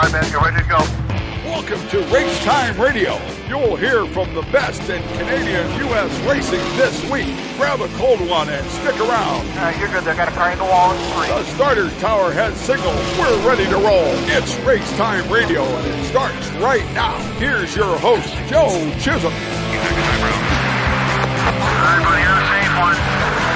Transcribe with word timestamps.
Five 0.00 0.12
minutes, 0.12 0.32
you're 0.32 0.40
ready 0.40 0.56
to 0.56 0.64
go. 0.64 0.78
Welcome 1.44 1.86
to 1.88 2.00
Race 2.06 2.42
Time 2.42 2.80
Radio. 2.80 3.20
You'll 3.48 3.76
hear 3.76 4.06
from 4.06 4.32
the 4.32 4.40
best 4.50 4.88
in 4.88 5.02
Canadian 5.18 5.68
U.S. 5.88 6.10
racing 6.26 6.58
this 6.78 7.04
week. 7.10 7.26
Grab 7.58 7.82
a 7.82 7.88
cold 7.98 8.26
one 8.26 8.48
and 8.48 8.66
stick 8.80 8.98
around. 8.98 9.46
Uh, 9.58 9.76
you're 9.78 9.90
good. 9.90 10.02
They 10.04 10.16
got 10.16 10.28
a 10.28 10.30
car 10.30 10.52
in 10.52 10.58
the 10.58 10.64
wall. 10.64 10.94
The 10.94 11.44
starter 11.52 11.90
tower 12.00 12.32
has 12.32 12.58
signal. 12.58 12.94
We're 13.20 13.46
ready 13.46 13.66
to 13.66 13.76
roll. 13.76 14.06
It's 14.32 14.56
Race 14.60 14.90
Time 14.96 15.30
Radio, 15.30 15.64
and 15.64 15.86
it 15.86 16.02
starts 16.06 16.48
right 16.52 16.86
now. 16.94 17.18
Here's 17.34 17.76
your 17.76 17.98
host, 17.98 18.32
Joe 18.48 18.70
Chisholm. 19.00 19.34
Everybody 19.36 22.22
have 22.24 22.40
a 22.40 22.46
safe 22.48 22.72
one. 22.80 22.96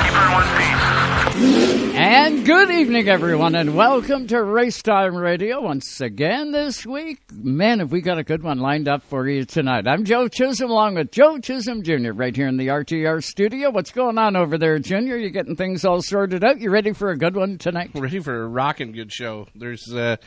Keep 0.05 0.13
her 0.13 0.27
in 0.29 0.33
one 0.35 0.45
piece. 0.61 1.04
And 1.37 2.47
good 2.47 2.71
evening, 2.71 3.09
everyone, 3.09 3.57
and 3.57 3.75
welcome 3.75 4.29
to 4.29 4.41
Race 4.41 4.81
Time 4.81 5.17
Radio 5.17 5.61
once 5.61 6.01
again 6.01 6.53
this 6.53 6.87
week. 6.87 7.19
Man, 7.33 7.81
have 7.81 7.91
we 7.91 8.03
got 8.03 8.19
a 8.19 8.23
good 8.23 8.45
one 8.45 8.59
lined 8.59 8.87
up 8.87 9.03
for 9.03 9.27
you 9.29 9.45
tonight. 9.45 9.89
I'm 9.89 10.05
Joe 10.05 10.29
Chisholm 10.29 10.71
along 10.71 10.95
with 10.95 11.11
Joe 11.11 11.39
Chisholm 11.39 11.83
Jr. 11.83 12.13
right 12.13 12.37
here 12.37 12.47
in 12.47 12.57
the 12.57 12.69
RTR 12.69 13.21
studio. 13.25 13.71
What's 13.71 13.91
going 13.91 14.17
on 14.17 14.37
over 14.37 14.57
there, 14.59 14.79
Junior? 14.79 15.17
You 15.17 15.31
getting 15.31 15.57
things 15.57 15.85
all 15.85 16.03
sorted 16.03 16.45
out? 16.45 16.61
You 16.61 16.71
ready 16.71 16.93
for 16.93 17.11
a 17.11 17.19
good 17.19 17.35
one 17.35 17.59
tonight? 17.59 17.91
ready 17.97 18.21
for 18.21 18.45
a 18.45 18.47
rocking 18.47 18.93
good 18.93 19.13
show. 19.13 19.49
There's 19.57 19.93
uh, 19.93 20.19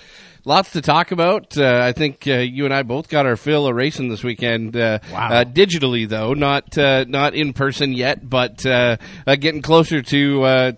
lots 0.43 0.71
to 0.73 0.81
talk 0.81 1.11
about. 1.11 1.57
Uh, 1.57 1.83
I 1.85 1.93
think 1.93 2.27
uh, 2.27 2.39
you 2.39 2.65
and 2.65 2.73
I 2.73 2.83
both 2.83 3.07
got 3.07 3.25
our 3.25 3.37
fill 3.37 3.65
of 3.65 3.75
racing 3.75 4.09
this 4.09 4.25
weekend. 4.25 4.75
Uh, 4.75 4.99
Wow. 5.13 5.29
uh, 5.29 5.43
digitally 5.45 6.07
though, 6.09 6.33
not 6.33 6.77
uh, 6.77 7.05
not 7.07 7.33
in 7.33 7.53
person 7.53 7.93
yet, 7.93 8.29
but 8.29 8.65
uh, 8.65 8.97
uh, 9.25 9.37
getting 9.37 9.61
closer 9.61 10.01
to. 10.01 10.75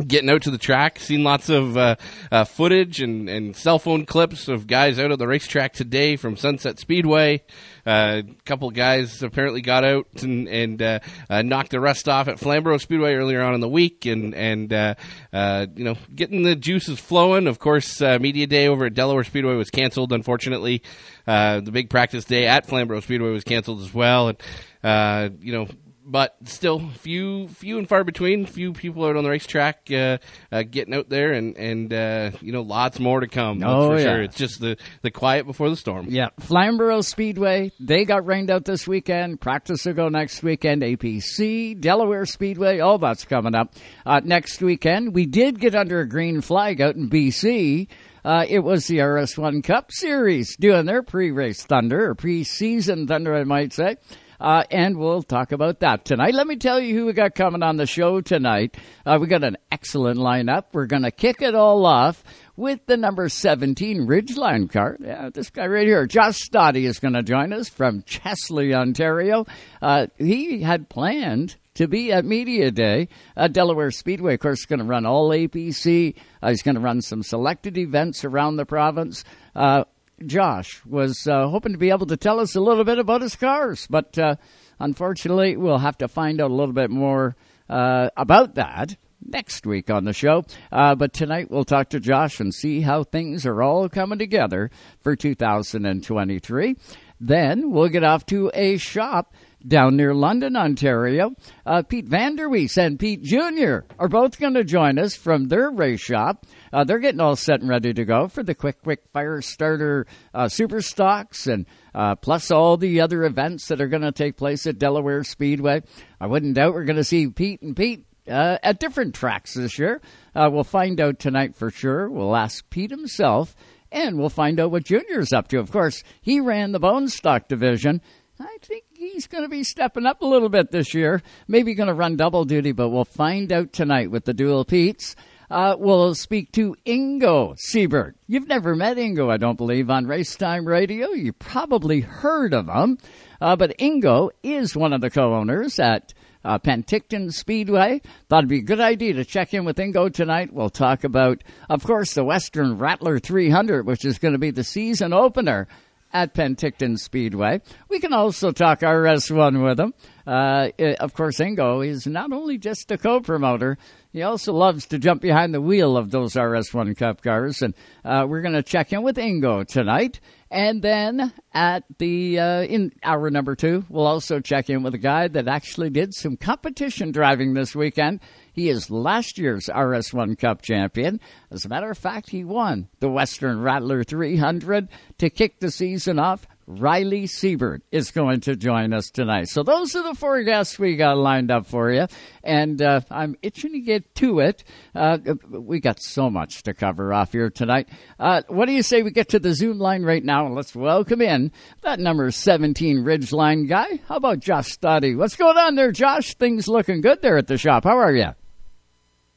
Uh, 0.00 0.04
Getting 0.06 0.30
out 0.30 0.42
to 0.42 0.50
the 0.50 0.58
track, 0.58 0.98
seen 1.00 1.24
lots 1.24 1.48
of 1.48 1.76
uh, 1.76 1.96
uh, 2.30 2.44
footage 2.44 3.00
and, 3.00 3.28
and 3.28 3.56
cell 3.56 3.78
phone 3.78 4.06
clips 4.06 4.48
of 4.48 4.66
guys 4.66 4.98
out 4.98 5.10
at 5.10 5.18
the 5.18 5.26
racetrack 5.26 5.72
today 5.72 6.16
from 6.16 6.36
Sunset 6.36 6.78
Speedway. 6.78 7.42
Uh, 7.84 8.22
a 8.28 8.42
couple 8.44 8.70
guys 8.70 9.22
apparently 9.22 9.60
got 9.60 9.84
out 9.84 10.06
and, 10.22 10.48
and 10.48 10.82
uh, 10.82 11.00
uh, 11.28 11.42
knocked 11.42 11.70
the 11.70 11.80
rust 11.80 12.08
off 12.08 12.28
at 12.28 12.38
Flamborough 12.38 12.78
Speedway 12.78 13.14
earlier 13.14 13.42
on 13.42 13.54
in 13.54 13.60
the 13.60 13.68
week, 13.68 14.06
and 14.06 14.34
and 14.34 14.72
uh, 14.72 14.94
uh, 15.32 15.66
you 15.74 15.84
know 15.84 15.96
getting 16.14 16.42
the 16.42 16.54
juices 16.54 17.00
flowing. 17.00 17.46
Of 17.46 17.58
course, 17.58 18.00
uh, 18.00 18.18
media 18.20 18.46
day 18.46 18.68
over 18.68 18.86
at 18.86 18.94
Delaware 18.94 19.24
Speedway 19.24 19.54
was 19.54 19.70
canceled. 19.70 20.12
Unfortunately, 20.12 20.82
uh, 21.26 21.60
the 21.60 21.72
big 21.72 21.90
practice 21.90 22.24
day 22.24 22.46
at 22.46 22.66
Flamborough 22.66 23.00
Speedway 23.00 23.30
was 23.30 23.44
canceled 23.44 23.80
as 23.80 23.92
well, 23.92 24.28
and 24.28 24.38
uh, 24.84 25.30
you 25.40 25.52
know 25.52 25.68
but 26.10 26.36
still 26.44 26.80
few 26.90 27.48
few 27.48 27.78
and 27.78 27.88
far 27.88 28.02
between 28.02 28.46
few 28.46 28.72
people 28.72 29.04
out 29.04 29.16
on 29.16 29.24
the 29.24 29.30
racetrack 29.30 29.88
uh, 29.92 30.18
uh, 30.50 30.62
getting 30.62 30.94
out 30.94 31.08
there 31.08 31.32
and 31.32 31.56
and 31.56 31.92
uh, 31.92 32.30
you 32.40 32.50
know 32.52 32.62
lots 32.62 32.98
more 32.98 33.20
to 33.20 33.26
come 33.28 33.62
Oh, 33.62 33.90
for 33.90 33.98
yeah. 33.98 34.02
sure 34.04 34.22
it's 34.22 34.36
just 34.36 34.60
the 34.60 34.76
the 35.02 35.10
quiet 35.10 35.46
before 35.46 35.68
the 35.70 35.76
storm 35.76 36.06
Yeah, 36.08 36.28
Flamborough 36.40 37.02
Speedway, 37.02 37.70
they 37.78 38.04
got 38.04 38.26
rained 38.26 38.50
out 38.50 38.64
this 38.64 38.88
weekend. 38.88 39.40
Practice 39.40 39.84
will 39.84 39.92
go 39.92 40.08
next 40.08 40.42
weekend. 40.42 40.82
APC, 40.82 41.78
Delaware 41.80 42.24
Speedway, 42.26 42.78
all 42.80 42.98
that's 42.98 43.24
coming 43.24 43.54
up. 43.54 43.74
Uh, 44.06 44.20
next 44.24 44.60
weekend, 44.62 45.14
we 45.14 45.26
did 45.26 45.60
get 45.60 45.74
under 45.74 46.00
a 46.00 46.08
green 46.08 46.40
flag 46.40 46.80
out 46.80 46.96
in 46.96 47.10
BC. 47.10 47.88
Uh, 48.24 48.44
it 48.48 48.58
was 48.60 48.86
the 48.86 48.98
RS1 48.98 49.62
Cup 49.64 49.90
Series 49.92 50.56
doing 50.56 50.84
their 50.86 51.02
pre-race 51.02 51.62
thunder, 51.64 52.10
or 52.10 52.14
pre-season 52.14 53.06
thunder, 53.06 53.34
I 53.34 53.44
might 53.44 53.72
say. 53.72 53.96
Uh, 54.40 54.62
and 54.70 54.96
we'll 54.96 55.22
talk 55.22 55.52
about 55.52 55.80
that 55.80 56.04
tonight. 56.04 56.34
Let 56.34 56.46
me 56.46 56.56
tell 56.56 56.80
you 56.80 56.94
who 56.94 57.06
we 57.06 57.12
got 57.12 57.34
coming 57.34 57.62
on 57.62 57.76
the 57.76 57.86
show 57.86 58.20
tonight. 58.20 58.76
Uh, 59.04 59.18
we 59.20 59.26
got 59.26 59.44
an 59.44 59.56
excellent 59.72 60.18
lineup. 60.18 60.64
We're 60.72 60.86
going 60.86 61.02
to 61.02 61.10
kick 61.10 61.42
it 61.42 61.54
all 61.54 61.84
off 61.86 62.22
with 62.56 62.84
the 62.86 62.96
number 62.96 63.28
17 63.28 64.06
Ridgeline 64.06 64.70
car. 64.70 64.96
Yeah, 65.00 65.30
this 65.32 65.50
guy 65.50 65.66
right 65.66 65.86
here, 65.86 66.06
Josh 66.06 66.38
Stade, 66.38 66.76
is 66.76 66.98
going 66.98 67.14
to 67.14 67.22
join 67.22 67.52
us 67.52 67.68
from 67.68 68.02
Chesley, 68.02 68.74
Ontario. 68.74 69.46
Uh, 69.82 70.06
he 70.16 70.62
had 70.62 70.88
planned 70.88 71.56
to 71.74 71.86
be 71.86 72.12
at 72.12 72.24
Media 72.24 72.72
Day. 72.72 73.08
Uh, 73.36 73.46
Delaware 73.46 73.92
Speedway, 73.92 74.34
of 74.34 74.40
course, 74.40 74.66
going 74.66 74.80
to 74.80 74.84
run 74.84 75.06
all 75.06 75.30
APC. 75.30 76.16
Uh, 76.42 76.50
he's 76.50 76.62
going 76.62 76.74
to 76.74 76.80
run 76.80 77.00
some 77.00 77.22
selected 77.22 77.78
events 77.78 78.24
around 78.24 78.56
the 78.56 78.66
province. 78.66 79.22
Uh, 79.54 79.84
Josh 80.26 80.84
was 80.84 81.26
uh, 81.26 81.48
hoping 81.48 81.72
to 81.72 81.78
be 81.78 81.90
able 81.90 82.06
to 82.06 82.16
tell 82.16 82.40
us 82.40 82.54
a 82.54 82.60
little 82.60 82.84
bit 82.84 82.98
about 82.98 83.22
his 83.22 83.36
cars, 83.36 83.86
but 83.88 84.18
uh, 84.18 84.36
unfortunately, 84.80 85.56
we'll 85.56 85.78
have 85.78 85.98
to 85.98 86.08
find 86.08 86.40
out 86.40 86.50
a 86.50 86.54
little 86.54 86.74
bit 86.74 86.90
more 86.90 87.36
uh, 87.68 88.10
about 88.16 88.54
that 88.56 88.96
next 89.24 89.66
week 89.66 89.90
on 89.90 90.04
the 90.04 90.12
show. 90.12 90.44
Uh, 90.72 90.94
but 90.94 91.12
tonight, 91.12 91.50
we'll 91.50 91.64
talk 91.64 91.90
to 91.90 92.00
Josh 92.00 92.40
and 92.40 92.52
see 92.52 92.80
how 92.80 93.04
things 93.04 93.46
are 93.46 93.62
all 93.62 93.88
coming 93.88 94.18
together 94.18 94.70
for 95.00 95.14
2023. 95.14 96.76
Then 97.20 97.70
we'll 97.70 97.88
get 97.88 98.04
off 98.04 98.26
to 98.26 98.50
a 98.54 98.76
shop 98.76 99.34
down 99.66 99.96
near 99.96 100.14
London, 100.14 100.56
Ontario. 100.56 101.34
Uh, 101.66 101.82
Pete 101.82 102.08
Vanderwyst 102.08 102.76
and 102.76 102.98
Pete 102.98 103.22
Jr. 103.22 103.80
are 103.98 104.08
both 104.08 104.38
going 104.38 104.54
to 104.54 104.64
join 104.64 104.98
us 104.98 105.16
from 105.16 105.48
their 105.48 105.70
race 105.70 106.00
shop. 106.00 106.46
Uh, 106.72 106.84
they're 106.84 106.98
getting 106.98 107.20
all 107.20 107.36
set 107.36 107.60
and 107.60 107.68
ready 107.68 107.92
to 107.92 108.04
go 108.04 108.28
for 108.28 108.42
the 108.42 108.54
Qwick 108.54 108.84
Wick 108.84 109.02
Fire 109.12 109.40
Starter 109.40 110.06
uh, 110.34 110.48
Super 110.48 110.80
Stocks 110.80 111.46
and 111.46 111.66
uh, 111.94 112.14
plus 112.14 112.50
all 112.50 112.76
the 112.76 113.00
other 113.00 113.24
events 113.24 113.68
that 113.68 113.80
are 113.80 113.88
going 113.88 114.02
to 114.02 114.12
take 114.12 114.36
place 114.36 114.66
at 114.66 114.78
Delaware 114.78 115.24
Speedway. 115.24 115.82
I 116.20 116.26
wouldn't 116.26 116.54
doubt 116.54 116.74
we're 116.74 116.84
going 116.84 116.96
to 116.96 117.04
see 117.04 117.28
Pete 117.28 117.62
and 117.62 117.76
Pete 117.76 118.04
uh, 118.28 118.58
at 118.62 118.78
different 118.78 119.14
tracks 119.14 119.54
this 119.54 119.78
year. 119.78 120.00
Uh, 120.34 120.48
we'll 120.52 120.64
find 120.64 121.00
out 121.00 121.18
tonight 121.18 121.56
for 121.56 121.70
sure. 121.70 122.08
We'll 122.08 122.36
ask 122.36 122.68
Pete 122.70 122.90
himself, 122.90 123.54
and 123.90 124.18
we'll 124.18 124.28
find 124.28 124.60
out 124.60 124.70
what 124.70 124.84
Junior's 124.84 125.32
up 125.32 125.48
to. 125.48 125.58
Of 125.58 125.70
course, 125.70 126.02
he 126.20 126.40
ran 126.40 126.72
the 126.72 126.78
Bone 126.78 127.08
Stock 127.08 127.48
division. 127.48 128.00
I 128.40 128.56
think 128.62 128.84
he's 129.12 129.26
going 129.26 129.44
to 129.44 129.48
be 129.48 129.64
stepping 129.64 130.06
up 130.06 130.22
a 130.22 130.26
little 130.26 130.48
bit 130.48 130.70
this 130.70 130.94
year. 130.94 131.22
Maybe 131.46 131.74
going 131.74 131.88
to 131.88 131.94
run 131.94 132.16
double 132.16 132.44
duty, 132.44 132.72
but 132.72 132.90
we'll 132.90 133.04
find 133.04 133.52
out 133.52 133.72
tonight 133.72 134.10
with 134.10 134.24
the 134.24 134.34
dual 134.34 134.64
Pete's. 134.64 135.16
Uh, 135.50 135.74
we'll 135.78 136.14
speak 136.14 136.52
to 136.52 136.76
Ingo 136.84 137.56
Seibert. 137.56 138.14
You've 138.26 138.48
never 138.48 138.76
met 138.76 138.98
Ingo, 138.98 139.30
I 139.30 139.38
don't 139.38 139.56
believe, 139.56 139.88
on 139.88 140.04
Racetime 140.04 140.66
Radio. 140.66 141.10
You 141.12 141.32
probably 141.32 142.00
heard 142.00 142.52
of 142.52 142.68
him. 142.68 142.98
Uh, 143.40 143.56
but 143.56 143.78
Ingo 143.78 144.30
is 144.42 144.76
one 144.76 144.92
of 144.92 145.00
the 145.00 145.08
co-owners 145.08 145.78
at 145.78 146.12
uh, 146.44 146.58
Penticton 146.58 147.32
Speedway. 147.32 148.02
Thought 148.28 148.38
it'd 148.38 148.48
be 148.50 148.58
a 148.58 148.62
good 148.62 148.80
idea 148.80 149.14
to 149.14 149.24
check 149.24 149.54
in 149.54 149.64
with 149.64 149.78
Ingo 149.78 150.12
tonight. 150.12 150.52
We'll 150.52 150.70
talk 150.70 151.04
about, 151.04 151.42
of 151.70 151.82
course, 151.82 152.12
the 152.12 152.24
Western 152.24 152.76
Rattler 152.76 153.18
300, 153.18 153.86
which 153.86 154.04
is 154.04 154.18
going 154.18 154.32
to 154.32 154.38
be 154.38 154.50
the 154.50 154.64
season 154.64 155.14
opener 155.14 155.66
at 156.12 156.34
Penticton 156.34 156.98
Speedway. 156.98 157.60
We 157.88 158.00
can 158.00 158.12
also 158.12 158.50
talk 158.50 158.80
RS1 158.80 159.62
with 159.62 159.80
him. 159.80 159.94
Uh, 160.26 160.68
eh, 160.78 160.94
of 161.00 161.14
course, 161.14 161.38
Ingo 161.38 161.86
is 161.86 162.06
not 162.06 162.32
only 162.32 162.58
just 162.58 162.90
a 162.90 162.98
co-promoter, 162.98 163.78
he 164.12 164.22
also 164.22 164.52
loves 164.52 164.86
to 164.86 164.98
jump 164.98 165.22
behind 165.22 165.54
the 165.54 165.60
wheel 165.60 165.96
of 165.96 166.10
those 166.10 166.34
RS1 166.34 166.96
Cup 166.96 167.22
cars, 167.22 167.62
and 167.62 167.74
uh, 168.04 168.26
we're 168.28 168.42
going 168.42 168.54
to 168.54 168.62
check 168.62 168.92
in 168.92 169.02
with 169.02 169.16
Ingo 169.16 169.66
tonight. 169.66 170.20
And 170.50 170.80
then 170.80 171.32
at 171.52 171.84
the 171.98 172.38
uh, 172.38 172.62
in 172.62 172.92
hour 173.02 173.30
number 173.30 173.54
two, 173.54 173.84
we'll 173.90 174.06
also 174.06 174.40
check 174.40 174.70
in 174.70 174.82
with 174.82 174.94
a 174.94 174.98
guy 174.98 175.28
that 175.28 175.46
actually 175.46 175.90
did 175.90 176.14
some 176.14 176.36
competition 176.36 177.12
driving 177.12 177.52
this 177.52 177.76
weekend. 177.76 178.20
He 178.52 178.70
is 178.70 178.90
last 178.90 179.38
year's 179.38 179.66
RS1 179.66 180.38
Cup 180.38 180.62
champion. 180.62 181.20
As 181.50 181.64
a 181.64 181.68
matter 181.68 181.90
of 181.90 181.98
fact, 181.98 182.30
he 182.30 182.44
won 182.44 182.88
the 183.00 183.10
Western 183.10 183.60
Rattler 183.60 184.02
300 184.02 184.88
to 185.18 185.30
kick 185.30 185.60
the 185.60 185.70
season 185.70 186.18
off. 186.18 186.46
Ryley 186.68 187.24
Seibert 187.24 187.80
is 187.90 188.10
going 188.10 188.40
to 188.42 188.54
join 188.54 188.92
us 188.92 189.08
tonight. 189.08 189.48
So 189.48 189.62
those 189.62 189.96
are 189.96 190.02
the 190.02 190.14
four 190.14 190.42
guests 190.42 190.78
we 190.78 190.96
got 190.96 191.16
lined 191.16 191.50
up 191.50 191.66
for 191.66 191.90
you, 191.90 192.06
and 192.44 192.80
uh, 192.82 193.00
I'm 193.10 193.36
itching 193.40 193.72
to 193.72 193.80
get 193.80 194.14
to 194.16 194.40
it. 194.40 194.64
Uh, 194.94 195.16
we 195.48 195.80
got 195.80 195.98
so 195.98 196.28
much 196.28 196.62
to 196.64 196.74
cover 196.74 197.14
off 197.14 197.32
here 197.32 197.48
tonight. 197.48 197.88
Uh, 198.20 198.42
what 198.48 198.66
do 198.66 198.72
you 198.72 198.82
say 198.82 199.02
we 199.02 199.10
get 199.10 199.30
to 199.30 199.38
the 199.38 199.54
Zoom 199.54 199.78
line 199.78 200.02
right 200.02 200.22
now 200.22 200.44
and 200.44 200.54
let's 200.54 200.76
welcome 200.76 201.22
in 201.22 201.52
that 201.80 202.00
number 202.00 202.30
17 202.30 202.98
Ridgeline 202.98 203.66
guy? 203.66 204.00
How 204.06 204.16
about 204.16 204.40
Josh 204.40 204.68
Stade? 204.68 205.16
What's 205.16 205.36
going 205.36 205.56
on 205.56 205.74
there, 205.74 205.90
Josh? 205.90 206.34
Things 206.34 206.68
looking 206.68 207.00
good 207.00 207.22
there 207.22 207.38
at 207.38 207.46
the 207.46 207.56
shop. 207.56 207.84
How 207.84 207.96
are 207.96 208.12
you? 208.12 208.34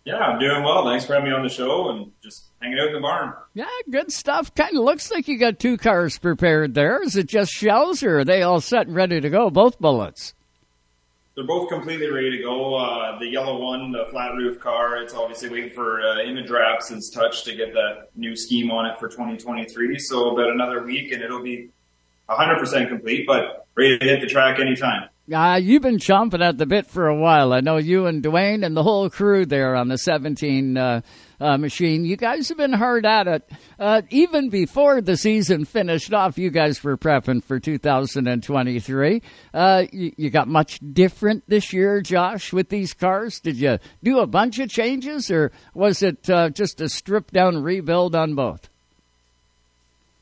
Yeah, 0.04 0.18
I'm 0.18 0.40
doing 0.40 0.64
well. 0.64 0.84
Thanks 0.84 1.06
for 1.06 1.14
having 1.14 1.30
me 1.30 1.36
on 1.36 1.44
the 1.44 1.50
show 1.50 1.92
and 1.92 2.12
just 2.22 2.51
hanging 2.62 2.80
out 2.80 2.88
in 2.88 2.94
the 2.94 3.00
barn. 3.00 3.34
Yeah, 3.54 3.66
good 3.90 4.12
stuff. 4.12 4.54
Kind 4.54 4.78
of 4.78 4.84
looks 4.84 5.12
like 5.12 5.28
you 5.28 5.38
got 5.38 5.60
two 5.60 5.78
cars 5.78 6.18
prepared 6.18 6.74
there. 6.74 7.02
Is 7.02 7.16
it 7.16 7.28
just 7.28 7.52
shells 7.52 8.04
or 8.04 8.20
are 8.20 8.26
they 8.26 8.44
all 8.44 8.62
set 8.62 8.88
and 8.88 8.96
ready 8.96 9.20
to 9.20 9.30
go? 9.30 9.50
Both 9.50 9.80
bullets. 9.80 10.34
They're 11.36 11.46
both 11.46 11.70
completely 11.70 12.10
ready 12.10 12.38
to 12.38 12.44
go. 12.44 12.76
Uh, 12.76 13.18
the 13.18 13.28
yellow 13.28 13.62
one, 13.62 13.92
the 13.92 14.06
flat 14.12 14.34
roof 14.36 14.60
car, 14.60 14.98
it's 14.98 15.14
obviously 15.14 15.50
waiting 15.50 15.72
for 15.72 16.02
uh, 16.02 16.22
image 16.24 16.50
wraps 16.50 16.92
and 16.92 17.02
touch 17.14 17.46
to 17.46 17.56
get 17.56 17.74
that 17.74 18.10
new 18.16 18.36
scheme 18.36 18.70
on 18.70 18.86
it 18.86 19.00
for 19.00 19.08
2023. 19.08 19.98
So 19.98 20.32
about 20.32 20.50
another 20.50 20.84
week 20.84 21.12
and 21.14 21.22
it'll 21.22 21.42
be 21.42 21.70
100% 22.30 22.90
complete, 22.90 23.26
but 23.26 23.66
ready 23.76 23.98
to 23.98 24.06
hit 24.06 24.22
the 24.22 24.28
track 24.28 24.60
anytime. 24.60 25.10
Uh, 25.34 25.56
you've 25.56 25.82
been 25.82 25.98
chomping 25.98 26.46
at 26.46 26.58
the 26.58 26.66
bit 26.66 26.88
for 26.88 27.08
a 27.08 27.16
while. 27.16 27.54
I 27.54 27.62
know 27.62 27.78
you 27.78 28.08
and 28.08 28.22
Dwayne 28.22 28.66
and 28.66 28.76
the 28.76 28.84
whole 28.84 29.10
crew 29.10 29.46
there 29.46 29.76
on 29.76 29.88
the 29.88 29.98
17 29.98 30.78
uh, 30.78 31.02
uh, 31.42 31.58
machine. 31.58 32.06
You 32.06 32.16
guys 32.16 32.48
have 32.50 32.58
been 32.58 32.74
hard 32.74 33.06
at 33.06 33.28
it. 33.28 33.52
Uh, 33.80 34.04
even 34.12 34.50
before 34.50 35.02
the 35.02 35.18
season 35.18 35.66
finished 35.66 36.14
off, 36.14 36.38
you 36.38 36.52
guys 36.52 36.84
were 36.84 36.98
prepping 36.98 37.44
for 37.44 37.60
2023. 37.60 39.22
Uh, 39.54 39.86
you, 39.92 40.14
you 40.18 40.30
got 40.30 40.48
much 40.48 40.80
different 40.94 41.44
this 41.48 41.74
year, 41.74 42.02
Josh, 42.02 42.54
with 42.54 42.70
these 42.70 42.94
cars? 42.94 43.40
Did 43.40 43.58
you 43.58 43.80
do 44.04 44.20
a 44.20 44.28
bunch 44.28 44.60
of 44.60 44.70
changes, 44.70 45.32
or 45.32 45.52
was 45.74 46.04
it 46.04 46.30
uh, 46.30 46.50
just 46.50 46.80
a 46.80 46.88
stripped 46.88 47.34
down 47.34 47.64
rebuild 47.64 48.16
on 48.16 48.36
both? 48.36 48.70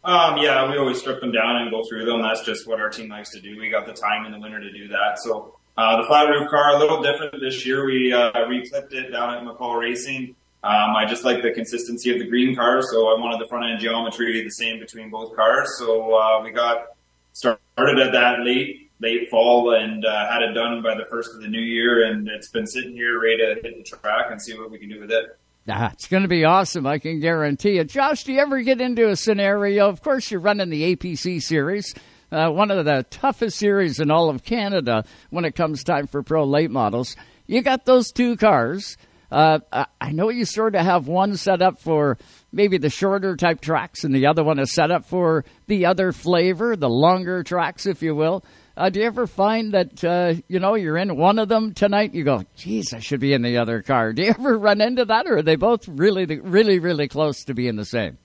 Um, 0.03 0.37
yeah, 0.37 0.71
we 0.71 0.77
always 0.77 0.99
strip 0.99 1.19
them 1.19 1.33
down 1.33 1.57
and 1.57 1.69
go 1.69 1.83
through 1.87 2.05
them. 2.05 2.21
That's 2.21 2.43
just 2.43 2.65
what 2.65 2.79
our 2.79 2.89
team 2.89 3.09
likes 3.09 3.31
to 3.31 3.41
do. 3.41 3.59
We 3.59 3.69
got 3.69 3.85
the 3.85 3.93
time 3.93 4.25
in 4.25 4.31
the 4.31 4.39
winter 4.39 4.61
to 4.61 4.71
do 4.71 4.87
that. 4.87 5.19
So 5.21 5.55
uh, 5.77 6.01
the 6.01 6.07
flat 6.07 6.29
roof 6.29 6.49
car 6.49 6.75
a 6.75 6.79
little 6.79 7.03
different 7.03 7.35
this 7.41 7.65
year. 7.65 7.85
We 7.85 8.13
uh, 8.13 8.47
reclipped 8.47 8.93
it 8.93 9.11
down 9.11 9.35
at 9.35 9.43
McCall 9.43 9.77
Racing. 9.77 10.35
Um, 10.61 10.95
I 10.95 11.05
just 11.07 11.23
like 11.23 11.41
the 11.41 11.51
consistency 11.51 12.11
of 12.11 12.19
the 12.19 12.27
green 12.27 12.55
car, 12.55 12.81
so 12.81 13.07
I 13.07 13.19
wanted 13.19 13.39
the 13.39 13.47
front 13.47 13.71
end 13.71 13.79
geometry 13.79 14.27
to 14.27 14.33
be 14.33 14.43
the 14.43 14.51
same 14.51 14.79
between 14.79 15.09
both 15.09 15.35
cars. 15.35 15.69
So 15.77 16.13
uh, 16.13 16.43
we 16.43 16.51
got 16.51 16.87
started 17.31 17.99
at 17.99 18.11
that 18.11 18.41
late 18.41 18.89
late 18.99 19.29
fall 19.29 19.73
and 19.73 20.03
uh, 20.05 20.29
had 20.29 20.41
it 20.41 20.53
done 20.53 20.81
by 20.81 20.95
the 20.95 21.05
first 21.09 21.33
of 21.33 21.41
the 21.41 21.47
new 21.47 21.61
year, 21.61 22.05
and 22.05 22.27
it's 22.27 22.49
been 22.49 22.67
sitting 22.67 22.91
here 22.91 23.21
ready 23.21 23.37
to 23.37 23.61
hit 23.61 23.77
the 23.77 23.83
track 23.83 24.27
and 24.29 24.41
see 24.41 24.57
what 24.57 24.69
we 24.69 24.77
can 24.77 24.89
do 24.89 24.99
with 24.99 25.11
it. 25.11 25.37
Ah, 25.69 25.91
it's 25.93 26.07
going 26.07 26.23
to 26.23 26.29
be 26.29 26.45
awesome. 26.45 26.87
I 26.87 26.99
can 26.99 27.19
guarantee 27.19 27.77
it. 27.77 27.89
Josh, 27.89 28.23
do 28.23 28.33
you 28.33 28.39
ever 28.39 28.61
get 28.61 28.81
into 28.81 29.07
a 29.07 29.15
scenario? 29.15 29.87
Of 29.87 30.01
course, 30.01 30.31
you're 30.31 30.39
running 30.39 30.69
the 30.69 30.95
APC 30.95 31.41
series, 31.41 31.93
uh, 32.31 32.49
one 32.49 32.71
of 32.71 32.83
the 32.85 33.05
toughest 33.09 33.57
series 33.57 33.99
in 33.99 34.09
all 34.09 34.29
of 34.29 34.43
Canada 34.43 35.05
when 35.29 35.45
it 35.45 35.55
comes 35.55 35.83
time 35.83 36.07
for 36.07 36.23
pro 36.23 36.43
late 36.43 36.71
models. 36.71 37.15
You 37.45 37.61
got 37.61 37.85
those 37.85 38.11
two 38.11 38.35
cars. 38.35 38.97
Uh, 39.31 39.59
I 40.01 40.11
know 40.11 40.29
you 40.29 40.45
sort 40.45 40.75
of 40.75 40.81
have 40.81 41.07
one 41.07 41.37
set 41.37 41.61
up 41.61 41.79
for 41.79 42.17
maybe 42.51 42.77
the 42.77 42.89
shorter 42.89 43.35
type 43.35 43.61
tracks, 43.61 44.03
and 44.03 44.13
the 44.13 44.25
other 44.25 44.43
one 44.43 44.59
is 44.59 44.73
set 44.73 44.91
up 44.91 45.05
for 45.05 45.45
the 45.67 45.85
other 45.85 46.11
flavor, 46.11 46.75
the 46.75 46.89
longer 46.89 47.43
tracks, 47.43 47.85
if 47.85 48.01
you 48.01 48.15
will. 48.15 48.43
Uh, 48.75 48.89
do 48.89 49.01
you 49.01 49.05
ever 49.05 49.27
find 49.27 49.73
that 49.73 50.03
uh, 50.03 50.33
you 50.47 50.59
know 50.59 50.75
you're 50.75 50.97
in 50.97 51.17
one 51.17 51.37
of 51.37 51.49
them 51.49 51.73
tonight? 51.73 52.13
You 52.13 52.23
go, 52.23 52.45
"Geez, 52.55 52.93
I 52.93 52.99
should 52.99 53.19
be 53.19 53.33
in 53.33 53.41
the 53.41 53.57
other 53.57 53.81
car." 53.81 54.13
Do 54.13 54.23
you 54.23 54.29
ever 54.39 54.57
run 54.57 54.79
into 54.81 55.05
that, 55.05 55.27
or 55.27 55.37
are 55.37 55.41
they 55.41 55.57
both 55.57 55.87
really, 55.87 56.25
really, 56.25 56.79
really 56.79 57.07
close 57.07 57.43
to 57.43 57.53
being 57.53 57.75
the 57.75 57.85
same? 57.85 58.17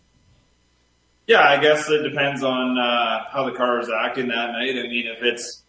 Yeah, 1.26 1.40
I 1.40 1.60
guess 1.60 1.90
it 1.90 2.02
depends 2.08 2.42
on 2.44 2.78
uh, 2.78 3.24
how 3.32 3.50
the 3.50 3.56
car 3.56 3.80
is 3.80 3.88
acting 3.90 4.28
that 4.28 4.52
night. 4.52 4.76
I 4.78 4.88
mean, 4.88 5.06
if 5.06 5.22
it's 5.22 5.62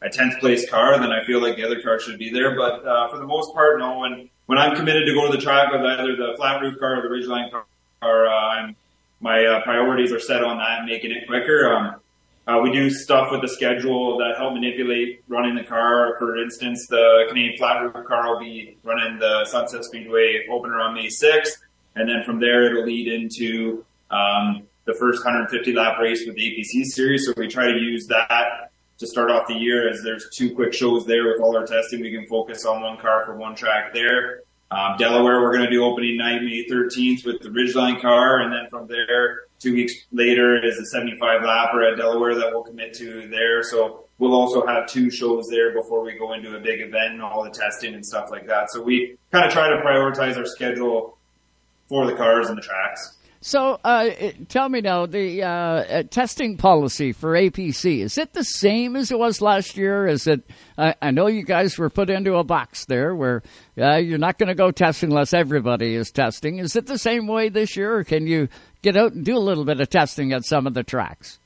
a 0.00 0.08
tenth 0.08 0.38
place 0.40 0.68
car, 0.70 0.98
then 0.98 1.12
I 1.12 1.24
feel 1.26 1.42
like 1.42 1.56
the 1.56 1.64
other 1.64 1.82
car 1.82 2.00
should 2.00 2.18
be 2.18 2.30
there. 2.30 2.56
But 2.56 2.86
uh, 2.86 3.08
for 3.10 3.18
the 3.18 3.26
most 3.26 3.52
part, 3.52 3.78
no. 3.80 3.98
When 3.98 4.30
when 4.46 4.58
I'm 4.58 4.76
committed 4.76 5.06
to 5.06 5.14
go 5.14 5.30
to 5.30 5.36
the 5.36 5.42
track 5.42 5.72
with 5.72 5.80
either 5.82 6.16
the 6.16 6.34
flat 6.36 6.60
roof 6.60 6.78
car 6.78 6.98
or 6.98 7.02
the 7.02 7.08
Ridgeline 7.08 7.50
car, 7.50 8.26
uh, 8.26 8.30
I'm 8.30 8.76
my 9.22 9.44
uh, 9.44 9.62
priorities 9.62 10.12
are 10.12 10.18
set 10.18 10.42
on 10.42 10.58
that, 10.58 10.84
making 10.84 11.12
it 11.12 11.28
quicker. 11.28 11.72
Um, 11.72 11.94
uh, 12.44 12.60
we 12.60 12.72
do 12.72 12.90
stuff 12.90 13.30
with 13.30 13.40
the 13.40 13.46
schedule 13.48 14.18
that 14.18 14.34
help 14.36 14.52
manipulate 14.52 15.22
running 15.28 15.54
the 15.54 15.62
car. 15.62 16.16
For 16.18 16.36
instance, 16.42 16.88
the 16.88 17.26
Canadian 17.28 17.56
flat 17.56 17.82
roof 17.82 18.04
car 18.04 18.34
will 18.34 18.40
be 18.40 18.76
running 18.82 19.20
the 19.20 19.44
Sunset 19.44 19.84
Speedway 19.84 20.46
opener 20.50 20.80
on 20.80 20.94
May 20.94 21.06
6th. 21.06 21.52
And 21.94 22.08
then 22.08 22.24
from 22.24 22.40
there, 22.40 22.64
it'll 22.64 22.84
lead 22.84 23.06
into, 23.06 23.84
um, 24.10 24.64
the 24.86 24.94
first 24.94 25.24
150 25.24 25.72
lap 25.72 26.00
race 26.00 26.26
with 26.26 26.34
the 26.34 26.42
APC 26.42 26.84
series. 26.84 27.26
So 27.26 27.32
we 27.36 27.46
try 27.46 27.70
to 27.70 27.78
use 27.78 28.08
that 28.08 28.71
to 29.02 29.06
start 29.06 29.30
off 29.30 29.46
the 29.46 29.54
year 29.54 29.88
as 29.88 30.02
there's 30.02 30.30
two 30.30 30.54
quick 30.54 30.72
shows 30.72 31.06
there 31.06 31.28
with 31.28 31.40
all 31.40 31.56
our 31.56 31.66
testing. 31.66 32.00
We 32.00 32.10
can 32.10 32.26
focus 32.26 32.64
on 32.64 32.82
one 32.82 32.98
car 32.98 33.24
for 33.24 33.36
one 33.36 33.54
track 33.54 33.92
there. 33.92 34.40
Um, 34.70 34.96
Delaware, 34.98 35.42
we're 35.42 35.52
going 35.52 35.64
to 35.64 35.70
do 35.70 35.84
opening 35.84 36.16
night 36.16 36.42
May 36.42 36.64
13th 36.64 37.26
with 37.26 37.42
the 37.42 37.50
Ridgeline 37.50 38.00
car. 38.00 38.40
And 38.40 38.50
then 38.50 38.70
from 38.70 38.86
there, 38.86 39.42
Two 39.62 39.74
weeks 39.74 39.94
later 40.10 40.60
is 40.60 40.76
a 40.76 40.84
75 40.84 41.42
lapper 41.42 41.88
at 41.88 41.96
Delaware 41.96 42.34
that 42.34 42.50
we'll 42.50 42.64
commit 42.64 42.94
to 42.94 43.28
there. 43.28 43.62
So 43.62 44.06
we'll 44.18 44.34
also 44.34 44.66
have 44.66 44.88
two 44.88 45.08
shows 45.08 45.46
there 45.48 45.72
before 45.72 46.02
we 46.02 46.18
go 46.18 46.32
into 46.32 46.56
a 46.56 46.58
big 46.58 46.80
event 46.80 47.12
and 47.12 47.22
all 47.22 47.44
the 47.44 47.50
testing 47.50 47.94
and 47.94 48.04
stuff 48.04 48.28
like 48.32 48.48
that. 48.48 48.72
So 48.72 48.82
we 48.82 49.16
kind 49.30 49.46
of 49.46 49.52
try 49.52 49.68
to 49.68 49.76
prioritize 49.76 50.36
our 50.36 50.46
schedule 50.46 51.16
for 51.88 52.06
the 52.06 52.14
cars 52.16 52.48
and 52.48 52.58
the 52.58 52.62
tracks. 52.62 53.18
So, 53.44 53.80
uh, 53.82 54.10
tell 54.48 54.68
me 54.68 54.80
now, 54.82 55.06
the 55.06 55.42
uh, 55.42 55.48
uh 55.48 56.02
testing 56.04 56.56
policy 56.56 57.10
for 57.10 57.32
APC 57.32 57.98
is 57.98 58.16
it 58.16 58.34
the 58.34 58.44
same 58.44 58.94
as 58.94 59.10
it 59.10 59.18
was 59.18 59.42
last 59.42 59.76
year? 59.76 60.06
Is 60.06 60.28
it? 60.28 60.42
I 60.78 61.10
know 61.10 61.26
you 61.26 61.42
guys 61.42 61.76
were 61.76 61.90
put 61.90 62.08
into 62.08 62.36
a 62.36 62.44
box 62.44 62.84
there 62.84 63.14
where 63.16 63.42
uh, 63.76 63.96
you're 63.96 64.18
not 64.18 64.38
going 64.38 64.48
to 64.48 64.54
go 64.54 64.70
testing 64.70 65.10
unless 65.10 65.34
everybody 65.34 65.96
is 65.96 66.12
testing. 66.12 66.58
Is 66.58 66.76
it 66.76 66.86
the 66.86 66.98
same 66.98 67.26
way 67.26 67.48
this 67.48 67.76
year, 67.76 67.98
or 67.98 68.04
can 68.04 68.28
you 68.28 68.48
get 68.80 68.96
out 68.96 69.12
and 69.12 69.24
do 69.24 69.36
a 69.36 69.38
little 69.38 69.64
bit 69.64 69.80
of 69.80 69.90
testing 69.90 70.32
at 70.32 70.44
some 70.44 70.66
of 70.68 70.74
the 70.74 70.84
tracks? 70.84 71.38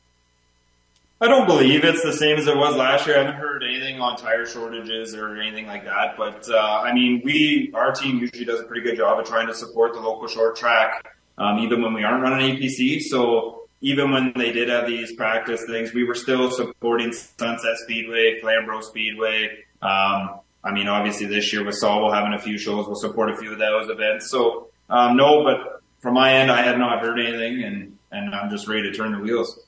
I 1.19 1.29
don't 1.29 1.47
believe 1.47 1.83
it's 1.83 2.03
the 2.03 2.13
same 2.13 2.37
as 2.37 2.47
it 2.47 2.57
was 2.59 2.77
last 2.77 3.07
year. 3.07 3.17
I 3.17 3.25
haven't 3.25 3.41
heard 3.41 3.63
anything 3.63 4.03
on 4.03 4.17
tire 4.17 4.45
shortages 4.45 5.15
or 5.15 5.41
anything 5.41 5.67
like 5.67 5.85
that. 5.87 6.15
But 6.19 6.47
uh, 6.51 6.59
I 6.59 6.93
mean, 6.93 7.23
we 7.25 7.73
our 7.73 7.93
team 7.93 8.19
usually 8.19 8.45
does 8.45 8.61
a 8.61 8.65
pretty 8.65 8.83
good 8.83 8.99
job 8.99 9.19
of 9.19 9.27
trying 9.27 9.47
to 9.47 9.55
support 9.55 9.95
the 9.95 10.01
local 10.01 10.29
short 10.29 10.57
track, 10.57 11.16
um, 11.39 11.59
even 11.59 11.83
when 11.83 11.95
we 11.95 12.05
aren't 12.05 12.23
running 12.23 12.57
APC. 12.57 13.01
So 13.01 13.69
even 13.81 14.11
when 14.11 14.33
they 14.37 14.53
did 14.53 14.69
have 14.69 14.87
these 14.87 15.15
practice 15.15 15.65
things, 15.67 15.93
we 15.93 16.05
were 16.05 16.15
still 16.15 16.51
supporting 16.51 17.13
Sunset 17.13 17.77
Speedway, 17.85 18.41
Flamborough 18.41 18.81
Speedway. 18.81 19.65
Um, 19.83 20.41
I 20.65 20.73
mean, 20.73 20.89
obviously 20.89 21.27
this 21.27 21.53
year 21.53 21.65
with 21.65 21.81
Sauble 21.81 22.13
having 22.13 22.33
a 22.33 22.39
few 22.39 22.59
shows, 22.59 22.87
we'll 22.87 22.97
support 22.97 23.31
a 23.31 23.37
few 23.37 23.53
of 23.53 23.59
those 23.59 23.89
events. 23.89 24.31
So 24.31 24.69
um, 24.89 25.17
no, 25.17 25.45
but 25.45 25.83
from 26.01 26.15
my 26.15 26.35
end, 26.35 26.51
I 26.51 26.63
have 26.63 26.79
not 26.79 27.01
heard 27.01 27.19
anything, 27.19 27.63
and 27.63 27.99
and 28.11 28.35
I'm 28.35 28.51
just 28.51 28.69
ready 28.69 28.83
to 28.83 28.93
turn 28.93 29.13
the 29.13 29.19
wheels. 29.19 29.59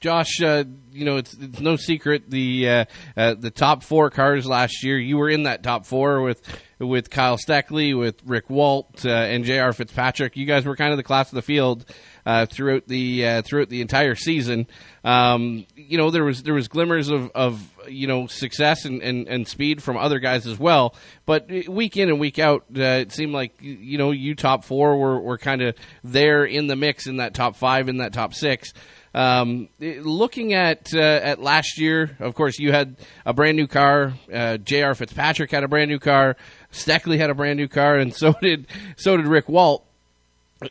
Josh, 0.00 0.40
uh, 0.40 0.64
you 0.92 1.04
know 1.04 1.16
it's 1.16 1.34
it's 1.34 1.60
no 1.60 1.76
secret 1.76 2.30
the 2.30 2.68
uh, 2.68 2.84
uh, 3.16 3.34
the 3.34 3.50
top 3.50 3.82
four 3.82 4.10
cars 4.10 4.46
last 4.46 4.82
year. 4.82 4.98
You 4.98 5.18
were 5.18 5.28
in 5.28 5.44
that 5.44 5.62
top 5.62 5.86
four 5.86 6.22
with 6.22 6.42
with 6.80 7.10
Kyle 7.10 7.36
Steckley, 7.36 7.96
with 7.96 8.16
Rick 8.24 8.48
Walt, 8.48 9.04
uh, 9.04 9.10
and 9.10 9.44
J.R. 9.44 9.72
Fitzpatrick. 9.72 10.36
You 10.36 10.46
guys 10.46 10.64
were 10.64 10.74
kind 10.76 10.92
of 10.92 10.96
the 10.96 11.02
class 11.02 11.28
of 11.28 11.34
the 11.34 11.42
field 11.42 11.84
uh, 12.24 12.46
throughout 12.46 12.88
the 12.88 13.26
uh, 13.26 13.42
throughout 13.42 13.68
the 13.68 13.82
entire 13.82 14.14
season. 14.14 14.66
Um, 15.04 15.66
you 15.76 15.98
know 15.98 16.10
there 16.10 16.24
was 16.24 16.42
there 16.42 16.54
was 16.54 16.68
glimmers 16.68 17.10
of, 17.10 17.30
of 17.34 17.62
you 17.86 18.06
know 18.06 18.26
success 18.26 18.86
and, 18.86 19.02
and, 19.02 19.28
and 19.28 19.46
speed 19.46 19.82
from 19.82 19.98
other 19.98 20.18
guys 20.18 20.46
as 20.46 20.58
well. 20.58 20.94
But 21.26 21.50
week 21.68 21.96
in 21.96 22.08
and 22.08 22.18
week 22.18 22.38
out, 22.38 22.64
uh, 22.74 22.80
it 22.80 23.12
seemed 23.12 23.34
like 23.34 23.54
you 23.60 23.98
know 23.98 24.10
you 24.10 24.34
top 24.34 24.64
four 24.64 24.96
were, 24.96 25.20
were 25.20 25.38
kind 25.38 25.60
of 25.60 25.76
there 26.02 26.44
in 26.44 26.66
the 26.66 26.76
mix 26.76 27.06
in 27.06 27.18
that 27.18 27.34
top 27.34 27.56
five 27.56 27.88
in 27.88 27.98
that 27.98 28.14
top 28.14 28.32
six. 28.32 28.72
Um, 29.12 29.68
looking 29.80 30.54
at 30.54 30.94
uh, 30.94 30.98
at 30.98 31.40
last 31.40 31.78
year, 31.78 32.16
of 32.20 32.34
course, 32.34 32.58
you 32.58 32.70
had 32.70 32.96
a 33.26 33.32
brand 33.32 33.56
new 33.56 33.66
car. 33.66 34.14
Uh, 34.32 34.56
J.R. 34.58 34.94
Fitzpatrick 34.94 35.50
had 35.50 35.64
a 35.64 35.68
brand 35.68 35.90
new 35.90 35.98
car. 35.98 36.36
Steckley 36.72 37.18
had 37.18 37.28
a 37.28 37.34
brand 37.34 37.58
new 37.58 37.66
car, 37.66 37.96
and 37.96 38.14
so 38.20 38.34
did 38.40 38.66
so 38.96 39.16
did 39.16 39.26
Rick 39.26 39.48
Walt 39.48 39.84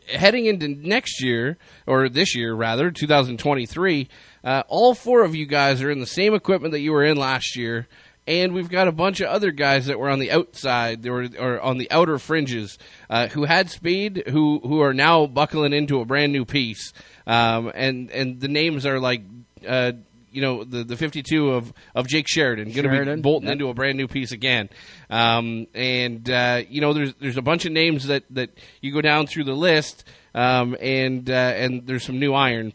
heading 0.08 0.46
into 0.46 0.68
next 0.68 1.22
year 1.22 1.58
or 1.88 2.10
this 2.10 2.36
year 2.36 2.54
rather 2.54 2.92
2023 2.92 4.08
uh, 4.44 4.62
all 4.68 4.94
four 4.94 5.24
of 5.24 5.34
you 5.34 5.48
guys 5.48 5.82
are 5.82 5.90
in 5.90 6.00
the 6.00 6.06
same 6.06 6.36
equipment 6.36 6.72
that 6.72 6.80
you 6.80 6.92
were 6.92 7.04
in 7.04 7.18
last 7.18 7.56
year 7.56 7.88
and 8.30 8.54
we've 8.54 8.70
got 8.70 8.88
a 8.88 8.92
bunch 8.92 9.20
of 9.20 9.28
other 9.28 9.50
guys 9.52 9.88
that 9.88 10.00
were 10.00 10.10
on 10.10 10.20
the 10.20 10.32
outside 10.32 11.02
they 11.02 11.10
were 11.10 11.28
or 11.40 11.60
on 11.60 11.80
the 11.80 11.90
outer 11.92 12.20
fringes 12.20 12.78
uh, 13.10 13.28
who 13.30 13.44
had 13.44 13.70
speed 13.70 14.24
who 14.28 14.60
who 14.60 14.82
are 14.82 14.94
now 14.94 15.26
buckling 15.26 15.74
into 15.74 16.00
a 16.00 16.06
brand 16.06 16.32
new 16.32 16.46
piece 16.46 16.94
um, 17.28 17.72
and 17.74 18.10
and 18.12 18.40
the 18.40 18.48
names 18.48 18.86
are 18.86 19.00
like 19.00 19.22
uh, 19.68 19.92
you 20.32 20.42
know 20.42 20.64
the 20.64 20.84
the 20.84 20.96
52 20.96 21.50
of 21.52 21.74
of 21.96 22.08
Jake 22.08 22.28
Sheridan 22.28 22.72
going 22.72 23.06
to 23.06 23.16
be 23.16 23.22
bolting 23.22 23.48
yep. 23.48 23.54
into 23.54 23.70
a 23.70 23.74
brand 23.74 23.98
new 23.98 24.08
piece 24.08 24.32
again. 24.32 24.70
Um, 25.10 25.68
and 25.74 26.30
uh, 26.30 26.64
you 26.70 26.82
know 26.82 26.94
there's 26.94 27.14
there's 27.16 27.38
a 27.38 27.42
bunch 27.42 27.66
of 27.66 27.72
names 27.72 28.08
that 28.08 28.24
that 28.32 28.52
you 28.82 28.94
go 28.94 29.02
down 29.02 29.28
through 29.28 29.46
the 29.46 29.54
list, 29.54 30.04
um, 30.36 30.78
and 30.80 31.30
uh, 31.30 31.34
and 31.34 31.86
there's 31.88 32.06
some 32.06 32.20
new 32.20 32.34
iron. 32.34 32.74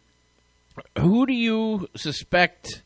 Who 0.98 1.26
do 1.26 1.32
you 1.32 1.88
suspect? 1.96 2.82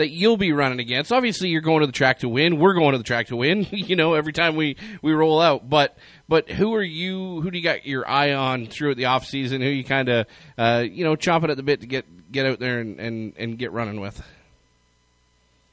That 0.00 0.08
you'll 0.08 0.38
be 0.38 0.50
running 0.50 0.80
against. 0.80 1.12
Obviously, 1.12 1.50
you're 1.50 1.60
going 1.60 1.80
to 1.80 1.86
the 1.86 1.92
track 1.92 2.20
to 2.20 2.28
win. 2.28 2.58
We're 2.58 2.72
going 2.72 2.92
to 2.92 2.98
the 2.98 3.04
track 3.04 3.26
to 3.26 3.36
win. 3.36 3.66
you 3.70 3.96
know, 3.96 4.14
every 4.14 4.32
time 4.32 4.56
we 4.56 4.76
we 5.02 5.12
roll 5.12 5.40
out. 5.42 5.68
But 5.68 5.96
but 6.26 6.50
who 6.50 6.74
are 6.74 6.82
you? 6.82 7.42
Who 7.42 7.50
do 7.50 7.58
you 7.58 7.62
got 7.62 7.84
your 7.84 8.08
eye 8.08 8.32
on 8.32 8.66
throughout 8.66 8.96
the 8.96 9.04
off 9.04 9.26
season? 9.26 9.60
Who 9.60 9.68
you 9.68 9.84
kind 9.84 10.08
of 10.08 10.26
uh, 10.56 10.84
you 10.90 11.04
know 11.04 11.16
chomping 11.16 11.50
at 11.50 11.58
the 11.58 11.62
bit 11.62 11.82
to 11.82 11.86
get 11.86 12.06
get 12.32 12.46
out 12.46 12.60
there 12.60 12.80
and, 12.80 12.98
and, 12.98 13.34
and 13.36 13.58
get 13.58 13.72
running 13.72 14.00
with. 14.00 14.22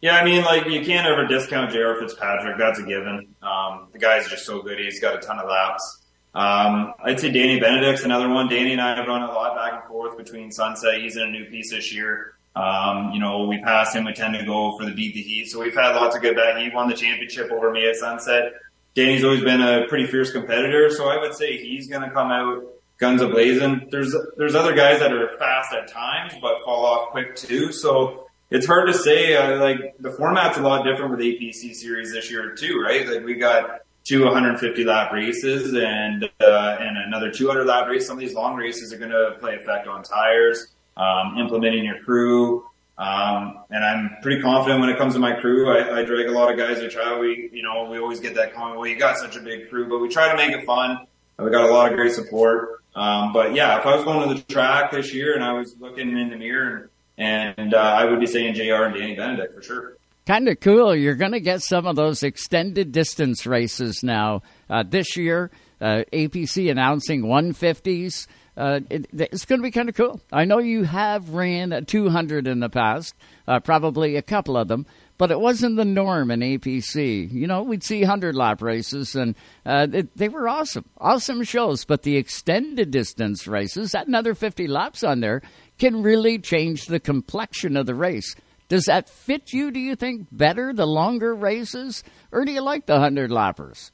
Yeah, 0.02 0.18
I 0.18 0.26
mean, 0.26 0.44
like 0.44 0.68
you 0.68 0.84
can't 0.86 1.08
ever 1.08 1.26
discount 1.26 1.72
J.R. 1.72 2.00
Fitzpatrick. 2.00 2.58
That's 2.58 2.80
a 2.80 2.84
given. 2.84 3.34
Um, 3.42 3.88
the 3.94 4.00
guy's 4.00 4.28
just 4.28 4.46
so 4.46 4.62
good. 4.62 4.78
He's 4.78 5.00
got 5.00 5.16
a 5.16 5.26
ton 5.26 5.40
of 5.40 5.48
laps. 5.48 6.02
Um, 6.36 6.94
I'd 7.04 7.20
say 7.20 7.32
Danny 7.32 7.60
Benedict's 7.60 8.04
another 8.04 8.30
one. 8.30 8.50
Danny 8.50 8.74
and 8.74 8.82
I 8.82 8.96
have 8.96 9.08
run 9.08 9.24
a 9.24 9.32
lot 9.32 9.56
back 9.56 9.74
and 9.74 9.84
forth 9.86 10.18
between 10.18 10.52
Sunset. 10.52 11.02
He's 11.02 11.16
in 11.16 11.24
a 11.24 11.32
new 11.32 11.46
piece 11.46 11.72
this 11.72 11.94
year. 11.94 12.37
Um, 12.58 13.12
you 13.12 13.20
know, 13.20 13.46
we 13.46 13.62
pass 13.62 13.94
him, 13.94 14.06
we 14.06 14.14
tend 14.14 14.34
to 14.36 14.44
go 14.46 14.78
for 14.78 14.86
the 14.86 14.94
beat 14.94 15.14
the 15.14 15.22
heat. 15.22 15.50
So 15.50 15.60
we've 15.60 15.76
had 15.76 15.96
lots 15.96 16.16
of 16.16 16.22
good 16.22 16.36
back. 16.36 16.58
He 16.58 16.70
won 16.74 16.90
the 16.90 16.96
championship 16.96 17.52
over 17.52 17.72
me 17.72 17.88
at 17.88 17.96
Sunset. 17.96 18.54
Danny's 18.96 19.24
always 19.24 19.44
been 19.44 19.62
a 19.62 19.86
pretty 19.88 20.08
fierce 20.08 20.32
competitor, 20.32 20.90
so 20.90 21.08
I 21.08 21.18
would 21.20 21.36
say 21.36 21.58
he's 21.58 21.88
going 21.88 22.02
to 22.02 22.10
come 22.10 22.32
out 22.32 22.64
guns 22.98 23.22
a 23.22 23.28
blazing. 23.28 23.88
There's 23.92 24.16
there's 24.38 24.56
other 24.56 24.76
guys 24.76 25.00
that 25.00 25.14
are 25.14 25.38
fast 25.38 25.74
at 25.74 25.88
times, 25.88 26.34
but 26.42 26.64
fall 26.66 26.86
off 26.86 27.10
quick 27.12 27.36
too. 27.36 27.72
So 27.72 28.28
it's 28.50 28.66
hard 28.66 28.88
to 28.88 28.94
say. 28.94 29.36
Uh, 29.36 29.60
like 29.60 29.96
the 30.00 30.12
format's 30.12 30.58
a 30.58 30.62
lot 30.62 30.84
different 30.84 31.12
with 31.12 31.20
APC 31.20 31.76
series 31.76 32.12
this 32.12 32.32
year 32.32 32.56
too, 32.56 32.82
right? 32.84 33.08
Like 33.08 33.24
we 33.24 33.36
got 33.36 33.82
two 34.04 34.24
150 34.24 34.84
lap 34.86 35.12
races 35.12 35.74
and 35.74 36.24
uh, 36.42 36.78
and 36.80 36.98
another 36.98 37.32
200 37.32 37.66
lap 37.66 37.88
race. 37.88 38.08
Some 38.08 38.18
of 38.18 38.22
these 38.22 38.34
long 38.34 38.56
races 38.56 38.94
are 38.94 38.98
going 38.98 39.12
to 39.12 39.36
play 39.40 39.56
effect 39.56 39.88
on 39.88 40.04
tires, 40.04 40.68
um, 40.98 41.38
implementing 41.38 41.86
your 41.86 42.00
crew. 42.00 42.66
Um, 42.98 43.60
and 43.70 43.86
I'm 43.86 44.18
pretty 44.22 44.42
confident 44.42 44.82
when 44.82 44.90
it 44.90 44.98
comes 44.98 45.14
to 45.14 45.20
my 45.20 45.34
crew. 45.34 45.70
I, 45.70 46.00
I 46.00 46.04
drag 46.04 46.28
a 46.28 46.32
lot 46.32 46.52
of 46.52 46.58
guys 46.58 46.80
to 46.80 46.90
try. 46.90 47.18
We, 47.20 47.50
you 47.54 47.62
know, 47.62 47.88
we 47.90 48.00
always 48.00 48.20
get 48.20 48.36
that 48.36 48.54
comment. 48.54 48.80
Well, 48.80 48.90
you 48.90 48.98
got 48.98 49.18
such 49.18 49.36
a 49.36 49.40
big 49.40 49.70
crew, 49.70 49.88
but 49.88 50.00
we 50.00 50.10
try 50.10 50.32
to 50.32 50.36
make 50.36 50.52
it 50.52 50.66
fun. 50.66 51.06
We 51.38 51.52
got 51.52 51.70
a 51.70 51.72
lot 51.72 51.92
of 51.92 51.98
great 51.98 52.14
support. 52.14 52.82
Um, 52.96 53.32
but 53.32 53.54
yeah, 53.54 53.80
if 53.80 53.86
I 53.86 53.96
was 53.96 54.04
going 54.04 54.28
to 54.28 54.34
the 54.34 54.42
track 54.52 54.92
this 54.92 55.14
year 55.14 55.36
and 55.36 55.44
I 55.44 55.54
was 55.54 55.76
looking 55.80 56.18
in 56.18 56.30
the 56.32 56.36
mirror 56.36 56.90
and, 57.18 57.54
and 57.58 57.74
uh, 57.76 57.78
I 57.78 58.06
would 58.06 58.20
be 58.20 58.26
saying 58.26 58.56
JR 58.56 58.86
and 58.86 58.96
Danny 58.96 59.16
Benedict 59.16 59.54
for 59.54 59.62
sure. 59.62 59.98
Kind 60.26 60.50
of 60.50 60.60
cool. 60.60 60.96
You're 60.96 61.16
going 61.16 61.32
to 61.32 61.40
get 61.40 61.62
some 61.62 61.86
of 61.86 61.96
those 61.96 62.24
extended 62.24 62.92
distance 62.92 63.46
races 63.46 64.02
now 64.04 64.42
uh, 64.70 64.84
this 64.84 65.16
year. 65.16 65.52
Uh, 65.80 66.04
APC 66.12 66.72
announcing 66.72 67.22
150s. 67.22 68.28
Uh, 68.58 68.80
it, 68.90 69.08
it's 69.14 69.46
going 69.46 69.60
to 69.60 69.64
be 69.64 69.70
kind 69.70 69.88
of 69.88 69.96
cool. 69.96 70.20
I 70.32 70.46
know 70.46 70.58
you 70.58 70.84
have 70.84 71.30
ran 71.30 71.72
a 71.72 71.84
200 71.84 72.48
in 72.48 72.60
the 72.60 72.70
past, 72.70 73.14
uh, 73.48 73.60
probably 73.60 74.16
a 74.16 74.24
couple 74.24 74.58
of 74.58 74.68
them, 74.68 74.88
but 75.20 75.30
it 75.30 75.40
wasn't 75.40 75.76
the 75.76 75.86
norm 75.86 76.32
in 76.32 76.40
APC. 76.40 77.32
You 77.32 77.46
know, 77.46 77.62
we'd 77.62 77.84
see 77.84 78.00
100 78.00 78.36
lap 78.36 78.64
races, 78.64 79.16
and 79.16 79.36
uh, 79.64 79.88
it, 79.94 80.18
they 80.18 80.28
were 80.28 80.50
awesome, 80.50 80.86
awesome 80.98 81.44
shows. 81.44 81.86
But 81.86 82.02
the 82.02 82.18
extended 82.18 82.90
distance 82.90 83.48
races, 83.48 83.92
that 83.92 84.08
another 84.08 84.34
50 84.34 84.66
laps 84.68 85.04
on 85.04 85.20
there, 85.20 85.44
can 85.78 86.02
really 86.02 86.40
change 86.40 86.86
the 86.86 87.00
complexion 87.00 87.78
of 87.78 87.86
the 87.86 87.96
race. 87.96 88.36
Does 88.70 88.86
that 88.86 89.08
fit 89.08 89.54
you, 89.54 89.70
do 89.70 89.80
you 89.80 89.96
think, 89.96 90.28
better, 90.32 90.74
the 90.74 90.88
longer 90.88 91.36
races, 91.36 92.04
or 92.32 92.44
do 92.44 92.52
you 92.52 92.62
like 92.62 92.88
the 92.88 92.94
100 92.94 93.30
lappers? 93.30 93.92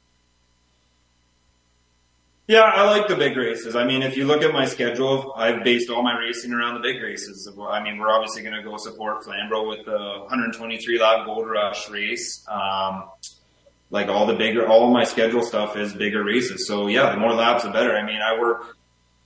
Yeah, 2.45 2.63
I 2.63 2.83
like 2.89 3.07
the 3.07 3.15
big 3.15 3.38
races. 3.38 3.73
I 3.73 3.85
mean, 3.85 4.03
if 4.03 4.17
you 4.17 4.25
look 4.25 4.41
at 4.41 4.51
my 4.51 4.65
schedule, 4.65 5.33
I've 5.38 5.63
based 5.63 5.89
all 5.89 6.03
my 6.03 6.17
racing 6.19 6.51
around 6.51 6.73
the 6.73 6.81
big 6.81 7.01
races. 7.01 7.50
I 7.57 7.81
mean, 7.81 7.97
we're 7.97 8.09
obviously 8.09 8.41
going 8.41 8.55
to 8.55 8.62
go 8.62 8.75
support 8.75 9.23
Flamborough 9.23 9.69
with 9.69 9.85
the 9.85 9.97
123 10.23 11.00
lap 11.00 11.25
Gold 11.25 11.50
Rush 11.50 11.89
race. 11.89 12.45
Um, 12.50 13.05
like 13.91 14.09
all 14.09 14.25
the 14.25 14.33
bigger, 14.33 14.67
all 14.67 14.91
my 14.91 15.05
schedule 15.05 15.41
stuff 15.41 15.77
is 15.77 15.93
bigger 15.93 16.21
races. 16.21 16.67
So 16.67 16.88
yeah, 16.88 17.12
the 17.12 17.17
more 17.17 17.33
laps, 17.33 17.63
the 17.63 17.69
better. 17.69 17.95
I 17.95 18.05
mean, 18.05 18.21
I 18.21 18.38
work 18.38 18.75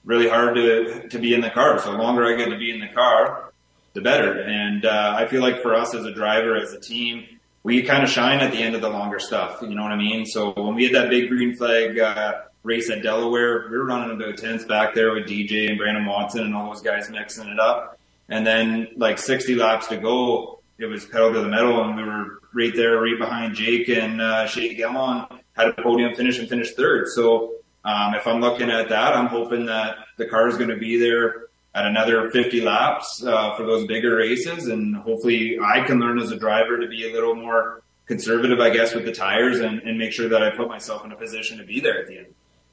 really 0.06 0.30
hard 0.30 0.54
to 0.56 1.10
to 1.10 1.18
be 1.18 1.34
in 1.34 1.42
the 1.42 1.50
car. 1.50 1.80
So 1.80 1.94
the 1.94 1.98
longer 1.98 2.24
I 2.24 2.36
get 2.36 2.50
to 2.50 2.58
be 2.58 2.70
in 2.70 2.80
the 2.80 2.90
car, 2.90 3.52
the 3.94 4.02
better. 4.02 4.42
And 4.42 4.86
uh, 4.86 5.16
I 5.18 5.26
feel 5.26 5.42
like 5.42 5.64
for 5.64 5.74
us 5.74 5.96
as 5.96 6.06
a 6.06 6.14
driver, 6.14 6.56
as 6.56 6.74
a 6.74 6.80
team, 6.80 7.26
we 7.64 7.82
kind 7.82 8.04
of 8.04 8.12
shine 8.12 8.42
at 8.42 8.52
the 8.52 8.60
end 8.60 8.76
of 8.76 8.82
the 8.82 8.90
longer 8.90 9.18
stuff. 9.18 9.60
You 9.64 9.74
know 9.74 9.82
what 9.82 9.92
I 9.92 9.98
mean? 9.98 10.28
So 10.28 10.52
when 10.52 10.76
we 10.76 10.84
had 10.84 10.94
that 10.94 11.10
big 11.10 11.30
green 11.30 11.56
flag. 11.56 11.98
Uh, 11.98 12.34
race 12.68 12.90
at 12.90 13.02
Delaware. 13.02 13.70
We 13.72 13.78
were 13.78 13.86
running 13.86 14.14
about 14.16 14.38
tenths 14.38 14.66
back 14.66 14.94
there 14.94 15.14
with 15.14 15.26
DJ 15.26 15.70
and 15.70 15.78
Brandon 15.78 16.06
Watson 16.06 16.44
and 16.44 16.54
all 16.54 16.72
those 16.72 16.82
guys 16.82 17.10
mixing 17.10 17.48
it 17.48 17.60
up. 17.60 17.98
And 18.28 18.46
then 18.46 18.90
like 18.98 19.18
60 19.18 19.56
laps 19.56 19.88
to 19.88 19.98
go, 19.98 20.60
it 20.78 20.86
was 20.86 21.06
pedal 21.06 21.32
to 21.34 21.40
the 21.40 21.48
metal 21.48 21.82
and 21.82 21.96
we 21.96 22.04
were 22.04 22.42
right 22.54 22.76
there, 22.76 23.00
right 23.02 23.18
behind 23.18 23.56
Jake 23.56 23.88
and, 23.88 24.22
uh, 24.22 24.46
Shea 24.48 24.78
Gelmon 24.78 25.40
had 25.56 25.70
a 25.70 25.74
podium 25.82 26.14
finish 26.14 26.38
and 26.40 26.50
finished 26.50 26.76
third. 26.76 27.08
So, 27.08 27.54
um, 27.86 28.16
if 28.16 28.28
I'm 28.28 28.42
looking 28.42 28.70
at 28.70 28.90
that, 28.90 29.16
I'm 29.16 29.28
hoping 29.28 29.68
that 29.68 29.96
the 30.18 30.26
car 30.26 30.50
is 30.50 30.58
going 30.58 30.70
to 30.70 30.76
be 30.76 30.98
there 30.98 31.46
at 31.74 31.86
another 31.86 32.30
50 32.32 32.60
laps, 32.62 33.24
uh, 33.24 33.56
for 33.56 33.64
those 33.64 33.88
bigger 33.88 34.18
races. 34.18 34.68
And 34.68 34.98
hopefully 34.98 35.58
I 35.64 35.82
can 35.82 36.00
learn 36.00 36.20
as 36.20 36.32
a 36.32 36.38
driver 36.38 36.78
to 36.82 36.88
be 36.88 37.10
a 37.10 37.14
little 37.14 37.34
more 37.34 37.82
conservative, 38.08 38.60
I 38.60 38.72
guess, 38.72 38.94
with 38.94 39.06
the 39.06 39.14
tires 39.14 39.62
and, 39.62 39.80
and 39.84 39.98
make 39.98 40.12
sure 40.12 40.28
that 40.28 40.44
I 40.44 40.50
put 40.50 40.68
myself 40.68 41.06
in 41.06 41.14
a 41.14 41.16
position 41.16 41.60
to 41.60 41.64
be 41.64 41.80
there 41.80 42.02
at 42.02 42.08
the 42.08 42.18
end. 42.18 42.28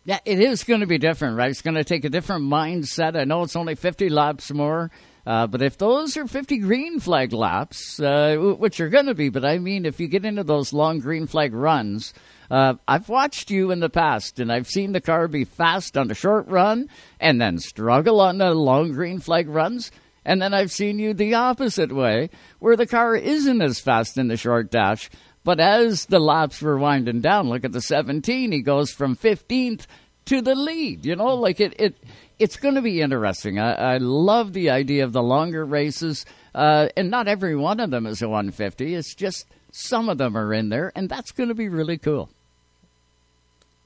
Yeah, 0.06 0.18
it 0.26 0.38
is 0.38 0.64
going 0.64 0.80
to 0.80 0.86
be 0.86 0.98
different, 0.98 1.38
right? 1.38 1.48
It's 1.48 1.62
going 1.62 1.76
to 1.76 1.84
take 1.84 2.04
a 2.04 2.10
different 2.10 2.44
mindset. 2.44 3.16
I 3.16 3.24
know 3.24 3.42
it's 3.42 3.56
only 3.56 3.74
50 3.74 4.10
laps 4.10 4.52
more, 4.52 4.90
uh, 5.26 5.46
but 5.46 5.62
if 5.62 5.78
those 5.78 6.18
are 6.18 6.26
50 6.26 6.58
green 6.58 7.00
flag 7.00 7.32
laps, 7.32 7.98
uh, 8.00 8.36
which 8.58 8.80
are 8.80 8.90
going 8.90 9.06
to 9.06 9.14
be, 9.14 9.30
but 9.30 9.46
I 9.46 9.56
mean, 9.56 9.86
if 9.86 10.00
you 10.00 10.06
get 10.06 10.26
into 10.26 10.44
those 10.44 10.74
long 10.74 10.98
green 10.98 11.26
flag 11.26 11.54
runs, 11.54 12.12
uh, 12.50 12.74
I've 12.86 13.08
watched 13.08 13.50
you 13.50 13.70
in 13.70 13.80
the 13.80 13.88
past, 13.88 14.40
and 14.40 14.52
I've 14.52 14.68
seen 14.68 14.92
the 14.92 15.00
car 15.00 15.26
be 15.26 15.44
fast 15.44 15.96
on 15.96 16.10
a 16.10 16.14
short 16.14 16.48
run 16.48 16.90
and 17.18 17.40
then 17.40 17.58
struggle 17.58 18.20
on 18.20 18.36
the 18.36 18.52
long 18.52 18.92
green 18.92 19.20
flag 19.20 19.48
runs. 19.48 19.90
And 20.26 20.40
then 20.40 20.52
I've 20.52 20.72
seen 20.72 20.98
you 20.98 21.14
the 21.14 21.34
opposite 21.34 21.92
way, 21.92 22.28
where 22.58 22.76
the 22.76 22.86
car 22.86 23.16
isn't 23.16 23.62
as 23.62 23.80
fast 23.80 24.18
in 24.18 24.28
the 24.28 24.36
short 24.36 24.70
dash, 24.70 25.08
but 25.44 25.60
as 25.60 26.06
the 26.06 26.18
laps 26.18 26.60
were 26.62 26.78
winding 26.78 27.20
down, 27.20 27.48
look 27.48 27.64
at 27.64 27.72
the 27.72 27.80
17, 27.82 28.50
he 28.52 28.62
goes 28.62 28.90
from 28.90 29.16
15th 29.16 29.86
to 30.26 30.40
the 30.40 30.54
lead. 30.54 31.04
You 31.04 31.16
know, 31.16 31.34
like 31.34 31.60
it, 31.60 31.74
it 31.78 31.96
it's 32.38 32.56
going 32.56 32.74
to 32.74 32.82
be 32.82 33.00
interesting. 33.00 33.58
I, 33.58 33.94
I 33.94 33.96
love 33.98 34.52
the 34.52 34.70
idea 34.70 35.04
of 35.04 35.12
the 35.12 35.22
longer 35.22 35.64
races, 35.64 36.24
uh, 36.54 36.88
and 36.96 37.10
not 37.10 37.28
every 37.28 37.54
one 37.54 37.78
of 37.80 37.90
them 37.90 38.06
is 38.06 38.22
a 38.22 38.28
150. 38.28 38.94
It's 38.94 39.14
just 39.14 39.46
some 39.70 40.08
of 40.08 40.18
them 40.18 40.36
are 40.36 40.52
in 40.52 40.68
there, 40.68 40.90
and 40.96 41.08
that's 41.08 41.30
going 41.32 41.48
to 41.50 41.54
be 41.54 41.68
really 41.68 41.98
cool. 41.98 42.30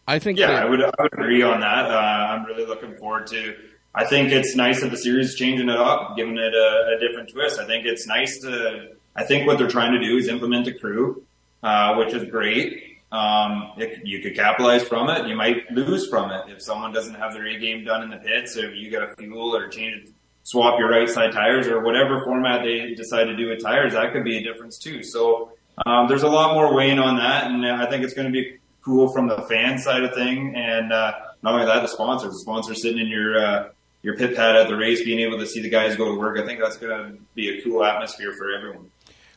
I 0.06 0.18
think. 0.18 0.38
Yeah, 0.38 0.48
that- 0.48 0.62
I 0.62 0.64
would, 0.64 0.82
I 0.82 0.90
would 1.00 1.12
agree 1.12 1.42
on 1.42 1.60
that. 1.60 1.84
Uh, 1.90 1.98
I'm 1.98 2.44
really 2.46 2.64
looking 2.66 2.96
forward 2.96 3.26
to. 3.28 3.54
I 3.94 4.04
think 4.06 4.30
it's 4.32 4.54
nice 4.54 4.80
that 4.82 4.90
the 4.90 4.96
series 4.96 5.30
is 5.30 5.34
changing 5.34 5.68
it 5.68 5.76
up, 5.76 6.16
giving 6.16 6.36
it 6.38 6.54
a, 6.54 6.96
a 6.96 7.00
different 7.00 7.30
twist. 7.30 7.58
I 7.58 7.66
think 7.66 7.84
it's 7.84 8.06
nice 8.06 8.38
to. 8.40 8.90
I 9.16 9.24
think 9.24 9.46
what 9.46 9.58
they're 9.58 9.66
trying 9.68 9.92
to 9.92 9.98
do 10.00 10.16
is 10.16 10.28
implement 10.28 10.68
a 10.68 10.72
crew, 10.74 11.24
uh, 11.62 11.96
which 11.96 12.14
is 12.14 12.24
great. 12.30 12.84
Um, 13.10 13.72
it, 13.78 14.04
you 14.04 14.20
could 14.20 14.34
capitalize 14.34 14.84
from 14.84 15.08
it. 15.08 15.26
You 15.26 15.34
might 15.34 15.70
lose 15.70 16.08
from 16.08 16.30
it 16.30 16.42
if 16.48 16.62
someone 16.62 16.92
doesn't 16.92 17.14
have 17.14 17.32
their 17.32 17.46
A 17.46 17.58
game 17.58 17.84
done 17.84 18.02
in 18.02 18.10
the 18.10 18.18
pits, 18.18 18.56
or 18.56 18.74
you 18.74 18.90
got 18.90 19.06
to 19.06 19.16
fuel 19.16 19.56
or 19.56 19.68
change, 19.68 20.10
swap 20.42 20.78
your 20.78 20.90
right 20.90 21.08
side 21.08 21.32
tires, 21.32 21.66
or 21.68 21.82
whatever 21.82 22.22
format 22.24 22.62
they 22.62 22.94
decide 22.94 23.24
to 23.24 23.36
do 23.36 23.48
with 23.48 23.62
tires. 23.62 23.94
That 23.94 24.12
could 24.12 24.24
be 24.24 24.36
a 24.36 24.42
difference 24.42 24.78
too. 24.78 25.02
So 25.02 25.52
um, 25.86 26.08
there's 26.08 26.22
a 26.22 26.28
lot 26.28 26.54
more 26.54 26.74
weighing 26.74 26.98
on 26.98 27.16
that, 27.16 27.50
and 27.50 27.64
I 27.64 27.88
think 27.88 28.04
it's 28.04 28.14
going 28.14 28.26
to 28.26 28.32
be 28.32 28.58
cool 28.84 29.12
from 29.12 29.28
the 29.28 29.42
fan 29.42 29.78
side 29.78 30.02
of 30.02 30.14
thing, 30.14 30.54
and 30.54 30.92
uh, 30.92 31.12
not 31.42 31.54
only 31.54 31.66
that, 31.66 31.80
the 31.80 31.88
sponsors, 31.88 32.32
the 32.32 32.38
sponsors 32.40 32.82
sitting 32.82 32.98
in 32.98 33.08
your 33.08 33.38
uh, 33.38 33.68
your 34.02 34.16
pit 34.16 34.36
pad 34.36 34.54
at 34.56 34.68
the 34.68 34.76
race, 34.76 35.04
being 35.04 35.18
able 35.20 35.38
to 35.38 35.46
see 35.46 35.60
the 35.60 35.68
guys 35.68 35.96
go 35.96 36.06
to 36.12 36.18
work. 36.18 36.38
I 36.38 36.46
think 36.46 36.60
that's 36.60 36.76
going 36.76 37.12
to 37.12 37.18
be 37.34 37.58
a 37.58 37.62
cool 37.62 37.84
atmosphere 37.84 38.32
for 38.36 38.52
everyone. 38.52 38.90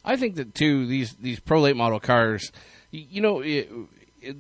I 0.04 0.16
think 0.16 0.36
that 0.36 0.56
too. 0.56 0.86
These 0.88 1.16
these 1.16 1.40
pro 1.40 1.62
late 1.62 1.76
model 1.76 2.00
cars, 2.00 2.52
you 2.92 3.22
know, 3.22 3.42
it, 3.42 3.70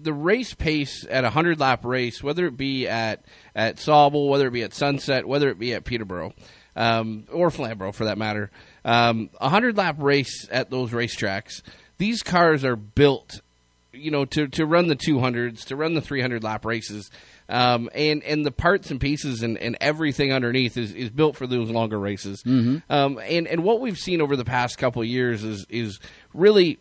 the 0.03 0.13
race 0.13 0.53
pace 0.53 1.05
at 1.09 1.23
a 1.23 1.29
hundred 1.29 1.59
lap 1.59 1.85
race, 1.85 2.23
whether 2.23 2.45
it 2.45 2.57
be 2.57 2.87
at 2.87 3.23
at 3.55 3.77
Sauble, 3.77 4.29
whether 4.29 4.47
it 4.47 4.51
be 4.51 4.63
at 4.63 4.73
Sunset, 4.73 5.27
whether 5.27 5.49
it 5.49 5.59
be 5.59 5.73
at 5.73 5.85
Peterborough, 5.85 6.33
um, 6.75 7.25
or 7.31 7.51
Flamborough 7.51 7.91
for 7.91 8.05
that 8.05 8.17
matter, 8.17 8.51
um, 8.85 9.29
a 9.39 9.49
hundred 9.49 9.77
lap 9.77 9.95
race 9.99 10.47
at 10.51 10.69
those 10.69 10.91
racetracks. 10.91 11.61
These 11.97 12.23
cars 12.23 12.63
are 12.65 12.75
built, 12.75 13.41
you 13.91 14.11
know, 14.11 14.25
to 14.25 14.47
to 14.47 14.65
run 14.65 14.87
the 14.87 14.95
two 14.95 15.19
hundreds, 15.19 15.65
to 15.65 15.75
run 15.75 15.93
the 15.93 16.01
three 16.01 16.21
hundred 16.21 16.43
lap 16.43 16.65
races. 16.65 17.11
Um, 17.51 17.89
and, 17.93 18.23
and 18.23 18.45
the 18.45 18.51
parts 18.51 18.89
and 18.91 18.99
pieces 19.01 19.43
and, 19.43 19.57
and 19.57 19.77
everything 19.81 20.31
underneath 20.31 20.77
is, 20.77 20.93
is 20.93 21.09
built 21.09 21.35
for 21.35 21.45
those 21.45 21.69
longer 21.69 21.99
races. 21.99 22.41
Um, 22.45 22.81
and, 22.89 23.45
and 23.47 23.63
what 23.63 23.81
we've 23.81 23.97
seen 23.97 24.21
over 24.21 24.37
the 24.37 24.45
past 24.45 24.77
couple 24.77 25.01
of 25.01 25.07
years 25.09 25.43
is, 25.43 25.65
is 25.69 25.99
really 26.33 26.79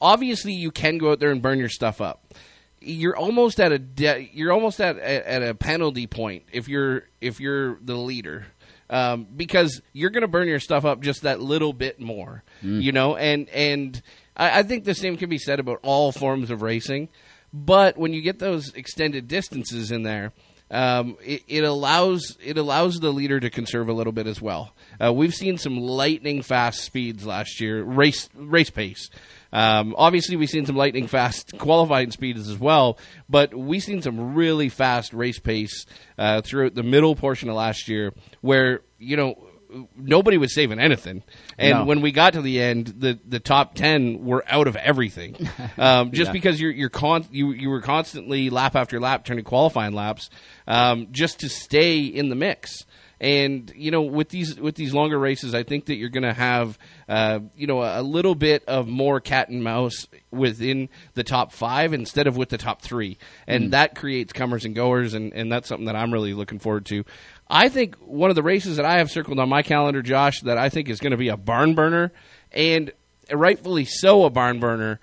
obviously 0.00 0.52
you 0.52 0.70
can 0.72 0.98
go 0.98 1.12
out 1.12 1.20
there 1.20 1.30
and 1.30 1.40
burn 1.40 1.58
your 1.58 1.68
stuff 1.68 2.00
up. 2.00 2.34
You're 2.80 3.16
almost 3.16 3.60
at 3.60 3.72
a 3.72 3.78
de- 3.78 4.30
you're 4.32 4.52
almost 4.52 4.80
at, 4.80 4.96
at 4.98 5.24
at 5.26 5.42
a 5.42 5.54
penalty 5.54 6.06
point 6.06 6.44
if 6.50 6.66
you're 6.66 7.04
if 7.20 7.38
you're 7.38 7.78
the 7.82 7.94
leader. 7.94 8.46
Um, 8.88 9.28
because 9.36 9.80
you're 9.92 10.10
going 10.10 10.22
to 10.22 10.28
burn 10.28 10.48
your 10.48 10.58
stuff 10.58 10.84
up 10.84 11.00
just 11.00 11.22
that 11.22 11.40
little 11.40 11.72
bit 11.72 12.00
more, 12.00 12.42
you 12.80 12.90
know, 12.90 13.14
and 13.16 13.48
and 13.50 14.02
I, 14.36 14.60
I 14.60 14.62
think 14.64 14.84
the 14.84 14.94
same 14.96 15.16
can 15.16 15.28
be 15.30 15.38
said 15.38 15.60
about 15.60 15.78
all 15.82 16.10
forms 16.10 16.50
of 16.50 16.62
racing. 16.62 17.08
But 17.52 17.96
when 17.96 18.12
you 18.12 18.22
get 18.22 18.38
those 18.38 18.72
extended 18.74 19.28
distances 19.28 19.90
in 19.90 20.02
there, 20.02 20.32
um, 20.70 21.16
it, 21.24 21.42
it 21.48 21.64
allows 21.64 22.36
it 22.44 22.56
allows 22.56 23.00
the 23.00 23.12
leader 23.12 23.40
to 23.40 23.50
conserve 23.50 23.88
a 23.88 23.92
little 23.92 24.12
bit 24.12 24.26
as 24.28 24.40
well. 24.40 24.72
Uh, 25.02 25.12
we've 25.12 25.34
seen 25.34 25.58
some 25.58 25.78
lightning 25.78 26.42
fast 26.42 26.84
speeds 26.84 27.26
last 27.26 27.60
year, 27.60 27.82
race 27.82 28.28
race 28.34 28.70
pace. 28.70 29.10
Um, 29.52 29.96
obviously, 29.98 30.36
we've 30.36 30.48
seen 30.48 30.66
some 30.66 30.76
lightning 30.76 31.08
fast 31.08 31.52
qualifying 31.58 32.12
speeds 32.12 32.48
as 32.48 32.56
well, 32.56 32.98
but 33.28 33.52
we've 33.52 33.82
seen 33.82 34.00
some 34.00 34.34
really 34.34 34.68
fast 34.68 35.12
race 35.12 35.40
pace 35.40 35.86
uh, 36.18 36.40
throughout 36.42 36.76
the 36.76 36.84
middle 36.84 37.16
portion 37.16 37.48
of 37.48 37.56
last 37.56 37.88
year, 37.88 38.14
where 38.40 38.82
you 38.98 39.16
know 39.16 39.49
nobody 39.96 40.36
was 40.38 40.54
saving 40.54 40.78
anything. 40.78 41.22
And 41.58 41.78
No. 41.80 41.84
when 41.84 42.00
we 42.00 42.12
got 42.12 42.32
to 42.34 42.42
the 42.42 42.60
end, 42.60 42.86
the, 42.98 43.18
the 43.26 43.40
top 43.40 43.74
ten 43.74 44.24
were 44.24 44.44
out 44.48 44.66
of 44.68 44.76
everything, 44.76 45.36
um, 45.78 46.12
just 46.12 46.28
Yeah. 46.28 46.32
because 46.32 46.60
you're 46.60 46.70
you're 46.72 46.88
con- 46.90 47.26
you 47.30 47.52
you 47.52 47.68
were 47.70 47.80
constantly 47.80 48.50
lap 48.50 48.76
after 48.76 49.00
lap 49.00 49.24
turning 49.24 49.44
qualifying 49.44 49.92
laps, 49.94 50.30
um, 50.66 51.08
just 51.10 51.40
to 51.40 51.48
stay 51.48 52.00
in 52.00 52.28
the 52.28 52.36
mix. 52.36 52.84
And 53.22 53.70
you 53.76 53.90
know, 53.90 54.00
with 54.00 54.30
these 54.30 54.58
with 54.58 54.76
these 54.76 54.94
longer 54.94 55.18
races, 55.18 55.54
I 55.54 55.62
think 55.62 55.84
that 55.86 55.96
you're 55.96 56.08
going 56.08 56.22
to 56.22 56.32
have 56.32 56.78
uh, 57.06 57.40
you 57.54 57.66
know 57.66 57.82
a, 57.82 58.00
little 58.00 58.34
bit 58.34 58.64
of 58.66 58.88
more 58.88 59.20
cat 59.20 59.50
and 59.50 59.62
mouse 59.62 60.06
within 60.30 60.88
the 61.12 61.22
top 61.22 61.52
five 61.52 61.92
instead 61.92 62.26
of 62.26 62.38
with 62.38 62.48
the 62.48 62.56
top 62.56 62.80
three, 62.80 63.18
and 63.46 63.72
that 63.74 63.94
creates 63.94 64.32
comers 64.32 64.64
and 64.64 64.74
goers, 64.74 65.12
and, 65.12 65.34
and 65.34 65.52
that's 65.52 65.68
something 65.68 65.84
that 65.84 65.96
I'm 65.96 66.14
really 66.14 66.32
looking 66.32 66.58
forward 66.60 66.86
to. 66.86 67.04
I 67.50 67.68
think 67.68 67.96
one 67.96 68.30
of 68.30 68.36
the 68.36 68.42
races 68.44 68.76
that 68.76 68.86
I 68.86 68.98
have 68.98 69.10
circled 69.10 69.40
on 69.40 69.48
my 69.48 69.62
calendar, 69.62 70.02
Josh, 70.02 70.40
that 70.42 70.56
I 70.56 70.68
think 70.68 70.88
is 70.88 71.00
going 71.00 71.10
to 71.10 71.16
be 71.16 71.28
a 71.28 71.36
barn 71.36 71.74
burner, 71.74 72.12
and 72.52 72.92
rightfully 73.30 73.84
so 73.84 74.24
a 74.24 74.30
barn 74.30 74.60
burner. 74.60 75.00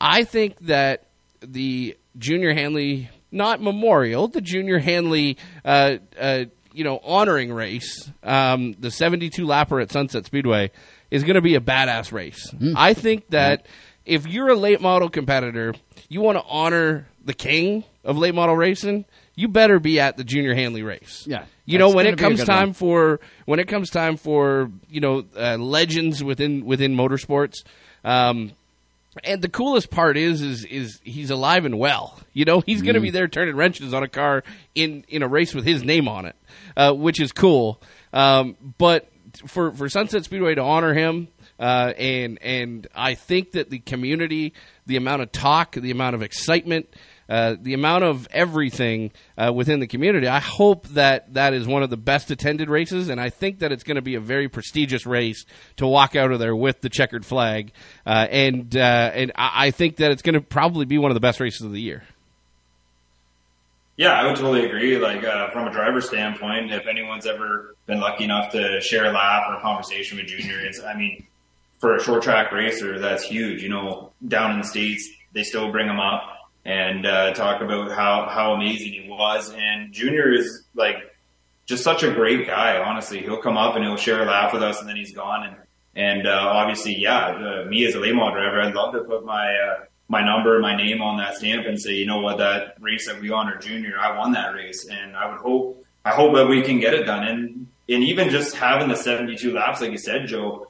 I 0.00 0.24
think 0.24 0.58
that 0.60 1.08
the 1.42 1.96
Junior 2.16 2.54
Hanley, 2.54 3.10
not 3.30 3.60
Memorial, 3.60 4.28
the 4.28 4.40
Junior 4.40 4.78
Hanley, 4.78 5.36
uh, 5.62 5.96
uh, 6.18 6.44
you 6.72 6.84
know, 6.84 7.00
honoring 7.04 7.52
race, 7.52 8.10
um, 8.22 8.74
the 8.78 8.90
72 8.90 9.44
lapper 9.44 9.82
at 9.82 9.92
Sunset 9.92 10.24
Speedway, 10.24 10.70
is 11.10 11.22
going 11.22 11.34
to 11.34 11.42
be 11.42 11.54
a 11.54 11.60
badass 11.60 12.12
race. 12.12 12.52
I 12.76 12.94
think 12.94 13.28
that 13.30 13.66
if 14.06 14.26
you're 14.26 14.48
a 14.48 14.56
late 14.56 14.80
model 14.80 15.10
competitor, 15.10 15.74
you 16.08 16.22
want 16.22 16.38
to 16.38 16.44
honor 16.44 17.08
the 17.24 17.34
king 17.34 17.84
of 18.04 18.16
late 18.16 18.34
model 18.34 18.56
racing, 18.56 19.04
you 19.34 19.48
better 19.48 19.78
be 19.78 20.00
at 20.00 20.16
the 20.16 20.24
Junior 20.24 20.54
Hanley 20.54 20.82
race. 20.82 21.24
Yeah. 21.26 21.44
You 21.72 21.78
know, 21.78 21.90
when 21.90 22.06
it 22.06 22.18
comes 22.18 22.44
time 22.44 22.68
one. 22.68 22.74
for 22.74 23.20
when 23.46 23.60
it 23.60 23.68
comes 23.68 23.90
time 23.90 24.16
for 24.16 24.70
you 24.88 25.00
know 25.00 25.24
uh, 25.36 25.56
legends 25.56 26.22
within 26.22 26.64
within 26.64 26.94
motorsports. 26.94 27.64
Um, 28.04 28.52
and 29.24 29.42
the 29.42 29.48
coolest 29.48 29.90
part 29.90 30.16
is, 30.16 30.40
is, 30.40 30.64
is 30.64 31.00
he's 31.02 31.30
alive 31.30 31.64
and 31.64 31.78
well. 31.78 32.18
You 32.32 32.44
know, 32.44 32.60
he's 32.60 32.82
going 32.82 32.94
to 32.94 33.00
be 33.00 33.10
there 33.10 33.26
turning 33.26 33.56
wrenches 33.56 33.92
on 33.92 34.02
a 34.02 34.08
car 34.08 34.44
in, 34.74 35.04
in 35.08 35.22
a 35.22 35.28
race 35.28 35.52
with 35.52 35.64
his 35.64 35.82
name 35.82 36.06
on 36.06 36.26
it, 36.26 36.36
uh, 36.76 36.92
which 36.92 37.20
is 37.20 37.32
cool. 37.32 37.80
Um, 38.12 38.56
but 38.78 39.08
for, 39.46 39.72
for 39.72 39.88
Sunset 39.88 40.24
Speedway 40.24 40.54
to 40.54 40.62
honor 40.62 40.94
him, 40.94 41.28
uh, 41.58 41.92
and, 41.98 42.40
and 42.40 42.86
I 42.94 43.14
think 43.14 43.52
that 43.52 43.68
the 43.68 43.80
community, 43.80 44.54
the 44.86 44.96
amount 44.96 45.22
of 45.22 45.32
talk, 45.32 45.72
the 45.72 45.90
amount 45.90 46.14
of 46.14 46.22
excitement, 46.22 46.88
uh, 47.30 47.54
the 47.62 47.74
amount 47.74 48.02
of 48.02 48.26
everything 48.32 49.12
uh, 49.38 49.52
within 49.54 49.78
the 49.78 49.86
community. 49.86 50.26
I 50.26 50.40
hope 50.40 50.88
that 50.88 51.34
that 51.34 51.54
is 51.54 51.64
one 51.64 51.84
of 51.84 51.88
the 51.88 51.96
best 51.96 52.32
attended 52.32 52.68
races, 52.68 53.08
and 53.08 53.20
I 53.20 53.30
think 53.30 53.60
that 53.60 53.70
it's 53.70 53.84
going 53.84 53.94
to 53.94 54.02
be 54.02 54.16
a 54.16 54.20
very 54.20 54.48
prestigious 54.48 55.06
race 55.06 55.46
to 55.76 55.86
walk 55.86 56.16
out 56.16 56.32
of 56.32 56.40
there 56.40 56.56
with 56.56 56.80
the 56.80 56.88
checkered 56.88 57.24
flag. 57.24 57.70
Uh, 58.04 58.26
and 58.28 58.76
uh, 58.76 59.12
and 59.14 59.30
I, 59.36 59.70
think 59.70 59.96
that 59.96 60.10
it's 60.10 60.22
going 60.22 60.34
to 60.34 60.40
probably 60.40 60.86
be 60.86 60.98
one 60.98 61.12
of 61.12 61.14
the 61.14 61.20
best 61.20 61.38
races 61.38 61.62
of 61.62 61.70
the 61.70 61.80
year. 61.80 62.02
Yeah, 63.96 64.12
I 64.12 64.26
would 64.26 64.34
totally 64.34 64.66
agree. 64.66 64.98
Like 64.98 65.22
uh, 65.22 65.50
from 65.50 65.68
a 65.68 65.70
driver 65.70 66.00
standpoint, 66.00 66.72
if 66.72 66.88
anyone's 66.88 67.26
ever 67.26 67.76
been 67.86 68.00
lucky 68.00 68.24
enough 68.24 68.50
to 68.52 68.80
share 68.80 69.04
a 69.04 69.12
laugh 69.12 69.44
or 69.48 69.54
a 69.54 69.60
conversation 69.60 70.18
with 70.18 70.26
Junior, 70.26 70.58
it's 70.62 70.82
I 70.82 70.94
mean, 70.94 71.24
for 71.78 71.94
a 71.94 72.02
short 72.02 72.24
track 72.24 72.50
racer, 72.50 72.98
that's 72.98 73.22
huge. 73.22 73.62
You 73.62 73.68
know, 73.68 74.10
down 74.26 74.50
in 74.50 74.58
the 74.58 74.66
states, 74.66 75.08
they 75.32 75.44
still 75.44 75.70
bring 75.70 75.86
them 75.86 76.00
up 76.00 76.39
and 76.64 77.06
uh, 77.06 77.32
talk 77.34 77.62
about 77.62 77.90
how 77.90 78.28
how 78.28 78.54
amazing 78.54 78.92
he 78.92 79.08
was. 79.08 79.52
And 79.52 79.92
Junior 79.92 80.32
is 80.32 80.64
like 80.74 81.14
just 81.66 81.84
such 81.84 82.02
a 82.02 82.12
great 82.12 82.46
guy. 82.46 82.78
Honestly, 82.78 83.20
he'll 83.20 83.42
come 83.42 83.56
up 83.56 83.76
and 83.76 83.84
he'll 83.84 83.96
share 83.96 84.22
a 84.22 84.26
laugh 84.26 84.52
with 84.52 84.62
us, 84.62 84.80
and 84.80 84.88
then 84.88 84.96
he's 84.96 85.14
gone. 85.14 85.46
And 85.46 85.56
and 85.94 86.26
uh, 86.26 86.50
obviously, 86.52 86.98
yeah, 86.98 87.26
uh, 87.28 87.64
me 87.68 87.84
as 87.86 87.94
a 87.94 88.00
late 88.00 88.14
driver, 88.14 88.60
I'd 88.60 88.74
love 88.74 88.92
to 88.94 89.00
put 89.00 89.24
my 89.24 89.54
uh, 89.54 89.84
my 90.08 90.24
number, 90.24 90.58
my 90.58 90.76
name 90.76 91.00
on 91.00 91.18
that 91.18 91.36
stamp, 91.36 91.66
and 91.66 91.80
say, 91.80 91.92
you 91.92 92.06
know 92.06 92.20
what, 92.20 92.38
that 92.38 92.76
race 92.80 93.06
that 93.06 93.20
we 93.20 93.30
honored 93.30 93.62
Junior, 93.62 93.98
I 93.98 94.18
won 94.18 94.32
that 94.32 94.54
race, 94.54 94.86
and 94.86 95.16
I 95.16 95.30
would 95.30 95.40
hope 95.40 95.84
I 96.04 96.10
hope 96.10 96.34
that 96.34 96.48
we 96.48 96.62
can 96.62 96.80
get 96.80 96.94
it 96.94 97.04
done. 97.04 97.26
And 97.26 97.66
and 97.88 98.04
even 98.04 98.30
just 98.30 98.54
having 98.54 98.88
the 98.88 98.96
72 98.96 99.52
laps, 99.52 99.80
like 99.80 99.90
you 99.90 99.98
said, 99.98 100.28
Joe. 100.28 100.69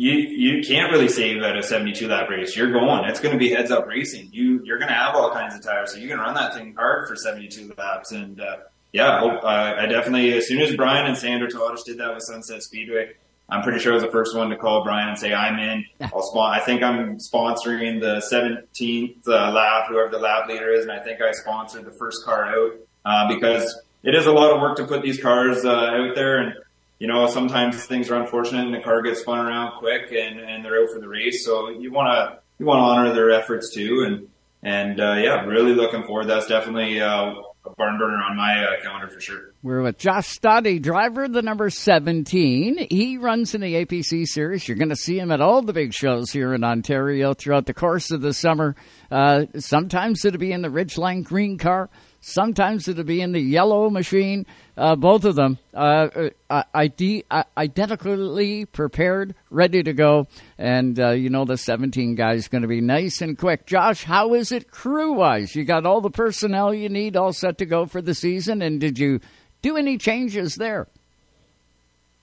You 0.00 0.12
you 0.12 0.64
can't 0.64 0.90
really 0.90 1.10
save 1.10 1.42
at 1.42 1.58
a 1.58 1.62
72 1.62 2.08
lap 2.08 2.30
race. 2.30 2.56
You're 2.56 2.72
going. 2.72 3.04
It's 3.04 3.20
going 3.20 3.34
to 3.34 3.38
be 3.38 3.50
heads 3.50 3.70
up 3.70 3.86
racing. 3.86 4.30
You 4.32 4.62
you're 4.64 4.78
going 4.78 4.88
to 4.88 4.94
have 4.94 5.14
all 5.14 5.30
kinds 5.30 5.54
of 5.54 5.62
tires, 5.62 5.92
so 5.92 5.98
you 5.98 6.08
can 6.08 6.18
run 6.18 6.32
that 6.36 6.54
thing 6.54 6.74
hard 6.74 7.06
for 7.06 7.14
72 7.14 7.74
laps. 7.76 8.10
And 8.10 8.40
uh, 8.40 8.56
yeah, 8.94 9.16
I, 9.16 9.18
hope, 9.18 9.44
uh, 9.44 9.74
I 9.76 9.84
definitely 9.84 10.32
as 10.32 10.48
soon 10.48 10.62
as 10.62 10.74
Brian 10.74 11.04
and 11.04 11.18
Sandra 11.18 11.50
Todish 11.50 11.84
did 11.84 11.98
that 11.98 12.14
with 12.14 12.22
Sunset 12.22 12.62
Speedway, 12.62 13.10
I'm 13.50 13.62
pretty 13.62 13.78
sure 13.78 13.92
I 13.92 13.96
was 13.96 14.02
the 14.02 14.10
first 14.10 14.34
one 14.34 14.48
to 14.48 14.56
call 14.56 14.84
Brian 14.84 15.10
and 15.10 15.18
say 15.18 15.34
I'm 15.34 15.58
in. 15.58 15.84
I'll 16.14 16.22
spon- 16.22 16.54
I 16.54 16.60
think 16.60 16.82
I'm 16.82 17.18
sponsoring 17.18 18.00
the 18.00 18.22
17th 18.32 19.28
uh, 19.28 19.52
lap, 19.52 19.88
whoever 19.90 20.10
the 20.10 20.18
lap 20.18 20.48
leader 20.48 20.72
is, 20.72 20.84
and 20.84 20.92
I 20.92 21.00
think 21.00 21.20
I 21.20 21.32
sponsored 21.32 21.84
the 21.84 21.92
first 21.92 22.24
car 22.24 22.46
out 22.46 22.72
uh, 23.04 23.28
because 23.28 23.82
it 24.02 24.14
is 24.14 24.24
a 24.24 24.32
lot 24.32 24.50
of 24.50 24.62
work 24.62 24.78
to 24.78 24.86
put 24.86 25.02
these 25.02 25.20
cars 25.20 25.62
uh, 25.66 25.70
out 25.70 26.14
there 26.14 26.38
and 26.38 26.54
you 27.00 27.08
know, 27.08 27.26
sometimes 27.26 27.86
things 27.86 28.10
are 28.10 28.20
unfortunate 28.20 28.66
and 28.66 28.74
the 28.74 28.80
car 28.80 29.02
gets 29.02 29.22
spun 29.22 29.44
around 29.44 29.78
quick 29.78 30.12
and, 30.12 30.38
and 30.38 30.64
they're 30.64 30.82
out 30.82 30.90
for 30.92 31.00
the 31.00 31.08
race. 31.08 31.44
So 31.44 31.70
you 31.70 31.90
want 31.90 32.12
to, 32.12 32.38
you 32.58 32.66
want 32.66 32.78
to 32.78 32.82
honor 32.82 33.14
their 33.14 33.30
efforts 33.30 33.74
too. 33.74 34.04
And, 34.06 34.28
and, 34.62 35.00
uh, 35.00 35.14
yeah, 35.14 35.46
really 35.46 35.74
looking 35.74 36.04
forward. 36.04 36.28
That's 36.28 36.46
definitely, 36.46 37.00
uh, 37.00 37.32
a 37.64 37.70
barn 37.76 37.98
burner 37.98 38.22
on 38.22 38.36
my 38.36 38.64
uh, 38.64 38.82
calendar 38.82 39.08
for 39.08 39.20
sure. 39.20 39.52
We're 39.62 39.82
with 39.82 39.98
Josh 39.98 40.28
Stade, 40.28 40.82
driver, 40.82 41.28
the 41.28 41.42
number 41.42 41.68
17. 41.68 42.86
He 42.90 43.18
runs 43.18 43.54
in 43.54 43.60
the 43.60 43.84
APC 43.84 44.26
series. 44.26 44.66
You're 44.66 44.78
going 44.78 44.88
to 44.88 44.96
see 44.96 45.18
him 45.18 45.30
at 45.30 45.42
all 45.42 45.60
the 45.60 45.74
big 45.74 45.92
shows 45.92 46.30
here 46.30 46.54
in 46.54 46.64
Ontario 46.64 47.34
throughout 47.34 47.66
the 47.66 47.74
course 47.74 48.10
of 48.10 48.22
the 48.22 48.32
summer. 48.32 48.76
Uh, 49.10 49.44
sometimes 49.58 50.24
it'll 50.24 50.40
be 50.40 50.52
in 50.52 50.62
the 50.62 50.68
Ridgeline 50.68 51.22
green 51.22 51.58
car. 51.58 51.90
Sometimes 52.22 52.88
it'll 52.88 53.04
be 53.04 53.20
in 53.20 53.32
the 53.32 53.40
yellow 53.40 53.90
machine. 53.90 54.46
Uh, 54.80 54.96
both 54.96 55.26
of 55.26 55.34
them 55.34 55.58
uh, 55.74 56.30
uh, 56.48 56.62
ide- 56.72 57.24
identically 57.54 58.64
prepared, 58.64 59.34
ready 59.50 59.82
to 59.82 59.92
go. 59.92 60.26
And 60.56 60.98
uh, 60.98 61.10
you 61.10 61.28
know 61.28 61.44
the 61.44 61.58
17 61.58 62.14
guy 62.14 62.32
is 62.32 62.48
going 62.48 62.62
to 62.62 62.68
be 62.68 62.80
nice 62.80 63.20
and 63.20 63.36
quick. 63.36 63.66
Josh, 63.66 64.04
how 64.04 64.32
is 64.32 64.52
it 64.52 64.70
crew 64.70 65.12
wise? 65.12 65.54
You 65.54 65.64
got 65.64 65.84
all 65.84 66.00
the 66.00 66.08
personnel 66.08 66.72
you 66.72 66.88
need 66.88 67.14
all 67.14 67.34
set 67.34 67.58
to 67.58 67.66
go 67.66 67.84
for 67.84 68.00
the 68.00 68.14
season, 68.14 68.62
and 68.62 68.80
did 68.80 68.98
you 68.98 69.20
do 69.60 69.76
any 69.76 69.98
changes 69.98 70.54
there? 70.54 70.88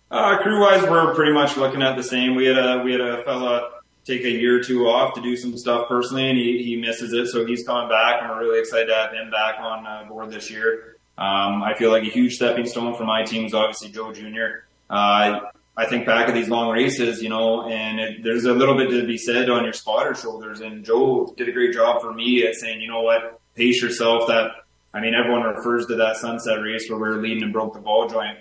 Uh, 0.09 0.41
crew 0.41 0.59
wise, 0.59 0.81
we're 0.81 1.13
pretty 1.13 1.33
much 1.33 1.57
looking 1.57 1.83
at 1.83 1.95
the 1.95 2.01
same. 2.01 2.33
We 2.33 2.47
had 2.47 2.57
a, 2.57 2.81
we 2.83 2.93
had 2.93 3.01
a 3.01 3.23
fella 3.23 3.69
take 4.03 4.23
a 4.23 4.31
year 4.31 4.59
or 4.59 4.63
two 4.63 4.87
off 4.87 5.13
to 5.13 5.21
do 5.21 5.37
some 5.37 5.55
stuff 5.59 5.87
personally 5.87 6.29
and 6.29 6.39
he, 6.39 6.63
he 6.63 6.75
misses 6.77 7.13
it. 7.13 7.27
So 7.27 7.45
he's 7.45 7.67
coming 7.67 7.89
back 7.89 8.21
and 8.21 8.31
we're 8.31 8.39
really 8.39 8.59
excited 8.61 8.87
to 8.87 8.95
have 8.95 9.11
him 9.11 9.29
back 9.29 9.59
on 9.59 9.85
uh, 9.85 10.05
board 10.07 10.31
this 10.31 10.49
year. 10.49 10.96
Um, 11.17 11.63
I 11.63 11.73
feel 11.77 11.91
like 11.91 12.03
a 12.03 12.09
huge 12.09 12.35
stepping 12.35 12.65
stone 12.65 12.95
for 12.95 13.03
my 13.03 13.23
team 13.23 13.45
is 13.45 13.53
obviously 13.53 13.89
Joe 13.89 14.13
Jr. 14.13 14.65
Uh, 14.89 15.39
I 15.75 15.85
think 15.85 16.05
back 16.05 16.27
at 16.27 16.33
these 16.33 16.49
long 16.49 16.69
races, 16.71 17.21
you 17.21 17.29
know, 17.29 17.67
and 17.69 17.99
it, 17.99 18.23
there's 18.23 18.45
a 18.45 18.53
little 18.53 18.75
bit 18.75 18.89
to 18.89 19.05
be 19.05 19.17
said 19.17 19.49
on 19.49 19.63
your 19.63 19.73
spotter 19.73 20.15
shoulders. 20.15 20.61
And 20.61 20.83
Joe 20.83 21.33
did 21.37 21.49
a 21.49 21.51
great 21.51 21.73
job 21.73 22.01
for 22.01 22.13
me 22.13 22.45
at 22.45 22.55
saying, 22.55 22.81
you 22.81 22.87
know 22.87 23.01
what, 23.01 23.39
pace 23.55 23.81
yourself. 23.81 24.27
That 24.27 24.51
I 24.93 25.01
mean, 25.01 25.13
everyone 25.13 25.43
refers 25.43 25.85
to 25.87 25.95
that 25.97 26.17
sunset 26.17 26.61
race 26.61 26.89
where 26.89 26.99
we 26.99 27.09
were 27.09 27.21
leading 27.21 27.43
and 27.43 27.53
broke 27.53 27.73
the 27.73 27.79
ball 27.79 28.07
joint. 28.07 28.39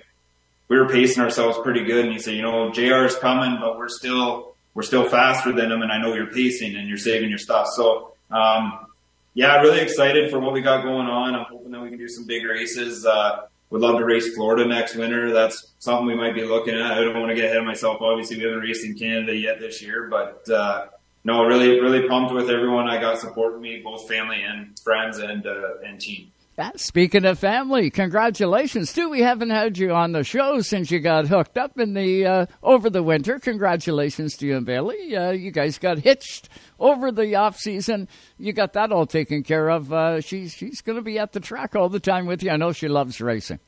We 0.69 0.79
were 0.79 0.89
pacing 0.89 1.23
ourselves 1.23 1.59
pretty 1.63 1.85
good, 1.85 2.07
and 2.07 2.13
he 2.13 2.19
said, 2.19 2.35
you 2.35 2.43
know, 2.43 2.73
Jr. 2.73 3.05
is 3.05 3.17
coming, 3.17 3.59
but 3.61 3.77
we're 3.77 3.89
still 3.89 4.55
we're 4.75 4.83
still 4.83 5.09
faster 5.09 5.53
than 5.53 5.71
him, 5.71 5.83
and 5.83 5.93
I 5.93 6.01
know 6.01 6.15
you're 6.15 6.27
pacing 6.27 6.77
and 6.77 6.89
you're 6.89 6.99
saving 6.99 7.31
your 7.31 7.39
stuff. 7.39 7.67
So, 7.75 8.15
um, 8.31 8.87
yeah, 9.37 9.61
really 9.61 9.81
excited 9.81 10.31
for 10.31 10.41
what 10.41 10.55
we 10.55 10.63
got 10.63 10.83
going 10.83 11.07
on. 11.09 11.35
I'm 11.35 11.45
hoping 11.45 11.71
that 11.73 11.83
we 11.83 11.91
can 11.91 11.99
do 11.99 12.09
some 12.09 12.25
big 12.25 12.43
races. 12.47 13.05
Uh, 13.05 13.43
would 13.69 13.83
love 13.83 13.99
to 13.99 14.05
race 14.05 14.35
Florida 14.35 14.67
next 14.67 14.97
winter. 14.97 15.31
That's 15.31 15.75
something 15.79 16.07
we 16.07 16.15
might 16.15 16.35
be 16.35 16.43
looking 16.45 16.75
at. 16.75 16.93
I 16.93 17.03
don't 17.03 17.15
want 17.21 17.29
to 17.29 17.35
get 17.35 17.45
ahead 17.45 17.59
of 17.59 17.67
myself. 17.67 18.01
Obviously, 18.01 18.39
we 18.39 18.45
haven't 18.45 18.61
raced 18.61 18.87
in 18.87 18.95
Canada 18.95 19.37
yet 19.37 19.61
this 19.61 19.83
year, 19.83 20.09
but 20.09 20.49
uh, 20.49 20.87
no, 21.25 21.45
really, 21.45 21.79
really 21.81 22.09
pumped 22.09 22.33
with 22.33 22.49
everyone 22.49 22.89
I 22.89 22.99
got 22.99 23.19
supporting 23.19 23.61
me, 23.61 23.83
both 23.85 24.09
family 24.09 24.43
and 24.43 24.79
friends 24.79 25.19
and 25.19 25.47
uh, 25.47 25.81
and 25.85 26.01
team. 26.01 26.33
Speaking 26.77 27.27
of 27.27 27.39
family, 27.39 27.91
congratulations 27.91 28.93
too. 28.93 29.11
We 29.11 29.21
haven't 29.21 29.51
had 29.51 29.77
you 29.77 29.93
on 29.93 30.13
the 30.13 30.25
show 30.25 30.63
since 30.63 30.91
you 30.91 31.01
got 31.01 31.27
hooked 31.27 31.59
up 31.59 31.79
in 31.79 31.93
the 31.93 32.25
uh, 32.25 32.47
over 32.63 32.89
the 32.89 33.03
winter. 33.03 33.39
Congratulations 33.39 34.37
to 34.39 34.47
you 34.47 34.57
and 34.57 34.65
Bailey. 34.65 35.15
Uh, 35.15 35.33
you 35.33 35.51
guys 35.51 35.77
got 35.77 35.99
hitched 35.99 36.49
over 36.81 37.13
the 37.13 37.35
off 37.35 37.59
season. 37.59 38.09
You 38.39 38.55
got 38.55 38.73
that 38.73 38.91
all 38.91 39.05
taken 39.05 39.43
care 39.43 39.69
of. 39.69 39.93
Uh, 39.93 40.23
she's 40.23 40.55
she's 40.55 40.81
going 40.81 40.97
to 40.97 41.03
be 41.03 41.19
at 41.19 41.33
the 41.33 41.41
track 41.41 41.77
all 41.77 41.91
the 41.91 42.01
time 42.01 42.25
with 42.25 42.43
you. 42.43 42.51
I 42.51 42.57
know 42.57 42.73
she 42.73 42.89
loves 42.89 43.21
racing. 43.21 43.61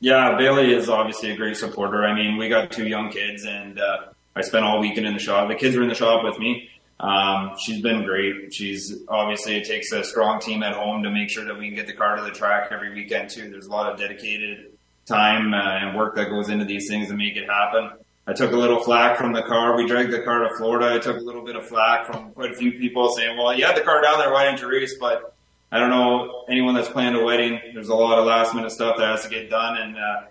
Yeah, 0.00 0.36
Bailey 0.36 0.74
is 0.74 0.90
obviously 0.90 1.30
a 1.30 1.36
great 1.36 1.56
supporter. 1.56 2.04
I 2.04 2.14
mean, 2.14 2.36
we 2.36 2.50
got 2.50 2.72
two 2.72 2.86
young 2.86 3.10
kids, 3.10 3.46
and 3.46 3.80
uh, 3.80 3.98
I 4.36 4.42
spent 4.42 4.64
all 4.66 4.80
weekend 4.80 5.06
in 5.06 5.14
the 5.14 5.20
shop. 5.20 5.48
The 5.48 5.54
kids 5.54 5.76
were 5.76 5.82
in 5.82 5.88
the 5.88 5.94
shop 5.94 6.24
with 6.24 6.38
me. 6.38 6.68
Um, 7.02 7.56
she's 7.58 7.82
been 7.82 8.04
great. 8.04 8.54
She's 8.54 9.02
obviously 9.08 9.56
it 9.56 9.64
takes 9.66 9.90
a 9.90 10.04
strong 10.04 10.40
team 10.40 10.62
at 10.62 10.74
home 10.74 11.02
to 11.02 11.10
make 11.10 11.30
sure 11.30 11.44
that 11.44 11.58
we 11.58 11.66
can 11.66 11.74
get 11.74 11.88
the 11.88 11.92
car 11.92 12.16
to 12.16 12.22
the 12.22 12.30
track 12.30 12.68
every 12.70 12.94
weekend 12.94 13.28
too. 13.28 13.50
There's 13.50 13.66
a 13.66 13.70
lot 13.70 13.92
of 13.92 13.98
dedicated 13.98 14.72
time 15.04 15.52
uh, 15.52 15.56
and 15.56 15.96
work 15.96 16.14
that 16.14 16.30
goes 16.30 16.48
into 16.48 16.64
these 16.64 16.88
things 16.88 17.08
to 17.08 17.14
make 17.14 17.36
it 17.36 17.48
happen. 17.48 17.90
I 18.24 18.32
took 18.34 18.52
a 18.52 18.56
little 18.56 18.78
flack 18.78 19.18
from 19.18 19.32
the 19.32 19.42
car. 19.42 19.76
We 19.76 19.84
dragged 19.84 20.12
the 20.12 20.22
car 20.22 20.48
to 20.48 20.54
Florida. 20.56 20.94
I 20.94 21.00
took 21.00 21.16
a 21.16 21.24
little 21.24 21.44
bit 21.44 21.56
of 21.56 21.66
flack 21.66 22.06
from 22.06 22.30
quite 22.30 22.52
a 22.52 22.54
few 22.54 22.70
people 22.72 23.10
saying, 23.10 23.36
well, 23.36 23.52
you 23.52 23.64
had 23.64 23.76
the 23.76 23.80
car 23.80 24.00
down 24.00 24.20
there. 24.20 24.32
Why 24.32 24.44
didn't 24.44 24.60
you 24.60 24.68
race? 24.70 24.96
But 25.00 25.34
I 25.72 25.80
don't 25.80 25.90
know 25.90 26.44
anyone 26.48 26.76
that's 26.76 26.88
planned 26.88 27.16
a 27.16 27.24
wedding. 27.24 27.60
There's 27.74 27.88
a 27.88 27.94
lot 27.96 28.18
of 28.18 28.26
last 28.26 28.54
minute 28.54 28.70
stuff 28.70 28.96
that 28.98 29.08
has 29.08 29.24
to 29.24 29.28
get 29.28 29.50
done. 29.50 29.76
And, 29.76 29.96
uh, 29.96 30.22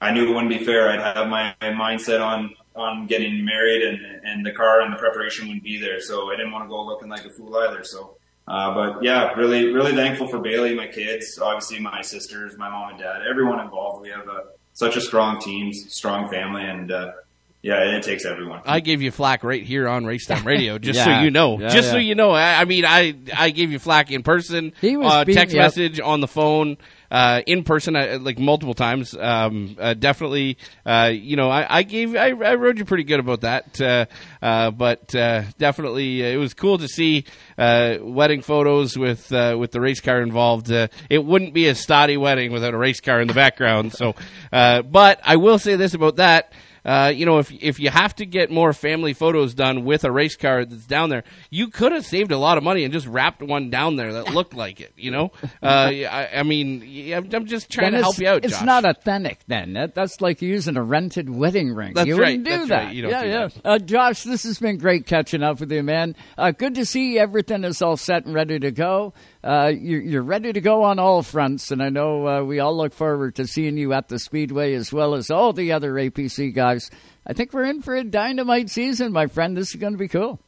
I 0.00 0.10
knew 0.12 0.30
it 0.30 0.34
wouldn't 0.34 0.48
be 0.48 0.64
fair. 0.64 0.90
I'd 0.90 1.00
have 1.00 1.28
my, 1.28 1.54
my 1.60 1.68
mindset 1.68 2.24
on, 2.24 2.54
on 2.74 3.06
getting 3.06 3.44
married 3.44 3.82
and, 3.82 3.98
and 4.24 4.44
the 4.46 4.52
car 4.52 4.80
and 4.80 4.92
the 4.92 4.96
preparation 4.98 5.46
wouldn't 5.46 5.62
be 5.64 5.78
there. 5.80 6.00
So 6.00 6.30
I 6.32 6.36
didn't 6.36 6.52
want 6.52 6.64
to 6.64 6.68
go 6.68 6.84
looking 6.84 7.08
like 7.08 7.24
a 7.24 7.30
fool 7.30 7.56
either. 7.56 7.84
So, 7.84 8.16
uh, 8.48 8.74
but 8.74 9.02
yeah, 9.04 9.32
really, 9.34 9.72
really 9.72 9.92
thankful 9.92 10.26
for 10.28 10.38
Bailey, 10.40 10.74
my 10.74 10.88
kids, 10.88 11.38
obviously 11.40 11.78
my 11.80 12.02
sisters, 12.02 12.56
my 12.58 12.68
mom 12.68 12.90
and 12.90 12.98
dad, 12.98 13.22
everyone 13.30 13.60
involved. 13.60 14.02
We 14.02 14.10
have 14.10 14.26
a, 14.28 14.44
such 14.72 14.96
a 14.96 15.00
strong 15.00 15.40
team, 15.40 15.72
strong 15.72 16.28
family, 16.30 16.64
and, 16.64 16.90
uh, 16.90 17.12
yeah, 17.62 17.96
it 17.96 18.02
takes 18.02 18.26
everyone. 18.26 18.60
I 18.66 18.80
gave 18.80 19.00
you 19.00 19.10
flack 19.10 19.42
right 19.42 19.62
here 19.62 19.88
on 19.88 20.04
Racetime 20.04 20.44
Radio, 20.44 20.76
just 20.88 20.98
Yeah. 20.98 21.20
so 21.20 21.24
you 21.24 21.30
know. 21.30 21.58
Yeah, 21.58 21.68
just 21.68 21.90
so 21.90 21.96
you 21.96 22.14
know. 22.14 22.32
I, 22.32 22.60
I 22.60 22.64
mean, 22.66 22.84
I 22.84 23.14
I 23.34 23.48
gave 23.50 23.72
you 23.72 23.78
flack 23.78 24.10
in 24.10 24.22
person, 24.22 24.74
He 24.82 24.98
was 24.98 25.10
uh, 25.10 25.24
beating 25.24 25.38
text 25.40 25.54
you 25.54 25.60
up. 25.62 25.64
message 25.66 25.98
on 25.98 26.20
the 26.20 26.28
phone, 26.28 26.76
uh, 27.14 27.42
in 27.46 27.62
person, 27.62 27.94
uh, 27.94 28.18
like 28.20 28.40
multiple 28.40 28.74
times. 28.74 29.16
Um, 29.16 29.76
uh, 29.78 29.94
definitely, 29.94 30.58
uh, 30.84 31.12
you 31.14 31.36
know, 31.36 31.48
I, 31.48 31.78
I 31.78 31.82
gave 31.84 32.16
I, 32.16 32.30
I 32.30 32.56
rode 32.56 32.76
you 32.76 32.84
pretty 32.84 33.04
good 33.04 33.20
about 33.20 33.42
that. 33.42 33.80
Uh, 34.42 34.70
but 34.72 35.06
definitely, 35.56 36.22
it 36.22 36.38
was 36.38 36.54
cool 36.54 36.76
to 36.78 36.88
see 36.88 37.24
wedding 37.56 38.42
photos 38.42 38.98
with 38.98 39.30
with 39.30 39.70
the 39.70 39.80
race 39.80 40.00
car 40.00 40.22
involved. 40.22 40.70
It 40.70 41.24
wouldn't 41.24 41.54
be 41.54 41.68
a 41.68 41.76
Stade 41.76 42.18
wedding 42.18 42.50
without 42.50 42.74
a 42.74 42.78
race 42.78 43.00
car 43.00 43.20
in 43.20 43.28
the 43.28 43.34
background. 43.34 43.92
So, 43.92 44.16
but 44.50 45.20
I 45.22 45.36
will 45.36 45.60
say 45.60 45.76
this 45.76 45.94
about 45.94 46.16
that 46.16 46.52
uh, 46.84 47.12
you 47.14 47.24
know, 47.24 47.38
if 47.38 47.50
if 47.50 47.80
you 47.80 47.90
have 47.90 48.14
to 48.16 48.26
get 48.26 48.50
more 48.50 48.72
family 48.72 49.14
photos 49.14 49.54
done 49.54 49.84
with 49.84 50.04
a 50.04 50.12
race 50.12 50.36
car 50.36 50.64
that's 50.64 50.86
down 50.86 51.08
there, 51.08 51.24
you 51.50 51.68
could 51.68 51.92
have 51.92 52.04
saved 52.04 52.30
a 52.30 52.36
lot 52.38 52.58
of 52.58 52.64
money 52.64 52.84
and 52.84 52.92
just 52.92 53.06
wrapped 53.06 53.42
one 53.42 53.70
down 53.70 53.96
there 53.96 54.12
that 54.12 54.34
looked 54.34 54.54
like 54.64 54.80
it. 54.80 54.92
You 54.96 55.10
know, 55.10 55.32
uh, 55.62 55.66
I, 55.66 56.28
I 56.36 56.42
mean, 56.42 56.82
I'm 57.12 57.28
I'm 57.32 57.46
just 57.46 57.70
trying 57.70 57.92
Then 57.92 58.00
to 58.00 58.04
help 58.04 58.18
you 58.18 58.28
out. 58.28 58.44
It's 58.44 58.54
Josh. 58.54 58.66
not 58.66 58.84
authentic. 58.84 59.40
Then 59.46 59.72
that, 59.74 59.94
that's 59.94 60.20
like 60.20 60.42
using 60.42 60.76
a 60.76 60.82
rented 60.82 61.30
wedding 61.30 61.72
ring. 61.74 61.94
That's 61.94 62.06
you 62.06 62.16
right, 62.16 62.38
wouldn't 62.38 62.44
do 62.44 62.50
that's 62.50 62.68
that. 62.68 62.84
right. 62.84 62.94
You 62.94 63.02
don't 63.02 63.10
yeah, 63.10 63.22
do 63.22 63.28
yeah. 63.28 63.48
that. 63.48 63.60
Uh, 63.64 63.78
Josh, 63.78 64.22
this 64.24 64.42
has 64.42 64.58
been 64.58 64.76
great 64.76 65.06
catching 65.06 65.42
up 65.42 65.60
with 65.60 65.72
you, 65.72 65.82
man. 65.82 66.14
Uh, 66.36 66.50
good 66.50 66.74
to 66.74 66.84
see 66.84 67.18
everything 67.18 67.64
is 67.64 67.80
all 67.80 67.96
set 67.96 68.26
and 68.26 68.34
ready 68.34 68.58
to 68.58 68.70
go. 68.70 69.14
Uh, 69.44 69.70
you're, 69.78 70.00
you're 70.00 70.22
ready 70.22 70.54
to 70.54 70.60
go 70.62 70.84
on 70.84 70.98
all 70.98 71.22
fronts, 71.22 71.70
and 71.70 71.82
I 71.82 71.90
know 71.90 72.26
uh, 72.26 72.42
we 72.42 72.60
all 72.60 72.74
look 72.74 72.94
forward 72.94 73.34
to 73.36 73.46
seeing 73.46 73.76
you 73.76 73.92
at 73.92 74.08
the 74.08 74.18
Speedway 74.18 74.72
as 74.72 74.90
well 74.90 75.14
as 75.14 75.30
all 75.30 75.52
the 75.52 75.72
other 75.72 75.92
APC 75.92 76.54
guys. 76.54 76.90
I 77.26 77.34
think 77.34 77.52
we're 77.52 77.64
in 77.64 77.82
for 77.82 77.94
a 77.94 78.04
dynamite 78.04 78.70
season, 78.70 79.12
my 79.12 79.26
friend. 79.26 79.54
This 79.54 79.68
is 79.68 79.76
going 79.76 79.92
to 79.92 79.98
be 79.98 80.08
cool. 80.08 80.40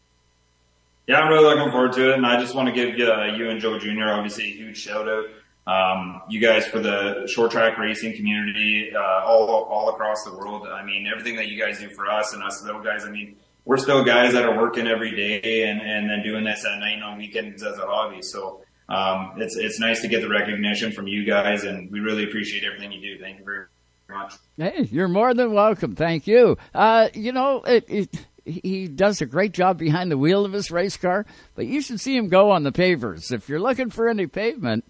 Yeah, 1.06 1.20
I'm 1.20 1.28
really 1.28 1.44
looking 1.44 1.70
forward 1.70 1.92
to 1.92 2.12
it, 2.12 2.14
and 2.14 2.24
I 2.24 2.40
just 2.40 2.54
want 2.54 2.68
to 2.68 2.74
give 2.74 2.96
you, 2.98 3.06
uh, 3.06 3.36
you 3.36 3.50
and 3.50 3.60
Joe 3.60 3.78
Jr. 3.78 4.08
obviously 4.08 4.44
a 4.44 4.54
huge 4.56 4.78
shout 4.78 5.06
out. 5.06 5.26
Um, 5.66 6.22
you 6.30 6.40
guys 6.40 6.66
for 6.66 6.80
the 6.80 7.26
short 7.26 7.50
track 7.50 7.76
racing 7.76 8.16
community, 8.16 8.92
uh, 8.94 9.26
all 9.26 9.50
all 9.64 9.90
across 9.90 10.24
the 10.24 10.32
world. 10.32 10.66
I 10.68 10.84
mean, 10.84 11.06
everything 11.06 11.36
that 11.36 11.48
you 11.48 11.60
guys 11.60 11.80
do 11.80 11.90
for 11.90 12.08
us 12.08 12.32
and 12.32 12.42
us 12.42 12.62
little 12.64 12.82
guys. 12.82 13.04
I 13.04 13.10
mean, 13.10 13.36
we're 13.64 13.76
still 13.76 14.04
guys 14.04 14.32
that 14.32 14.44
are 14.44 14.56
working 14.56 14.86
every 14.86 15.14
day 15.14 15.68
and 15.68 15.82
and 15.82 16.08
then 16.08 16.22
doing 16.22 16.44
this 16.44 16.64
at 16.64 16.78
night 16.78 16.94
and 16.94 17.04
on 17.04 17.18
weekends 17.18 17.64
as 17.64 17.78
a 17.78 17.86
hobby. 17.86 18.22
So 18.22 18.62
um, 18.88 19.34
it's 19.38 19.56
it's 19.56 19.80
nice 19.80 20.00
to 20.02 20.08
get 20.08 20.20
the 20.22 20.28
recognition 20.28 20.92
from 20.92 21.08
you 21.08 21.24
guys, 21.24 21.64
and 21.64 21.90
we 21.90 22.00
really 22.00 22.24
appreciate 22.24 22.64
everything 22.64 22.92
you 22.92 23.00
do. 23.00 23.20
Thank 23.22 23.38
you 23.38 23.44
very 23.44 23.66
much. 24.08 24.34
Hey, 24.56 24.88
you're 24.90 25.08
more 25.08 25.34
than 25.34 25.52
welcome. 25.52 25.96
Thank 25.96 26.26
you. 26.26 26.56
Uh, 26.74 27.08
you 27.12 27.32
know, 27.32 27.62
it, 27.62 27.84
it, 27.88 28.26
he 28.44 28.86
does 28.86 29.20
a 29.20 29.26
great 29.26 29.52
job 29.52 29.78
behind 29.78 30.10
the 30.10 30.18
wheel 30.18 30.44
of 30.44 30.52
his 30.52 30.70
race 30.70 30.96
car, 30.96 31.26
but 31.56 31.66
you 31.66 31.80
should 31.80 32.00
see 32.00 32.16
him 32.16 32.28
go 32.28 32.50
on 32.50 32.62
the 32.62 32.72
pavers. 32.72 33.32
If 33.32 33.48
you're 33.48 33.60
looking 33.60 33.90
for 33.90 34.08
any 34.08 34.28
pavement, 34.28 34.84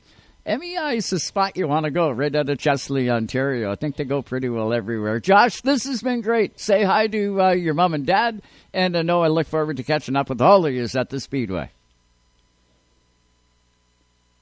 MEI 0.47 0.99
is 0.99 1.11
the 1.11 1.19
spot 1.19 1.57
you 1.57 1.67
want 1.67 1.85
to 1.85 1.91
go, 1.91 2.11
right 2.11 2.35
out 2.37 2.51
of 2.51 2.59
Chesley, 2.59 3.11
Ontario. 3.11 3.73
I 3.73 3.75
think 3.75 3.97
they 3.97 4.05
go 4.05 4.21
pretty 4.21 4.51
well 4.51 4.73
everywhere. 4.73 5.19
Josh, 5.19 5.63
this 5.63 5.85
has 5.87 6.03
been 6.03 6.21
great. 6.21 6.61
Say 6.61 6.85
hi 6.85 7.07
to 7.09 7.43
uh, 7.43 7.51
your 7.53 7.75
mom 7.75 7.95
and 7.95 8.07
dad, 8.07 8.43
and 8.75 8.97
I 8.97 9.03
know 9.03 9.23
I 9.23 9.29
look 9.29 9.47
forward 9.47 9.79
to 9.79 9.83
catching 9.83 10.17
up 10.17 10.29
with 10.29 10.43
all 10.43 10.67
of 10.67 10.73
you 10.73 10.87
at 10.95 11.09
the 11.09 11.19
Speedway. 11.19 11.71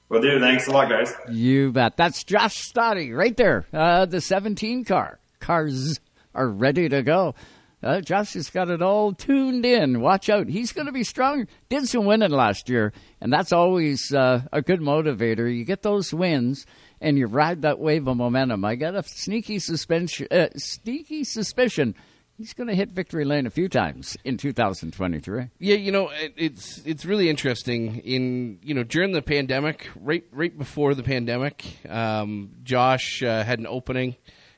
Well, 0.07 0.21
dude, 0.21 0.41
thanks 0.41 0.67
a 0.67 0.71
lot, 0.71 0.89
guys. 0.89 1.13
You 1.31 1.71
bet. 1.71 1.97
That's 1.97 2.23
Josh 2.23 2.55
Stade 2.57 3.11
right 3.13 3.35
there. 3.35 3.65
Uh, 3.73 4.05
the 4.05 4.21
17 4.21 4.85
car. 4.85 5.19
Cars 5.39 5.99
are 6.35 6.47
ready 6.47 6.87
to 6.89 7.01
go. 7.01 7.33
Uh, 7.81 8.01
Josh 8.01 8.33
has 8.33 8.49
got 8.49 8.69
it 8.69 8.81
all 8.81 9.13
tuned 9.13 9.65
in. 9.65 10.01
Watch 10.01 10.29
out. 10.29 10.47
He's 10.47 10.71
going 10.71 10.85
to 10.85 10.91
be 10.91 11.03
strong. 11.03 11.47
Did 11.69 11.87
some 11.87 12.05
winning 12.05 12.31
last 12.31 12.69
year, 12.69 12.93
and 13.19 13.31
that's 13.33 13.51
always 13.51 14.11
uh, 14.13 14.43
a 14.51 14.61
good 14.61 14.79
motivator. 14.79 15.55
You 15.55 15.65
get 15.65 15.81
those 15.81 16.13
wins, 16.13 16.65
and 17.01 17.17
you 17.17 17.27
ride 17.27 17.63
that 17.63 17.79
wave 17.79 18.07
of 18.07 18.17
momentum. 18.17 18.63
I 18.65 18.75
got 18.75 18.95
a 18.95 19.03
sneaky 19.03 19.59
suspension, 19.59 20.27
uh, 20.31 20.47
sneaky 20.55 21.23
suspicion 21.23 21.95
he's 22.37 22.53
going 22.53 22.67
to 22.67 22.75
hit 22.75 22.91
victory 22.91 23.25
lane 23.25 23.45
a 23.45 23.49
few 23.49 23.69
times 23.69 24.17
in 24.23 24.37
2023. 24.37 25.49
Yeah, 25.59 25.75
you 25.75 25.91
know, 25.91 26.09
it, 26.09 26.33
it's 26.37 26.79
it's 26.85 27.05
really 27.05 27.29
interesting. 27.29 27.97
In 27.97 28.59
you 28.61 28.73
know, 28.73 28.83
during 28.83 29.11
the 29.11 29.21
pandemic, 29.21 29.89
right 29.95 30.23
right 30.31 30.57
before 30.57 30.93
the 30.95 31.03
pandemic, 31.03 31.65
um, 31.89 32.51
Josh 32.63 33.23
uh, 33.23 33.43
had 33.43 33.59
an 33.59 33.67
opening, 33.67 34.15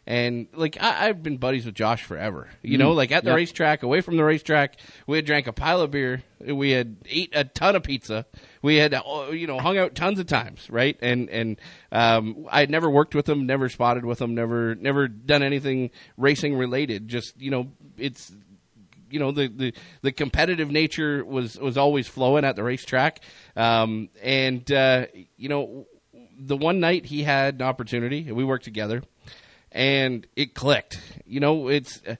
and 0.08 0.48
like 0.54 0.78
I, 0.82 1.08
I've 1.10 1.22
been 1.22 1.38
buddies 1.38 1.65
with 1.65 1.76
Josh 1.76 2.04
forever. 2.04 2.48
You 2.63 2.78
know, 2.78 2.93
like 2.93 3.12
at 3.12 3.24
the 3.24 3.32
Yep. 3.32 3.36
racetrack, 3.36 3.84
away 3.84 4.02
from 4.02 4.15
the 4.17 4.24
racetrack, 4.24 4.78
we 5.06 5.17
had 5.17 5.26
drank 5.26 5.48
a 5.48 5.54
pile 5.54 5.82
of 5.82 5.91
beer, 5.91 6.24
we 6.39 6.72
had 6.72 6.96
ate 7.08 7.32
a 7.36 7.43
ton 7.43 7.76
of 7.76 7.84
pizza, 7.84 8.26
we 8.62 8.78
had 8.78 8.93
uh, 8.93 9.28
you 9.32 9.46
know 9.46 9.60
hung 9.60 9.78
out 9.78 9.93
tons 9.96 10.17
of 10.20 10.26
times, 10.26 10.67
right? 10.70 10.98
And 11.02 11.30
and 11.30 11.58
um, 11.91 12.48
I 12.50 12.62
had 12.62 12.70
never 12.72 12.89
worked 12.89 13.13
with 13.13 13.28
him, 13.28 13.46
never 13.46 13.67
spotted 13.70 14.06
with 14.06 14.22
him, 14.22 14.34
never 14.34 14.74
never 14.76 15.08
done 15.10 15.43
anything 15.43 15.91
racing 16.15 16.56
related. 16.56 17.08
Just 17.10 17.39
you 17.39 17.52
know, 17.52 17.72
it's 17.98 18.32
you 19.10 19.20
know 19.20 19.32
the, 19.32 19.48
the, 19.48 19.74
the 20.02 20.12
competitive 20.12 20.72
nature 20.72 21.24
was 21.26 21.58
was 21.60 21.78
always 21.78 22.08
flowing 22.08 22.46
at 22.46 22.56
the 22.56 22.63
racetrack, 22.63 23.22
um, 23.58 24.10
and 24.24 24.72
uh, 24.72 25.08
you 25.36 25.50
know 25.50 25.86
the 26.39 26.56
one 26.58 26.80
night 26.80 27.06
he 27.06 27.24
had 27.24 27.56
an 27.56 27.62
opportunity, 27.63 28.26
and 28.28 28.36
we 28.38 28.43
worked 28.43 28.63
together, 28.63 29.02
and 29.71 30.25
it 30.36 30.53
clicked. 30.53 30.99
You 31.25 31.39
know, 31.39 31.67
it's 31.67 32.01
uh, 32.08 32.15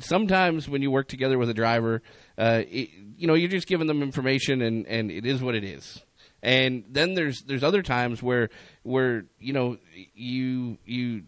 sometimes 0.00 0.68
when 0.68 0.82
you 0.82 0.90
work 0.90 1.08
together 1.08 1.38
with 1.38 1.48
a 1.48 1.54
driver, 1.54 2.02
uh, 2.38 2.62
it, 2.68 2.90
you 3.16 3.26
know 3.26 3.34
you're 3.34 3.50
just 3.50 3.66
giving 3.66 3.86
them 3.86 4.02
information, 4.02 4.62
and, 4.62 4.86
and 4.86 5.10
it 5.10 5.26
is 5.26 5.42
what 5.42 5.54
it 5.54 5.64
is. 5.64 6.02
And 6.42 6.84
then 6.90 7.14
there's 7.14 7.42
there's 7.42 7.64
other 7.64 7.82
times 7.82 8.22
where 8.22 8.50
where 8.82 9.24
you 9.38 9.52
know 9.52 9.78
you 10.14 10.78
you 10.84 11.22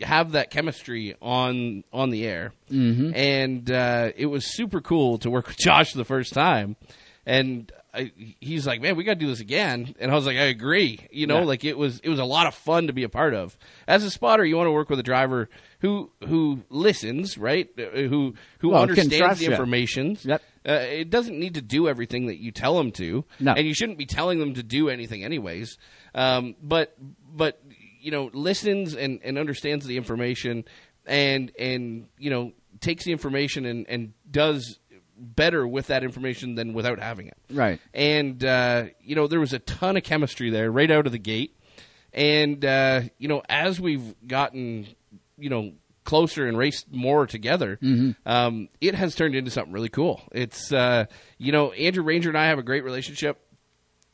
have 0.00 0.32
that 0.32 0.50
chemistry 0.50 1.14
on 1.20 1.84
on 1.92 2.10
the 2.10 2.26
air, 2.26 2.52
mm-hmm. 2.70 3.14
and 3.14 3.70
uh, 3.70 4.10
it 4.16 4.26
was 4.26 4.54
super 4.54 4.80
cool 4.80 5.18
to 5.18 5.30
work 5.30 5.46
with 5.48 5.58
Josh 5.58 5.92
the 5.92 6.04
first 6.04 6.32
time, 6.32 6.76
and 7.24 7.70
I, 7.94 8.12
he's 8.40 8.66
like, 8.66 8.80
"Man, 8.82 8.96
we 8.96 9.04
got 9.04 9.14
to 9.14 9.18
do 9.20 9.28
this 9.28 9.40
again," 9.40 9.94
and 9.98 10.10
I 10.10 10.14
was 10.14 10.26
like, 10.26 10.36
"I 10.36 10.44
agree." 10.44 10.98
You 11.10 11.26
know, 11.26 11.38
Yeah. 11.38 11.44
like 11.44 11.64
it 11.64 11.76
was 11.78 12.00
it 12.00 12.08
was 12.08 12.18
a 12.18 12.24
lot 12.24 12.46
of 12.46 12.54
fun 12.54 12.86
to 12.88 12.92
be 12.92 13.02
a 13.02 13.08
part 13.08 13.32
of. 13.34 13.56
As 13.86 14.04
a 14.04 14.10
spotter, 14.10 14.44
you 14.44 14.56
want 14.56 14.66
to 14.66 14.72
work 14.72 14.90
with 14.90 14.98
a 14.98 15.02
driver 15.02 15.48
who 15.80 16.10
who 16.26 16.62
listens, 16.68 17.38
right? 17.38 17.68
Uh, 17.78 17.84
Who 18.02 18.34
who 18.58 18.70
Well, 18.70 18.82
understands 18.82 19.38
the 19.40 19.46
information. 19.46 20.18
Yep. 20.22 20.42
Uh, 20.68 20.72
it 20.72 21.08
doesn't 21.10 21.38
need 21.38 21.54
to 21.54 21.62
do 21.62 21.88
everything 21.88 22.26
that 22.26 22.38
you 22.38 22.50
tell 22.52 22.76
them 22.76 22.90
to, 22.92 23.24
No. 23.40 23.52
and 23.52 23.66
you 23.66 23.72
shouldn't 23.72 23.96
be 23.96 24.04
telling 24.06 24.38
them 24.38 24.52
to 24.54 24.62
do 24.62 24.90
anything 24.90 25.24
anyways. 25.24 25.78
Um, 26.14 26.56
but 26.62 26.94
but 27.34 27.62
you 28.00 28.10
know 28.10 28.28
listens 28.34 28.94
and, 28.94 29.20
and 29.24 29.38
understands 29.38 29.86
the 29.86 29.96
information, 29.96 30.64
and 31.06 31.50
and 31.58 32.08
you 32.18 32.28
know 32.30 32.52
takes 32.80 33.04
the 33.04 33.12
information 33.12 33.64
and, 33.64 33.86
and 33.88 34.12
does 34.30 34.78
better 35.18 35.66
with 35.66 35.88
that 35.88 36.04
information 36.04 36.54
than 36.54 36.72
without 36.72 36.98
having 37.00 37.26
it. 37.28 37.36
Right. 37.50 37.80
And 37.92 38.44
uh, 38.44 38.86
you 39.02 39.14
know 39.16 39.26
there 39.26 39.40
was 39.40 39.52
a 39.52 39.58
ton 39.58 39.96
of 39.96 40.02
chemistry 40.04 40.50
there 40.50 40.70
right 40.70 40.90
out 40.90 41.06
of 41.06 41.12
the 41.12 41.18
gate, 41.18 41.56
and 42.12 42.64
uh, 42.64 43.02
you 43.18 43.28
know 43.28 43.42
as 43.48 43.80
we've 43.80 44.14
gotten 44.26 44.86
you 45.38 45.50
know 45.50 45.72
closer 46.04 46.46
and 46.46 46.56
raced 46.56 46.90
more 46.90 47.26
together, 47.26 47.78
um, 48.24 48.68
it 48.80 48.94
has 48.94 49.14
turned 49.14 49.34
into 49.34 49.50
something 49.50 49.72
really 49.74 49.90
cool. 49.90 50.22
It's 50.32 50.72
uh, 50.72 51.04
you 51.36 51.52
know 51.52 51.72
Andrew 51.72 52.02
Ranger 52.02 52.30
and 52.30 52.38
I 52.38 52.46
have 52.46 52.58
a 52.58 52.62
great 52.62 52.84
relationship. 52.84 53.38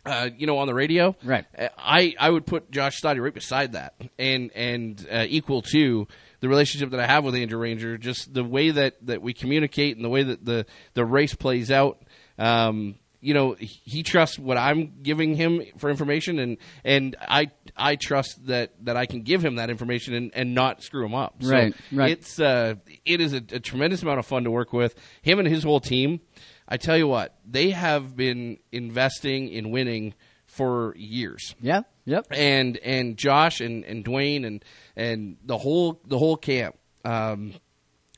Uh, 0.07 0.29
you 0.37 0.47
know, 0.47 0.59
on 0.59 0.67
the 0.67 0.75
radio, 0.75 1.17
Right. 1.25 1.47
I, 1.79 2.15
I 2.21 2.29
would 2.29 2.45
put 2.45 2.71
Josh 2.71 2.99
Stade 2.99 3.17
right 3.19 3.33
beside 3.33 3.73
that, 3.73 3.95
and 4.19 4.51
and 4.55 5.07
uh, 5.11 5.25
equal 5.27 5.63
to 5.73 6.07
the 6.45 6.49
relationship 6.51 6.91
that 6.91 7.01
I 7.01 7.07
have 7.07 7.25
with 7.25 7.35
Andrew 7.35 7.59
Ranger. 7.59 7.97
Just 7.97 8.35
the 8.35 8.45
way 8.45 8.71
that, 8.71 8.97
that 9.07 9.23
we 9.23 9.33
communicate 9.33 9.97
and 9.97 10.05
the 10.05 10.11
way 10.11 10.23
that 10.25 10.45
the 10.45 10.67
the 10.93 11.03
race 11.03 11.35
plays 11.35 11.71
out. 11.71 12.03
Um, 12.39 12.97
you 13.23 13.33
know 13.33 13.57
he 13.59 14.03
trusts 14.03 14.39
what 14.39 14.59
I'm 14.59 14.93
giving 15.03 15.37
him 15.37 15.63
for 15.79 15.89
information, 15.89 16.39
and 16.39 16.59
and 16.85 17.17
I 17.19 17.51
I 17.75 17.97
trust 17.97 18.45
that 18.49 18.73
that 18.85 18.95
I 18.95 19.07
can 19.07 19.23
give 19.23 19.43
him 19.43 19.57
that 19.57 19.71
information 19.71 20.13
and, 20.13 20.33
and 20.35 20.55
not 20.55 20.83
screw 20.83 21.07
him 21.07 21.15
up. 21.15 21.37
So 21.41 21.51
Right, 21.51 21.75
right. 21.91 22.11
It's 22.11 22.39
uh, 22.39 22.75
it 23.07 23.23
is 23.23 23.33
a, 23.33 23.39
a 23.39 23.61
tremendous 23.61 24.03
amount 24.03 24.19
of 24.19 24.27
fun 24.27 24.45
to 24.45 24.51
work 24.51 24.75
with 24.75 24.95
him 25.23 25.39
and 25.39 25.49
his 25.49 25.65
whole 25.65 25.81
team. 25.81 26.21
I 26.69 26.77
tell 26.77 26.99
you 26.99 27.09
what, 27.09 27.39
they 27.47 27.71
have 27.71 28.15
been 28.15 28.59
investing 28.71 29.49
in 29.49 29.71
winning 29.71 30.13
for 30.47 30.95
years 30.95 31.55
Yeah. 31.63 31.81
Yep. 32.07 32.27
and 32.31 32.77
and 32.79 33.17
Josh 33.17 33.61
and, 33.61 33.85
and 33.85 34.05
Dwayne 34.05 34.47
and 34.47 34.65
and 34.97 35.37
the 35.45 35.59
whole 35.59 36.01
the 36.07 36.19
whole 36.19 36.37
camp 36.37 36.77
um, 37.05 37.55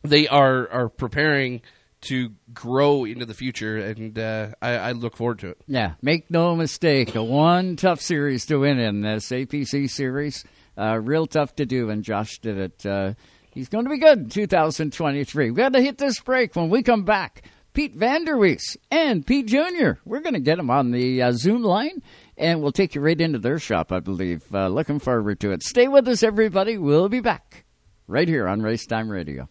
they 0.02 0.28
are 0.28 0.68
are 0.70 0.88
preparing 0.88 1.62
to 2.02 2.30
grow 2.52 3.04
into 3.04 3.26
the 3.26 3.34
future 3.34 3.76
and 3.78 4.18
uh, 4.18 4.48
I, 4.62 4.70
I 4.76 4.92
look 4.92 5.16
forward 5.16 5.40
to 5.40 5.48
it. 5.50 5.58
Yeah, 5.66 5.94
make 6.02 6.30
no 6.30 6.54
mistake, 6.54 7.14
a 7.14 7.22
one 7.22 7.76
tough 7.76 8.00
series 8.00 8.46
to 8.46 8.58
win 8.58 8.78
in 8.78 9.00
this 9.00 9.30
APC 9.30 9.88
series. 9.90 10.44
Uh, 10.78 10.98
real 10.98 11.26
tough 11.26 11.56
to 11.56 11.64
do, 11.64 11.88
and 11.88 12.04
Josh 12.04 12.38
did 12.38 12.58
it. 12.58 12.84
Uh, 12.84 13.14
he's 13.50 13.68
going 13.70 13.84
to 13.84 13.90
be 13.90 13.98
good 13.98 14.18
in 14.18 14.28
2023. 14.28 15.50
We 15.50 15.56
got 15.56 15.72
to 15.72 15.80
hit 15.80 15.96
this 15.96 16.20
break 16.20 16.54
when 16.54 16.68
we 16.68 16.82
come 16.82 17.04
back. 17.04 17.44
Pete 17.72 17.98
Vanderwyst 17.98 18.76
and 18.90 19.26
Pete 19.26 19.46
Jr. 19.46 19.92
We're 20.04 20.20
going 20.20 20.34
to 20.34 20.40
get 20.40 20.56
them 20.56 20.70
on 20.70 20.92
the 20.92 21.22
uh, 21.22 21.32
Zoom 21.32 21.62
line, 21.62 22.02
and 22.36 22.62
we'll 22.62 22.72
take 22.72 22.94
you 22.94 23.00
right 23.00 23.20
into 23.20 23.38
their 23.38 23.58
shop, 23.58 23.92
I 23.92 24.00
believe. 24.00 24.42
Uh, 24.54 24.68
looking 24.68 24.98
forward 24.98 25.40
to 25.40 25.52
it. 25.52 25.62
Stay 25.62 25.88
with 25.88 26.06
us, 26.08 26.22
everybody. 26.22 26.78
We'll 26.78 27.08
be 27.08 27.20
back 27.20 27.64
right 28.06 28.28
here 28.28 28.46
on 28.46 28.62
Race 28.62 28.86
Time 28.86 29.08
Radio. 29.08 29.48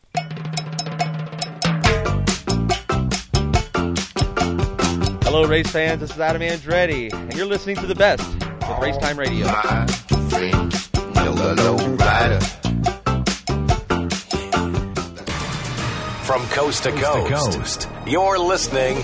Hello, 5.23 5.45
race 5.47 5.69
fans. 5.69 5.99
This 5.99 6.11
is 6.11 6.19
Adam 6.19 6.41
Andretti, 6.41 7.11
and 7.11 7.33
you're 7.35 7.45
listening 7.45 7.75
to 7.77 7.87
the 7.87 7.95
best 7.95 8.25
with 8.39 8.79
Race 8.79 8.97
Time 8.97 9.19
Radio. 9.19 9.47
From 16.23 16.41
coast 16.47 16.83
to 16.83 16.91
coast, 16.91 17.53
coast. 17.53 17.89
you're 18.07 18.39
listening 18.39 18.95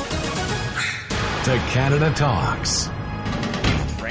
to 1.44 1.58
Canada 1.70 2.14
Talks. 2.16 2.90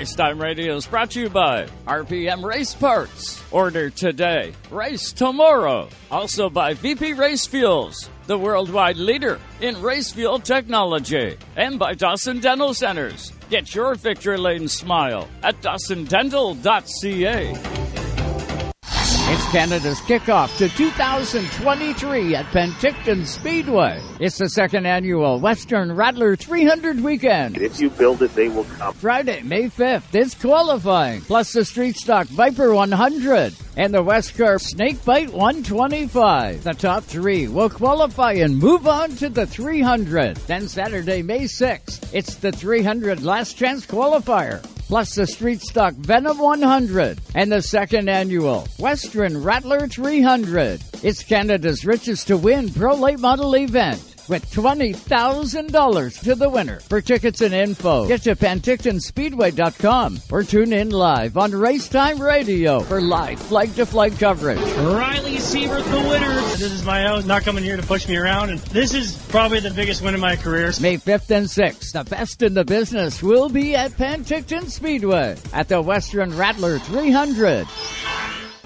Racetime 0.00 0.40
Radio 0.40 0.76
is 0.76 0.86
brought 0.86 1.10
to 1.10 1.20
you 1.20 1.28
by 1.28 1.66
RPM 1.86 2.42
Race 2.42 2.72
Parts. 2.72 3.44
Order 3.50 3.90
today, 3.90 4.54
race 4.70 5.12
tomorrow. 5.12 5.90
Also 6.10 6.48
by 6.48 6.72
VP 6.72 7.12
Race 7.12 7.46
Fuels, 7.46 8.08
the 8.26 8.38
worldwide 8.38 8.96
leader 8.96 9.38
in 9.60 9.82
race 9.82 10.10
fuel 10.10 10.38
technology. 10.38 11.36
And 11.54 11.78
by 11.78 11.92
Dawson 11.92 12.40
Dental 12.40 12.72
Centers. 12.72 13.30
Get 13.50 13.74
your 13.74 13.94
victory 13.94 14.38
lane 14.38 14.68
smile 14.68 15.28
at 15.42 15.60
dawsondental.ca. 15.60 17.99
It's 19.32 19.48
Canada's 19.52 20.00
kickoff 20.00 20.58
to 20.58 20.68
2023 20.68 22.34
at 22.34 22.46
Penticton 22.46 23.24
Speedway. 23.24 24.02
It's 24.18 24.38
the 24.38 24.48
second 24.48 24.86
annual 24.86 25.38
Western 25.38 25.92
Rattler 25.92 26.34
300 26.34 27.00
weekend. 27.00 27.56
If 27.56 27.78
you 27.78 27.90
build 27.90 28.22
it, 28.22 28.34
they 28.34 28.48
will 28.48 28.64
come. 28.64 28.92
Friday, 28.94 29.42
May 29.42 29.68
5th, 29.68 30.12
it's 30.16 30.34
qualifying, 30.34 31.20
plus 31.20 31.52
the 31.52 31.64
Street 31.64 31.94
Stock 31.94 32.26
Viper 32.26 32.74
100 32.74 33.54
and 33.76 33.94
the 33.94 34.02
West 34.02 34.34
Curve 34.34 34.62
Snake 34.62 35.04
Bite 35.04 35.32
125. 35.32 36.64
The 36.64 36.72
top 36.72 37.04
three 37.04 37.46
will 37.46 37.70
qualify 37.70 38.32
and 38.32 38.58
move 38.58 38.88
on 38.88 39.10
to 39.10 39.28
the 39.28 39.46
300. 39.46 40.38
Then 40.38 40.66
Saturday, 40.66 41.22
May 41.22 41.44
6th, 41.44 42.12
it's 42.12 42.34
the 42.34 42.50
300 42.50 43.22
last 43.22 43.56
chance 43.56 43.86
qualifier. 43.86 44.60
Plus 44.90 45.14
the 45.14 45.24
Street 45.24 45.60
Stock 45.60 45.94
Venom 45.94 46.36
100 46.38 47.20
and 47.36 47.52
the 47.52 47.62
second 47.62 48.10
annual 48.10 48.66
Western 48.80 49.40
Rattler 49.40 49.86
300. 49.86 50.82
It's 51.04 51.22
Canada's 51.22 51.84
richest 51.84 52.26
to 52.26 52.36
win 52.36 52.68
pro 52.70 52.96
late 52.96 53.20
model 53.20 53.54
event 53.54 54.09
with 54.30 54.48
$20,000 54.50 56.20
to 56.22 56.34
the 56.34 56.48
winner. 56.48 56.80
For 56.80 57.02
tickets 57.02 57.42
and 57.42 57.52
info, 57.52 58.06
get 58.06 58.22
to 58.22 58.36
PentictonSpeedway.com 58.36 60.20
or 60.30 60.42
tune 60.44 60.72
in 60.72 60.90
live 60.90 61.36
on 61.36 61.50
Racetime 61.50 62.20
Radio 62.20 62.80
for 62.80 63.00
live 63.00 63.40
flag 63.40 63.74
to 63.74 63.84
flag 63.84 64.18
coverage. 64.18 64.58
Ryley 64.60 65.36
Seibert, 65.36 65.84
the 65.90 66.08
winner. 66.08 66.34
This 66.52 66.72
is 66.72 66.84
my 66.84 67.08
own, 67.08 67.26
not 67.26 67.42
coming 67.42 67.64
here 67.64 67.76
to 67.76 67.82
push 67.82 68.08
me 68.08 68.16
around, 68.16 68.50
and 68.50 68.60
this 68.60 68.94
is 68.94 69.16
probably 69.28 69.60
the 69.60 69.72
biggest 69.72 70.00
win 70.00 70.14
of 70.14 70.20
my 70.20 70.36
career. 70.36 70.72
May 70.80 70.96
5th 70.96 71.30
and 71.30 71.46
6th, 71.46 71.92
the 71.92 72.04
best 72.04 72.42
in 72.42 72.54
the 72.54 72.64
business 72.64 73.22
will 73.22 73.48
be 73.48 73.74
at 73.74 73.90
Penticton 73.92 74.70
Speedway 74.70 75.36
at 75.52 75.68
the 75.68 75.82
Western 75.82 76.36
Rattler 76.36 76.78
300. 76.78 77.66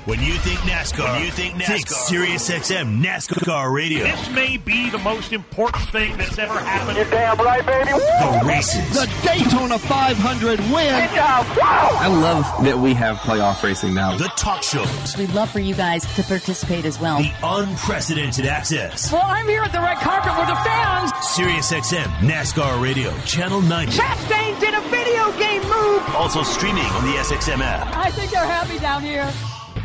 When 0.05 0.21
you 0.21 0.35
think 0.35 0.59
NASCAR, 0.61 1.15
when 1.15 1.25
you 1.25 1.31
think 1.31 1.55
NASCAR, 1.55 1.67
think 1.67 1.89
Sirius 1.89 2.51
XM 2.51 3.03
NASCAR 3.03 3.73
Radio. 3.73 4.05
This 4.05 4.31
may 4.33 4.59
be 4.59 4.91
the 4.91 4.99
most 4.99 5.33
important 5.33 5.83
thing 5.89 6.15
that's 6.19 6.37
ever 6.39 6.59
happened. 6.59 6.99
You're 6.99 7.09
damn 7.09 7.39
right, 7.39 7.65
baby. 7.65 7.89
The 7.91 8.43
races, 8.45 8.87
The 8.93 9.11
Daytona 9.27 9.79
500 9.79 10.61
win. 10.61 10.95
I 11.19 12.07
love 12.09 12.45
that 12.67 12.77
we 12.79 12.93
have 12.93 13.17
playoff 13.17 13.63
racing 13.63 13.95
now. 13.95 14.15
the 14.19 14.29
talk 14.37 14.63
shows, 14.63 15.17
We'd 15.17 15.33
love 15.33 15.51
for 15.51 15.61
you 15.61 15.75
guys 15.75 16.05
to 16.17 16.23
participate 16.23 16.85
as 16.85 17.01
well. 17.01 17.23
the 17.23 17.33
unprecedented 17.43 18.45
access. 18.45 19.11
Well, 19.11 19.23
I'm 19.25 19.49
here 19.49 19.63
at 19.63 19.73
the 19.73 19.81
red 19.81 19.97
carpet 19.99 20.37
with 20.37 20.49
the 20.49 20.57
fans. 20.57 21.13
Sirius 21.29 21.73
XM 21.73 22.05
NASCAR 22.21 22.83
Radio, 22.83 23.11
Channel 23.25 23.63
90. 23.63 23.93
Chastain 23.97 24.61
did 24.61 24.75
a 24.75 24.83
video 24.83 25.33
game 25.39 25.63
move. 25.63 26.03
Also 26.15 26.43
streaming 26.43 26.85
on 26.85 27.05
the 27.07 27.13
SXM 27.21 27.61
app. 27.61 27.97
I 27.97 28.11
think 28.11 28.31
they're 28.31 28.45
happy 28.45 28.79
down 28.79 29.01
here. 29.03 29.33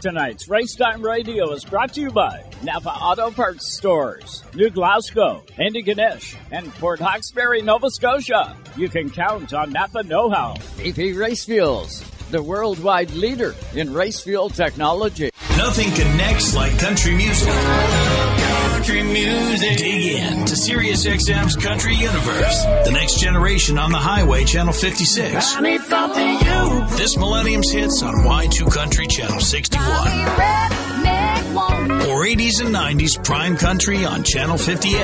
Tonight's 0.00 0.46
Racetime 0.48 1.02
Radio 1.02 1.52
is 1.52 1.64
brought 1.64 1.94
to 1.94 2.00
you 2.00 2.10
by 2.10 2.44
Napa 2.62 2.90
Auto 2.90 3.30
Parts 3.30 3.76
Stores, 3.76 4.44
New 4.54 4.68
Glasgow, 4.68 5.42
Antigonish, 5.58 6.36
and 6.50 6.72
Port 6.74 7.00
Hawkesbury, 7.00 7.62
Nova 7.62 7.90
Scotia. 7.90 8.56
You 8.76 8.88
can 8.88 9.08
count 9.10 9.54
on 9.54 9.72
Napa 9.72 10.02
Know 10.02 10.28
How. 10.28 10.54
VP 10.76 11.14
Race 11.14 11.44
Fuels, 11.46 12.02
the 12.30 12.42
worldwide 12.42 13.10
leader 13.12 13.54
in 13.74 13.92
race 13.92 14.20
fuel 14.20 14.48
technology. 14.48 15.30
Nothing 15.56 15.90
connects 15.92 16.54
like 16.54 16.78
country 16.78 17.14
music. 17.14 17.52
Country 18.72 19.02
music. 19.02 19.78
Dig 19.78 20.20
in 20.20 20.44
to 20.44 20.56
Sirius 20.56 21.06
XM's 21.06 21.56
Country 21.56 21.94
Universe. 21.94 22.64
The 22.84 22.90
next 22.92 23.20
generation 23.20 23.78
on 23.78 23.90
the 23.90 23.98
highway, 23.98 24.44
Channel 24.44 24.72
56. 24.72 25.56
I 25.56 25.60
need 25.60 25.80
something 25.80 26.28
you. 26.28 26.86
This 26.96 27.16
Millennium's 27.16 27.70
hits 27.70 28.02
on 28.02 28.14
Y2 28.14 28.72
Country, 28.72 29.06
Channel 29.06 29.40
61. 29.40 29.82
Or 32.08 32.24
80s 32.24 32.60
and 32.64 32.74
90s 32.74 33.24
Prime 33.24 33.56
Country 33.56 34.04
on 34.04 34.22
Channel 34.22 34.58
58. 34.58 34.96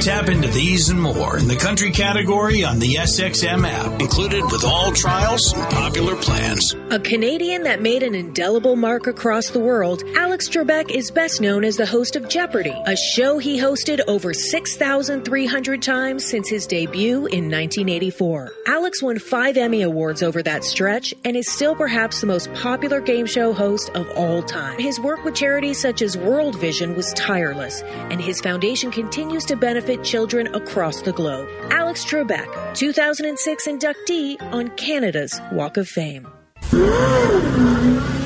Tap 0.00 0.28
into 0.28 0.48
these 0.48 0.90
and 0.90 1.00
more 1.00 1.38
in 1.38 1.48
the 1.48 1.56
country 1.56 1.90
category 1.90 2.62
on 2.62 2.78
the 2.78 2.94
SXM 2.94 3.66
app, 3.66 4.00
included 4.00 4.44
with 4.44 4.62
all 4.64 4.92
trials 4.92 5.52
and 5.54 5.68
popular 5.70 6.14
plans. 6.16 6.74
A 6.90 7.00
Canadian 7.00 7.62
that 7.64 7.80
made 7.80 8.02
an 8.02 8.14
indelible 8.14 8.76
mark 8.76 9.06
across 9.06 9.50
the 9.50 9.58
world, 9.58 10.04
Alex 10.14 10.48
Trebek 10.48 10.90
is 10.90 11.10
best 11.10 11.40
known 11.40 11.64
as 11.64 11.76
the 11.76 11.86
host 11.86 12.14
of 12.14 12.28
Jeopardy, 12.28 12.74
a 12.86 12.94
show 12.94 13.38
he 13.38 13.58
hosted 13.58 14.00
over 14.06 14.34
6,300 14.34 15.82
times 15.82 16.24
since 16.24 16.48
his 16.48 16.66
debut 16.66 17.26
in 17.26 17.50
1984. 17.50 18.52
Alex 18.66 19.02
won 19.02 19.18
five 19.18 19.56
Emmy 19.56 19.82
Awards 19.82 20.22
over 20.22 20.42
that 20.42 20.62
stretch 20.62 21.14
and 21.24 21.36
is 21.36 21.50
still 21.50 21.74
perhaps 21.74 22.20
the 22.20 22.26
most 22.26 22.52
popular 22.54 23.00
game 23.00 23.26
show 23.26 23.52
host 23.52 23.88
of 23.94 24.08
all 24.10 24.42
time. 24.42 24.78
His 24.78 25.00
work 25.00 25.24
with 25.24 25.34
charities 25.34 25.80
such 25.80 26.02
as 26.02 26.16
World 26.18 26.60
Vision 26.60 26.94
was 26.94 27.12
tireless, 27.14 27.82
and 27.82 28.20
his 28.20 28.40
foundation 28.40 28.90
continues 28.90 29.44
to 29.46 29.56
benefit 29.56 29.85
children 30.02 30.52
across 30.54 31.02
the 31.02 31.12
globe. 31.12 31.48
Alex 31.70 32.04
Trebek, 32.04 32.74
2006 32.74 33.68
inductee 33.68 34.42
on 34.52 34.70
Canada's 34.70 35.40
Walk 35.52 35.76
of 35.76 35.86
Fame. 35.88 36.26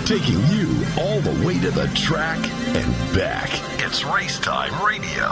Taking 0.06 0.40
you 0.48 0.70
all 0.98 1.20
the 1.20 1.46
way 1.46 1.58
to 1.60 1.70
the 1.70 1.86
track 1.94 2.38
and 2.74 3.14
back. 3.14 3.50
It's 3.84 4.02
Racetime 4.02 4.86
Radio. 4.86 5.24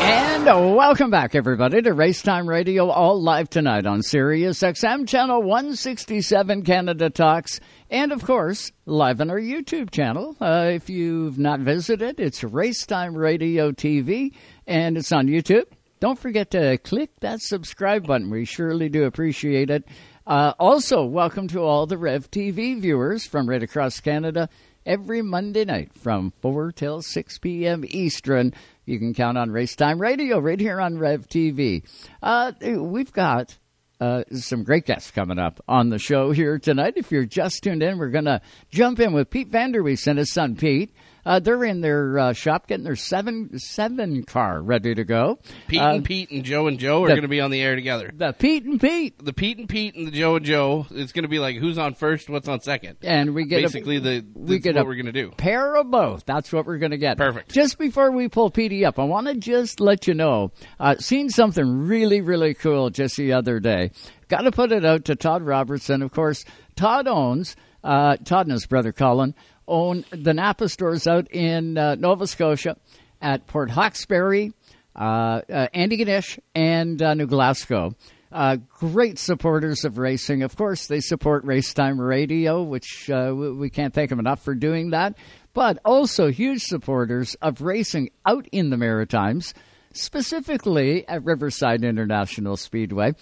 And 0.00 0.44
welcome 0.76 1.10
back, 1.10 1.34
everybody, 1.34 1.82
to 1.82 1.90
Racetime 1.90 2.46
Radio, 2.46 2.88
all 2.88 3.20
live 3.20 3.50
tonight 3.50 3.84
on 3.84 4.02
Sirius 4.02 4.60
XM 4.60 5.06
Channel 5.08 5.42
167 5.42 6.62
Canada 6.62 7.10
Talks, 7.10 7.60
and 7.90 8.12
of 8.12 8.24
course, 8.24 8.70
live 8.86 9.20
on 9.20 9.30
our 9.30 9.40
YouTube 9.40 9.90
channel. 9.90 10.36
Uh, 10.40 10.70
if 10.72 10.88
you've 10.88 11.38
not 11.38 11.60
visited, 11.60 12.20
it's 12.20 12.42
Racetime 12.42 13.16
Radio 13.16 13.72
TV, 13.72 14.32
and 14.68 14.98
it's 14.98 15.10
on 15.10 15.26
YouTube. 15.26 15.64
Don't 15.98 16.18
forget 16.18 16.52
to 16.52 16.78
click 16.78 17.10
that 17.20 17.40
subscribe 17.40 18.06
button. 18.06 18.30
We 18.30 18.44
surely 18.44 18.88
do 18.88 19.04
appreciate 19.04 19.70
it. 19.70 19.84
Uh, 20.26 20.52
also, 20.60 21.04
welcome 21.04 21.48
to 21.48 21.60
all 21.60 21.86
the 21.86 21.96
Rev 21.96 22.30
TV 22.30 22.78
viewers 22.78 23.26
from 23.26 23.48
right 23.48 23.62
across 23.62 23.98
Canada 23.98 24.48
every 24.84 25.22
Monday 25.22 25.64
night 25.64 25.92
from 25.94 26.32
4 26.42 26.70
till 26.72 27.02
6 27.02 27.38
p.m. 27.38 27.84
Eastern. 27.88 28.52
You 28.84 28.98
can 28.98 29.14
count 29.14 29.38
on 29.38 29.50
Racetime 29.50 29.98
Radio 29.98 30.38
right 30.38 30.60
here 30.60 30.80
on 30.80 30.98
Rev 30.98 31.26
TV. 31.26 31.82
Uh, 32.22 32.52
we've 32.60 33.12
got 33.12 33.56
uh, 34.00 34.22
some 34.32 34.62
great 34.62 34.84
guests 34.84 35.10
coming 35.10 35.38
up 35.38 35.60
on 35.66 35.88
the 35.88 35.98
show 35.98 36.30
here 36.30 36.58
tonight. 36.58 36.94
If 36.96 37.10
you're 37.10 37.24
just 37.24 37.62
tuned 37.64 37.82
in, 37.82 37.98
we're 37.98 38.10
going 38.10 38.26
to 38.26 38.42
jump 38.70 39.00
in 39.00 39.12
with 39.14 39.30
Pete 39.30 39.50
Vanderwyst 39.50 40.06
and 40.06 40.18
his 40.18 40.32
son 40.32 40.56
Pete. 40.56 40.92
Uh, 41.28 41.38
they're 41.40 41.62
in 41.62 41.82
their 41.82 42.18
uh, 42.18 42.32
shop 42.32 42.66
getting 42.66 42.84
their 42.84 42.96
seven 42.96 43.58
seven 43.58 44.24
car 44.24 44.62
ready 44.62 44.94
to 44.94 45.04
go. 45.04 45.38
Pete 45.66 45.78
Uh, 45.78 45.96
and 45.96 46.04
Pete 46.04 46.30
and 46.30 46.42
Joe 46.42 46.68
and 46.68 46.78
Joe 46.78 47.04
are 47.04 47.08
going 47.08 47.20
to 47.20 47.28
be 47.28 47.42
on 47.42 47.50
the 47.50 47.60
air 47.60 47.76
together. 47.76 48.10
The 48.16 48.32
Pete 48.32 48.64
and 48.64 48.80
Pete. 48.80 49.22
The 49.22 49.34
Pete 49.34 49.58
and 49.58 49.68
Pete 49.68 49.94
and 49.94 50.06
the 50.06 50.10
Joe 50.10 50.36
and 50.36 50.46
Joe. 50.46 50.86
It's 50.90 51.12
going 51.12 51.24
to 51.24 51.28
be 51.28 51.38
like 51.38 51.56
who's 51.56 51.76
on 51.76 51.92
first, 51.92 52.30
what's 52.30 52.48
on 52.48 52.60
second. 52.62 52.96
and 53.02 53.34
we 53.34 53.44
get 53.44 53.60
basically 53.60 53.98
a, 53.98 54.00
the 54.00 54.26
we 54.34 54.58
get 54.58 54.74
what 54.74 54.86
we're 54.86 54.94
going 54.94 55.04
to 55.04 55.12
do. 55.12 55.30
pair 55.36 55.76
of 55.76 55.90
both. 55.90 56.24
That's 56.24 56.50
what 56.50 56.64
we're 56.64 56.78
going 56.78 56.92
to 56.92 56.98
get. 56.98 57.18
Perfect. 57.18 57.52
Just 57.52 57.78
before 57.78 58.10
we 58.10 58.28
pull 58.30 58.50
Petey 58.50 58.86
up, 58.86 58.98
I 58.98 59.04
want 59.04 59.26
to 59.26 59.34
just 59.34 59.80
let 59.80 60.06
you 60.06 60.14
know, 60.14 60.52
uh, 60.80 60.96
seen 60.96 61.28
something 61.28 61.86
really, 61.86 62.22
really 62.22 62.54
cool 62.54 62.88
just 62.88 63.18
the 63.18 63.34
other 63.34 63.60
day. 63.60 63.90
Got 64.28 64.42
to 64.42 64.50
put 64.50 64.72
it 64.72 64.86
out 64.86 65.04
to 65.04 65.14
Todd 65.14 65.42
Robertson. 65.42 66.00
Of 66.00 66.10
course, 66.10 66.46
Todd 66.74 67.06
owns, 67.06 67.54
uh, 67.84 68.16
Todd 68.16 68.46
and 68.46 68.52
his 68.52 68.64
brother 68.66 68.92
Colin 68.92 69.34
own 69.68 70.04
the 70.10 70.34
Napa 70.34 70.68
stores 70.68 71.06
out 71.06 71.30
in 71.30 71.78
uh, 71.78 71.94
Nova 71.94 72.26
Scotia 72.26 72.76
at 73.20 73.46
Port 73.46 73.70
Hawkesbury, 73.70 74.52
uh, 74.96 75.42
uh, 75.48 75.68
Antigonish, 75.74 76.38
and 76.54 77.00
uh, 77.00 77.14
New 77.14 77.26
Glasgow. 77.26 77.94
Uh, 78.30 78.56
great 78.56 79.18
supporters 79.18 79.84
of 79.84 79.96
racing. 79.96 80.42
Of 80.42 80.56
course, 80.56 80.86
they 80.86 81.00
support 81.00 81.46
Racetime 81.46 81.98
Radio, 81.98 82.62
which 82.62 83.08
uh, 83.08 83.32
we 83.34 83.70
can't 83.70 83.94
thank 83.94 84.10
them 84.10 84.18
enough 84.18 84.42
for 84.42 84.54
doing 84.54 84.90
that. 84.90 85.16
But 85.54 85.78
also 85.84 86.30
huge 86.30 86.62
supporters 86.62 87.36
of 87.40 87.62
racing 87.62 88.10
out 88.26 88.46
in 88.52 88.68
the 88.68 88.76
Maritimes, 88.76 89.54
specifically 89.92 91.08
at 91.08 91.24
Riverside 91.24 91.84
International 91.84 92.56
Speedway. 92.56 93.14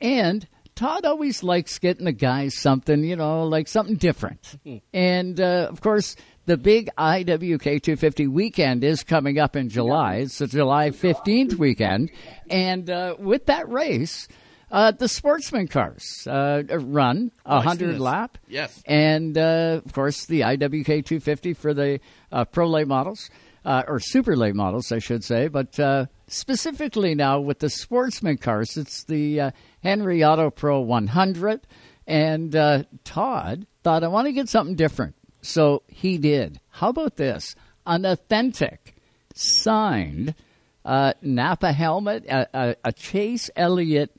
And 0.00 0.46
Todd 0.82 1.04
always 1.04 1.44
likes 1.44 1.78
getting 1.78 2.06
the 2.06 2.12
guys 2.12 2.56
something, 2.56 3.04
you 3.04 3.14
know, 3.14 3.44
like 3.46 3.68
something 3.68 3.94
different. 3.94 4.58
and 4.92 5.40
uh, 5.40 5.68
of 5.70 5.80
course, 5.80 6.16
the 6.46 6.56
big 6.56 6.90
IWK 6.98 7.62
250 7.62 8.26
weekend 8.26 8.82
is 8.82 9.04
coming 9.04 9.38
up 9.38 9.54
in 9.54 9.68
July. 9.68 10.16
It's 10.16 10.38
the 10.38 10.48
July 10.48 10.90
15th 10.90 11.54
weekend. 11.54 12.10
And 12.50 12.90
uh, 12.90 13.14
with 13.16 13.46
that 13.46 13.68
race, 13.68 14.26
uh, 14.72 14.90
the 14.90 15.06
sportsman 15.06 15.68
cars 15.68 16.26
uh, 16.28 16.64
run 16.68 17.30
a 17.46 17.52
Oh, 17.52 17.56
100 17.58 17.92
this. 17.92 18.00
lap. 18.00 18.38
Yes. 18.48 18.82
And 18.84 19.38
uh, 19.38 19.82
of 19.84 19.92
course, 19.92 20.26
the 20.26 20.40
IWK 20.40 20.84
250 21.06 21.54
for 21.54 21.72
the 21.74 22.00
uh, 22.32 22.44
pro 22.44 22.66
late 22.68 22.88
models, 22.88 23.30
uh, 23.64 23.84
or 23.86 24.00
super 24.00 24.34
late 24.34 24.56
models, 24.56 24.90
I 24.90 24.98
should 24.98 25.22
say. 25.22 25.46
But 25.46 25.78
uh, 25.78 26.06
specifically 26.26 27.14
now 27.14 27.38
with 27.38 27.60
the 27.60 27.70
sportsman 27.70 28.38
cars, 28.38 28.76
it's 28.76 29.04
the 29.04 29.40
uh, 29.40 29.50
Henry 29.82 30.24
Auto 30.24 30.50
Pro 30.50 30.80
100. 30.80 31.60
And 32.06 32.54
uh, 32.54 32.84
Todd 33.04 33.66
thought, 33.82 34.04
I 34.04 34.08
want 34.08 34.26
to 34.26 34.32
get 34.32 34.48
something 34.48 34.76
different. 34.76 35.14
So 35.40 35.82
he 35.88 36.18
did. 36.18 36.60
How 36.70 36.90
about 36.90 37.16
this? 37.16 37.54
An 37.86 38.04
authentic, 38.04 38.94
signed 39.34 40.34
uh, 40.84 41.14
Napa 41.22 41.72
helmet, 41.72 42.24
a, 42.26 42.48
a, 42.54 42.76
a 42.84 42.92
Chase 42.92 43.50
Elliott 43.56 44.12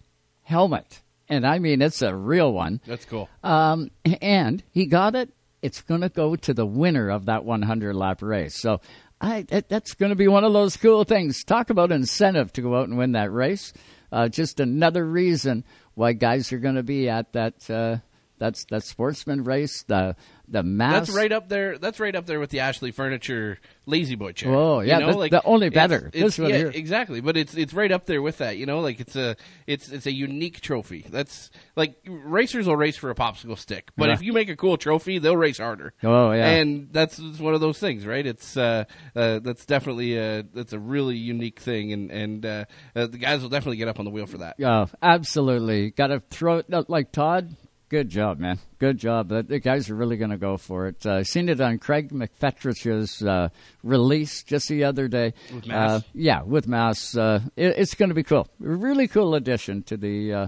helmet. 0.44 1.02
And 1.30 1.48
I 1.48 1.60
mean, 1.60 1.82
it's 1.82 2.02
a 2.02 2.16
real 2.16 2.52
one. 2.52 2.82
That's 2.86 3.06
cool. 3.06 3.30
Um, 3.44 3.92
and 4.22 4.64
he 4.72 4.86
got 4.86 5.16
it. 5.16 5.30
It's 5.62 5.82
going 5.82 6.02
to 6.02 6.10
go 6.10 6.36
to 6.36 6.54
the 6.54 6.66
winner 6.66 7.10
of 7.10 7.26
that 7.26 7.46
100 7.46 7.96
lap 7.96 8.22
race. 8.22 8.56
So 8.56 8.82
I, 9.22 9.44
that, 9.44 9.70
that's 9.70 9.94
going 9.94 10.10
to 10.10 10.16
be 10.18 10.28
one 10.28 10.44
of 10.44 10.52
those 10.52 10.76
cool 10.76 11.06
things. 11.06 11.44
Talk 11.46 11.70
about 11.70 11.94
incentive 11.94 12.52
to 12.54 12.62
go 12.62 12.76
out 12.76 12.90
and 12.90 12.98
win 12.98 13.14
that 13.14 13.32
race. 13.32 13.72
Uh, 14.14 14.28
just 14.30 14.60
another 14.60 15.04
reason 15.04 15.64
why 15.96 16.14
guys 16.14 16.54
are 16.54 16.60
going 16.60 16.76
to 16.76 16.84
be 16.84 17.10
at 17.10 17.34
that 17.34 17.68
uh, 17.68 17.98
that's 18.38 18.64
that 18.66 18.84
sportsman 18.84 19.44
race. 19.44 19.82
The 19.84 20.16
the 20.54 20.64
mass. 20.64 21.08
That's 21.08 21.18
right 21.18 21.32
up 21.32 21.50
there. 21.50 21.78
That's 21.78 22.00
right 22.00 22.16
up 22.16 22.26
there 22.26 22.40
with 22.40 22.50
the 22.52 22.62
Ashley 22.62 22.92
Furniture 22.92 23.60
La-Z-Boy 23.86 24.32
chair. 24.32 24.54
Oh, 24.54 24.80
yeah, 24.80 25.00
you 25.00 25.06
know? 25.08 25.12
the- 25.12 25.18
like 25.18 25.32
the 25.32 25.44
only 25.44 25.68
better. 25.70 26.10
It's, 26.14 26.24
This 26.38 26.40
one 26.40 26.52
yeah, 26.52 26.58
here. 26.58 26.72
exactly. 26.74 27.20
But 27.20 27.36
it's 27.36 27.54
it's 27.56 27.74
right 27.74 27.92
up 27.92 28.06
there 28.06 28.22
with 28.22 28.38
that. 28.38 28.56
You 28.58 28.66
know, 28.66 28.80
like 28.80 29.02
it's 29.02 29.16
a 29.18 29.36
it's 29.68 29.90
it's 29.92 30.06
a 30.06 30.12
unique 30.14 30.62
trophy. 30.62 31.06
That's 31.10 31.52
like 31.76 31.96
racers 32.08 32.66
will 32.68 32.78
race 32.78 32.96
for 32.96 33.10
a 33.10 33.16
popsicle 33.16 33.58
stick, 33.58 33.92
but 33.98 34.08
Yeah. 34.08 34.14
if 34.14 34.22
you 34.22 34.32
make 34.32 34.48
a 34.48 34.56
cool 34.56 34.78
trophy, 34.78 35.20
they'll 35.20 35.36
race 35.36 35.58
harder. 35.58 35.94
Oh, 36.04 36.32
yeah. 36.32 36.48
and 36.48 36.88
that's 36.94 37.20
it's 37.20 37.40
one 37.40 37.54
of 37.56 37.60
those 37.62 37.80
things, 37.80 38.06
right? 38.06 38.26
It's 38.26 38.56
uh, 38.56 38.86
uh, 39.16 39.40
that's 39.40 39.66
definitely 39.66 40.18
a 40.18 40.44
that's 40.54 40.72
a 40.74 40.80
really 40.80 41.18
unique 41.18 41.60
thing, 41.60 41.92
and 41.92 42.12
and 42.12 42.46
uh, 42.46 42.66
uh, 42.96 43.08
the 43.08 43.18
guys 43.18 43.42
will 43.42 43.50
definitely 43.50 43.78
get 43.78 43.88
up 43.88 44.00
on 44.00 44.06
the 44.06 44.12
wheel 44.12 44.28
for 44.28 44.38
that. 44.38 44.56
Oh, 44.64 44.88
absolutely. 45.02 45.92
Got 45.92 46.08
to 46.08 46.22
throw 46.30 46.58
it 46.60 46.90
like 46.90 47.12
Todd. 47.12 47.56
Good 47.94 48.10
job, 48.10 48.40
man. 48.40 48.58
Good 48.80 48.98
job. 48.98 49.30
The, 49.30 49.60
guys 49.60 49.88
are 49.92 49.96
really 49.96 50.18
going 50.18 50.32
to 50.32 50.38
go 50.38 50.58
for 50.58 50.88
it. 50.88 51.06
I 51.06 51.20
uh, 51.20 51.24
seen 51.24 51.48
it 51.48 51.62
on 51.62 51.78
Craig 51.78 52.10
McFetrich's 52.10 53.22
uh, 53.22 53.50
release 53.84 54.42
just 54.42 54.68
the 54.68 54.86
other 54.86 55.08
day. 55.08 55.36
With 55.54 55.68
Mass? 55.68 55.92
Uh, 55.92 56.02
yeah, 56.16 56.42
with 56.42 56.68
Mass. 56.68 57.16
Uh, 57.16 57.42
it, 57.56 57.78
it's 57.78 57.94
going 57.94 58.10
to 58.10 58.16
be 58.16 58.24
cool. 58.24 58.48
Really 58.58 59.08
cool 59.08 59.36
addition 59.36 59.84
to 59.84 59.98
the. 59.98 60.34
Uh, 60.34 60.48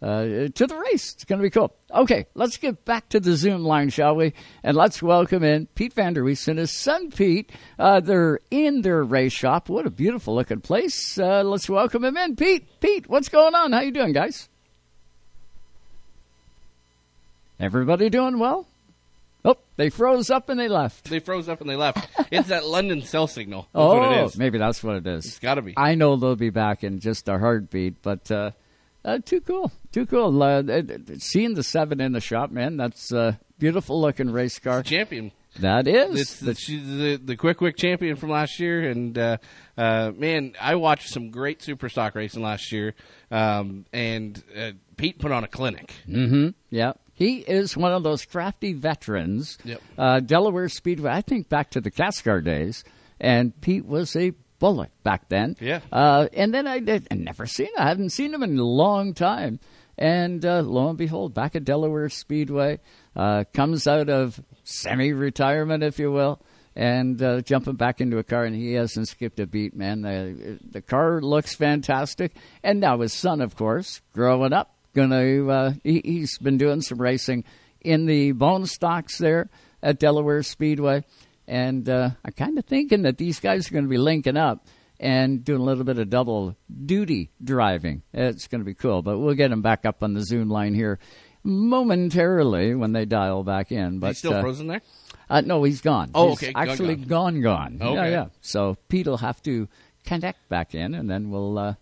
uh, 0.00 0.46
to 0.54 0.66
the 0.68 0.76
race. 0.92 1.14
It's 1.14 1.24
going 1.24 1.40
to 1.40 1.42
be 1.42 1.50
cool. 1.50 1.74
Okay, 1.90 2.26
let's 2.34 2.56
get 2.56 2.84
back 2.84 3.08
to 3.08 3.18
the 3.18 3.34
Zoom 3.34 3.64
line, 3.64 3.88
shall 3.88 4.14
we? 4.14 4.34
And 4.62 4.76
let's 4.76 5.02
welcome 5.02 5.42
in 5.42 5.66
Pete 5.66 5.96
Vanderwyst 5.96 6.46
and 6.46 6.60
his 6.60 6.70
son 6.70 7.10
Pete. 7.10 7.50
Uh, 7.80 7.98
they're 7.98 8.38
in 8.52 8.82
their 8.82 9.02
race 9.02 9.32
shop. 9.32 9.68
What 9.68 9.86
a 9.86 9.90
beautiful 9.90 10.36
looking 10.36 10.60
place. 10.60 11.18
Uh, 11.18 11.42
let's 11.42 11.68
welcome 11.68 12.04
him 12.04 12.16
in. 12.16 12.36
Pete, 12.36 12.78
Pete, 12.78 13.08
what's 13.08 13.28
going 13.28 13.56
on? 13.56 13.72
How 13.72 13.80
you 13.80 13.90
doing, 13.90 14.12
guys? 14.12 14.48
Everybody 17.58 18.10
doing 18.10 18.38
well? 18.38 18.66
Oh, 19.44 19.56
they 19.76 19.90
froze 19.90 20.28
up 20.30 20.48
and 20.48 20.58
they 20.58 20.68
left. 20.68 21.08
They 21.08 21.20
froze 21.20 21.48
up 21.48 21.60
and 21.60 21.70
they 21.70 21.76
left. 21.76 22.08
It's 22.32 22.48
that 22.48 22.66
London 22.66 23.02
cell 23.02 23.28
signal. 23.28 23.68
That's 23.72 23.82
oh, 23.82 23.98
what 23.98 24.12
it 24.12 24.24
is. 24.24 24.36
maybe 24.36 24.58
that's 24.58 24.82
what 24.82 24.96
it 24.96 25.06
is. 25.06 25.24
It's 25.24 25.38
got 25.38 25.54
to 25.54 25.62
be. 25.62 25.74
I 25.76 25.94
know 25.94 26.16
they'll 26.16 26.34
be 26.34 26.50
back 26.50 26.82
in 26.82 26.98
just 26.98 27.28
a 27.28 27.38
heartbeat, 27.38 28.02
but 28.02 28.28
uh, 28.30 28.50
uh, 29.04 29.20
too 29.24 29.40
cool, 29.40 29.70
too 29.92 30.04
cool. 30.06 30.42
Uh, 30.42 30.62
uh, 30.62 30.82
seeing 31.18 31.54
the 31.54 31.62
seven 31.62 32.00
in 32.00 32.12
the 32.12 32.20
shop, 32.20 32.50
man, 32.50 32.76
that's 32.76 33.12
a 33.12 33.38
beautiful 33.58 34.00
looking 34.00 34.30
race 34.32 34.58
car. 34.58 34.82
champion. 34.82 35.30
That 35.60 35.86
is. 35.86 36.20
It's 36.20 36.40
the, 36.40 36.78
the 36.78 37.16
the 37.16 37.36
Qwick 37.36 37.60
Wick 37.60 37.76
champion 37.76 38.16
from 38.16 38.30
last 38.30 38.58
year, 38.60 38.90
and 38.90 39.16
uh, 39.16 39.36
uh, 39.78 40.10
man, 40.14 40.54
I 40.60 40.74
watched 40.74 41.08
some 41.08 41.30
great 41.30 41.62
super 41.62 41.88
stock 41.88 42.14
racing 42.14 42.42
last 42.42 42.72
year, 42.72 42.94
um, 43.30 43.86
and 43.92 44.42
uh, 44.58 44.72
Pete 44.96 45.18
put 45.18 45.32
on 45.32 45.44
a 45.44 45.48
clinic. 45.48 45.92
Mm-hmm. 46.08 46.48
Yeah. 46.70 46.92
He 47.16 47.38
is 47.38 47.76
one 47.76 47.92
of 47.92 48.02
those 48.02 48.24
crafty 48.24 48.74
veterans. 48.74 49.56
Yep. 49.64 49.82
Uh, 49.96 50.20
Delaware 50.20 50.68
Speedway, 50.68 51.10
I 51.10 51.22
think 51.22 51.48
back 51.48 51.70
to 51.70 51.80
the 51.80 51.90
Cascar 51.90 52.44
days, 52.44 52.84
and 53.18 53.58
Pete 53.60 53.86
was 53.86 54.14
a 54.14 54.32
bullet 54.58 54.90
back 55.02 55.28
then. 55.30 55.56
Yeah. 55.58 55.80
Uh, 55.90 56.28
and 56.34 56.52
then 56.52 56.66
I 56.66 56.78
did, 56.78 57.08
I 57.10 57.14
never 57.14 57.46
seen 57.46 57.68
I 57.78 57.88
haven't 57.88 58.10
seen 58.10 58.32
him 58.32 58.42
in 58.42 58.58
a 58.58 58.64
long 58.64 59.14
time. 59.14 59.60
And 59.98 60.44
uh, 60.44 60.60
lo 60.60 60.90
and 60.90 60.98
behold, 60.98 61.32
back 61.32 61.56
at 61.56 61.64
Delaware 61.64 62.10
Speedway, 62.10 62.80
uh, 63.16 63.44
comes 63.54 63.86
out 63.86 64.10
of 64.10 64.38
semi-retirement, 64.64 65.82
if 65.82 65.98
you 65.98 66.12
will, 66.12 66.42
and 66.74 67.22
uh, 67.22 67.40
jumping 67.40 67.76
back 67.76 68.02
into 68.02 68.18
a 68.18 68.22
car, 68.22 68.44
and 68.44 68.54
he 68.54 68.74
hasn't 68.74 69.08
skipped 69.08 69.40
a 69.40 69.46
beat, 69.46 69.74
man. 69.74 70.02
The, 70.02 70.58
the 70.70 70.82
car 70.82 71.22
looks 71.22 71.54
fantastic, 71.54 72.36
and 72.62 72.78
now 72.78 73.00
his 73.00 73.14
son, 73.14 73.40
of 73.40 73.56
course, 73.56 74.02
growing 74.12 74.52
up, 74.52 74.75
gonna 74.96 75.46
uh, 75.48 75.72
he, 75.84 76.00
he's 76.04 76.38
been 76.38 76.58
doing 76.58 76.80
some 76.80 77.00
racing 77.00 77.44
in 77.80 78.06
the 78.06 78.32
bone 78.32 78.66
stocks 78.66 79.18
there 79.18 79.48
at 79.82 80.00
Delaware 80.00 80.42
Speedway, 80.42 81.04
and 81.46 81.88
uh, 81.88 82.10
I'm 82.24 82.32
kind 82.32 82.58
of 82.58 82.64
thinking 82.64 83.02
that 83.02 83.18
these 83.18 83.38
guys 83.38 83.68
are 83.68 83.72
going 83.72 83.84
to 83.84 83.90
be 83.90 83.98
linking 83.98 84.36
up 84.36 84.66
and 84.98 85.44
doing 85.44 85.60
a 85.60 85.64
little 85.64 85.84
bit 85.84 85.98
of 85.98 86.08
double 86.10 86.56
duty 86.86 87.30
driving. 87.44 88.02
It's 88.14 88.48
going 88.48 88.60
to 88.62 88.64
be 88.64 88.74
cool, 88.74 89.02
but 89.02 89.18
we'll 89.18 89.34
get 89.34 89.50
them 89.50 89.60
back 89.62 89.84
up 89.84 90.02
on 90.02 90.14
the 90.14 90.22
Zoom 90.24 90.48
line 90.48 90.74
here 90.74 90.98
momentarily 91.44 92.74
when 92.74 92.92
they 92.92 93.04
dial 93.04 93.44
back 93.44 93.70
in. 93.72 93.98
But 93.98 94.08
He's 94.08 94.18
still 94.18 94.34
uh, 94.34 94.40
frozen 94.40 94.66
there. 94.66 94.82
Uh, 95.28 95.42
no, 95.42 95.62
he's 95.64 95.80
gone. 95.80 96.10
Oh, 96.14 96.30
He's 96.30 96.42
okay, 96.44 96.52
Actually, 96.54 96.96
gone. 96.96 97.40
gone, 97.40 97.78
gone. 97.78 97.94
Yeah, 97.94 98.00
Okay. 98.00 98.10
yeah. 98.10 98.26
So 98.40 98.76
Pete 98.88 99.06
will 99.06 99.16
have 99.18 99.42
to 99.42 99.68
connect 100.04 100.48
back 100.48 100.74
in, 100.74 100.94
and 100.94 101.08
then 101.10 101.30
we'll 101.30 101.58
uh, 101.58 101.74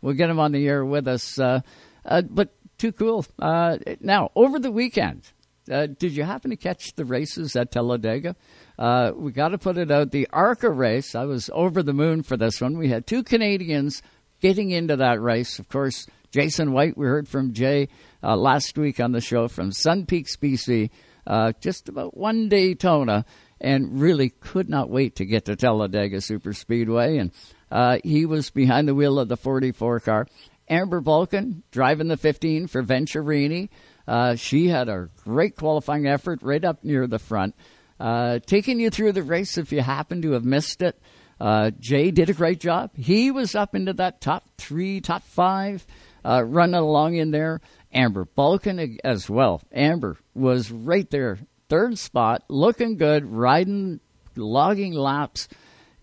we'll 0.00 0.14
get 0.14 0.30
him 0.30 0.38
on 0.38 0.52
the 0.52 0.66
air 0.66 0.84
with 0.84 1.08
us. 1.08 1.38
Uh, 1.38 1.60
uh, 2.04 2.22
but 2.22 2.54
too 2.80 2.92
cool. 2.92 3.26
Uh, 3.38 3.76
now, 4.00 4.30
over 4.34 4.58
the 4.58 4.72
weekend, 4.72 5.22
uh, 5.70 5.86
did 5.86 6.16
you 6.16 6.24
happen 6.24 6.50
to 6.50 6.56
catch 6.56 6.94
the 6.94 7.04
races 7.04 7.54
at 7.54 7.70
Talladega? 7.70 8.34
Uh, 8.78 9.12
we 9.14 9.32
got 9.32 9.48
to 9.48 9.58
put 9.58 9.76
it 9.76 9.90
out. 9.90 10.10
The 10.10 10.26
ARCA 10.32 10.70
race, 10.70 11.14
I 11.14 11.24
was 11.24 11.50
over 11.52 11.82
the 11.82 11.92
moon 11.92 12.22
for 12.22 12.36
this 12.36 12.60
one. 12.60 12.78
We 12.78 12.88
had 12.88 13.06
two 13.06 13.22
Canadians 13.22 14.02
getting 14.40 14.70
into 14.70 14.96
that 14.96 15.20
race. 15.20 15.58
Of 15.58 15.68
course, 15.68 16.06
Jason 16.30 16.72
White, 16.72 16.96
we 16.96 17.06
heard 17.06 17.28
from 17.28 17.52
Jay 17.52 17.88
uh, 18.22 18.36
last 18.36 18.78
week 18.78 18.98
on 18.98 19.12
the 19.12 19.20
show 19.20 19.46
from 19.46 19.72
Sun 19.72 20.06
Peaks, 20.06 20.36
BC, 20.36 20.90
uh, 21.26 21.52
just 21.60 21.88
about 21.88 22.16
won 22.16 22.48
Daytona, 22.48 23.26
and 23.60 24.00
really 24.00 24.30
could 24.30 24.70
not 24.70 24.88
wait 24.88 25.16
to 25.16 25.26
get 25.26 25.44
to 25.44 25.56
Talladega 25.56 26.22
Super 26.22 26.54
Speedway. 26.54 27.18
And 27.18 27.32
uh, 27.70 27.98
he 28.02 28.24
was 28.24 28.48
behind 28.50 28.88
the 28.88 28.94
wheel 28.94 29.18
of 29.18 29.28
the 29.28 29.36
44 29.36 30.00
car. 30.00 30.26
Amber 30.70 31.02
Balcaen 31.02 31.62
driving 31.72 32.08
the 32.08 32.16
15 32.16 32.68
for 32.68 32.82
Venturini. 32.82 33.68
Uh, 34.06 34.36
she 34.36 34.68
had 34.68 34.88
a 34.88 35.10
great 35.24 35.56
qualifying 35.56 36.06
effort 36.06 36.38
right 36.42 36.64
up 36.64 36.84
near 36.84 37.06
the 37.06 37.18
front. 37.18 37.54
Uh, 37.98 38.38
taking 38.46 38.80
you 38.80 38.88
through 38.88 39.12
the 39.12 39.22
race 39.22 39.58
if 39.58 39.72
you 39.72 39.82
happen 39.82 40.22
to 40.22 40.32
have 40.32 40.44
missed 40.44 40.80
it. 40.80 40.98
Uh, 41.40 41.70
Jay 41.78 42.10
did 42.10 42.30
a 42.30 42.34
great 42.34 42.60
job. 42.60 42.90
He 42.96 43.30
was 43.30 43.54
up 43.54 43.74
into 43.74 43.92
that 43.94 44.20
top 44.20 44.44
three, 44.56 45.00
top 45.00 45.22
five, 45.22 45.86
uh, 46.24 46.44
running 46.44 46.74
along 46.76 47.16
in 47.16 47.30
there. 47.30 47.60
Amber 47.92 48.24
Balcaen 48.24 48.98
as 49.02 49.28
well. 49.28 49.62
Amber 49.72 50.16
was 50.34 50.70
right 50.70 51.10
there, 51.10 51.38
third 51.68 51.98
spot, 51.98 52.44
looking 52.48 52.96
good, 52.96 53.26
riding, 53.26 54.00
logging 54.36 54.92
laps, 54.92 55.48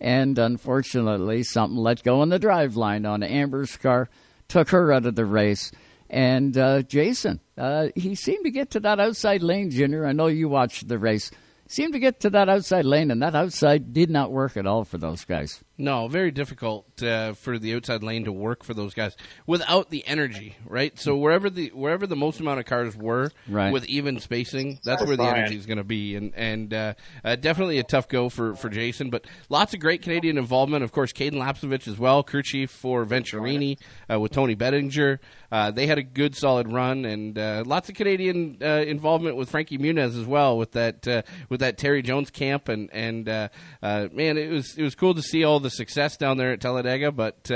and 0.00 0.38
unfortunately, 0.38 1.42
something 1.42 1.78
let 1.78 2.02
go 2.02 2.20
on 2.20 2.28
the 2.28 2.38
drive 2.38 2.76
line 2.76 3.06
on 3.06 3.22
Amber's 3.22 3.76
car, 3.76 4.08
took 4.48 4.70
her 4.70 4.92
out 4.92 5.06
of 5.06 5.14
the 5.14 5.26
race. 5.26 5.70
And 6.10 6.56
uh, 6.56 6.82
Jason, 6.82 7.40
uh, 7.56 7.88
he 7.94 8.14
seemed 8.14 8.44
to 8.44 8.50
get 8.50 8.70
to 8.70 8.80
that 8.80 8.98
outside 8.98 9.42
lane, 9.42 9.70
Junior. 9.70 10.06
I 10.06 10.12
know 10.12 10.26
you 10.26 10.48
watched 10.48 10.88
the 10.88 10.98
race. 10.98 11.30
Seemed 11.70 11.92
to 11.92 11.98
get 11.98 12.20
to 12.20 12.30
that 12.30 12.48
outside 12.48 12.86
lane, 12.86 13.10
and 13.10 13.20
that 13.22 13.34
outside 13.34 13.92
did 13.92 14.08
not 14.10 14.32
work 14.32 14.56
at 14.56 14.66
all 14.66 14.84
for 14.84 14.96
those 14.96 15.26
guys. 15.26 15.62
No, 15.76 16.08
very 16.08 16.30
difficult 16.30 17.00
uh, 17.02 17.34
for 17.34 17.56
the 17.58 17.74
outside 17.74 18.02
lane 18.02 18.24
to 18.24 18.32
work 18.32 18.64
for 18.64 18.72
those 18.74 18.94
guys 18.94 19.14
without 19.46 19.90
the 19.90 20.04
energy, 20.08 20.56
right? 20.66 20.98
So 20.98 21.16
wherever 21.16 21.48
the 21.50 21.68
wherever 21.68 22.06
the 22.06 22.16
most 22.16 22.40
amount 22.40 22.58
of 22.58 22.64
cars 22.66 22.96
were, 22.96 23.30
Right. 23.46 23.70
with 23.72 23.84
even 23.84 24.18
spacing, 24.18 24.80
that's 24.82 25.04
where 25.04 25.16
the 25.16 25.22
energy 25.24 25.56
is 25.56 25.66
going 25.66 25.76
to 25.78 25.84
be, 25.84 26.16
and 26.16 26.32
and 26.34 26.72
uh, 26.74 26.94
uh, 27.22 27.36
definitely 27.36 27.78
a 27.78 27.84
tough 27.84 28.08
go 28.08 28.28
for 28.30 28.56
for 28.56 28.70
Jason. 28.70 29.10
But 29.10 29.26
lots 29.50 29.74
of 29.74 29.78
great 29.80 30.00
Canadian 30.02 30.38
involvement, 30.38 30.82
of 30.84 30.90
course, 30.90 31.12
Caden 31.12 31.34
Lapcevich 31.34 31.86
as 31.86 31.98
well, 31.98 32.22
crew 32.22 32.42
chief 32.42 32.70
for 32.70 33.04
Venturini 33.04 33.76
uh, 34.10 34.18
with 34.18 34.32
Toni 34.32 34.56
Breidinger. 34.56 35.18
Uh, 35.50 35.70
they 35.70 35.86
had 35.86 35.98
a 35.98 36.02
good 36.02 36.36
solid 36.36 36.70
run, 36.70 37.04
and 37.04 37.38
uh, 37.38 37.62
lots 37.64 37.88
of 37.88 37.94
Canadian 37.94 38.58
uh, 38.62 38.84
involvement 38.86 39.36
with 39.36 39.50
Frankie 39.50 39.78
Muniz 39.78 40.18
as 40.18 40.26
well 40.26 40.58
with 40.58 40.72
that 40.72 41.08
uh, 41.08 41.22
with 41.48 41.60
that 41.60 41.82
Rette 41.82 42.04
Jones 42.04 42.30
camp, 42.30 42.68
and 42.68 42.90
and 42.92 43.28
uh, 43.28 43.48
man, 43.82 44.36
it 44.36 44.50
was 44.50 44.76
it 44.76 44.82
was 44.82 44.94
cool 44.94 45.14
to 45.14 45.22
see 45.22 45.44
all 45.44 45.58
the 45.58 45.70
success 45.70 46.16
down 46.16 46.36
there 46.36 46.52
at 46.52 46.60
Talladega. 46.60 47.12
But 47.12 47.50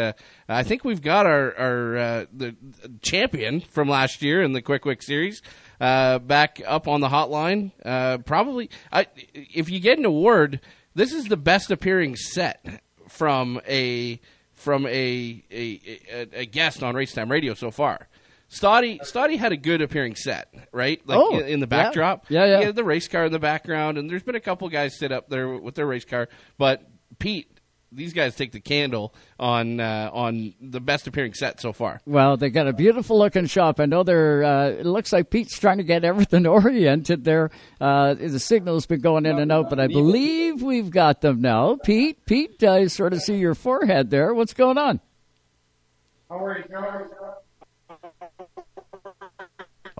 I 0.48 0.62
think 0.62 0.84
we've 0.84 1.02
got 1.02 1.26
our 1.26 1.54
our 1.58 2.26
the 2.32 2.56
champion 3.02 3.60
from 3.60 3.88
last 3.88 4.22
year 4.22 4.42
in 4.42 4.52
the 4.52 4.62
Qwick 4.62 4.84
Wick 4.84 5.02
Series 5.02 5.42
back 5.78 6.62
up 6.66 6.88
on 6.88 7.00
the 7.00 7.08
hotline. 7.08 7.72
Probably, 8.24 8.70
I, 8.90 9.06
if 9.34 9.68
you 9.68 9.80
get 9.80 9.98
an 9.98 10.06
award, 10.06 10.60
this 10.94 11.12
is 11.12 11.26
the 11.26 11.36
best 11.36 11.70
appearing 11.70 12.16
set 12.16 12.82
from 13.08 13.60
a 13.68 14.18
from 14.62 14.86
a 14.86 15.44
a, 15.50 15.80
a, 16.12 16.28
a 16.40 16.46
guest 16.46 16.82
on 16.82 16.94
Racetime 16.94 17.30
Radio 17.30 17.54
so 17.54 17.70
far. 17.70 18.08
Stoddy, 18.50 19.00
Stoddy 19.00 19.38
had 19.38 19.52
a 19.52 19.56
good 19.56 19.80
appearing 19.80 20.14
set, 20.14 20.52
right? 20.72 21.00
Like 21.06 21.18
Oh, 21.18 21.38
in, 21.38 21.46
in 21.46 21.60
the 21.60 21.64
yeah. 21.64 21.84
backdrop. 21.84 22.26
Yeah, 22.28 22.44
yeah. 22.44 22.58
He 22.58 22.64
had 22.66 22.76
the 22.76 22.84
race 22.84 23.08
car 23.08 23.24
in 23.24 23.32
the 23.32 23.38
background, 23.38 23.96
and 23.96 24.10
there's 24.10 24.22
been 24.22 24.34
a 24.34 24.40
couple 24.40 24.68
guys 24.68 24.98
sit 24.98 25.10
up 25.10 25.28
there 25.30 25.48
with 25.48 25.74
their 25.74 25.86
race 25.86 26.04
car. 26.04 26.28
But 26.58 26.82
Pete, 27.18 27.51
these 27.92 28.12
guys 28.12 28.34
take 28.34 28.52
the 28.52 28.60
candle 28.60 29.14
on 29.38 29.80
uh, 29.80 30.10
on 30.12 30.54
the 30.60 30.80
best 30.80 31.06
appearing 31.06 31.34
set 31.34 31.60
so 31.60 31.72
far. 31.72 32.00
Well, 32.06 32.36
they 32.36 32.50
got 32.50 32.66
a 32.68 32.72
beautiful 32.72 33.18
looking 33.18 33.46
shop. 33.46 33.80
I 33.80 33.86
know 33.86 34.02
they're. 34.02 34.42
Uh, 34.42 34.66
it 34.68 34.86
looks 34.86 35.12
like 35.12 35.30
Pete's 35.30 35.58
trying 35.58 35.78
to 35.78 35.84
get 35.84 36.04
everything 36.04 36.46
oriented 36.46 37.24
there. 37.24 37.50
Uh, 37.80 38.14
the 38.14 38.38
signal's 38.38 38.86
been 38.86 39.00
going 39.00 39.26
in 39.26 39.38
and 39.38 39.52
out, 39.52 39.68
but 39.70 39.78
I 39.78 39.86
believe 39.86 40.62
we've 40.62 40.90
got 40.90 41.20
them 41.20 41.40
now. 41.40 41.76
Pete, 41.84 42.24
Pete, 42.26 42.62
I 42.62 42.86
sort 42.86 43.12
of 43.12 43.20
see 43.20 43.36
your 43.36 43.54
forehead 43.54 44.10
there. 44.10 44.32
What's 44.34 44.54
going 44.54 44.78
on? 44.78 45.00
How 46.28 46.44
are 46.44 46.58
you? 46.58 46.64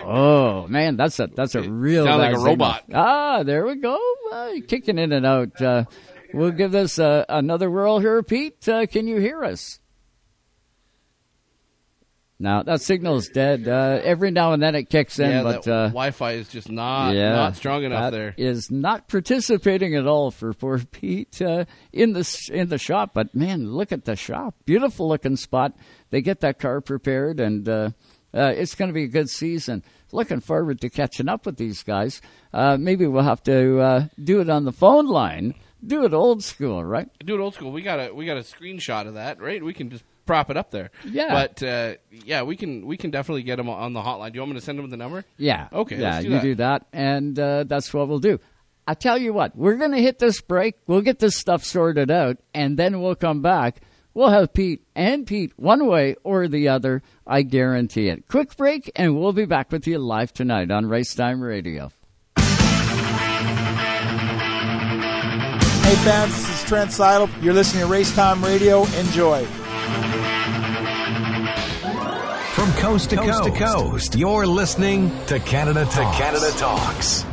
Oh 0.05 0.66
man, 0.68 0.97
that's 0.97 1.20
a 1.20 1.28
that's 1.28 1.55
a 1.55 1.62
real 1.62 2.05
sound 2.05 2.18
like 2.18 2.30
bad 2.30 2.34
a 2.34 2.38
signal. 2.38 2.53
robot. 2.53 2.84
Ah, 2.93 3.43
there 3.45 3.64
we 3.66 3.76
go. 3.76 3.99
Uh, 4.32 4.51
kicking 4.66 4.99
in 4.99 5.12
and 5.12 5.24
out. 5.24 5.61
Uh, 5.61 5.84
we'll 6.35 6.51
give 6.51 6.72
this 6.72 6.99
uh, 6.99 7.24
another 7.28 7.70
whirl 7.70 7.99
here, 7.99 8.22
Pete. 8.22 8.68
Uh, 8.68 8.87
can 8.87 9.07
you 9.07 9.18
hear 9.18 9.43
us? 9.45 9.80
No, 12.43 12.61
that 12.64 12.80
signal's 12.80 13.28
dead. 13.28 13.68
Uh, 13.68 14.01
every 14.03 14.33
now 14.33 14.53
and 14.53 14.61
then 14.61 14.74
it 14.74 14.91
kicks 14.91 15.20
in, 15.20 15.30
yeah, 15.30 15.43
but 15.45 15.68
uh, 15.68 15.87
Wi-Fi 15.91 16.33
is 16.33 16.49
just 16.49 16.68
not 16.68 17.14
yeah, 17.14 17.37
not 17.37 17.55
strong 17.55 17.85
enough 17.85 18.11
there. 18.11 18.35
Is 18.37 18.68
not 18.68 19.07
participating 19.07 19.95
at 19.95 20.09
all 20.09 20.33
for 20.33 20.53
poor 20.53 20.80
Pete 20.80 21.41
uh, 21.41 21.66
in 21.93 22.14
the 22.14 22.51
in 22.53 22.68
the 22.68 22.78
shop. 22.78 23.12
But 23.14 23.33
man, 23.33 23.70
look 23.70 23.93
at 23.93 24.07
the 24.07 24.16
shop, 24.16 24.57
beautiful 24.64 25.09
looking 25.09 25.37
spot. 25.37 25.76
They 26.11 26.20
get 26.20 26.41
that 26.41 26.59
car 26.59 26.80
prepared, 26.80 27.39
and 27.39 27.68
uh, 27.68 27.91
uh, 28.35 28.53
it's 28.57 28.74
going 28.74 28.89
to 28.89 28.95
be 28.95 29.05
a 29.05 29.09
good 29.09 29.30
season. 29.30 29.85
Looking 30.11 30.41
forward 30.41 30.80
to 30.80 30.91
catching 30.91 31.28
up 31.28 31.47
with 31.47 31.59
these 31.59 31.85
guys. 31.85 32.20
Uh, 32.53 32.76
maybe 32.76 33.07
we'll 33.07 33.22
have 33.22 33.45
to 33.45 33.80
uh, 33.80 34.07
do 34.22 34.41
it 34.41 34.51
on 34.51 34.64
the 34.64 34.72
phone 34.72 35.07
line. 35.07 35.55
Do 35.85 36.05
it 36.05 36.12
old 36.12 36.45
school, 36.45 36.85
right? 36.85 37.09
Do 37.24 37.35
it 37.35 37.41
old 37.41 37.55
school. 37.55 37.72
We 37.72 37.83
got 37.83 37.99
a 37.99 38.14
we 38.14 38.26
got 38.26 38.37
a 38.37 38.41
screenshot 38.41 39.07
of 39.07 39.14
that, 39.14 39.41
right? 39.41 39.62
We 39.62 39.74
can 39.74 39.91
just 39.91 40.05
prop 40.26 40.51
it 40.51 40.57
up 40.57 40.70
there. 40.70 40.91
Yeah. 41.05 41.28
But 41.33 41.62
uh, 41.62 41.95
yeah, 42.11 42.43
we 42.43 42.57
can 42.57 42.87
we 42.87 42.97
can 42.97 43.11
definitely 43.11 43.43
get 43.43 43.57
them 43.57 43.68
on 43.68 43.93
the 43.93 44.01
hotline. 44.01 44.33
Do 44.33 44.37
you 44.37 44.41
want 44.43 44.53
me 44.53 44.59
to 44.61 44.64
send 44.64 44.78
them 44.78 44.89
the 44.91 44.97
number? 44.97 45.24
Yeah. 45.37 45.68
Okay. 45.72 45.99
Yeah, 45.99 46.22
do 46.22 46.30
you 46.30 46.41
do 46.41 46.55
that, 46.57 46.87
and 46.93 47.39
uh, 47.39 47.64
that's 47.64 47.93
what 47.93 48.09
we'll 48.09 48.18
do. 48.18 48.39
I 48.87 48.95
tell 48.95 49.18
you 49.18 49.33
what, 49.33 49.57
we're 49.57 49.76
going 49.76 49.93
to 49.93 50.01
hit 50.03 50.18
this 50.18 50.41
break. 50.41 50.74
We'll 50.89 51.03
get 51.03 51.20
this 51.20 51.37
stuff 51.37 51.64
sorted 51.64 52.11
out, 52.11 52.39
and 52.53 52.76
then 52.76 53.01
we'll 53.01 53.14
come 53.14 53.41
back. 53.41 53.80
We'll 54.12 54.30
have 54.30 54.53
Pete 54.53 54.83
and 54.95 55.26
Pete 55.26 55.53
one 55.57 55.87
way 55.87 56.16
or 56.24 56.49
the 56.49 56.68
other. 56.68 57.03
I 57.26 57.43
guarantee 57.43 58.09
it. 58.09 58.28
Quick 58.28 58.57
break, 58.57 58.91
and 58.97 59.18
we'll 59.18 59.33
be 59.33 59.47
back 59.47 59.70
with 59.70 59.87
you 59.87 59.99
live 59.99 60.33
tonight 60.33 60.70
on 60.70 60.87
Racetime 60.87 61.41
Radio. 61.41 61.91
Hey 65.83 65.97
fans, 66.05 66.30
this 66.35 66.62
is 66.62 66.68
Trent 66.68 66.93
Seidel. 66.93 67.28
You're 67.43 67.53
listening 67.55 67.83
to 67.87 67.89
Racetime 67.93 68.43
Radio. 68.43 68.85
Enjoy. 68.99 69.45
From 72.55 72.72
coast 72.74 73.11
to 73.11 73.16
coast, 73.16 73.45
to 73.45 73.51
coast, 73.51 74.14
you're 74.14 74.47
listening 74.47 75.11
to 75.26 75.39
Canada 75.41 75.85
Talks. 75.85 75.97
To 75.97 76.22
Canada 76.22 76.51
Talks. 76.57 77.24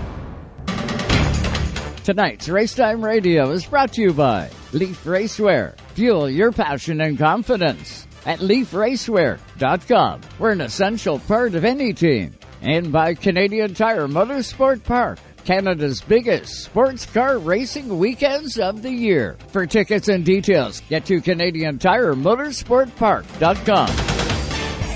Tonight's 2.04 2.48
Racetime 2.48 3.04
Radio 3.04 3.52
is 3.52 3.66
brought 3.66 3.94
to 3.94 4.02
you 4.02 4.14
by 4.14 4.50
Leaf 4.74 5.04
Racewear. 5.04 5.78
Fuel 5.94 6.30
your 6.30 6.52
passion 6.52 7.02
and 7.02 7.18
confidence 7.18 8.08
at 8.26 8.40
leafracewear.com. 8.40 10.22
We're 10.40 10.52
an 10.52 10.62
essential 10.62 11.20
part 11.20 11.54
of 11.56 11.64
any 11.64 11.94
team. 11.94 12.34
And 12.62 12.92
by 12.92 13.14
Canadian 13.14 13.74
Tire 13.74 14.08
Motorsport 14.08 14.84
Park, 14.84 15.20
Canada's 15.46 16.02
biggest 16.02 16.64
sports 16.64 17.06
car 17.06 17.38
racing 17.38 17.98
weekends 17.98 18.60
of 18.60 18.82
the 18.82 18.92
year. 18.92 19.38
For 19.50 19.66
tickets 19.66 20.08
and 20.08 20.24
details, 20.26 20.82
get 20.90 21.06
to 21.06 21.22
Canadian 21.22 21.80
Tire 21.80 22.14
Motorsportpark.com. 22.14 23.90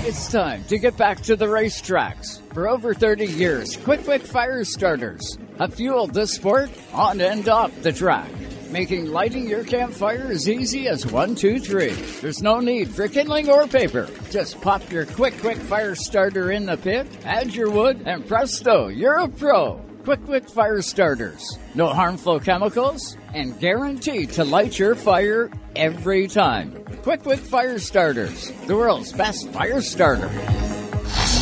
It's 0.06 0.30
time 0.30 0.64
to 0.64 0.78
get 0.78 0.98
back 0.98 1.22
to 1.22 1.34
the 1.34 1.46
racetracks. 1.46 2.42
For 2.52 2.68
over 2.68 2.92
30 2.92 3.24
years, 3.26 3.76
Qwick 3.78 4.06
Wick 4.06 4.22
Fire 4.22 4.62
Starters 4.62 5.38
have 5.58 5.74
fueled 5.74 6.12
the 6.12 6.26
sport 6.26 6.70
on 6.92 7.22
and 7.22 7.48
off 7.48 7.72
the 7.80 7.90
track, 7.90 8.28
making 8.70 9.06
lighting 9.06 9.48
your 9.48 9.64
campfire 9.64 10.26
as 10.30 10.46
easy 10.46 10.88
as 10.88 11.06
one, 11.06 11.34
two, 11.34 11.58
three. 11.58 11.92
There's 12.20 12.42
no 12.42 12.60
need 12.60 12.90
for 12.90 13.08
kindling 13.08 13.48
or 13.48 13.66
paper. 13.66 14.08
Just 14.30 14.60
pop 14.60 14.92
your 14.92 15.06
Qwick 15.06 15.42
Wick 15.42 15.56
Fire 15.56 15.94
Starter 15.94 16.50
in 16.50 16.66
the 16.66 16.76
pit, 16.76 17.06
add 17.24 17.54
your 17.54 17.70
wood, 17.70 18.02
and 18.04 18.28
presto, 18.28 18.88
you're 18.88 19.20
a 19.20 19.28
pro. 19.28 19.80
Qwick 20.04 20.26
Wick 20.26 20.46
Fire 20.50 20.82
Starters. 20.82 21.58
No 21.74 21.86
harmful 21.86 22.38
chemicals 22.38 23.16
and 23.32 23.58
guaranteed 23.58 24.28
to 24.32 24.44
light 24.44 24.78
your 24.78 24.94
fire 24.94 25.50
every 25.76 26.28
time. 26.28 26.72
Qwick 27.02 27.24
Wick 27.24 27.40
Fire 27.40 27.78
Starters, 27.78 28.52
the 28.66 28.76
world's 28.76 29.14
best 29.14 29.48
fire 29.48 29.80
starter. 29.80 30.28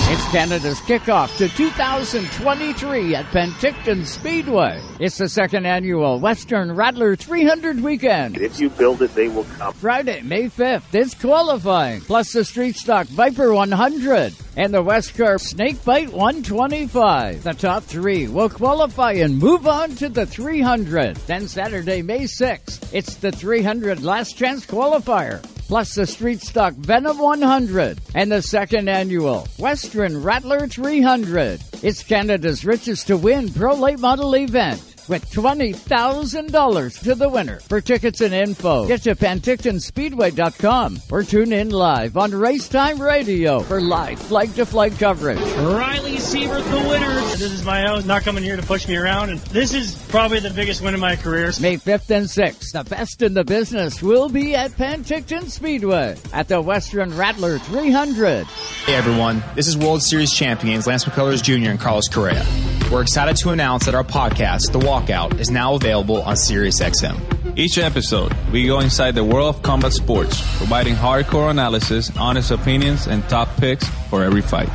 It's 0.04 0.30
Canada's 0.30 0.80
kickoff 0.80 1.34
to 1.38 1.48
2023 1.48 3.14
at 3.14 3.24
Penticton 3.26 4.04
Speedway. 4.04 4.82
It's 4.98 5.16
the 5.16 5.28
second 5.28 5.64
annual 5.64 6.18
Western 6.18 6.72
Rattler 6.72 7.16
300 7.16 7.80
weekend. 7.80 8.36
If 8.36 8.60
you 8.60 8.68
build 8.68 9.00
it, 9.00 9.14
they 9.14 9.28
will 9.28 9.44
come. 9.44 9.72
Friday, 9.74 10.20
May 10.20 10.50
5th, 10.50 10.92
it's 10.92 11.14
qualifying, 11.14 12.00
plus 12.02 12.32
the 12.32 12.44
Street 12.44 12.76
Stock 12.76 13.06
Viper 13.06 13.54
100 13.54 14.34
and 14.56 14.74
the 14.74 14.82
Westcar 14.82 15.40
Snakebite 15.40 16.10
125. 16.10 17.44
The 17.44 17.54
top 17.54 17.84
three 17.84 18.26
will 18.26 18.50
qualify 18.50 19.12
and 19.12 19.38
move 19.38 19.66
on 19.66 19.94
to 19.96 20.08
the 20.08 20.26
300. 20.26 21.16
Then 21.28 21.48
Saturday, 21.48 22.02
May 22.02 22.24
6th, 22.24 22.92
it's 22.92 23.14
the 23.14 23.32
300 23.32 24.02
last 24.02 24.36
chance 24.36 24.66
qualifier 24.66 25.42
plus 25.72 25.94
the 25.94 26.06
Street 26.06 26.42
Stock 26.42 26.74
Venom 26.74 27.18
100 27.18 27.98
and 28.14 28.30
the 28.30 28.42
second 28.42 28.90
annual 28.90 29.48
Western 29.92 30.22
Rattler 30.22 30.66
300. 30.66 31.60
It's 31.82 32.02
Canada's 32.02 32.64
richest 32.64 33.08
to 33.08 33.18
win 33.18 33.52
pro 33.52 33.74
late 33.74 33.98
model 33.98 34.34
event 34.36 34.91
with 35.08 35.30
$20,000 35.30 37.02
to 37.02 37.14
the 37.14 37.28
winner. 37.28 37.60
For 37.60 37.80
tickets 37.80 38.20
and 38.20 38.32
info, 38.34 38.86
get 38.86 39.02
to 39.02 39.14
PentictonSpeedway.com 39.14 40.98
or 41.10 41.22
tune 41.22 41.52
in 41.52 41.70
live 41.70 42.16
on 42.16 42.30
Racetime 42.30 42.98
Radio 42.98 43.60
for 43.60 43.80
live 43.80 44.18
flag 44.18 44.54
to 44.54 44.66
flag 44.66 44.98
coverage. 44.98 45.38
Ryley 45.38 46.16
Seibert, 46.16 46.64
the 46.70 46.88
winner. 46.88 47.14
This 47.32 47.42
is 47.42 47.64
my 47.64 47.80
house, 47.82 48.04
not 48.04 48.22
coming 48.22 48.44
here 48.44 48.56
to 48.56 48.62
push 48.62 48.86
me 48.88 48.96
around, 48.96 49.30
and 49.30 49.40
this 49.40 49.74
is 49.74 49.94
probably 50.08 50.40
the 50.40 50.50
biggest 50.50 50.80
win 50.82 50.94
of 50.94 51.00
my 51.00 51.16
career. 51.16 51.50
May 51.60 51.76
5th 51.76 52.10
and 52.10 52.26
6th, 52.26 52.72
the 52.72 52.84
best 52.84 53.22
in 53.22 53.34
the 53.34 53.44
business 53.44 54.02
will 54.02 54.28
be 54.28 54.54
at 54.54 54.70
Penticton 54.72 55.48
Speedway 55.50 56.16
at 56.32 56.48
the 56.48 56.60
Western 56.60 57.16
Rattler 57.16 57.58
300. 57.58 58.46
Hey 58.46 58.94
everyone, 58.94 59.42
this 59.54 59.66
is 59.66 59.76
World 59.76 60.02
Series 60.02 60.32
champions 60.32 60.86
Lance 60.86 61.04
McCullers 61.04 61.42
Jr. 61.42 61.70
and 61.70 61.80
Carlos 61.80 62.08
Correa. 62.08 62.44
We're 62.90 63.02
excited 63.02 63.36
to 63.38 63.50
announce 63.50 63.86
that 63.86 63.94
our 63.94 64.04
podcast, 64.04 64.70
The 64.72 64.78
Walkout, 64.92 65.40
is 65.40 65.50
now 65.50 65.74
available 65.74 66.20
on 66.20 66.34
SiriusXM. 66.34 67.56
Each 67.56 67.78
episode, 67.78 68.34
we 68.52 68.66
go 68.66 68.80
inside 68.80 69.14
the 69.14 69.24
world 69.24 69.54
of 69.54 69.62
combat 69.62 69.92
sports, 69.92 70.38
providing 70.58 70.94
hardcore 70.94 71.50
analysis, 71.50 72.14
honest 72.18 72.50
opinions, 72.50 73.06
and 73.06 73.26
top 73.28 73.48
picks 73.56 73.88
for 74.10 74.22
every 74.22 74.42
fight. 74.42 74.68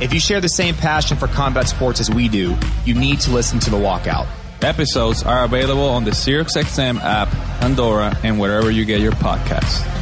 If 0.00 0.12
you 0.12 0.20
share 0.20 0.42
the 0.42 0.48
same 0.48 0.74
passion 0.74 1.16
for 1.16 1.26
combat 1.26 1.68
sports 1.68 2.00
as 2.00 2.10
we 2.10 2.28
do, 2.28 2.54
you 2.84 2.94
need 2.94 3.20
to 3.20 3.30
listen 3.30 3.60
to 3.60 3.70
The 3.70 3.78
Walkout. 3.78 4.26
Episodes 4.60 5.22
are 5.22 5.44
available 5.44 5.88
on 5.88 6.04
the 6.04 6.10
SiriusXM 6.10 7.00
app, 7.00 7.28
Pandora, 7.60 8.14
and 8.22 8.38
wherever 8.38 8.70
you 8.70 8.84
get 8.84 9.00
your 9.00 9.12
podcasts. 9.12 10.01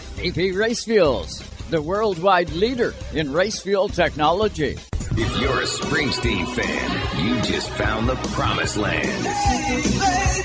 AP 0.23 0.37
Race 0.55 0.83
Fuels, 0.83 1.39
the 1.71 1.81
worldwide 1.81 2.51
leader 2.51 2.93
in 3.13 3.33
race 3.33 3.59
fuel 3.59 3.89
technology. 3.89 4.77
If 5.17 5.39
you're 5.39 5.61
a 5.61 5.65
Springsteen 5.65 6.47
fan, 6.53 7.25
you 7.25 7.41
just 7.41 7.71
found 7.71 8.07
the 8.07 8.13
promised 8.29 8.77
land. 8.77 9.25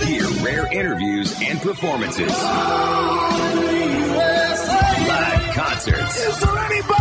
Hear 0.03 0.27
rare 0.43 0.73
interviews 0.73 1.39
and 1.43 1.61
performances. 1.61 2.33
Live 5.09 5.55
concerts. 5.55 6.27
Is 6.27 6.41
there 6.41 6.59
anybody 6.59 6.96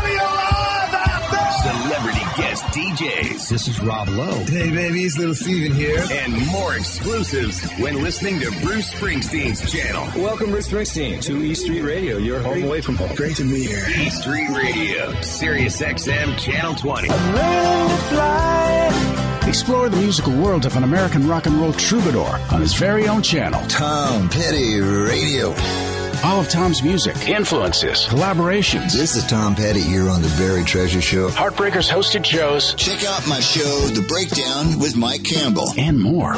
DJs. 2.76 3.48
This 3.48 3.70
is 3.70 3.82
Rob 3.82 4.10
Lowe. 4.10 4.44
Hey, 4.50 4.70
baby, 4.70 5.06
it's 5.06 5.18
Little 5.18 5.34
Steven 5.34 5.72
here. 5.72 6.04
And 6.12 6.46
more 6.48 6.76
exclusives 6.76 7.64
when 7.80 8.04
listening 8.04 8.42
to 8.42 8.52
Bruce 8.62 8.94
Springsteen's 8.94 9.72
channel. 9.72 10.06
Welcome, 10.22 10.50
Bruce 10.50 10.68
Springsteen, 10.68 11.22
to 11.22 11.42
E 11.42 11.56
Street 11.56 11.84
Radio, 11.84 12.18
your 12.18 12.42
home 12.42 12.66
away 12.66 12.82
from 12.82 12.98
home. 12.98 13.16
Great 13.16 13.38
to 13.38 13.44
be 13.44 13.66
here. 13.66 13.86
E 13.88 14.10
Street 14.10 14.50
Radio, 14.50 15.22
Sirius 15.22 15.82
XM, 15.82 16.38
Channel 16.38 16.76
20. 16.76 17.10
I'm 17.10 17.36
learning 17.36 17.96
to 17.96 18.04
fly. 18.04 19.42
Explore 19.48 19.88
the 19.88 19.98
musical 20.02 20.36
world 20.36 20.66
of 20.66 20.76
an 20.76 20.84
American 20.84 21.30
rock 21.30 21.46
and 21.46 21.56
roll 21.56 21.72
troubadour 21.72 22.28
on 22.52 22.60
his 22.60 22.74
very 22.74 23.08
own 23.08 23.22
channel. 23.22 23.66
Tom 23.70 24.28
Petty 24.28 24.82
Radio. 24.82 25.56
All 26.26 26.40
of 26.40 26.50
Tom's 26.50 26.82
music, 26.82 27.30
influences, 27.30 28.08
collaborations. 28.08 28.94
This 28.94 29.16
is 29.16 29.24
Tom 29.28 29.54
Petty 29.54 29.80
here 29.80 30.10
on 30.10 30.24
the 30.24 30.36
Buried 30.40 30.66
Treasure 30.66 31.00
Show. 31.00 31.30
Heartbreakers 31.30 31.88
hosted 31.88 32.26
shows. 32.26 32.74
Check 32.74 33.04
out 33.06 33.28
my 33.28 33.40
show, 33.40 33.88
The 33.90 34.02
Breakdown 34.02 34.80
with 34.80 34.96
Mike 34.96 35.24
Campbell. 35.24 35.72
And 35.78 36.02
more. 36.02 36.34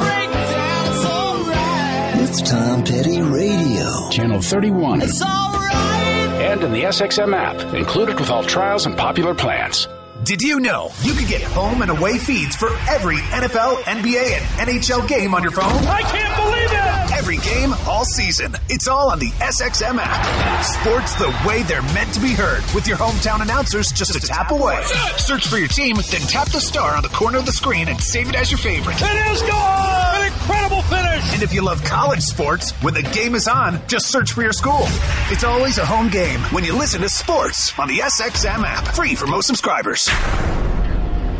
It's 2.20 2.42
Tom 2.42 2.84
Petty 2.84 3.22
Radio. 3.22 4.10
Channel 4.10 4.42
31. 4.42 5.00
It's 5.00 5.22
alright. 5.22 5.72
And 5.72 6.62
in 6.64 6.72
the 6.72 6.82
SXM 6.82 7.34
app, 7.34 7.72
included 7.72 8.20
with 8.20 8.28
all 8.28 8.44
trials 8.44 8.84
and 8.84 8.94
popular 8.94 9.34
plans. 9.34 9.88
Did 10.24 10.42
you 10.42 10.58
know 10.58 10.90
you 11.02 11.14
can 11.14 11.28
get 11.28 11.42
home 11.42 11.80
and 11.80 11.90
away 11.90 12.18
feeds 12.18 12.56
for 12.56 12.68
every 12.88 13.16
NFL, 13.16 13.76
NBA, 13.84 14.32
and 14.58 14.68
NHL 14.68 15.06
game 15.06 15.32
on 15.32 15.42
your 15.42 15.52
phone? 15.52 15.64
I 15.86 16.02
can't 16.02 16.34
believe 16.36 16.70
it! 16.72 17.16
Every 17.16 17.36
game, 17.38 17.72
all 17.86 18.04
season. 18.04 18.54
It's 18.68 18.88
all 18.88 19.10
on 19.10 19.20
the 19.20 19.30
SXM 19.30 19.96
app. 20.00 20.64
Sports 20.64 21.14
the 21.14 21.28
way 21.46 21.62
they're 21.62 21.82
meant 21.94 22.12
to 22.14 22.20
be 22.20 22.32
heard 22.32 22.64
with 22.74 22.88
your 22.88 22.96
hometown 22.96 23.42
announcers 23.42 23.92
just 23.92 24.16
a 24.16 24.20
tap 24.20 24.50
away. 24.50 24.82
Search 25.18 25.46
for 25.46 25.56
your 25.56 25.68
team, 25.68 25.96
then 26.10 26.20
tap 26.22 26.50
the 26.50 26.60
star 26.60 26.96
on 26.96 27.02
the 27.02 27.08
corner 27.10 27.38
of 27.38 27.46
the 27.46 27.52
screen 27.52 27.88
and 27.88 28.00
save 28.00 28.28
it 28.28 28.34
as 28.34 28.50
your 28.50 28.58
favorite. 28.58 28.96
It 29.00 29.32
is 29.32 29.42
gone! 29.42 30.07
An 30.48 30.54
incredible 30.54 30.82
finish! 30.82 31.34
And 31.34 31.42
if 31.42 31.52
you 31.52 31.62
love 31.62 31.84
college 31.84 32.22
sports, 32.22 32.70
when 32.82 32.94
the 32.94 33.02
game 33.02 33.34
is 33.34 33.48
on, 33.48 33.86
just 33.86 34.06
search 34.06 34.32
for 34.32 34.42
your 34.42 34.52
school. 34.52 34.86
It's 35.30 35.44
always 35.44 35.78
a 35.78 35.84
home 35.84 36.08
game 36.08 36.40
when 36.52 36.64
you 36.64 36.76
listen 36.76 37.02
to 37.02 37.08
sports 37.08 37.72
on 37.78 37.88
the 37.88 37.98
SXM 37.98 38.64
app. 38.64 38.86
Free 38.94 39.14
for 39.14 39.26
most 39.26 39.46
subscribers. 39.46 40.08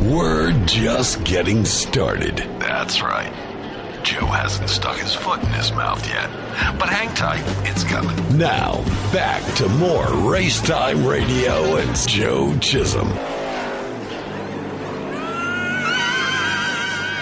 We're 0.01 0.51
just 0.65 1.23
getting 1.23 1.65
started. 1.65 2.37
That's 2.59 3.01
right. 3.01 3.33
Joe 4.03 4.27
hasn't 4.27 4.69
stuck 4.69 4.97
his 4.97 5.13
foot 5.13 5.41
in 5.41 5.49
his 5.49 5.71
mouth 5.71 6.07
yet. 6.07 6.29
But 6.79 6.89
hang 6.89 7.13
tight, 7.15 7.43
it's 7.67 7.83
coming. 7.83 8.37
Now, 8.37 8.83
back 9.11 9.43
to 9.55 9.67
more 9.69 10.07
Race 10.31 10.61
Time 10.61 11.05
Radio 11.05 11.75
and 11.75 11.95
Joe 12.07 12.57
Chisholm. 12.59 13.09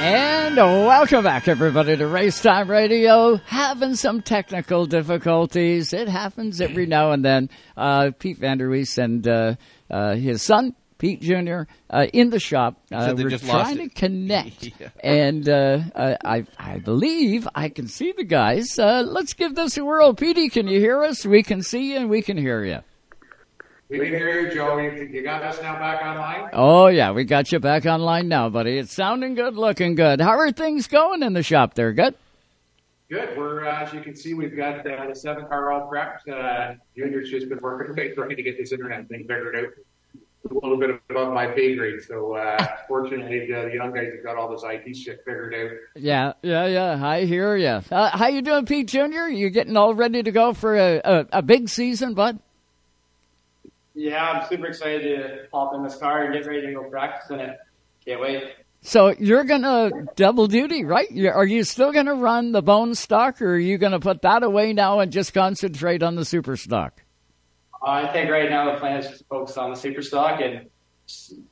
And 0.10 0.56
welcome 0.56 1.22
back, 1.26 1.50
everybody, 1.50 1.98
to 1.98 2.08
Race 2.08 2.42
Time 2.42 2.72
Radio. 2.72 3.36
Having 3.36 3.96
some 3.96 4.22
technical 4.22 4.86
difficulties. 4.86 5.92
It 5.92 6.08
happens 6.08 6.62
every 6.62 6.86
now 6.86 7.12
and 7.12 7.26
then. 7.26 7.50
Uh, 7.76 8.12
Pete 8.18 8.40
Vanderwyst 8.40 8.98
and 9.00 9.28
uh, 9.28 9.56
uh, 9.92 10.16
his 10.16 10.42
son, 10.42 10.76
Pete 10.98 11.20
Jr., 11.22 11.64
uh, 11.90 12.08
in 12.14 12.30
the 12.30 12.40
shop. 12.40 12.78
Uh, 12.90 13.16
we're 13.18 13.28
just 13.30 13.44
trying 13.44 13.80
to 13.80 13.90
connect. 13.90 14.70
Yeah. 14.80 14.90
And 15.04 15.50
uh, 15.50 15.80
uh, 15.94 16.16
I, 16.24 16.46
I 16.58 16.78
believe 16.80 17.46
I 17.54 17.68
can 17.68 17.90
see 17.90 18.14
the 18.14 18.24
guys. 18.24 18.80
Uh, 18.80 19.04
let's 19.06 19.34
give 19.34 19.56
this 19.56 19.78
a 19.78 19.84
whirl. 19.84 20.14
Petey, 20.14 20.48
can 20.48 20.70
you 20.70 20.80
hear 20.80 21.04
us? 21.04 21.26
We 21.26 21.44
can 21.44 21.62
see 21.62 21.92
you 21.92 21.98
and 21.98 22.10
we 22.10 22.22
can 22.22 22.38
hear 22.38 22.64
you. 22.64 22.80
We 23.90 24.00
can 24.00 24.08
hear 24.08 24.42
you, 24.42 24.54
Joe. 24.54 24.78
You, 24.78 25.24
got 25.24 25.44
us 25.44 25.62
now 25.62 25.80
back 25.80 26.06
online? 26.06 26.50
Oh, 26.52 26.88
yeah, 26.88 27.12
we 27.12 27.24
got 27.24 27.54
you 27.54 27.60
back 27.60 27.86
online 27.86 28.28
now, 28.28 28.50
buddy. 28.50 28.78
It's 28.78 28.94
sounding 28.94 29.34
good, 29.36 29.56
looking 29.56 29.96
good. 29.96 30.20
How 30.20 30.38
are 30.40 30.52
things 30.52 30.88
going 30.88 31.24
in 31.24 31.32
the 31.32 31.44
shop 31.44 31.74
there? 31.76 31.94
Good? 31.94 32.16
Good. 33.10 33.38
We're, 33.38 33.66
uh, 33.66 33.84
as 33.84 33.94
you 33.94 34.02
can 34.02 34.14
see, 34.14 34.34
we've 34.34 34.58
got 34.58 34.86
uh, 34.86 35.08
the 35.08 35.16
seven 35.16 35.46
car 35.46 35.72
all 35.72 35.90
prepped. 35.90 36.28
Uh, 36.28 36.76
Junior's 36.98 37.30
just 37.30 37.48
been 37.48 37.60
working 37.62 37.94
away 37.94 38.14
trying 38.14 38.36
to 38.36 38.44
get 38.44 38.58
this 38.58 38.74
internet 38.74 39.08
thing 39.08 39.22
figured 39.22 39.56
out. 39.56 40.52
A 40.52 40.54
little 40.54 40.78
bit 40.78 41.02
above 41.10 41.34
my 41.34 41.48
pay 41.48 41.76
grade. 41.76 42.02
So, 42.04 42.36
uh, 42.36 42.68
fortunately, 42.90 43.54
uh, 43.54 43.64
the 43.64 43.74
young 43.74 43.94
guys 43.94 44.12
have 44.14 44.24
got 44.24 44.36
all 44.36 44.50
this 44.52 44.64
IT 44.66 44.96
shit 44.98 45.20
figured 45.26 45.54
out. 45.56 45.72
Yeah, 45.96 46.34
yeah, 46.42 46.66
yeah. 46.66 47.06
I 47.08 47.24
hear 47.24 47.56
you. 47.56 47.82
Uh, 47.90 48.10
how 48.18 48.28
you 48.28 48.42
doing, 48.42 48.66
Pete 48.66 48.88
Jr.? 48.88 49.30
You 49.30 49.50
getting 49.50 49.78
all 49.78 49.94
ready 49.94 50.24
to 50.24 50.32
go 50.32 50.54
for 50.54 50.76
a, 50.76 51.02
a, 51.04 51.26
a 51.32 51.42
big 51.42 51.70
season, 51.70 52.14
bud? 52.14 52.40
Yeah, 53.98 54.24
I'm 54.24 54.48
super 54.48 54.68
excited 54.68 55.02
to 55.02 55.48
hop 55.52 55.74
in 55.74 55.84
this 55.84 55.96
car 55.96 56.24
and 56.24 56.34
get 56.34 56.46
ready 56.46 56.68
to 56.68 56.74
go 56.74 56.84
practice 56.84 57.32
in 57.32 57.40
it. 57.40 57.58
Can't 58.06 58.22
wait. 58.22 58.44
So 58.82 59.16
you're 59.18 59.44
gonna 59.44 59.90
double 60.16 60.46
duty, 60.48 60.86
right? 60.86 61.08
Are 61.34 61.46
you 61.46 61.64
still 61.64 61.92
gonna 61.92 62.14
run 62.14 62.52
the 62.52 62.62
bone 62.62 62.94
stock, 62.94 63.42
or 63.42 63.56
are 63.56 63.58
you 63.58 63.80
gonna 63.80 64.00
put 64.00 64.22
that 64.22 64.44
away 64.44 64.72
now 64.72 65.00
and 65.00 65.12
just 65.12 65.34
concentrate 65.34 66.04
on 66.04 66.16
the 66.16 66.24
super 66.24 66.56
stock? 66.56 67.02
I 67.84 68.08
think 68.14 68.30
right 68.30 68.50
now 68.50 68.72
the 68.72 68.80
plan 68.80 69.00
is 69.00 69.08
just 69.08 69.20
to 69.20 69.26
focus 69.26 69.58
on 69.58 69.72
the 69.72 69.76
super 69.76 70.04
stock 70.04 70.42
and 70.42 70.70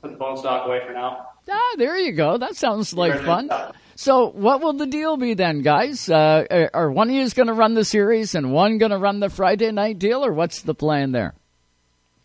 put 0.01 0.11
the 0.11 0.17
bone 0.17 0.37
stock 0.37 0.67
away 0.67 0.81
for 0.85 0.93
now. 0.93 1.25
Ah, 1.49 1.75
there 1.77 1.97
you 1.97 2.11
go. 2.11 2.37
That 2.37 2.55
sounds 2.55 2.93
like 2.93 3.21
fun. 3.23 3.49
So, 3.95 4.29
what 4.29 4.61
will 4.61 4.73
the 4.73 4.87
deal 4.87 5.17
be 5.17 5.33
then, 5.33 5.61
guys? 5.61 6.09
Uh, 6.09 6.67
are 6.73 6.91
one 6.91 7.09
of 7.09 7.15
you 7.15 7.29
going 7.29 7.47
to 7.47 7.53
run 7.53 7.75
the 7.75 7.85
series 7.85 8.35
and 8.35 8.51
one 8.51 8.77
going 8.77 8.91
to 8.91 8.97
run 8.97 9.19
the 9.19 9.29
Friday 9.29 9.71
night 9.71 9.99
deal, 9.99 10.25
or 10.25 10.33
what's 10.33 10.61
the 10.61 10.75
plan 10.75 11.11
there? 11.11 11.33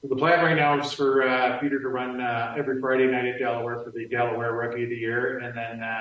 The 0.03 0.17
plan 0.17 0.43
right 0.43 0.57
now 0.57 0.81
is 0.81 0.93
for 0.95 1.29
uh, 1.29 1.59
Peter 1.59 1.79
to 1.79 1.89
run 1.89 2.21
uh, 2.23 2.55
every 2.57 2.81
Friday 2.81 3.07
night 3.07 3.27
at 3.27 3.39
Delaware 3.39 3.81
for 3.85 3.91
the 3.91 4.07
Delaware 4.09 4.55
Rookie 4.55 4.85
of 4.85 4.91
the 4.91 4.97
Year, 4.97 5.39
and 5.41 5.55
then 5.57 5.83
uh, 5.83 6.01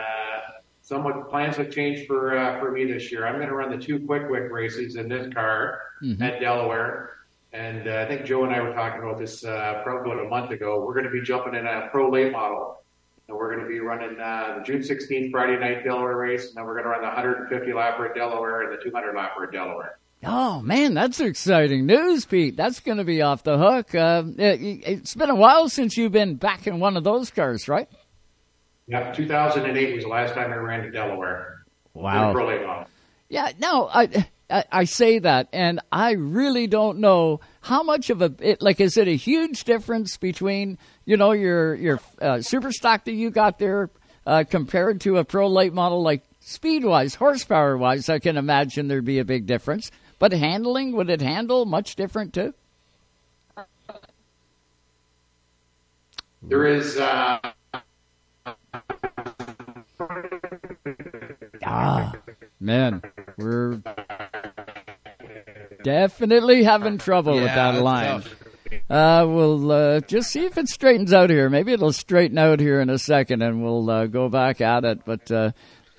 somewhat 0.82 1.30
plans 1.30 1.58
have 1.58 1.70
changed 1.70 2.08
for 2.08 2.38
uh, 2.38 2.60
for 2.60 2.72
me 2.72 2.86
this 2.86 3.12
year. 3.12 3.28
I'm 3.28 3.36
going 3.36 3.50
to 3.50 3.56
run 3.56 3.70
the 3.78 3.84
two 3.84 4.00
Qwick 4.00 4.30
Wick 4.30 4.50
races 4.52 4.96
in 4.96 5.10
this 5.10 5.32
car 5.34 5.82
Mm-hmm. 6.02 6.24
at 6.24 6.40
Delaware, 6.40 7.10
and 7.52 7.90
uh, 7.90 7.98
I 7.98 8.06
think 8.06 8.24
Joe 8.26 8.46
and 8.46 8.56
I 8.56 8.62
were 8.62 8.72
talking 8.72 9.04
about 9.04 9.20
this 9.20 9.44
uh, 9.44 9.82
probably 9.84 10.14
about 10.14 10.26
a 10.26 10.30
month 10.30 10.52
ago. 10.52 10.80
We're 10.82 10.94
going 10.94 11.04
to 11.04 11.12
be 11.12 11.20
jumping 11.22 11.56
in 11.56 11.68
a 11.68 11.90
pro 11.92 12.10
late 12.10 12.32
model, 12.32 12.82
and 13.28 13.36
we're 13.36 13.54
going 13.54 13.66
to 13.66 13.70
be 13.70 13.82
running 13.82 14.18
uh, 14.18 14.56
the 14.60 14.64
June 14.64 14.80
16th 14.80 15.30
Friday 15.30 15.60
night 15.60 15.84
Delaware 15.84 16.16
race, 16.16 16.48
and 16.48 16.56
then 16.56 16.64
we're 16.64 16.76
going 16.82 16.86
to 16.86 16.90
run 16.92 17.02
the 17.02 17.08
150 17.08 17.70
lapper 17.74 18.08
at 18.12 18.16
Delaware 18.16 18.62
and 18.62 18.80
the 18.80 18.82
200 18.82 19.14
lapper 19.14 19.44
at 19.48 19.52
Delaware. 19.52 20.00
Oh 20.24 20.62
man, 20.62 20.94
that's 20.94 21.20
exciting 21.22 21.86
news, 21.86 22.26
Pete. 22.26 22.58
That's 22.58 22.82
going 22.82 22.98
to 22.98 23.06
be 23.06 23.22
off 23.22 23.44
the 23.44 23.58
hook. 23.58 23.96
Uh, 23.96 24.24
it, 24.38 24.82
it's 24.86 25.16
been 25.16 25.30
a 25.30 25.36
while 25.36 25.70
since 25.70 25.96
you've 25.96 26.12
been 26.12 26.36
back 26.36 26.68
in 26.68 26.80
one 26.80 26.98
of 26.98 27.06
those 27.06 27.32
cars, 27.32 27.70
right? 27.70 27.88
Yeah, 28.88 29.14
2008 29.14 29.96
was 29.96 30.04
the 30.04 30.10
last 30.10 30.34
time 30.34 30.52
I 30.52 30.56
ran 30.56 30.84
to 30.84 30.92
Delaware. 30.92 31.64
Wow. 31.94 32.24
In 32.24 32.30
a 32.30 32.34
pro 32.34 32.48
late 32.48 32.66
model. 32.66 32.88
Yeah, 33.30 33.52
no, 33.60 33.88
I, 33.88 34.26
I 34.50 34.66
I 34.72 34.84
say 34.86 35.20
that, 35.20 35.48
and 35.54 35.80
I 35.92 36.14
really 36.14 36.68
don't 36.68 37.00
know 37.00 37.40
how 37.62 37.84
much 37.84 38.10
of 38.10 38.22
a 38.22 38.34
it, 38.40 38.62
like 38.62 38.82
is 38.82 38.98
it 38.98 39.08
a 39.08 39.16
huge 39.16 39.64
difference 39.64 40.18
between 40.18 40.78
you 41.06 41.16
know 41.16 41.32
your 41.32 41.76
your 41.76 42.00
uh, 42.22 42.42
super 42.42 42.72
stock 42.72 43.06
that 43.06 43.14
you 43.14 43.30
got 43.30 43.60
there 43.60 43.90
uh, 44.26 44.44
compared 44.50 45.02
to 45.02 45.18
a 45.18 45.24
pro 45.24 45.48
late 45.48 45.74
model 45.74 46.02
like 46.02 46.24
speed 46.40 46.84
wise, 46.84 47.16
horsepower 47.16 47.78
wise. 47.78 48.10
I 48.10 48.20
can 48.20 48.38
imagine 48.38 48.88
there'd 48.88 49.06
be 49.06 49.20
a 49.20 49.26
big 49.26 49.46
difference, 49.46 49.92
but 50.20 50.32
handling 50.34 50.92
would 50.96 51.10
it 51.10 51.22
handle 51.22 51.66
much 51.66 51.96
different 51.96 52.34
too? 52.34 52.54
There 56.44 56.68
is. 56.68 56.98
Uh, 56.98 57.40
Ah, 61.64 62.14
man, 62.60 63.02
we're 63.38 63.80
definitely 65.84 66.64
having 66.64 66.98
trouble 66.98 67.36
with 67.36 67.44
that 67.46 67.82
line. 67.82 68.22
tough. 68.22 68.36
Uh, 68.90 69.26
we'll 69.28 69.72
uh, 69.72 70.00
just 70.02 70.32
see 70.32 70.46
if 70.46 70.58
it 70.58 70.68
straightens 70.68 71.14
out 71.14 71.30
here. 71.30 71.50
Maybe 71.50 71.74
it'll 71.74 71.92
straighten 71.94 72.38
out 72.40 72.60
here 72.60 72.82
in 72.82 72.90
a 72.90 72.98
second, 72.98 73.44
and 73.44 73.62
we'll 73.64 73.88
uh, 73.90 74.08
go 74.08 74.30
back 74.30 74.62
at 74.62 74.84
it. 74.84 75.06
But 75.06 75.30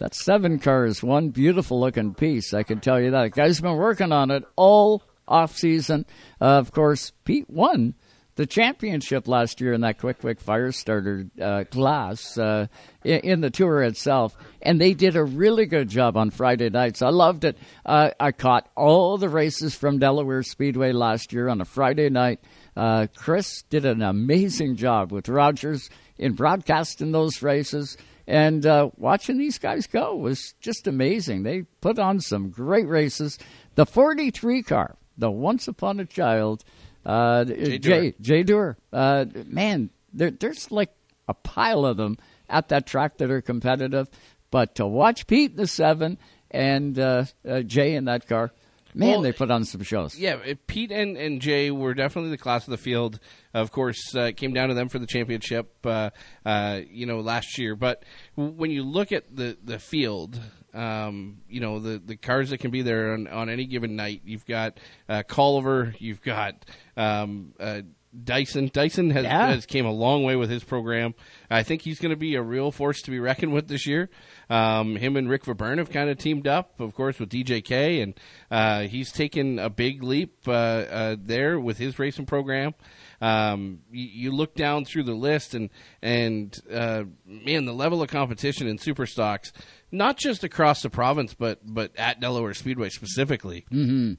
that 0.01 0.14
seven 0.14 0.59
car 0.59 0.86
is 0.86 1.03
one 1.03 1.28
beautiful 1.28 1.78
looking 1.78 2.14
piece. 2.14 2.53
I 2.53 2.62
can 2.62 2.80
tell 2.80 3.01
you 3.01 3.12
that. 3.12 3.32
Guys 3.32 3.59
have 3.59 3.62
been 3.62 3.76
working 3.76 4.12
on 4.12 4.30
it 4.30 4.44
all 4.57 5.03
off 5.28 5.57
season. 5.57 6.07
Uh, 6.40 6.59
of 6.59 6.72
course, 6.72 7.12
Pete 7.24 7.48
won 7.48 7.94
the 8.36 8.46
championship 8.46 9.28
last 9.28 9.61
year 9.61 9.74
in 9.74 9.82
that 9.82 9.98
Qwick 9.98 10.22
Wick 10.22 10.40
fire 10.40 10.72
starter 10.72 11.26
uh, 11.40 11.64
class 11.70 12.38
uh, 12.38 12.68
in, 13.05 13.20
in 13.20 13.40
the 13.42 13.51
tour 13.51 13.82
itself 13.82 14.34
and 14.62 14.80
they 14.80 14.94
did 14.94 15.14
a 15.14 15.22
really 15.22 15.66
good 15.66 15.88
job 15.88 16.16
on 16.16 16.30
friday 16.30 16.70
nights 16.70 17.03
i 17.03 17.11
loved 17.11 17.44
it 17.44 17.59
uh, 17.84 18.11
i 18.18 18.32
caught 18.32 18.68
all 18.76 19.18
the 19.18 19.28
races 19.28 19.74
from 19.74 19.98
delaware 19.98 20.42
speedway 20.42 20.92
last 20.92 21.32
year 21.32 21.48
on 21.48 21.61
a 21.61 21.64
friday 21.64 22.09
night 22.09 22.40
uh, 22.76 23.07
chris 23.14 23.62
did 23.68 23.84
an 23.84 24.01
amazing 24.01 24.76
job 24.76 25.12
with 25.12 25.28
rogers 25.28 25.90
in 26.18 26.32
broadcasting 26.32 27.12
those 27.12 27.42
races 27.42 27.98
and 28.26 28.66
uh, 28.66 28.90
watching 28.96 29.38
these 29.38 29.58
guys 29.58 29.86
go 29.86 30.14
was 30.16 30.54
just 30.60 30.86
amazing 30.86 31.42
they 31.42 31.62
put 31.80 31.98
on 31.98 32.20
some 32.20 32.50
great 32.50 32.86
races 32.86 33.38
the 33.74 33.86
43 33.86 34.62
car 34.62 34.96
the 35.18 35.30
once 35.30 35.68
upon 35.68 36.00
a 36.00 36.06
child 36.06 36.64
uh, 37.04 37.44
Jay 37.44 38.42
Dewar. 38.42 38.76
Uh, 38.92 39.24
man, 39.46 39.90
there, 40.12 40.30
there's 40.30 40.70
like 40.70 40.90
a 41.28 41.34
pile 41.34 41.84
of 41.84 41.96
them 41.96 42.18
at 42.48 42.68
that 42.68 42.86
track 42.86 43.18
that 43.18 43.30
are 43.30 43.40
competitive. 43.40 44.08
But 44.50 44.74
to 44.76 44.86
watch 44.86 45.26
Pete 45.26 45.52
in 45.52 45.56
the 45.56 45.66
seven 45.66 46.18
and 46.50 46.98
uh, 46.98 47.24
uh, 47.48 47.60
Jay 47.60 47.94
in 47.94 48.06
that 48.06 48.26
car, 48.26 48.50
man, 48.95 49.09
Well, 49.11 49.22
they 49.22 49.32
put 49.32 49.51
on 49.51 49.64
some 49.64 49.82
shows. 49.82 50.18
Yeah, 50.18 50.36
Pete 50.66 50.91
and, 50.93 51.16
and 51.16 51.41
Jay 51.41 51.70
were 51.70 51.95
definitely 51.95 52.30
the 52.30 52.38
class 52.38 52.64
of 52.66 52.70
the 52.70 52.78
field. 52.78 53.20
Of 53.55 53.70
course, 53.72 54.14
uh, 54.14 54.22
it 54.22 54.36
came 54.36 54.53
down 54.53 54.68
to 54.68 54.74
them 54.74 54.88
for 54.88 54.99
the 54.99 55.07
championship, 55.07 55.74
uh, 55.84 56.11
uh, 56.45 56.80
you 56.91 57.07
know, 57.07 57.20
last 57.20 57.59
year. 57.59 57.76
But 57.76 58.05
when 58.36 58.70
you 58.70 58.82
look 58.82 59.12
at 59.12 59.34
the 59.34 59.57
the 59.62 59.78
field, 59.78 60.38
um, 60.74 61.38
you 61.49 61.61
know, 61.61 61.78
the 61.80 61.99
the 62.05 62.16
cars 62.16 62.51
that 62.51 62.59
can 62.59 62.70
be 62.70 62.82
there 62.82 63.12
on, 63.12 63.26
on 63.28 63.49
any 63.49 63.66
given 63.66 63.97
night, 63.97 64.22
you've 64.24 64.47
got 64.47 64.78
uh, 65.09 65.22
Culliver, 65.28 65.95
you've 65.99 66.22
got 66.22 66.64
um, 66.97 67.55
uh, 67.59 67.82
Dyson. 68.24 68.70
Dyson 68.72 69.11
has, 69.11 69.24
Yeah. 69.24 69.49
has 69.51 69.66
came 69.66 69.86
a 69.86 69.93
long 69.93 70.24
way 70.24 70.34
with 70.36 70.51
his 70.51 70.64
program. 70.64 71.14
I 71.49 71.62
think 71.62 71.82
he's 71.82 72.01
going 72.01 72.11
to 72.11 72.16
be 72.16 72.34
a 72.34 72.43
real 72.43 72.72
force 72.72 73.03
to 73.03 73.11
be 73.11 73.20
reckoned 73.20 73.53
with 73.53 73.68
this 73.68 73.86
year. 73.86 74.11
Um, 74.51 74.96
him 74.96 75.16
and 75.16 75.30
Rick 75.30 75.44
Verburn 75.44 75.78
have 75.78 75.90
kind 75.90 76.11
of 76.11 76.18
teamed 76.18 76.48
up, 76.48 76.80
of 76.80 76.92
course, 76.94 77.20
with 77.20 77.28
DJK, 77.30 78.03
and 78.03 78.14
uh, 78.51 78.80
he's 78.88 79.12
taken 79.12 79.61
a 79.61 79.70
big 79.70 80.03
leap 80.03 80.36
uh, 80.48 80.51
uh, 80.51 81.16
there 81.18 81.61
with 81.61 81.78
his 81.78 81.98
racing 82.01 82.26
program. 82.26 82.74
Um, 83.20 83.80
you, 83.92 84.09
you 84.09 84.32
look 84.32 84.57
down 84.57 84.84
through 84.84 85.05
the 85.05 85.14
list, 85.14 85.55
and 85.55 85.70
and 86.03 86.59
uh, 86.72 87.05
man, 87.24 87.64
the 87.64 87.72
level 87.72 88.03
of 88.03 88.09
competition 88.09 88.66
in 88.66 88.78
super 88.78 89.07
stocks, 89.07 89.53
not 89.92 90.16
just 90.18 90.42
across 90.42 90.82
the 90.82 90.90
province, 90.90 91.32
but 91.32 91.61
but 91.64 91.94
at 91.96 92.18
Delaware 92.18 92.53
Speedway 92.55 92.88
specifically, 92.88 93.66
Mm-hmm. 93.70 94.14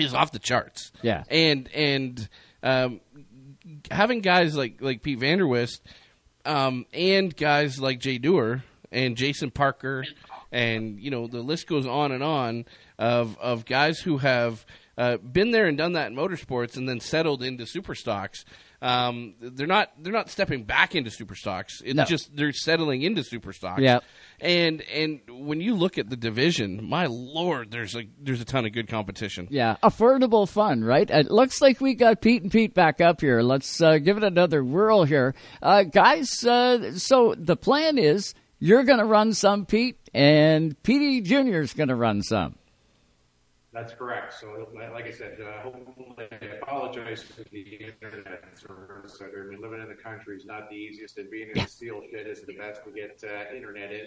is 0.00 0.12
off 0.12 0.30
the 0.30 0.38
charts. 0.40 0.92
Yeah. 1.00 1.24
and 1.30 1.70
and 1.74 2.28
um, 2.62 3.00
having 3.90 4.20
guys 4.20 4.54
like 4.56 4.82
like 4.82 5.02
Pete 5.02 5.20
Vanderwyst, 5.20 5.80
um, 6.44 6.84
and 6.92 7.34
guys 7.34 7.78
like 7.80 7.98
Jay 8.00 8.18
Dewar 8.18 8.62
and 8.94 9.16
Jason 9.16 9.50
Parker, 9.50 10.04
and 10.52 10.98
you 11.00 11.10
know 11.10 11.26
the 11.26 11.40
list 11.40 11.66
goes 11.66 11.86
on 11.86 12.12
and 12.12 12.22
on 12.22 12.64
of 12.98 13.36
of 13.38 13.64
guys 13.64 13.98
who 14.00 14.18
have 14.18 14.64
uh, 14.96 15.16
been 15.18 15.50
there 15.50 15.66
and 15.66 15.76
done 15.76 15.92
that 15.92 16.10
in 16.10 16.16
motorsports 16.16 16.76
and 16.76 16.88
then 16.88 17.00
settled 17.00 17.42
into 17.42 17.66
super 17.66 17.94
stocks. 17.94 18.44
Um, 18.82 19.34
they're 19.40 19.66
not 19.66 19.90
they're 19.98 20.12
not 20.12 20.28
stepping 20.28 20.64
back 20.64 20.94
into 20.94 21.10
super 21.10 21.34
stocks. 21.34 21.80
It's 21.84 21.94
No. 21.96 22.04
just 22.04 22.36
they're 22.36 22.52
settling 22.52 23.00
into 23.00 23.24
super 23.24 23.52
stocks. 23.54 23.80
Yeah. 23.80 24.00
And 24.40 24.82
and 24.82 25.20
when 25.30 25.60
you 25.62 25.74
look 25.74 25.96
at 25.96 26.10
the 26.10 26.16
division, 26.16 26.86
my 26.86 27.06
lord, 27.06 27.70
there's 27.70 27.96
a 27.96 28.02
there's 28.20 28.42
a 28.42 28.44
ton 28.44 28.66
of 28.66 28.72
good 28.72 28.88
competition. 28.88 29.48
Yeah, 29.50 29.76
affordable 29.82 30.46
fun, 30.46 30.84
right? 30.84 31.08
It 31.08 31.30
looks 31.30 31.62
like 31.62 31.80
we 31.80 31.94
got 31.94 32.20
Pete 32.20 32.42
and 32.42 32.52
Pete 32.52 32.74
back 32.74 33.00
up 33.00 33.22
here. 33.22 33.40
Let's 33.40 33.80
uh, 33.80 33.96
give 33.98 34.18
it 34.18 34.24
another 34.24 34.62
whirl 34.62 35.04
here, 35.04 35.34
uh, 35.62 35.84
guys. 35.84 36.44
Uh, 36.44 36.98
so 36.98 37.34
the 37.38 37.56
plan 37.56 37.96
is 37.96 38.34
you're 38.64 38.84
going 38.84 38.98
to 38.98 39.04
run 39.04 39.34
some, 39.34 39.66
Pete, 39.66 39.98
and 40.14 40.82
Petey 40.82 41.20
Junior 41.20 41.60
is 41.60 41.74
going 41.74 41.90
to 41.90 41.94
run 41.94 42.22
some. 42.22 42.54
That's 43.74 43.92
correct. 43.92 44.32
So, 44.40 44.68
like 44.90 45.04
I 45.04 45.10
said, 45.10 45.36
uh, 45.38 45.68
I 46.18 46.46
apologize 46.62 47.22
for 47.22 47.42
the 47.52 47.60
internet 47.60 48.42
service. 48.58 49.20
I 49.20 49.50
mean, 49.50 49.60
living 49.60 49.82
in 49.82 49.88
the 49.88 50.02
country 50.02 50.36
is 50.36 50.46
not 50.46 50.70
the 50.70 50.76
easiest, 50.76 51.18
and 51.18 51.30
being 51.30 51.50
in 51.54 51.62
the 51.62 51.68
steel 51.68 52.00
shed 52.10 52.26
isn't 52.26 52.46
the 52.46 52.56
best 52.56 52.82
to 52.84 52.90
get 52.90 53.22
uh, 53.22 53.54
internet 53.54 53.92
in, 53.92 54.06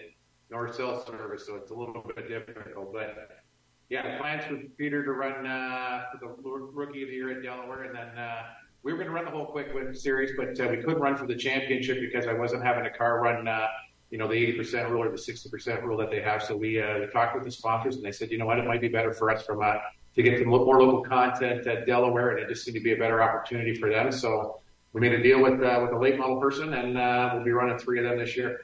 nor 0.49 0.74
cell 0.74 1.05
service, 1.05 1.45
so 1.45 1.58
it's 1.58 1.70
a 1.70 1.76
little 1.76 2.03
bit 2.16 2.28
difficult. 2.28 2.91
But 2.91 3.43
yeah, 3.89 4.18
plans 4.18 4.43
for 4.45 4.58
Peter 4.76 5.05
to 5.05 5.12
run 5.12 5.45
uh, 5.45 6.05
for 6.14 6.18
the 6.20 6.49
rookie 6.74 7.03
of 7.03 7.10
the 7.10 7.16
year 7.16 7.38
at 7.38 7.43
Delaware, 7.43 7.84
and 7.84 7.95
then 7.95 8.18
uh, 8.18 8.41
we 8.82 8.91
were 8.91 8.97
going 8.97 9.10
to 9.10 9.14
run 9.14 9.26
the 9.26 9.32
whole 9.32 9.53
Qwick 9.53 9.76
Wick 9.76 9.95
series, 9.95 10.32
but 10.36 10.60
uh, 10.60 10.68
we 10.72 10.78
couldn't 10.78 10.99
run 10.99 11.16
for 11.16 11.28
the 11.28 11.36
championship 11.36 11.99
because 11.99 12.26
I 12.26 12.34
wasn't 12.34 12.64
having 12.64 12.88
a 12.88 12.97
car 12.97 13.22
run. 13.22 13.47
Uh, 13.47 13.68
you 14.10 14.18
know, 14.18 14.28
the 14.28 14.36
80% 14.36 14.89
rule 14.89 15.03
or 15.03 15.10
the 15.10 15.18
60% 15.18 15.84
rule 15.84 15.97
that 15.97 16.10
they 16.10 16.22
have. 16.22 16.41
So 16.41 16.55
we, 16.55 16.82
uh, 16.82 16.99
we 16.99 17.08
talked 17.08 17.36
with 17.36 17.43
the 17.43 17.51
sponsors 17.51 17.95
and 17.95 18.05
they 18.05 18.12
said, 18.12 18.32
you 18.32 18.38
know 18.38 18.45
what, 18.45 18.58
it 18.58 18.66
might 18.66 18.82
be 18.82 18.88
better 18.88 19.14
for 19.14 19.30
us 19.30 19.45
from, 19.45 19.62
uh, 19.62 19.76
to 20.16 20.24
get 20.24 20.39
some 20.39 20.47
more 20.47 20.82
local 20.82 21.03
content 21.03 21.68
at 21.68 21.86
Delaware 21.86 22.32
and 22.32 22.39
it 22.39 22.49
just 22.49 22.64
seemed 22.64 22.76
to 22.76 22.84
be 22.84 22.93
a 22.93 22.97
better 22.97 23.22
opportunity 23.22 23.76
for 23.76 23.89
them. 23.89 24.12
So 24.12 24.60
we 24.93 25.01
made 25.01 25.14
a 25.14 25.22
deal 25.22 25.41
with, 25.41 25.62
uh, 25.62 25.80
with 25.84 25.91
a 25.91 25.97
late 25.97 26.18
model 26.18 26.39
person 26.39 26.74
and, 26.74 26.97
uh, 26.97 27.32
we'll 27.34 27.43
be 27.43 27.51
running 27.51 27.78
three 27.78 27.99
of 27.99 28.05
them 28.05 28.18
this 28.18 28.36
year. 28.38 28.62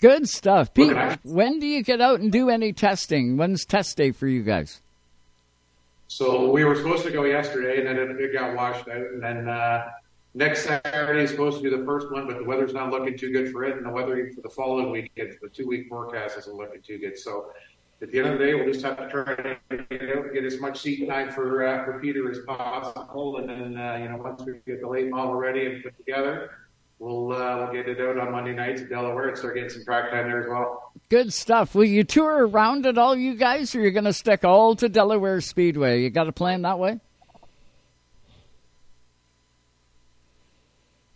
Good 0.00 0.28
stuff, 0.28 0.72
Pete. 0.72 0.88
Look 0.88 0.96
at 0.96 1.22
that. 1.22 1.28
When 1.28 1.58
do 1.58 1.66
you 1.66 1.82
get 1.82 2.00
out 2.00 2.20
and 2.20 2.30
do 2.30 2.48
any 2.48 2.72
testing? 2.72 3.36
When's 3.36 3.64
test 3.64 3.96
day 3.96 4.12
for 4.12 4.28
you 4.28 4.42
guys? 4.42 4.80
So 6.08 6.50
we 6.50 6.64
were 6.64 6.76
supposed 6.76 7.02
to 7.04 7.10
go 7.10 7.24
yesterday 7.24 7.78
and 7.78 7.88
then 7.88 7.96
it, 7.96 8.20
it 8.20 8.32
got 8.32 8.54
washed 8.54 8.88
out 8.88 8.96
and 8.96 9.22
then, 9.22 9.48
uh, 9.48 9.88
next 10.36 10.64
Saturday 10.64 11.24
is 11.24 11.30
supposed 11.30 11.56
to 11.56 11.62
be 11.62 11.74
the 11.74 11.84
first 11.84 12.12
one, 12.12 12.26
but 12.26 12.38
the 12.38 12.44
weather's 12.44 12.74
not 12.74 12.90
looking 12.90 13.18
too 13.18 13.32
good 13.32 13.50
for 13.50 13.64
it. 13.64 13.76
And 13.76 13.86
the 13.86 13.90
weather 13.90 14.30
for 14.34 14.42
the 14.42 14.50
following 14.50 14.90
weekend, 14.90 15.36
the 15.42 15.48
two 15.48 15.66
week 15.66 15.88
forecast 15.88 16.38
isn't 16.38 16.54
looking 16.54 16.82
too 16.82 16.98
good. 16.98 17.18
So 17.18 17.46
at 18.02 18.12
the 18.12 18.18
end 18.18 18.28
of 18.28 18.38
the 18.38 18.44
day, 18.44 18.54
we'll 18.54 18.70
just 18.70 18.84
have 18.84 18.98
to 18.98 19.08
try 19.08 19.34
to 19.34 19.56
get, 19.90 20.44
as 20.44 20.60
much 20.60 20.80
seat 20.80 21.06
time 21.08 21.32
for, 21.32 21.66
uh, 21.66 21.84
for 21.84 21.98
Peter 21.98 22.30
as 22.30 22.40
possible. 22.46 23.38
And 23.38 23.48
then, 23.48 23.76
uh, 23.76 23.96
you 23.96 24.08
know, 24.10 24.18
once 24.18 24.42
we 24.42 24.52
get 24.66 24.82
the 24.82 24.88
late 24.88 25.08
model 25.08 25.34
ready 25.34 25.66
and 25.66 25.82
put 25.82 25.96
together, 25.96 26.50
we'll 26.98 27.32
uh, 27.32 27.56
we'll 27.56 27.72
get 27.72 27.88
it 27.88 27.98
out 28.00 28.18
on 28.18 28.32
Monday 28.32 28.52
nights 28.52 28.82
in 28.82 28.88
Delaware 28.90 29.28
and 29.28 29.38
start 29.38 29.54
getting 29.54 29.70
some 29.70 29.84
track 29.84 30.10
time 30.10 30.28
there 30.28 30.42
as 30.42 30.48
well. 30.48 30.92
Good 31.08 31.32
stuff. 31.32 31.74
Will 31.74 31.84
you 31.84 32.04
tour 32.04 32.46
around 32.46 32.84
at 32.84 32.98
all, 32.98 33.16
you 33.16 33.34
guys, 33.34 33.74
or 33.74 33.80
are 33.80 33.84
you 33.84 33.90
going 33.90 34.04
to 34.04 34.12
stick 34.12 34.44
all 34.44 34.76
to 34.76 34.88
Delaware 34.90 35.40
Speedway? 35.40 36.02
You 36.02 36.10
got 36.10 36.28
a 36.28 36.32
plan 36.32 36.62
that 36.62 36.78
way? 36.78 37.00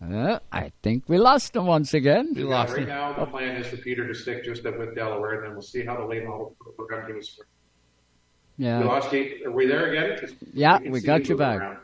Uh, 0.03 0.39
I 0.51 0.73
think 0.83 1.05
we 1.09 1.19
lost 1.19 1.55
him 1.55 1.67
once 1.67 1.93
again. 1.93 2.33
We 2.35 2.43
lost 2.43 2.73
right 2.73 2.83
him. 2.83 2.89
now, 2.89 3.13
the 3.13 3.27
plan 3.27 3.57
is 3.57 3.67
for 3.67 3.77
Peter 3.77 4.09
to 4.09 4.15
stick 4.15 4.45
just 4.45 4.65
up 4.65 4.79
with 4.79 4.95
Delaware, 4.95 5.35
and 5.35 5.45
then 5.45 5.53
we'll 5.53 5.63
see 5.63 5.85
how 5.85 5.97
the 5.97 6.07
late 6.07 6.25
model 6.25 6.57
program 6.77 7.13
goes. 7.13 7.39
Yeah. 8.57 8.81
We 8.81 8.85
lost 8.87 9.11
Kate. 9.11 9.45
Are 9.45 9.51
we 9.51 9.67
there 9.67 9.93
again? 9.93 10.19
Yeah, 10.55 10.79
we, 10.81 10.91
we 10.91 11.01
got 11.01 11.29
you 11.29 11.37
back. 11.37 11.61
Around. 11.61 11.79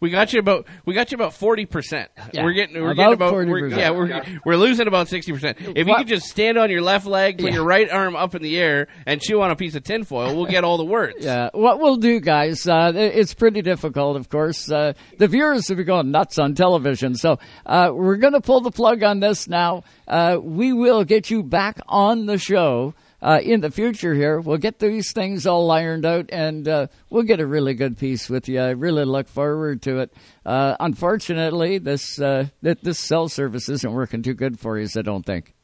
We 0.00 0.10
got 0.10 0.32
you 0.32 0.38
about 0.38 0.66
we 0.84 0.94
got 0.94 1.10
you 1.10 1.16
about 1.16 1.34
forty 1.34 1.66
percent. 1.66 2.10
Yeah, 2.32 2.44
we're 2.44 2.52
getting 2.52 2.76
we're 2.80 2.92
about 2.92 2.96
getting 2.96 3.12
about 3.14 3.34
40%. 3.34 3.48
we're, 3.50 3.68
yeah 3.68 3.90
we're 3.90 4.06
Yeah. 4.08 4.38
we're 4.44 4.56
losing 4.56 4.86
about 4.86 5.08
sixty 5.08 5.32
percent. 5.32 5.58
If 5.60 5.88
you 5.88 5.94
could 5.96 6.06
just 6.06 6.26
stand 6.26 6.56
on 6.56 6.70
your 6.70 6.82
left 6.82 7.04
leg, 7.04 7.38
put 7.38 7.48
Yeah. 7.48 7.54
your 7.54 7.64
right 7.64 7.90
arm 7.90 8.14
up 8.14 8.34
in 8.36 8.42
the 8.42 8.58
air, 8.58 8.86
and 9.06 9.20
chew 9.20 9.40
on 9.42 9.50
a 9.50 9.56
piece 9.56 9.74
of 9.74 9.82
tinfoil, 9.82 10.36
we'll 10.36 10.46
get 10.46 10.62
all 10.62 10.76
the 10.76 10.84
words. 10.84 11.16
Yeah, 11.24 11.50
what 11.52 11.80
we'll 11.80 11.96
do, 11.96 12.20
guys, 12.20 12.66
uh, 12.68 12.92
it's 12.94 13.34
pretty 13.34 13.60
difficult, 13.62 14.16
of 14.16 14.28
course. 14.28 14.70
Uh, 14.70 14.92
the 15.18 15.26
viewers 15.26 15.68
will 15.68 15.76
be 15.76 15.84
going 15.84 16.12
nuts 16.12 16.38
on 16.38 16.54
television, 16.54 17.16
so 17.16 17.38
uh, 17.66 17.90
we're 17.92 18.16
going 18.18 18.34
to 18.34 18.40
pull 18.40 18.60
the 18.60 18.70
plug 18.70 19.02
on 19.02 19.18
this 19.18 19.48
now. 19.48 19.82
Uh, 20.06 20.38
we 20.40 20.72
will 20.72 21.02
get 21.04 21.28
you 21.30 21.42
back 21.42 21.80
on 21.88 22.26
the 22.26 22.38
show. 22.38 22.94
Uh, 23.20 23.40
in 23.42 23.60
the 23.60 23.70
future 23.70 24.14
here, 24.14 24.40
we'll 24.40 24.58
get 24.58 24.78
these 24.78 25.12
things 25.12 25.46
all 25.46 25.70
ironed 25.70 26.06
out 26.06 26.26
and 26.28 26.68
uh, 26.68 26.86
we'll 27.10 27.24
get 27.24 27.40
a 27.40 27.46
really 27.46 27.74
good 27.74 27.98
piece 27.98 28.30
with 28.30 28.48
you. 28.48 28.60
I 28.60 28.70
really 28.70 29.04
look 29.04 29.26
forward 29.26 29.82
to 29.82 29.98
it. 29.98 30.12
Uh, 30.46 30.76
unfortunately, 30.78 31.78
this 31.78 32.20
uh, 32.20 32.46
th- 32.62 32.78
this 32.82 33.00
cell 33.00 33.28
service 33.28 33.68
isn't 33.68 33.92
working 33.92 34.22
too 34.22 34.34
good 34.34 34.60
for 34.60 34.78
you, 34.78 34.86
so 34.86 35.00
I 35.00 35.02
don't 35.02 35.26
think. 35.26 35.54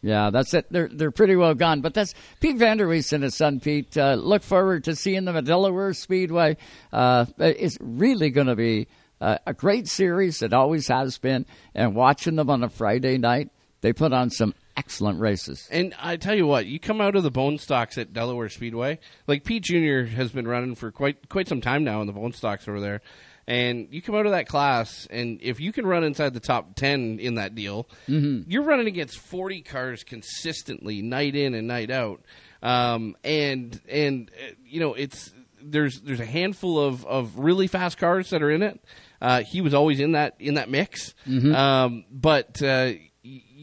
Yeah, 0.00 0.28
that's 0.30 0.52
it. 0.52 0.66
They're 0.70 0.88
they're 0.92 1.10
pretty 1.10 1.34
well 1.34 1.54
gone. 1.54 1.80
But 1.80 1.94
that's 1.94 2.14
Pete 2.40 2.58
Vanderwyst 2.58 3.14
and 3.14 3.24
his 3.24 3.36
son 3.36 3.58
Pete. 3.60 3.96
Uh, 3.96 4.14
look 4.14 4.42
forward 4.42 4.84
to 4.84 4.94
seeing 4.94 5.24
them 5.24 5.36
at 5.36 5.46
Delaware 5.46 5.94
Speedway. 5.94 6.58
Uh, 6.92 7.24
it's 7.38 7.78
really 7.80 8.28
going 8.28 8.48
to 8.48 8.56
be 8.56 8.86
uh, 9.20 9.38
a 9.46 9.54
great 9.54 9.88
series. 9.88 10.42
It 10.42 10.52
always 10.52 10.88
has 10.88 11.16
been. 11.16 11.46
And 11.74 11.94
watching 11.94 12.36
them 12.36 12.50
on 12.50 12.62
a 12.62 12.68
Friday 12.68 13.16
night, 13.16 13.48
they 13.84 13.92
put 13.92 14.14
on 14.14 14.30
some 14.30 14.54
excellent 14.78 15.20
races. 15.20 15.68
And 15.70 15.94
I 16.00 16.16
tell 16.16 16.34
you 16.34 16.46
what, 16.46 16.64
you 16.64 16.80
come 16.80 17.02
out 17.02 17.16
of 17.16 17.22
the 17.22 17.30
bone 17.30 17.58
stocks 17.58 17.98
at 17.98 18.14
Delaware 18.14 18.48
Speedway. 18.48 18.98
Like 19.26 19.44
Pete 19.44 19.62
Jr. 19.64 20.04
has 20.04 20.32
been 20.32 20.48
running 20.48 20.74
for 20.74 20.90
quite 20.90 21.28
quite 21.28 21.48
some 21.48 21.60
time 21.60 21.84
now 21.84 22.00
in 22.00 22.06
the 22.06 22.12
bone 22.14 22.32
stocks 22.32 22.66
over 22.66 22.80
there. 22.80 23.02
And 23.46 23.88
you 23.90 24.00
come 24.00 24.14
out 24.14 24.24
of 24.24 24.32
that 24.32 24.48
class, 24.48 25.06
and 25.10 25.38
if 25.42 25.60
you 25.60 25.70
can 25.70 25.84
run 25.86 26.02
inside 26.02 26.32
the 26.32 26.40
top 26.40 26.76
ten 26.76 27.18
in 27.20 27.34
that 27.34 27.54
deal, 27.54 27.86
Mhm. 28.08 28.44
you're 28.48 28.62
running 28.62 28.86
against 28.86 29.18
forty 29.18 29.60
cars 29.60 30.02
consistently, 30.02 31.02
night 31.02 31.36
in 31.36 31.52
and 31.54 31.68
night 31.68 31.90
out. 31.90 32.22
Um, 32.62 33.16
and 33.22 33.78
and 33.86 34.30
uh, 34.42 34.52
you 34.66 34.80
know 34.80 34.94
it's 34.94 35.30
there's 35.62 36.00
there's 36.00 36.20
a 36.20 36.24
handful 36.26 36.78
of, 36.80 37.04
of 37.04 37.38
really 37.38 37.66
fast 37.66 37.98
cars 37.98 38.30
that 38.30 38.42
are 38.42 38.50
in 38.50 38.62
it. 38.62 38.80
Uh, 39.20 39.42
he 39.42 39.60
was 39.60 39.74
always 39.74 40.00
in 40.00 40.12
that 40.12 40.36
in 40.40 40.54
that 40.54 40.70
mix. 40.70 41.12
Mhm. 41.28 41.54
Um, 41.54 42.04
but 42.10 42.62
uh, 42.62 42.92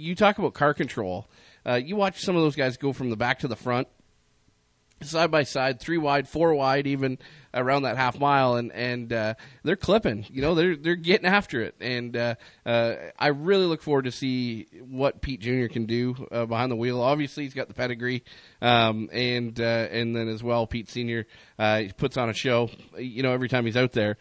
you 0.01 0.15
talk 0.15 0.37
about 0.37 0.53
car 0.53 0.73
control. 0.73 1.27
Uh, 1.65 1.75
you 1.75 1.95
watch 1.95 2.21
some 2.21 2.35
of 2.35 2.41
those 2.41 2.55
guys 2.55 2.77
go 2.77 2.91
from 2.91 3.09
the 3.09 3.15
back 3.15 3.39
to 3.39 3.47
the 3.47 3.55
front, 3.55 3.87
side 5.01 5.31
by 5.31 5.43
side, 5.43 5.79
three 5.79 5.97
wide, 5.97 6.27
four 6.27 6.53
wide, 6.53 6.87
even 6.87 7.19
around 7.53 7.83
that 7.83 7.97
half 7.97 8.19
mile, 8.19 8.55
and 8.55 8.71
and 8.71 9.13
uh, 9.13 9.33
they're 9.63 9.75
clipping. 9.75 10.25
You 10.31 10.41
know, 10.41 10.55
they're 10.55 10.75
they're 10.75 10.95
getting 10.95 11.27
after 11.27 11.61
it, 11.61 11.75
and 11.79 12.15
uh, 12.17 12.35
uh, 12.65 12.95
I 13.17 13.27
really 13.27 13.65
look 13.65 13.81
forward 13.81 14.05
to 14.05 14.11
see 14.11 14.67
what 14.89 15.21
Pete 15.21 15.41
Jr. 15.41 15.67
can 15.67 15.85
do 15.85 16.27
uh, 16.31 16.45
behind 16.45 16.71
the 16.71 16.75
wheel. 16.75 17.01
Obviously, 17.01 17.43
he's 17.43 17.53
got 17.53 17.67
the 17.67 17.73
pedigree, 17.73 18.23
um, 18.61 19.09
and 19.11 19.59
uh, 19.59 19.87
and 19.91 20.15
then 20.15 20.27
as 20.27 20.41
well, 20.41 20.65
Pete 20.65 20.89
Senior 20.89 21.27
uh, 21.59 21.83
puts 21.97 22.17
on 22.17 22.29
a 22.29 22.33
show. 22.33 22.69
You 22.97 23.23
know, 23.23 23.33
every 23.33 23.49
time 23.49 23.65
he's 23.65 23.77
out 23.77 23.91
there. 23.91 24.17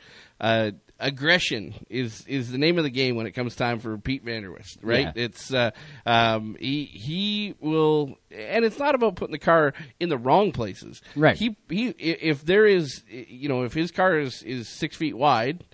Aggression 1.00 1.74
is 1.88 2.24
is 2.26 2.52
the 2.52 2.58
name 2.58 2.78
of 2.78 2.84
the 2.84 2.90
game 2.90 3.16
when 3.16 3.26
it 3.26 3.32
comes 3.32 3.56
time 3.56 3.78
for 3.78 3.96
Pete 3.98 4.24
Vanderwyst, 4.24 4.78
right? 4.82 5.12
Yeah. 5.16 5.24
It's 5.24 5.52
uh, 5.52 5.70
um, 6.04 6.56
he 6.60 6.84
he 6.84 7.54
will, 7.60 8.16
and 8.30 8.64
it's 8.64 8.78
not 8.78 8.94
about 8.94 9.16
putting 9.16 9.32
the 9.32 9.38
car 9.38 9.72
in 9.98 10.10
the 10.10 10.18
wrong 10.18 10.52
places. 10.52 11.00
Right. 11.16 11.36
He 11.36 11.56
he 11.68 11.88
if 11.88 12.44
there 12.44 12.66
is 12.66 13.02
you 13.08 13.48
know 13.48 13.62
if 13.62 13.72
his 13.72 13.90
car 13.90 14.18
is 14.18 14.42
is 14.42 14.68
six 14.68 14.96
feet 14.96 15.16
wide, 15.16 15.64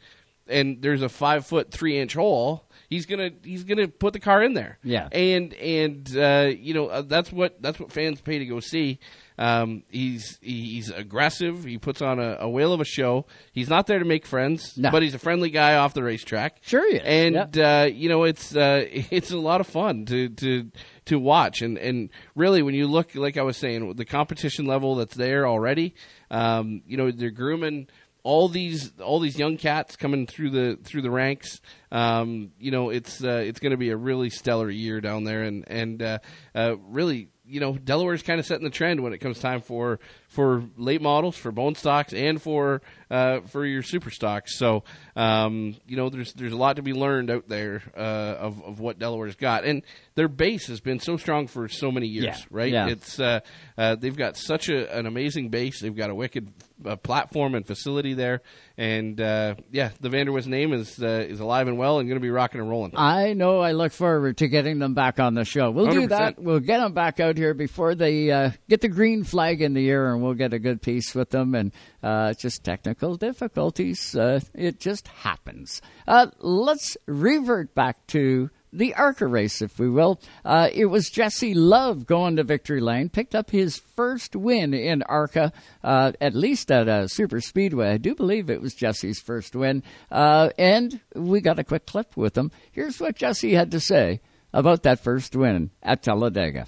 and 0.46 0.80
there's 0.80 1.02
a 1.02 1.08
five 1.08 1.46
foot 1.46 1.70
three 1.70 1.98
inch 1.98 2.14
hole. 2.14 2.64
He's 2.88 3.06
gonna 3.06 3.30
he's 3.42 3.64
gonna 3.64 3.88
put 3.88 4.12
the 4.12 4.20
car 4.20 4.42
in 4.42 4.54
there. 4.54 4.78
Yeah. 4.84 5.08
and 5.10 5.52
and 5.54 6.16
uh, 6.16 6.52
you 6.56 6.72
know 6.72 6.86
uh, 6.86 7.02
that's 7.02 7.32
what 7.32 7.60
that's 7.60 7.80
what 7.80 7.90
fans 7.90 8.20
pay 8.20 8.38
to 8.38 8.46
go 8.46 8.60
see. 8.60 9.00
Um, 9.38 9.82
he's 9.90 10.38
he's 10.40 10.90
aggressive. 10.90 11.64
He 11.64 11.78
puts 11.78 12.00
on 12.00 12.18
a, 12.18 12.38
a 12.40 12.48
whale 12.48 12.72
of 12.72 12.80
a 12.80 12.84
show. 12.84 13.26
He's 13.52 13.68
not 13.68 13.86
there 13.86 13.98
to 13.98 14.04
make 14.04 14.24
friends, 14.26 14.76
No. 14.78 14.90
but 14.90 15.02
he's 15.02 15.14
a 15.14 15.18
friendly 15.18 15.50
guy 15.50 15.76
off 15.76 15.92
the 15.94 16.02
racetrack. 16.02 16.58
Sure 16.62 16.88
he 16.90 16.96
is. 16.96 17.02
And 17.04 17.58
uh, 17.58 17.88
you 17.92 18.08
know 18.08 18.24
it's 18.24 18.56
uh, 18.56 18.84
it's 18.90 19.30
a 19.30 19.38
lot 19.38 19.60
of 19.60 19.66
fun 19.66 20.06
to 20.06 20.28
to 20.30 20.70
to 21.06 21.18
watch. 21.18 21.60
And 21.62 21.76
and 21.78 22.10
really 22.34 22.62
when 22.62 22.74
you 22.74 22.86
look, 22.86 23.14
like 23.14 23.36
I 23.36 23.42
was 23.42 23.56
saying, 23.56 23.94
the 23.96 24.04
competition 24.06 24.64
level 24.66 24.94
that's 24.96 25.14
there 25.14 25.46
already. 25.46 25.94
Um, 26.30 26.82
you 26.86 26.96
know 26.96 27.10
they're 27.10 27.30
grooming 27.30 27.88
all 28.22 28.48
these 28.48 28.92
all 29.00 29.20
these 29.20 29.38
young 29.38 29.56
cats 29.56 29.94
coming 29.94 30.26
through 30.26 30.50
the 30.50 30.78
through 30.82 31.02
the 31.02 31.10
ranks. 31.10 31.60
Um, 31.92 32.50
you 32.58 32.70
know, 32.72 32.90
it's 32.90 33.22
uh, 33.22 33.42
it's 33.46 33.60
going 33.60 33.70
to 33.70 33.76
be 33.76 33.90
a 33.90 33.96
really 33.96 34.30
stellar 34.30 34.68
year 34.68 35.00
down 35.00 35.22
there, 35.24 35.42
and 35.42 35.64
and 35.68 36.02
uh, 36.02 36.18
uh, 36.54 36.76
really. 36.88 37.28
You 37.48 37.60
know, 37.60 37.74
Delaware's 37.74 38.22
kind 38.22 38.40
of 38.40 38.46
setting 38.46 38.64
the 38.64 38.70
trend 38.70 39.00
when 39.00 39.12
it 39.12 39.18
comes 39.18 39.38
time 39.38 39.60
for 39.60 40.00
for 40.28 40.64
late 40.76 41.00
models, 41.02 41.36
for 41.36 41.52
bone 41.52 41.74
stocks, 41.74 42.12
and 42.12 42.40
for 42.40 42.82
uh, 43.10 43.40
for 43.42 43.64
your 43.64 43.82
super 43.82 44.10
stocks. 44.10 44.58
So, 44.58 44.82
um, 45.14 45.76
you 45.86 45.96
know, 45.96 46.10
there's 46.10 46.32
there's 46.34 46.52
a 46.52 46.56
lot 46.56 46.76
to 46.76 46.82
be 46.82 46.92
learned 46.92 47.30
out 47.30 47.48
there 47.48 47.82
uh, 47.96 48.00
of 48.00 48.62
of 48.62 48.80
what 48.80 48.98
Delaware's 48.98 49.36
got, 49.36 49.64
and 49.64 49.82
their 50.14 50.28
base 50.28 50.66
has 50.66 50.80
been 50.80 50.98
so 50.98 51.16
strong 51.16 51.46
for 51.46 51.68
so 51.68 51.90
many 51.90 52.06
years, 52.08 52.24
Yeah, 52.24 52.36
right? 52.50 52.72
yeah. 52.72 52.88
It's 52.88 53.20
uh, 53.20 53.40
uh, 53.78 53.94
they've 53.96 54.16
got 54.16 54.36
such 54.36 54.68
a, 54.68 54.96
an 54.96 55.06
amazing 55.06 55.50
base. 55.50 55.80
They've 55.80 55.94
got 55.94 56.10
a 56.10 56.14
wicked 56.14 56.52
uh, 56.84 56.96
platform 56.96 57.54
and 57.54 57.66
facility 57.66 58.14
there, 58.14 58.42
and 58.76 59.20
uh, 59.20 59.54
yeah, 59.70 59.90
the 60.00 60.08
Vanderwyst 60.08 60.46
name 60.46 60.72
is 60.72 61.02
uh, 61.02 61.24
is 61.28 61.40
alive 61.40 61.68
and 61.68 61.78
well 61.78 61.98
and 61.98 62.08
going 62.08 62.20
to 62.20 62.22
be 62.22 62.30
rocking 62.30 62.60
and 62.60 62.68
rolling. 62.68 62.92
I 62.96 63.32
know. 63.34 63.60
I 63.60 63.72
look 63.72 63.92
forward 63.92 64.38
to 64.38 64.48
getting 64.48 64.78
them 64.80 64.94
back 64.94 65.20
on 65.20 65.34
the 65.34 65.44
show. 65.44 65.70
We'll 65.70 65.86
do 65.92 66.06
100%. 66.06 66.08
that. 66.08 66.38
We'll 66.42 66.60
get 66.60 66.78
them 66.78 66.92
back 66.92 67.20
out 67.20 67.36
here 67.36 67.54
before 67.54 67.94
they 67.94 68.30
uh, 68.30 68.50
get 68.68 68.80
the 68.80 68.88
green 68.88 69.22
flag 69.24 69.62
in 69.62 69.74
the 69.74 69.88
air, 69.88 70.15
and 70.16 70.24
we'll 70.24 70.34
get 70.34 70.52
a 70.52 70.58
good 70.58 70.82
piece 70.82 71.14
with 71.14 71.30
them. 71.30 71.54
And 71.54 71.72
uh, 72.02 72.32
just 72.34 72.64
technical 72.64 73.16
difficulties. 73.16 74.16
Uh, 74.16 74.40
it 74.54 74.80
just 74.80 75.08
happens. 75.08 75.80
Uh, 76.08 76.28
let's 76.40 76.96
revert 77.06 77.74
back 77.74 78.06
to 78.08 78.50
the 78.72 78.94
ARCA 78.94 79.26
race, 79.26 79.62
if 79.62 79.78
we 79.78 79.88
will. 79.88 80.20
Uh, 80.44 80.68
it 80.72 80.86
was 80.86 81.08
Jesse 81.08 81.54
Love 81.54 82.06
going 82.06 82.36
to 82.36 82.44
victory 82.44 82.80
lane, 82.80 83.08
picked 83.08 83.34
up 83.34 83.50
his 83.50 83.78
first 83.78 84.36
win 84.36 84.74
in 84.74 85.02
ARCA, 85.04 85.52
uh, 85.82 86.12
at 86.20 86.34
least 86.34 86.70
at 86.70 86.88
a 86.88 87.08
super 87.08 87.40
speedway. 87.40 87.90
I 87.90 87.96
do 87.98 88.14
believe 88.14 88.50
it 88.50 88.60
was 88.60 88.74
Jesse's 88.74 89.20
first 89.20 89.56
win. 89.56 89.82
Uh, 90.10 90.50
and 90.58 91.00
we 91.14 91.40
got 91.40 91.58
a 91.58 91.64
quick 91.64 91.86
clip 91.86 92.16
with 92.16 92.36
him. 92.36 92.50
Here's 92.70 93.00
what 93.00 93.16
Jesse 93.16 93.54
had 93.54 93.70
to 93.70 93.80
say 93.80 94.20
about 94.52 94.82
that 94.82 95.00
first 95.00 95.34
win 95.34 95.70
at 95.82 96.02
Talladega. 96.02 96.66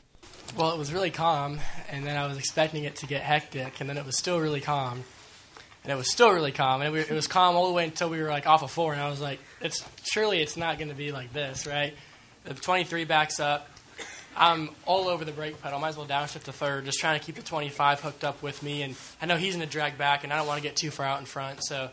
Well, 0.59 0.73
it 0.73 0.79
was 0.79 0.93
really 0.93 1.13
calm, 1.13 1.61
and 1.89 2.05
then 2.05 2.17
I 2.17 2.27
was 2.27 2.37
expecting 2.37 2.83
it 2.83 2.97
to 2.97 3.07
get 3.07 3.23
hectic, 3.23 3.79
and 3.79 3.89
then 3.89 3.97
it 3.97 4.05
was 4.05 4.19
still 4.19 4.41
really 4.41 4.61
calm, 4.61 5.05
and 5.85 5.93
it 5.93 5.95
was 5.95 6.11
still 6.11 6.33
really 6.33 6.51
calm, 6.51 6.83
and 6.83 6.97
it, 6.97 7.11
was 7.13 7.29
calm 7.29 7.55
all 7.55 7.69
the 7.69 7.75
way 7.75 7.85
until 7.85 8.11
we 8.11 8.21
were 8.21 8.29
like 8.29 8.49
off 8.49 8.65
of 8.65 8.73
four, 8.73 8.93
and 8.93 9.01
I 9.01 9.09
was 9.09 9.21
like, 9.21 9.39
"It's 9.61 9.85
surely 10.03 10.43
it's 10.43 10.57
not 10.57 10.79
going 10.79 10.89
to 10.89 10.97
be 10.97 11.13
like 11.13 11.33
this, 11.33 11.65
right?" 11.65 11.95
The 12.43 12.55
23 12.55 13.05
backs 13.05 13.39
up. 13.39 13.71
I'm 14.37 14.71
all 14.85 15.07
over 15.07 15.25
the 15.25 15.31
brake 15.31 15.63
pedal. 15.63 15.79
Might 15.79 15.91
as 15.91 15.97
well 15.97 16.07
downshift 16.07 16.43
to 16.43 16.53
third, 16.53 16.87
just 16.87 16.99
trying 16.99 17.21
to 17.21 17.25
keep 17.25 17.37
the 17.37 17.43
25 17.43 18.01
hooked 18.01 18.25
up 18.25 18.43
with 18.43 18.61
me, 18.61 18.83
and 18.83 18.97
I 19.23 19.27
know 19.27 19.37
he's 19.37 19.55
going 19.55 19.65
to 19.65 19.73
drag 19.73 19.97
back, 19.97 20.25
and 20.25 20.33
I 20.33 20.39
don't 20.39 20.49
want 20.49 20.61
to 20.61 20.67
get 20.67 20.75
too 20.75 20.91
far 20.91 21.07
out 21.07 21.21
in 21.21 21.27
front, 21.27 21.63
so 21.63 21.89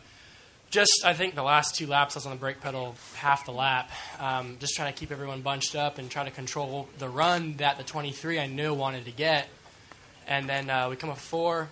just 0.76 1.06
I 1.06 1.14
think 1.14 1.34
the 1.34 1.42
last 1.42 1.74
two 1.74 1.86
laps 1.86 2.16
I 2.16 2.18
was 2.18 2.26
on 2.26 2.32
the 2.32 2.38
brake 2.38 2.60
pedal 2.60 2.96
half 3.14 3.46
the 3.46 3.50
lap, 3.50 3.90
um, 4.20 4.58
just 4.60 4.76
trying 4.76 4.92
to 4.92 4.98
keep 4.98 5.10
everyone 5.10 5.40
bunched 5.40 5.74
up 5.74 5.96
and 5.96 6.10
try 6.10 6.22
to 6.22 6.30
control 6.30 6.86
the 6.98 7.08
run 7.08 7.54
that 7.54 7.78
the 7.78 7.82
23 7.82 8.38
I 8.38 8.46
knew 8.46 8.74
wanted 8.74 9.06
to 9.06 9.10
get. 9.10 9.48
And 10.28 10.46
then 10.46 10.68
uh, 10.68 10.90
we 10.90 10.96
come 10.96 11.08
up 11.08 11.16
four, 11.16 11.70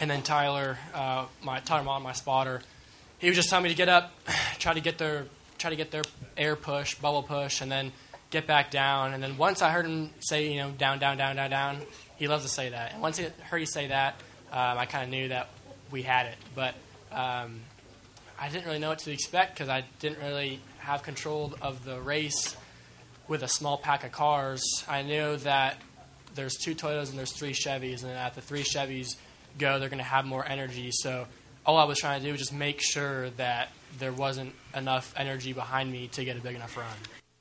and 0.00 0.10
then 0.10 0.20
Tyler, 0.20 0.76
uh, 0.92 1.24
my 1.42 1.60
Tyler 1.60 1.82
Mott, 1.82 2.02
my 2.02 2.12
spotter, 2.12 2.60
he 3.20 3.28
was 3.28 3.36
just 3.36 3.48
telling 3.48 3.62
me 3.62 3.70
to 3.70 3.74
get 3.74 3.88
up, 3.88 4.12
try 4.58 4.74
to 4.74 4.80
get 4.82 4.98
their 4.98 5.24
try 5.56 5.70
to 5.70 5.76
get 5.76 5.90
their 5.90 6.02
air 6.36 6.56
push, 6.56 6.96
bubble 6.96 7.22
push, 7.22 7.62
and 7.62 7.72
then 7.72 7.90
get 8.28 8.46
back 8.46 8.70
down. 8.70 9.14
And 9.14 9.22
then 9.22 9.38
once 9.38 9.62
I 9.62 9.70
heard 9.70 9.86
him 9.86 10.10
say, 10.20 10.52
you 10.52 10.58
know, 10.58 10.72
down, 10.72 10.98
down, 10.98 11.16
down, 11.16 11.36
down, 11.36 11.48
down, 11.48 11.80
he 12.16 12.28
loves 12.28 12.42
to 12.44 12.50
say 12.50 12.68
that. 12.68 12.92
And 12.92 13.00
once 13.00 13.16
he 13.16 13.28
heard 13.44 13.60
he 13.60 13.66
say 13.66 13.86
that, 13.86 14.16
um, 14.52 14.76
I 14.76 14.84
kind 14.84 15.04
of 15.04 15.08
knew 15.08 15.28
that 15.28 15.48
we 15.90 16.02
had 16.02 16.26
it. 16.26 16.36
But 16.54 16.74
um, 17.12 17.60
I 18.40 18.48
didn't 18.48 18.64
really 18.64 18.78
know 18.78 18.88
what 18.88 19.00
to 19.00 19.12
expect 19.12 19.54
because 19.54 19.68
I 19.68 19.84
didn't 19.98 20.18
really 20.20 20.60
have 20.78 21.02
control 21.02 21.52
of 21.60 21.84
the 21.84 22.00
race 22.00 22.56
with 23.28 23.42
a 23.42 23.48
small 23.48 23.76
pack 23.76 24.02
of 24.02 24.12
cars. 24.12 24.62
I 24.88 25.02
knew 25.02 25.36
that 25.38 25.76
there's 26.34 26.56
two 26.56 26.74
Toyotas 26.74 27.10
and 27.10 27.18
there's 27.18 27.32
three 27.32 27.52
Chevys, 27.52 28.02
and 28.02 28.12
at 28.12 28.34
the 28.34 28.40
three 28.40 28.62
Chevys 28.62 29.16
go, 29.58 29.78
they're 29.78 29.90
going 29.90 29.98
to 29.98 30.04
have 30.04 30.24
more 30.24 30.46
energy. 30.46 30.90
So 30.90 31.26
all 31.66 31.76
I 31.76 31.84
was 31.84 31.98
trying 31.98 32.20
to 32.20 32.26
do 32.26 32.32
was 32.32 32.40
just 32.40 32.54
make 32.54 32.80
sure 32.80 33.28
that 33.30 33.68
there 33.98 34.12
wasn't 34.12 34.54
enough 34.74 35.12
energy 35.16 35.52
behind 35.52 35.92
me 35.92 36.08
to 36.08 36.24
get 36.24 36.36
a 36.36 36.40
big 36.40 36.56
enough 36.56 36.76
run. 36.76 36.86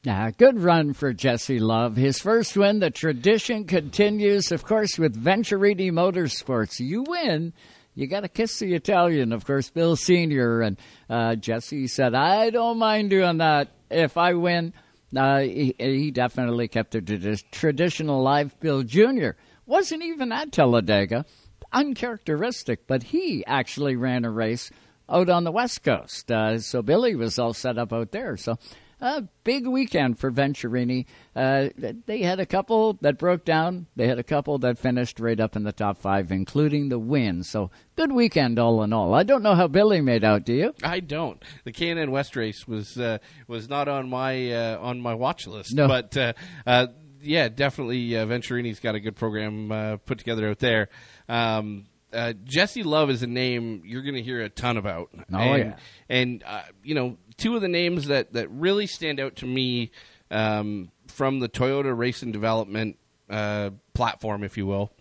Yeah, 0.04 0.32
good 0.32 0.60
run 0.60 0.94
for 0.94 1.14
Jesse 1.14 1.60
Love. 1.60 1.96
His 1.96 2.20
first 2.20 2.56
win. 2.56 2.80
The 2.80 2.90
tradition 2.90 3.66
continues, 3.66 4.52
of 4.52 4.64
course, 4.66 4.98
with 4.98 5.22
Venturini 5.22 5.92
Motorsports. 5.92 6.80
You 6.80 7.04
win. 7.08 7.54
You 8.00 8.08
got 8.08 8.22
to 8.22 8.30
kiss 8.30 8.60
the 8.60 8.76
Italian, 8.76 9.34
of 9.34 9.44
course, 9.44 9.70
Bill 9.70 9.98
Senior 9.98 10.62
and 10.62 10.78
uh, 11.10 11.36
Jesse 11.36 11.88
said, 11.88 12.16
"I 12.16 12.50
don't 12.50 12.78
mind 12.78 13.10
doing 13.10 13.40
that 13.40 13.68
if 13.92 14.16
I 14.16 14.36
win." 14.36 14.72
Uh, 15.14 15.40
he, 15.40 15.76
he, 15.78 16.10
definitely 16.10 16.70
kept 16.70 16.92
the 16.92 17.44
traditional 17.52 18.22
life. 18.24 18.58
Bill 18.62 18.84
Jr. 18.84 19.32
wasn't 19.66 20.04
even 20.04 20.32
at 20.32 20.54
Talladega, 20.54 21.26
uncharacteristic, 21.74 22.88
but 22.88 23.04
he 23.04 23.46
actually 23.46 23.98
ran 23.98 24.24
a 24.24 24.32
race 24.32 24.72
out 25.10 25.28
on 25.28 25.44
the 25.44 25.52
West 25.52 25.84
Coast. 25.84 26.32
Uh, 26.32 26.58
so 26.60 26.82
Billy 26.82 27.16
was 27.16 27.38
all 27.38 27.54
set 27.54 27.78
up 27.78 27.92
out 27.92 28.12
there. 28.14 28.38
So 28.38 28.58
a 29.02 29.24
big 29.44 29.68
weekend 29.68 30.20
for 30.20 30.32
Venturini. 30.32 31.06
Uh, 31.36 31.70
they 32.06 32.22
had 32.22 32.40
a 32.40 32.46
couple 32.46 32.94
that 33.02 33.18
broke 33.18 33.46
down. 33.46 33.88
They 33.96 34.08
had 34.08 34.20
a 34.20 34.24
couple 34.24 34.58
that 34.60 34.78
finished 34.78 35.20
right 35.20 35.40
up 35.40 35.56
in 35.56 35.64
the 35.64 35.72
top 35.72 35.98
five, 35.98 36.32
including 36.32 36.90
the 36.90 37.00
win. 37.00 37.44
So 37.44 37.72
good 37.96 38.12
weekend 38.12 38.60
all 38.60 38.84
in 38.84 38.94
all. 38.94 39.14
I 39.14 39.24
don't 39.24 39.44
know 39.44 39.56
how 39.56 39.68
Billy 39.68 40.02
made 40.02 40.24
out. 40.24 40.46
Do 40.46 40.54
you? 40.54 40.74
I 40.84 41.00
don't. 41.00 41.44
The 41.64 41.72
K&N 41.72 42.12
West 42.12 42.36
race 42.36 42.68
was 42.68 42.98
uh, 42.98 43.20
was 43.48 43.70
not 43.70 43.88
on 43.88 44.10
my 44.10 44.52
uh, 44.52 44.80
on 44.80 45.00
my 45.00 45.14
watch 45.14 45.48
list. 45.48 45.74
No. 45.74 45.88
but. 45.88 46.16
Uh, 46.16 46.34
uh, 46.66 46.88
yeah, 47.22 47.50
definitely. 47.50 48.16
Uh, 48.16 48.26
Venturini's 48.26 48.80
got 48.80 48.96
a 48.96 49.00
good 49.02 49.18
program 49.18 50.00
put 50.06 50.20
together 50.20 50.48
out 50.48 50.60
there. 50.60 50.88
Um, 51.28 51.88
uh, 52.14 52.34
Jesse 52.44 52.84
Love 52.84 53.10
is 53.10 53.24
a 53.24 53.28
name 53.28 53.84
you're 53.86 54.02
going 54.02 54.16
to 54.16 54.22
hear 54.22 54.42
a 54.42 54.50
ton 54.50 54.78
about. 54.78 55.10
Oh 55.32 55.38
and, 55.38 55.58
yeah, 55.60 55.76
and 56.10 56.44
uh, 56.46 56.64
you 56.84 56.96
know 56.96 57.18
two 57.40 57.56
of 57.56 57.62
the 57.62 57.68
names 57.68 58.08
that 58.08 58.34
that 58.34 58.50
really 58.50 58.88
stand 58.88 59.20
out 59.20 59.38
to 59.38 59.46
me 59.46 59.92
um, 60.30 60.92
from 61.08 61.40
the 61.40 61.50
Toyota 61.50 61.98
Racing 61.98 62.32
Development 62.32 62.98
uh, 63.30 63.72
platform, 63.94 64.44
if 64.44 64.58
you 64.58 64.66
will. 64.66 64.92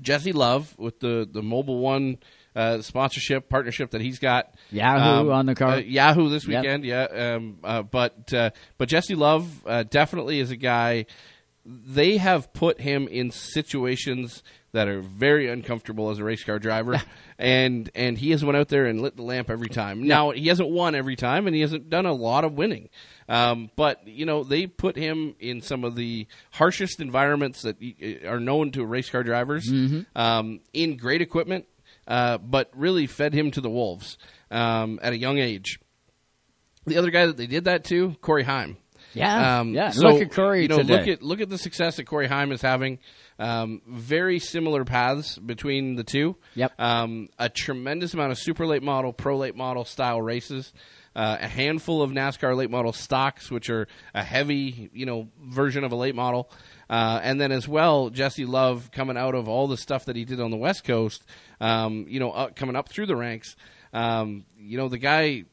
Jesse 0.00 0.32
Love 0.32 0.74
with 0.78 1.00
the 1.00 1.28
the 1.30 1.42
Mobil 1.42 1.80
One 1.80 2.18
uh, 2.54 2.80
sponsorship 2.80 3.48
partnership 3.48 3.90
that 3.90 4.00
he's 4.00 4.18
got. 4.18 4.54
Yahoo 4.70 5.28
um, 5.28 5.30
on 5.30 5.46
the 5.46 5.54
car. 5.54 5.72
Uh, 5.72 5.76
Yahoo 5.76 6.28
this 6.28 6.46
weekend, 6.46 6.84
yep. 6.84 7.10
yeah. 7.12 7.34
Um, 7.34 7.58
uh, 7.62 7.82
but 7.82 8.32
uh, 8.32 8.50
but 8.78 8.88
Jesse 8.88 9.14
Love 9.14 9.66
uh, 9.66 9.82
definitely 9.82 10.40
is 10.40 10.50
a 10.50 10.56
guy. 10.56 11.06
They 11.64 12.16
have 12.16 12.52
put 12.52 12.80
him 12.80 13.06
in 13.06 13.30
situations 13.30 14.42
that 14.72 14.88
are 14.88 15.00
very 15.00 15.48
uncomfortable 15.48 16.10
as 16.10 16.18
a 16.18 16.24
race 16.24 16.42
car 16.44 16.58
driver, 16.58 17.00
and 17.38 17.90
and 17.94 18.18
he 18.18 18.30
has 18.30 18.44
went 18.44 18.56
out 18.56 18.68
there 18.68 18.86
and 18.86 19.00
lit 19.00 19.16
the 19.16 19.22
lamp 19.22 19.50
every 19.50 19.68
time. 19.68 20.06
Now 20.06 20.30
he 20.30 20.48
hasn't 20.48 20.70
won 20.70 20.94
every 20.94 21.16
time, 21.16 21.46
and 21.46 21.54
he 21.54 21.60
hasn't 21.62 21.90
done 21.90 22.06
a 22.06 22.12
lot 22.12 22.44
of 22.44 22.54
winning. 22.54 22.88
Um, 23.28 23.70
but 23.76 24.06
you 24.06 24.26
know 24.26 24.44
they 24.44 24.66
put 24.66 24.96
him 24.96 25.34
in 25.38 25.60
some 25.60 25.84
of 25.84 25.94
the 25.94 26.26
harshest 26.52 27.00
environments 27.00 27.62
that 27.62 27.76
are 28.26 28.40
known 28.40 28.70
to 28.72 28.84
race 28.84 29.10
car 29.10 29.22
drivers, 29.22 29.70
mm-hmm. 29.70 30.00
um, 30.16 30.60
in 30.72 30.96
great 30.96 31.22
equipment, 31.22 31.66
uh, 32.08 32.38
but 32.38 32.70
really 32.74 33.06
fed 33.06 33.34
him 33.34 33.50
to 33.52 33.60
the 33.60 33.70
wolves 33.70 34.16
um, 34.50 34.98
at 35.02 35.12
a 35.12 35.18
young 35.18 35.38
age. 35.38 35.78
The 36.84 36.96
other 36.96 37.10
guy 37.10 37.26
that 37.26 37.36
they 37.36 37.46
did 37.46 37.64
that 37.64 37.84
to, 37.84 38.16
Corey 38.20 38.42
Heim. 38.42 38.76
Yeah, 39.14 39.60
um, 39.60 39.74
yeah. 39.74 39.90
So, 39.90 40.08
look 40.08 40.22
at 40.22 40.32
Corey 40.32 40.62
you 40.62 40.68
know, 40.68 40.78
today. 40.78 40.98
Look 40.98 41.08
at 41.08 41.22
look 41.22 41.40
at 41.40 41.48
the 41.48 41.58
success 41.58 41.96
that 41.96 42.04
Corey 42.04 42.26
Heim 42.26 42.52
is 42.52 42.62
having. 42.62 42.98
Um, 43.38 43.82
very 43.86 44.38
similar 44.38 44.84
paths 44.84 45.38
between 45.38 45.96
the 45.96 46.04
two. 46.04 46.36
Yep. 46.54 46.80
Um, 46.80 47.28
a 47.38 47.48
tremendous 47.48 48.14
amount 48.14 48.32
of 48.32 48.38
super 48.38 48.66
late 48.66 48.82
model, 48.82 49.12
pro 49.12 49.36
late 49.36 49.56
model 49.56 49.84
style 49.84 50.20
races. 50.20 50.72
Uh, 51.14 51.36
a 51.40 51.48
handful 51.48 52.00
of 52.02 52.10
NASCAR 52.10 52.56
late 52.56 52.70
model 52.70 52.92
stocks, 52.92 53.50
which 53.50 53.68
are 53.68 53.86
a 54.14 54.22
heavy, 54.22 54.88
you 54.94 55.04
know, 55.04 55.28
version 55.44 55.84
of 55.84 55.92
a 55.92 55.96
late 55.96 56.14
model. 56.14 56.50
Uh, 56.88 57.20
and 57.22 57.38
then 57.40 57.52
as 57.52 57.68
well, 57.68 58.08
Jesse 58.08 58.46
Love 58.46 58.90
coming 58.92 59.18
out 59.18 59.34
of 59.34 59.46
all 59.46 59.68
the 59.68 59.76
stuff 59.76 60.06
that 60.06 60.16
he 60.16 60.24
did 60.24 60.40
on 60.40 60.50
the 60.50 60.56
West 60.56 60.84
Coast, 60.84 61.22
um, 61.60 62.06
you 62.08 62.18
know, 62.18 62.32
uh, 62.32 62.48
coming 62.50 62.76
up 62.76 62.88
through 62.88 63.06
the 63.06 63.16
ranks. 63.16 63.56
Um, 63.92 64.46
you 64.56 64.78
know, 64.78 64.88
the 64.88 64.98
guy, 64.98 65.44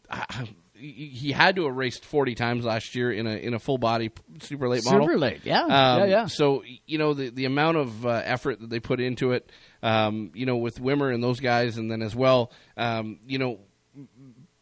he 0.80 1.32
had 1.32 1.56
to 1.58 1.66
have 1.66 1.76
raced 1.76 2.06
40 2.06 2.36
times 2.36 2.66
last 2.66 2.96
year 2.96 3.12
in 3.12 3.28
a 3.28 3.36
in 3.36 3.54
a 3.54 3.60
full 3.60 3.78
body 3.78 4.12
super 4.42 4.68
late 4.70 4.84
model. 4.86 5.02
Super 5.02 5.18
late, 5.18 5.42
yeah, 5.44 5.64
um, 5.64 5.70
yeah, 5.72 6.06
yeah. 6.06 6.26
So 6.28 6.64
you 6.88 6.98
know 6.98 7.14
the 7.14 7.30
the 7.30 7.46
amount 7.46 7.78
of 7.78 8.06
uh, 8.06 8.22
effort 8.24 8.60
that 8.62 8.70
they 8.70 8.80
put 8.80 9.00
into 9.00 9.32
it, 9.34 9.52
um, 9.84 10.32
you 10.34 10.46
know, 10.46 10.58
with 10.58 10.80
Wimmer 10.80 11.14
and 11.14 11.24
those 11.24 11.40
guys, 11.40 11.78
and 11.78 11.92
then 11.92 12.02
as 12.02 12.16
well, 12.16 12.52
um, 12.78 13.20
you 13.28 13.38
know, 13.38 13.60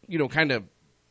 you 0.06 0.18
know, 0.18 0.28
kind 0.28 0.50
of 0.52 0.64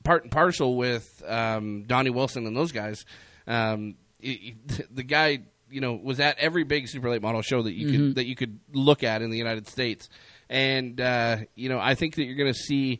part 0.03 0.23
and 0.23 0.31
parcel 0.31 0.75
with 0.75 1.23
um, 1.27 1.83
Donnie 1.83 2.09
Wilson 2.09 2.45
and 2.47 2.55
those 2.55 2.71
guys. 2.71 3.05
Um, 3.47 3.95
it, 4.19 4.55
the 4.95 5.03
guy, 5.03 5.39
you 5.69 5.81
know, 5.81 5.93
was 5.93 6.19
at 6.19 6.37
every 6.39 6.63
big 6.63 6.87
super 6.87 7.09
late 7.09 7.21
model 7.21 7.41
show 7.41 7.61
that 7.61 7.73
you 7.73 7.87
Mm-hmm. 7.87 7.97
could 8.07 8.15
that 8.15 8.25
you 8.25 8.35
could 8.35 8.59
look 8.73 9.03
at 9.03 9.21
in 9.21 9.29
the 9.29 9.37
United 9.37 9.67
States, 9.67 10.09
and 10.49 10.99
uh, 10.99 11.37
you 11.55 11.69
know, 11.69 11.79
I 11.79 11.95
think 11.95 12.15
that 12.15 12.23
you're 12.25 12.35
going 12.35 12.51
to 12.53 12.59
see 12.59 12.99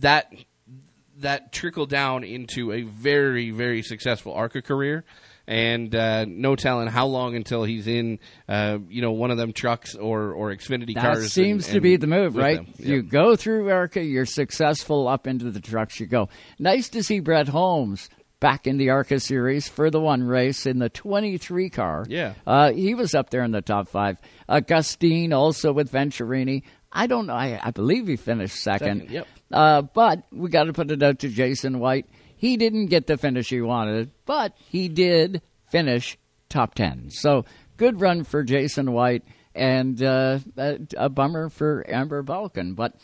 that 0.00 0.32
that 1.22 1.52
trickle 1.52 1.86
down 1.86 2.24
into 2.24 2.72
a 2.72 2.82
very 2.82 3.50
very 3.50 3.82
successful 3.82 4.32
ARCA 4.32 4.62
career. 4.62 5.04
And 5.44 5.92
uh, 5.92 6.24
no 6.24 6.54
telling 6.54 6.86
how 6.86 7.06
long 7.06 7.34
until 7.34 7.64
he's 7.64 7.88
in, 7.88 8.20
uh, 8.48 8.78
you 8.88 9.02
know, 9.02 9.10
one 9.10 9.32
of 9.32 9.38
them 9.38 9.52
trucks 9.52 9.96
or 9.96 10.32
or 10.32 10.54
Xfinity 10.54 10.94
That 10.94 11.02
cars. 11.02 11.24
That 11.24 11.30
seems 11.30 11.64
and- 11.66 11.72
to 11.72 11.76
and 11.78 11.82
be 11.82 11.96
the 11.96 12.06
move, 12.06 12.36
right? 12.36 12.58
them. 12.58 12.74
You 12.78 13.02
go 13.02 13.34
through 13.34 13.68
ARCA, 13.68 14.04
you're 14.04 14.24
successful 14.24 15.08
up 15.08 15.26
into 15.26 15.50
the 15.50 15.60
trucks 15.60 15.98
you 15.98 16.06
go. 16.06 16.28
Nice 16.60 16.90
to 16.90 17.02
see 17.02 17.18
Bret 17.18 17.48
Holmes 17.48 18.08
back 18.38 18.68
in 18.68 18.76
the 18.76 18.90
ARCA 18.90 19.18
series 19.18 19.68
for 19.68 19.90
the 19.90 20.00
one 20.00 20.22
race 20.22 20.64
in 20.64 20.78
the 20.78 20.88
23 20.88 21.70
car. 21.70 22.04
Yeah. 22.08 22.34
Uh, 22.46 22.72
he 22.72 22.94
was 22.94 23.14
up 23.14 23.30
there 23.30 23.42
in 23.42 23.50
the 23.50 23.62
top 23.62 23.88
five. 23.88 24.18
Augustine 24.48 25.32
also 25.32 25.72
with 25.72 25.90
Venturini. 25.90 26.62
I 26.92 27.06
don't 27.06 27.26
know. 27.26 27.34
I, 27.34 27.58
I 27.62 27.70
believe 27.70 28.06
he 28.06 28.16
finished 28.16 28.56
second. 28.62 29.00
Second, 29.00 29.10
yep. 29.10 29.26
Uh, 29.52 29.82
but 29.82 30.24
we 30.32 30.48
got 30.50 30.64
to 30.64 30.72
put 30.72 30.90
it 30.90 31.02
out 31.02 31.18
to 31.20 31.28
Jason 31.28 31.78
White. 31.78 32.06
He 32.36 32.56
didn't 32.56 32.86
get 32.86 33.06
the 33.06 33.16
finish 33.16 33.50
he 33.50 33.60
wanted, 33.60 34.10
but 34.26 34.56
he 34.68 34.88
did 34.88 35.42
finish 35.70 36.18
top 36.48 36.74
10. 36.74 37.10
So 37.10 37.44
good 37.76 38.00
run 38.00 38.24
for 38.24 38.42
Jason 38.42 38.92
White 38.92 39.22
and 39.54 40.02
uh, 40.02 40.38
a, 40.56 40.78
a 40.96 41.08
bummer 41.08 41.48
for 41.48 41.84
Amber 41.88 42.22
Balcaen. 42.22 42.74
But 42.74 42.94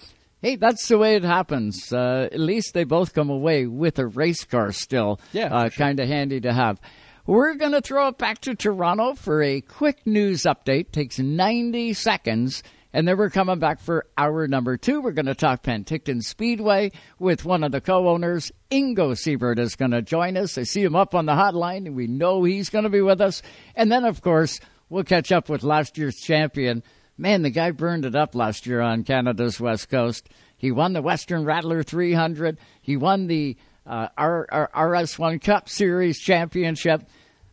hey, 0.42 0.56
that's 0.56 0.88
the 0.88 0.98
way 0.98 1.14
it 1.16 1.22
happens. 1.24 1.92
Uh, 1.92 2.28
at 2.32 2.40
least 2.40 2.74
they 2.74 2.84
both 2.84 3.14
come 3.14 3.30
away 3.30 3.66
with 3.66 3.98
a 3.98 4.06
race 4.06 4.44
car 4.44 4.72
still. 4.72 5.20
Yeah, 5.32 5.54
Uh, 5.54 5.68
kind 5.70 6.00
of 6.00 6.08
handy 6.08 6.40
to 6.40 6.52
have. 6.52 6.80
We're 7.26 7.54
going 7.56 7.72
to 7.72 7.82
throw 7.82 8.08
it 8.08 8.16
back 8.18 8.40
to 8.42 8.54
Toronto 8.54 9.12
for 9.14 9.42
a 9.42 9.60
quick 9.60 10.06
news 10.06 10.44
update. 10.44 10.92
Takes 10.92 11.18
90 11.18 11.92
seconds. 11.92 12.62
And 12.92 13.06
then 13.06 13.18
we're 13.18 13.30
coming 13.30 13.58
back 13.58 13.80
for 13.80 14.06
hour 14.16 14.48
number 14.48 14.78
two. 14.78 15.02
We're 15.02 15.12
going 15.12 15.26
to 15.26 15.34
talk 15.34 15.62
Penticton 15.62 16.22
Speedway 16.22 16.92
with 17.18 17.44
one 17.44 17.62
of 17.62 17.70
the 17.70 17.82
co-owners. 17.82 18.50
Ingo 18.70 19.12
Seibert 19.12 19.58
is 19.58 19.76
going 19.76 19.90
to 19.90 20.00
join 20.00 20.36
us. 20.38 20.56
I 20.56 20.62
see 20.62 20.82
him 20.82 20.96
up 20.96 21.14
on 21.14 21.26
the 21.26 21.32
hotline, 21.32 21.86
and 21.86 21.94
we 21.94 22.06
know 22.06 22.44
he's 22.44 22.70
going 22.70 22.84
to 22.84 22.90
be 22.90 23.02
with 23.02 23.20
us. 23.20 23.42
And 23.74 23.92
then, 23.92 24.04
of 24.04 24.22
course, 24.22 24.58
we'll 24.88 25.04
catch 25.04 25.30
up 25.30 25.50
with 25.50 25.62
last 25.62 25.98
year's 25.98 26.16
champion. 26.16 26.82
Man, 27.18 27.42
the 27.42 27.50
guy 27.50 27.72
burned 27.72 28.06
it 28.06 28.16
up 28.16 28.34
last 28.34 28.66
year 28.66 28.80
on 28.80 29.04
Canada's 29.04 29.60
West 29.60 29.90
Coast. 29.90 30.28
He 30.56 30.72
won 30.72 30.94
the 30.94 31.02
Western 31.02 31.44
Rattler 31.44 31.82
300. 31.82 32.58
He 32.80 32.96
won 32.96 33.26
the 33.26 33.56
uh, 33.86 34.08
R- 34.16 34.46
R- 34.50 34.70
RS1 34.74 35.42
Cup 35.42 35.68
Series 35.68 36.18
Championship. 36.18 37.02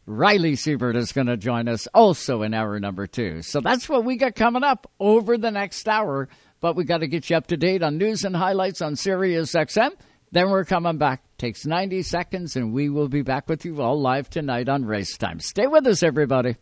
Ryley 0.08 0.54
Seibert 0.54 0.96
is 0.96 1.12
going 1.12 1.28
to 1.28 1.38
join 1.38 1.68
us 1.68 1.88
also 1.94 2.44
in 2.44 2.54
hour 2.54 2.80
number 2.80 3.08
two. 3.08 3.42
So 3.42 3.60
that's 3.60 3.90
what 3.90 4.06
we 4.06 4.18
got 4.18 4.36
coming 4.36 4.64
up 4.64 4.90
over 5.00 5.38
the 5.38 5.50
next 5.50 5.88
hour. 5.88 6.30
But 6.62 6.76
we 6.76 6.84
got 6.84 7.00
to 7.00 7.08
get 7.08 7.30
you 7.30 7.38
up 7.38 7.48
to 7.48 7.58
date 7.58 7.82
on 7.82 7.98
news 7.98 8.24
and 8.24 8.36
highlights 8.36 8.82
on 8.82 8.96
Sirius 8.96 9.54
XM. 9.54 9.92
Then 10.32 10.50
we're 10.50 10.66
coming 10.66 10.98
back. 10.98 11.24
Takes 11.38 11.66
90 11.66 12.02
seconds, 12.04 12.56
and 12.56 12.74
we 12.74 12.90
will 12.90 13.10
be 13.10 13.22
back 13.22 13.50
with 13.50 13.66
you 13.66 13.82
all 13.82 14.00
live 14.00 14.30
tonight 14.30 14.70
on 14.70 14.86
Race 14.86 15.18
Time. 15.18 15.40
Stay 15.40 15.68
with 15.68 15.86
us, 15.86 16.02
everybody. 16.02 16.56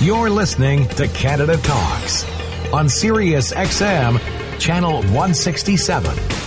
You're 0.00 0.30
listening 0.30 0.88
to 0.90 1.08
Canada 1.08 1.56
Talks 1.58 2.24
on 2.72 2.88
Sirius 2.88 3.52
XM, 3.52 4.20
channel 4.58 5.02
167. 5.02 6.43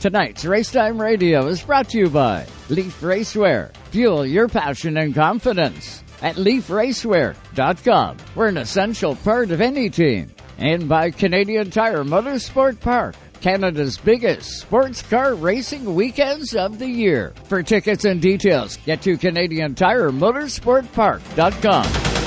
Tonight's 0.00 0.44
Racetime 0.44 1.00
Radio 1.00 1.46
is 1.48 1.62
brought 1.62 1.88
to 1.90 1.98
you 1.98 2.08
by 2.08 2.46
Leaf 2.68 3.00
Racewear. 3.00 3.74
Fuel 3.90 4.24
your 4.24 4.46
passion 4.48 4.96
and 4.96 5.12
confidence 5.14 6.04
at 6.22 6.36
leafracewear.com. 6.36 8.16
We're 8.36 8.46
an 8.48 8.56
essential 8.58 9.16
part 9.16 9.50
of 9.50 9.60
any 9.60 9.90
team. 9.90 10.30
and 10.60 10.88
by 10.88 11.10
Canadian 11.12 11.70
Tire 11.70 12.02
Motorsport 12.04 12.80
Park. 12.80 13.14
Canada's 13.40 13.96
biggest 13.96 14.58
sports 14.60 15.02
car 15.02 15.34
racing 15.36 15.94
weekends 15.94 16.54
of 16.56 16.80
the 16.80 16.88
year. 16.88 17.32
For 17.44 17.62
tickets 17.62 18.04
and 18.04 18.20
details, 18.20 18.76
get 18.84 19.00
to 19.02 19.16
Canadian 19.16 19.76
Tire 19.76 20.10
Motorsportpark.com. 20.10 22.17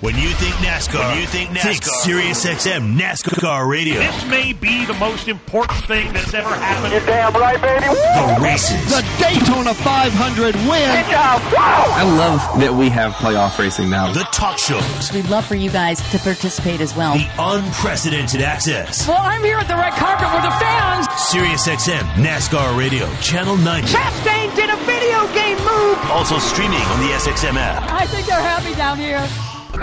When 0.00 0.14
you 0.14 0.28
think 0.28 0.54
NASCAR, 0.62 1.08
when 1.10 1.20
you 1.20 1.26
think 1.26 1.50
NASCAR, 1.50 1.62
think 1.62 1.84
Sirius 1.84 2.46
XM 2.46 2.96
NASCAR 2.96 3.68
Radio. 3.68 3.98
This 3.98 4.26
may 4.26 4.52
be 4.52 4.84
the 4.84 4.94
most 4.94 5.26
important 5.26 5.84
thing 5.86 6.12
that's 6.12 6.32
ever 6.34 6.54
happened. 6.54 6.92
You're 6.92 7.04
damn 7.04 7.32
right, 7.32 7.60
baby. 7.60 7.84
The 7.84 8.38
races. 8.40 8.78
The 8.94 9.02
Daytona 9.18 9.74
500 9.74 10.54
win. 10.54 11.04
I 11.18 12.04
love 12.16 12.60
that 12.60 12.72
we 12.72 12.88
have 12.90 13.14
playoff 13.14 13.58
racing 13.58 13.90
now. 13.90 14.12
The 14.12 14.22
talk 14.30 14.56
shows. 14.58 15.12
We'd 15.12 15.28
love 15.28 15.44
for 15.44 15.56
you 15.56 15.68
guys 15.68 15.98
to 16.12 16.18
participate 16.20 16.80
as 16.80 16.94
well. 16.94 17.14
The 17.14 17.28
unprecedented 17.36 18.40
access. 18.40 19.08
Well, 19.08 19.18
I'm 19.20 19.42
here 19.42 19.58
at 19.58 19.66
the 19.66 19.74
red 19.74 19.94
carpet 19.94 20.32
with 20.32 20.44
the 20.44 20.54
fans. 20.62 21.08
Sirius 21.26 21.66
XM 21.66 22.06
NASCAR 22.22 22.78
Radio, 22.78 23.12
Channel 23.20 23.56
90. 23.56 23.88
Chastain 23.88 24.54
did 24.54 24.70
a 24.70 24.76
video 24.86 25.26
game 25.34 25.58
move. 25.66 25.98
Also 26.12 26.38
streaming 26.38 26.78
on 26.78 27.00
the 27.00 27.14
SXM 27.18 27.56
app. 27.56 27.82
I 27.90 28.06
think 28.06 28.28
they're 28.28 28.40
happy 28.40 28.76
down 28.76 28.96
here. 28.96 29.26
We're 29.74 29.80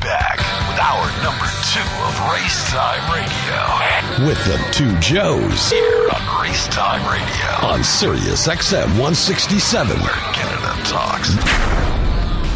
back 0.00 0.36
with 0.68 0.78
our 0.78 1.08
number 1.22 1.48
two 1.72 1.80
of 2.04 2.12
Race 2.30 2.60
Time 2.68 3.04
Radio. 3.08 4.26
With 4.26 4.44
the 4.44 4.58
two 4.72 4.92
Joes 5.00 5.70
here 5.70 6.10
on 6.10 6.42
Race 6.42 6.68
Time 6.68 7.00
Radio 7.10 7.66
on 7.66 7.82
Sirius 7.82 8.46
XM 8.46 8.88
167, 8.88 9.98
where 10.00 10.12
Canada 10.34 10.82
talks. 10.84 11.34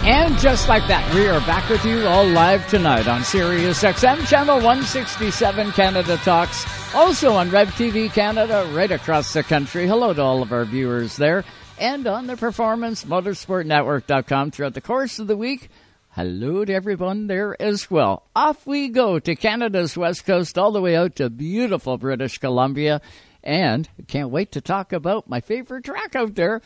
And 0.04 0.36
just 0.36 0.68
like 0.68 0.86
that, 0.88 1.14
we 1.14 1.28
are 1.28 1.40
back 1.46 1.70
with 1.70 1.82
you 1.86 2.06
all 2.06 2.26
live 2.26 2.68
tonight 2.68 3.08
on 3.08 3.24
Sirius 3.24 3.82
XM 3.82 4.26
Channel 4.28 4.56
167 4.56 5.72
Canada 5.72 6.18
Talks. 6.18 6.83
Also 6.94 7.32
on 7.32 7.50
RevTV 7.50 8.12
Canada, 8.12 8.70
right 8.72 8.92
across 8.92 9.32
the 9.32 9.42
country. 9.42 9.88
Hello 9.88 10.14
to 10.14 10.22
all 10.22 10.42
of 10.42 10.52
our 10.52 10.64
viewers 10.64 11.16
there. 11.16 11.44
And 11.76 12.06
on 12.06 12.28
the 12.28 12.36
Performance 12.36 13.04
Motorsport 13.04 13.66
Network.com 13.66 14.52
throughout 14.52 14.74
the 14.74 14.80
course 14.80 15.18
of 15.18 15.26
the 15.26 15.36
week. 15.36 15.70
Hello 16.10 16.64
to 16.64 16.72
everyone 16.72 17.26
there 17.26 17.60
as 17.60 17.90
well. 17.90 18.22
Off 18.36 18.64
we 18.64 18.88
go 18.88 19.18
to 19.18 19.34
Canada's 19.34 19.96
West 19.96 20.24
Coast, 20.24 20.56
all 20.56 20.70
the 20.70 20.80
way 20.80 20.94
out 20.94 21.16
to 21.16 21.28
beautiful 21.28 21.98
British 21.98 22.38
Columbia. 22.38 23.00
And 23.42 23.88
can't 24.06 24.30
wait 24.30 24.52
to 24.52 24.60
talk 24.60 24.92
about 24.92 25.28
my 25.28 25.40
favorite 25.40 25.82
track 25.82 26.14
out 26.14 26.36
there, 26.36 26.62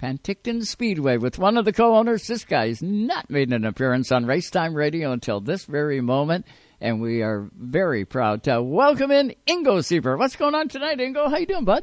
Penticton 0.00 0.64
Speedway, 0.64 1.16
with 1.16 1.40
one 1.40 1.56
of 1.56 1.64
the 1.64 1.72
co 1.72 1.96
owners. 1.96 2.28
This 2.28 2.44
guy 2.44 2.68
has 2.68 2.80
not 2.80 3.28
made 3.28 3.52
an 3.52 3.64
appearance 3.64 4.12
on 4.12 4.24
Racetime 4.24 4.74
Radio 4.74 5.10
until 5.10 5.40
this 5.40 5.64
very 5.64 6.00
moment. 6.00 6.46
And 6.84 7.00
we 7.00 7.22
are 7.22 7.48
very 7.58 8.04
proud 8.04 8.42
to 8.42 8.62
welcome 8.62 9.10
in 9.10 9.34
Ingo 9.46 9.78
Seibert. 9.78 10.18
What's 10.18 10.36
going 10.36 10.54
on 10.54 10.68
tonight, 10.68 10.98
Ingo? 10.98 11.30
How 11.30 11.38
you 11.38 11.46
doing, 11.46 11.64
bud? 11.64 11.82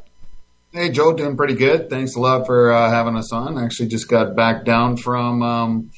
Hey, 0.72 0.92
Joe, 0.92 1.12
doing 1.14 1.36
pretty 1.36 1.56
good. 1.56 1.90
Thanks 1.90 2.16
a 2.16 2.20
lot 2.20 2.46
for 2.46 2.72
uh, 2.72 2.88
having 2.88 3.18
us 3.18 3.34
on. 3.34 3.58
Actually, 3.58 3.90
just 3.90 4.08
got 4.08 4.36
back 4.36 4.64
down 4.64 4.98
from 4.98 5.42
um, 5.42 5.92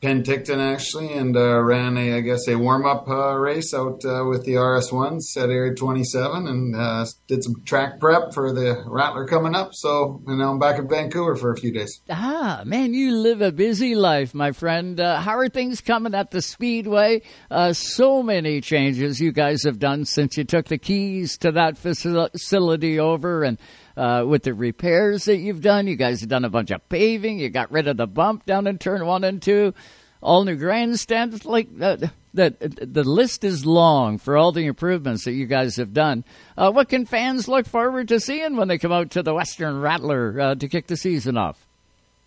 Penticton 0.00 0.58
actually, 0.58 1.12
and 1.12 1.36
uh, 1.36 1.60
ran 1.60 1.96
a, 1.96 2.16
I 2.16 2.20
guess, 2.20 2.46
a 2.46 2.56
warm 2.56 2.86
up 2.86 3.08
uh, 3.08 3.34
race 3.34 3.74
out 3.74 4.04
uh, 4.04 4.24
with 4.24 4.44
the 4.44 4.56
RS 4.56 4.92
ones 4.92 5.36
at 5.36 5.50
Area 5.50 5.74
27, 5.74 6.46
and 6.46 6.76
uh, 6.76 7.04
did 7.26 7.42
some 7.42 7.62
track 7.64 7.98
prep 7.98 8.32
for 8.32 8.52
the 8.52 8.84
Rattler 8.86 9.26
coming 9.26 9.56
up. 9.56 9.70
So, 9.72 10.22
and 10.26 10.38
now 10.38 10.52
I'm 10.52 10.60
back 10.60 10.78
in 10.78 10.88
Vancouver 10.88 11.34
for 11.34 11.52
a 11.52 11.56
few 11.56 11.72
days. 11.72 12.00
Ah, 12.08 12.62
man, 12.64 12.94
you 12.94 13.16
live 13.16 13.42
a 13.42 13.50
busy 13.50 13.96
life, 13.96 14.34
my 14.34 14.52
friend. 14.52 15.00
Uh, 15.00 15.20
how 15.20 15.36
are 15.36 15.48
things 15.48 15.80
coming 15.80 16.14
at 16.14 16.30
the 16.30 16.42
Speedway? 16.42 17.22
Uh, 17.50 17.72
so 17.72 18.22
many 18.22 18.60
changes 18.60 19.20
you 19.20 19.32
guys 19.32 19.64
have 19.64 19.80
done 19.80 20.04
since 20.04 20.36
you 20.36 20.44
took 20.44 20.66
the 20.66 20.78
keys 20.78 21.36
to 21.38 21.50
that 21.52 21.76
facility 21.76 23.00
over, 23.00 23.42
and 23.42 23.58
uh, 23.98 24.24
with 24.24 24.44
the 24.44 24.54
repairs 24.54 25.24
that 25.24 25.38
you've 25.38 25.60
done. 25.60 25.86
You 25.86 25.96
guys 25.96 26.20
have 26.20 26.28
done 26.28 26.44
a 26.44 26.50
bunch 26.50 26.70
of 26.70 26.88
paving. 26.88 27.38
You 27.38 27.50
got 27.50 27.72
rid 27.72 27.88
of 27.88 27.96
the 27.96 28.06
bump 28.06 28.46
down 28.46 28.66
in 28.66 28.78
turn 28.78 29.04
one 29.04 29.24
and 29.24 29.42
two. 29.42 29.74
All 30.22 30.44
new 30.44 30.56
grandstands. 30.56 31.44
Like 31.44 31.68
uh, 31.80 31.96
the 32.32 32.54
the 32.80 33.04
list 33.04 33.44
is 33.44 33.66
long 33.66 34.18
for 34.18 34.36
all 34.36 34.52
the 34.52 34.66
improvements 34.66 35.24
that 35.24 35.32
you 35.32 35.46
guys 35.46 35.76
have 35.76 35.92
done. 35.92 36.24
Uh, 36.56 36.70
what 36.70 36.88
can 36.88 37.06
fans 37.06 37.48
look 37.48 37.66
forward 37.66 38.08
to 38.08 38.20
seeing 38.20 38.56
when 38.56 38.68
they 38.68 38.78
come 38.78 38.92
out 38.92 39.10
to 39.10 39.22
the 39.22 39.34
Western 39.34 39.80
Rattler 39.80 40.40
uh, 40.40 40.54
to 40.54 40.68
kick 40.68 40.86
the 40.86 40.96
season 40.96 41.36
off? 41.36 41.67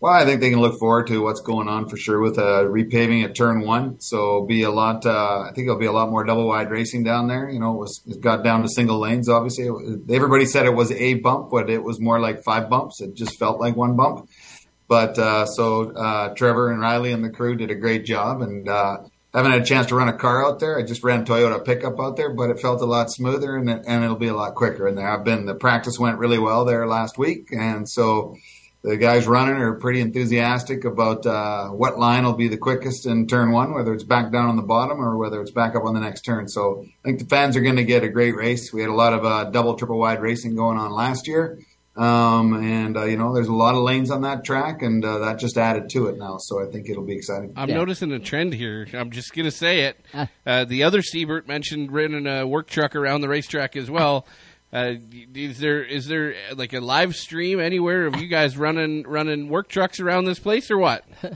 Well, 0.02 0.12
I 0.12 0.26
think 0.26 0.42
they 0.42 0.50
can 0.50 0.62
look 0.62 0.80
forward 0.80 1.06
to 1.08 1.22
what's 1.22 1.42
going 1.42 1.68
on 1.68 1.88
for 1.88 1.96
sure 1.96 2.20
with 2.20 2.40
uh, 2.40 2.64
repaving 2.64 3.24
at 3.24 3.36
turn 3.36 3.62
one. 3.62 4.00
So 4.00 4.44
be 4.48 4.64
a 4.64 4.72
lot. 4.72 5.06
Uh, 5.06 5.42
I 5.42 5.52
think 5.54 5.68
it'll 5.68 5.78
be 5.78 5.86
a 5.86 5.92
lot 5.92 6.10
more 6.10 6.24
double 6.24 6.48
wide 6.48 6.72
racing 6.72 7.04
down 7.04 7.28
there. 7.28 7.48
You 7.48 7.60
know, 7.60 7.76
it, 7.76 7.78
was, 7.78 8.02
it 8.08 8.20
got 8.20 8.44
down 8.44 8.64
to 8.64 8.68
single 8.68 9.00
lanes. 9.00 9.30
Obviously, 9.30 9.70
everybody 10.10 10.48
said 10.48 10.66
it 10.66 10.74
was 10.74 10.92
a 10.92 11.14
bump, 11.14 11.52
but 11.52 11.70
it 11.70 11.84
was 11.84 12.00
more 12.00 12.20
like 12.20 12.44
five 12.44 12.68
bumps. 12.68 13.00
It 13.00 13.14
just 13.14 13.38
felt 13.38 13.60
like 13.60 13.76
one 13.76 13.96
bump. 13.96 14.28
But 14.88 15.20
uh, 15.20 15.46
so 15.46 15.92
uh, 15.92 16.34
Trevor 16.34 16.72
and 16.72 16.82
Ryley 16.82 17.14
and 17.14 17.24
the 17.24 17.30
crew 17.30 17.56
did 17.56 17.70
a 17.70 17.76
great 17.76 18.04
job, 18.04 18.42
and 18.42 18.68
uh, 18.68 19.04
haven't 19.36 19.52
had 19.52 19.62
a 19.62 19.66
chance 19.66 19.86
to 19.88 19.96
run 19.96 20.10
a 20.10 20.18
car 20.18 20.44
out 20.44 20.60
there. 20.60 20.80
I 20.80 20.84
just 20.84 21.04
ran 21.04 21.26
Toyota 21.26 21.64
pickup 21.64 22.00
out 22.00 22.18
there, 22.18 22.34
but 22.34 22.50
it 22.50 22.60
felt 22.60 22.82
a 22.82 22.86
lot 22.86 23.12
smoother 23.12 23.56
and 23.56 23.70
and 23.70 24.04
it'll 24.04 24.16
be 24.16 24.30
a 24.30 24.36
lot 24.36 24.56
quicker 24.56 24.88
in 24.88 24.96
there. 24.96 25.08
I've 25.08 25.24
been 25.24 25.46
the 25.46 25.54
practice 25.54 26.00
went 26.00 26.18
really 26.18 26.40
well 26.40 26.66
there 26.66 26.88
last 26.88 27.20
week, 27.20 27.50
and 27.52 27.88
so 27.88 28.36
the 28.84 28.98
guys 28.98 29.28
running 29.28 29.56
are 29.56 29.74
pretty 29.74 30.02
enthusiastic 30.02 30.86
about 30.86 31.26
uh, 31.26 31.70
what 31.70 32.00
line 32.00 32.26
will 32.26 32.34
be 32.34 32.48
the 32.48 32.58
quickest 32.58 33.06
in 33.06 33.28
turn 33.28 33.52
one, 33.52 33.74
whether 33.74 33.94
it's 33.94 34.04
back 34.04 34.32
down 34.32 34.50
on 34.50 34.56
the 34.56 34.64
bottom 34.64 35.00
or 35.00 35.18
whether 35.18 35.40
it's 35.40 35.52
back 35.52 35.76
up 35.76 35.84
on 35.84 35.94
the 35.94 36.00
next 36.00 36.22
turn. 36.22 36.48
So 36.48 36.84
I 36.84 37.08
think 37.08 37.20
the 37.20 37.26
fans 37.26 37.56
are 37.56 37.62
going 37.62 37.76
to 37.76 37.84
get 37.84 38.04
a 38.04 38.10
great 38.10 38.36
race. 38.36 38.74
We 38.74 38.82
had 38.82 38.90
a 38.90 38.96
lot 38.96 39.14
of 39.14 39.24
uh, 39.24 39.46
double, 39.52 39.76
triple 39.76 40.00
wide 40.00 40.22
racing 40.22 40.56
going 40.56 40.78
on 40.80 40.92
last 40.92 41.28
year. 41.28 41.60
Um, 41.96 42.54
and, 42.54 42.96
uh, 42.96 43.04
you 43.04 43.18
know, 43.18 43.34
there's 43.34 43.50
a 43.50 43.54
lot 43.54 43.76
of 43.76 43.82
lanes 43.84 44.12
on 44.12 44.22
that 44.22 44.46
track, 44.46 44.82
and 44.82 45.04
uh, 45.04 45.20
that 45.20 45.40
just 45.40 45.58
added 45.58 45.90
to 45.90 46.08
it 46.08 46.18
now. 46.18 46.38
So 46.38 46.66
I 46.66 46.72
think 46.72 46.90
it'll 46.90 47.04
be 47.04 47.16
exciting. 47.16 47.52
I'm 47.58 47.70
yeah. 47.70 47.76
noticing 47.76 48.14
a 48.14 48.20
trend 48.20 48.54
here. 48.54 48.88
I'm 48.94 49.12
just 49.12 49.34
going 49.34 49.46
to 49.46 49.52
say 49.52 49.82
it. 49.82 50.00
Uh, 50.46 50.64
the 50.64 50.84
other 50.84 51.02
Seibert 51.02 51.48
mentioned 51.48 51.92
running 51.92 52.26
a 52.26 52.48
work 52.48 52.68
truck 52.68 52.96
around 52.96 53.22
the 53.22 53.28
racetrack 53.28 53.76
as 53.76 53.92
well. 53.92 54.26
Uh, 54.74 54.94
is 55.36 55.60
there 55.60 55.84
is 55.84 56.08
there 56.08 56.36
like 56.56 56.72
a 56.74 56.80
live 56.80 57.16
stream 57.16 57.60
anywhere 57.60 58.08
of 58.08 58.16
you 58.16 58.28
guys 58.28 58.58
running 58.58 59.04
running 59.04 59.50
work 59.50 59.68
trucks 59.68 60.00
around 60.00 60.26
this 60.26 60.40
place 60.40 60.72
or 60.72 60.78
what? 60.78 61.04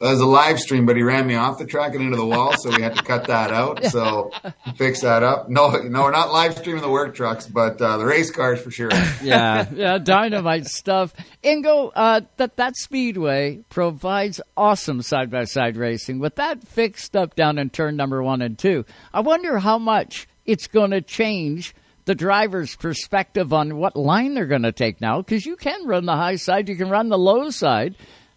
There's 0.00 0.20
a 0.20 0.26
live 0.26 0.58
stream, 0.58 0.86
but 0.86 0.96
he 0.96 1.02
ran 1.02 1.26
me 1.26 1.34
off 1.36 1.58
the 1.58 1.66
track 1.66 1.94
and 1.94 2.02
into 2.02 2.16
the 2.16 2.26
wall, 2.26 2.54
so 2.58 2.68
we 2.68 2.82
had 2.82 2.96
to 2.96 3.02
cut 3.02 3.28
that 3.28 3.52
out. 3.52 3.84
So 3.86 4.32
fix 4.76 5.02
that 5.02 5.22
up. 5.22 5.48
No, 5.48 5.70
no, 5.70 6.02
we're 6.02 6.10
not 6.10 6.32
live 6.32 6.58
streaming 6.58 6.82
the 6.82 6.90
work 6.90 7.14
trucks, 7.14 7.46
but 7.46 7.80
uh, 7.80 7.96
the 7.96 8.04
race 8.04 8.30
cars 8.30 8.60
for 8.60 8.70
sure. 8.70 8.90
yeah, 9.22 9.66
yeah, 9.72 9.98
dynamite 9.98 10.66
stuff. 10.66 11.14
Ingo, 11.42 11.92
uh, 11.94 12.22
that 12.38 12.56
that 12.56 12.76
speedway 12.76 13.64
provides 13.70 14.40
awesome 14.56 15.00
side 15.00 15.30
by 15.30 15.44
side 15.44 15.76
racing. 15.76 16.18
With 16.18 16.34
that 16.36 16.66
fixed 16.66 17.16
up 17.16 17.34
down 17.34 17.56
in 17.56 17.70
turn 17.70 17.96
number 17.96 18.22
one 18.22 18.42
and 18.42 18.58
two, 18.58 18.84
I 19.12 19.20
wonder 19.20 19.58
how 19.58 19.78
much 19.78 20.26
it's 20.44 20.66
going 20.66 20.90
to 20.90 21.00
change 21.00 21.74
the 22.04 22.14
driver's 22.14 22.76
perspective 22.76 23.52
on 23.52 23.76
what 23.76 23.96
line 23.96 24.34
they're 24.34 24.46
going 24.46 24.62
to 24.62 24.72
take 24.72 25.00
now 25.00 25.18
because 25.18 25.46
you 25.46 25.56
can 25.56 25.86
run 25.86 26.06
the 26.06 26.16
high 26.16 26.36
side, 26.36 26.68
you 26.68 26.76
can 26.76 26.90
run 26.90 27.08
the 27.08 27.18
low 27.18 27.50
side, 27.50 27.94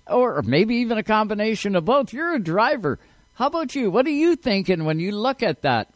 or 0.08 0.42
maybe 0.42 0.76
even 0.76 0.98
a 0.98 1.04
combination 1.04 1.76
of 1.76 1.86
both. 1.86 2.14
You're 2.14 2.36
a 2.36 2.40
driver. 2.40 3.00
How 3.36 3.48
about 3.48 3.76
you? 3.76 3.92
What 3.92 4.08
are 4.08 4.12
you 4.12 4.36
thinking 4.36 4.86
when 4.86 5.00
you 5.00 5.12
look 5.12 5.44
at 5.44 5.62
that? 5.62 5.90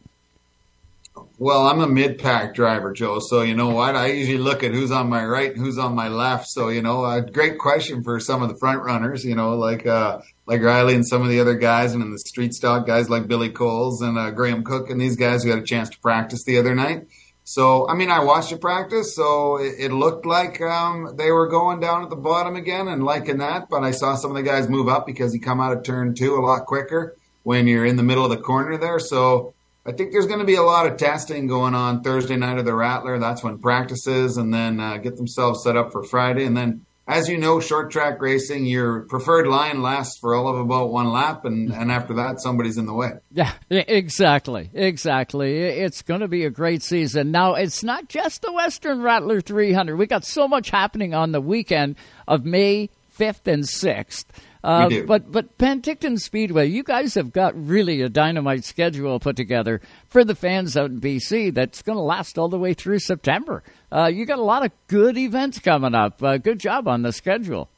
Well, 1.38 1.66
I'm 1.66 1.80
a 1.80 1.86
mid 1.86 2.18
pack 2.18 2.54
driver, 2.54 2.92
Joe. 2.92 3.18
So, 3.18 3.42
you 3.42 3.54
know 3.54 3.70
what? 3.70 3.96
I 3.96 4.06
usually 4.06 4.38
look 4.38 4.62
at 4.62 4.72
who's 4.72 4.90
on 4.90 5.10
my 5.10 5.24
right 5.24 5.50
and 5.50 5.58
who's 5.58 5.76
on 5.76 5.94
my 5.94 6.08
left. 6.08 6.46
So, 6.48 6.68
you 6.68 6.80
know, 6.80 7.04
a 7.04 7.20
great 7.20 7.58
question 7.58 8.02
for 8.02 8.18
some 8.20 8.42
of 8.42 8.48
the 8.48 8.56
front 8.56 8.82
runners, 8.82 9.24
you 9.24 9.34
know, 9.34 9.56
like, 9.56 9.86
uh, 9.86 10.20
like 10.46 10.60
Ryley 10.60 10.94
and 10.94 11.06
some 11.06 11.20
of 11.20 11.28
the 11.28 11.40
other 11.40 11.54
guys 11.54 11.92
and 11.92 12.02
in 12.02 12.12
the 12.12 12.18
street 12.18 12.54
stock 12.54 12.86
guys 12.86 13.10
like 13.10 13.26
Billy 13.26 13.50
Coles 13.50 14.02
and 14.02 14.16
uh, 14.16 14.30
Graham 14.30 14.64
Cook 14.64 14.88
and 14.88 15.00
these 15.00 15.16
guys 15.16 15.42
who 15.42 15.50
had 15.50 15.58
a 15.58 15.66
chance 15.66 15.90
to 15.90 15.98
practice 15.98 16.44
the 16.44 16.58
other 16.58 16.74
night. 16.74 17.06
So, 17.44 17.88
I 17.88 17.94
mean, 17.94 18.10
I 18.10 18.22
watched 18.22 18.50
the 18.50 18.56
practice, 18.56 19.16
so 19.16 19.56
it, 19.56 19.74
it 19.78 19.92
looked 19.92 20.24
like 20.26 20.60
um, 20.60 21.16
they 21.16 21.30
were 21.32 21.48
going 21.48 21.80
down 21.80 22.04
at 22.04 22.10
the 22.10 22.16
bottom 22.16 22.54
again 22.54 22.86
and 22.86 23.02
liking 23.02 23.38
that. 23.38 23.68
But 23.68 23.82
I 23.82 23.90
saw 23.90 24.14
some 24.14 24.30
of 24.30 24.36
the 24.36 24.42
guys 24.44 24.68
move 24.68 24.88
up 24.88 25.06
because 25.06 25.34
you 25.34 25.40
come 25.40 25.60
out 25.60 25.76
of 25.76 25.82
turn 25.82 26.14
two 26.14 26.36
a 26.36 26.40
lot 26.40 26.66
quicker 26.66 27.16
when 27.42 27.66
you're 27.66 27.84
in 27.84 27.96
the 27.96 28.02
middle 28.04 28.24
of 28.24 28.30
the 28.30 28.36
corner 28.36 28.76
there. 28.76 29.00
So 29.00 29.54
I 29.84 29.90
think 29.90 30.12
there's 30.12 30.28
going 30.28 30.38
to 30.38 30.44
be 30.44 30.54
a 30.54 30.62
lot 30.62 30.86
of 30.86 30.96
testing 30.96 31.48
going 31.48 31.74
on 31.74 32.02
Thursday 32.02 32.36
night 32.36 32.58
of 32.58 32.64
the 32.64 32.74
Rattler. 32.74 33.18
That's 33.18 33.42
when 33.42 33.58
practices 33.58 34.36
and 34.36 34.54
then 34.54 34.78
uh, 34.78 34.98
get 34.98 35.16
themselves 35.16 35.64
set 35.64 35.76
up 35.76 35.90
for 35.90 36.04
Friday. 36.04 36.44
And 36.44 36.56
then 36.56 36.86
as 37.12 37.28
you 37.28 37.38
know, 37.38 37.60
short 37.60 37.90
track 37.90 38.20
racing, 38.20 38.64
your 38.64 39.00
preferred 39.02 39.46
line 39.46 39.82
lasts 39.82 40.18
for 40.18 40.34
all 40.34 40.48
of 40.48 40.58
about 40.58 40.90
one 40.90 41.12
lap, 41.12 41.44
and, 41.44 41.70
and 41.70 41.92
after 41.92 42.14
that, 42.14 42.40
somebody's 42.40 42.78
in 42.78 42.86
the 42.86 42.94
way. 42.94 43.10
Yeah, 43.30 43.52
exactly. 43.68 44.70
Exactly. 44.72 45.58
It's 45.58 46.02
going 46.02 46.20
to 46.20 46.28
be 46.28 46.44
a 46.44 46.50
great 46.50 46.82
season. 46.82 47.30
Now, 47.30 47.54
it's 47.54 47.82
not 47.82 48.08
just 48.08 48.42
the 48.42 48.52
Western 48.52 49.02
Rattler 49.02 49.40
300. 49.40 49.96
We 49.96 50.06
got 50.06 50.24
so 50.24 50.48
much 50.48 50.70
happening 50.70 51.12
on 51.12 51.32
the 51.32 51.40
weekend 51.40 51.96
of 52.26 52.44
May 52.44 52.88
fifth 53.10 53.46
and 53.46 53.68
sixth. 53.68 54.26
Uh. 54.64 54.88
But 55.06 55.32
but 55.32 55.58
Penticton 55.58 56.18
Speedway, 56.18 56.68
you 56.68 56.82
guys 56.82 57.14
have 57.14 57.32
got 57.32 57.54
really 57.54 58.00
a 58.00 58.08
dynamite 58.08 58.64
schedule 58.64 59.18
put 59.18 59.36
together 59.36 59.80
for 60.08 60.24
the 60.24 60.34
fans 60.34 60.76
out 60.76 60.90
in 60.90 61.00
BC 61.00 61.52
that's 61.52 61.82
going 61.82 61.96
to 61.96 62.02
last 62.02 62.38
all 62.38 62.48
the 62.48 62.58
way 62.58 62.74
through 62.74 63.00
September. 63.00 63.62
Uh, 63.90 64.06
you 64.06 64.24
got 64.24 64.38
a 64.38 64.42
lot 64.42 64.64
of 64.64 64.70
good 64.86 65.18
events 65.18 65.58
coming 65.58 65.94
up. 65.94 66.22
Uh, 66.22 66.38
good 66.38 66.60
job 66.60 66.86
on 66.86 67.02
the 67.02 67.12
schedule. 67.12 67.68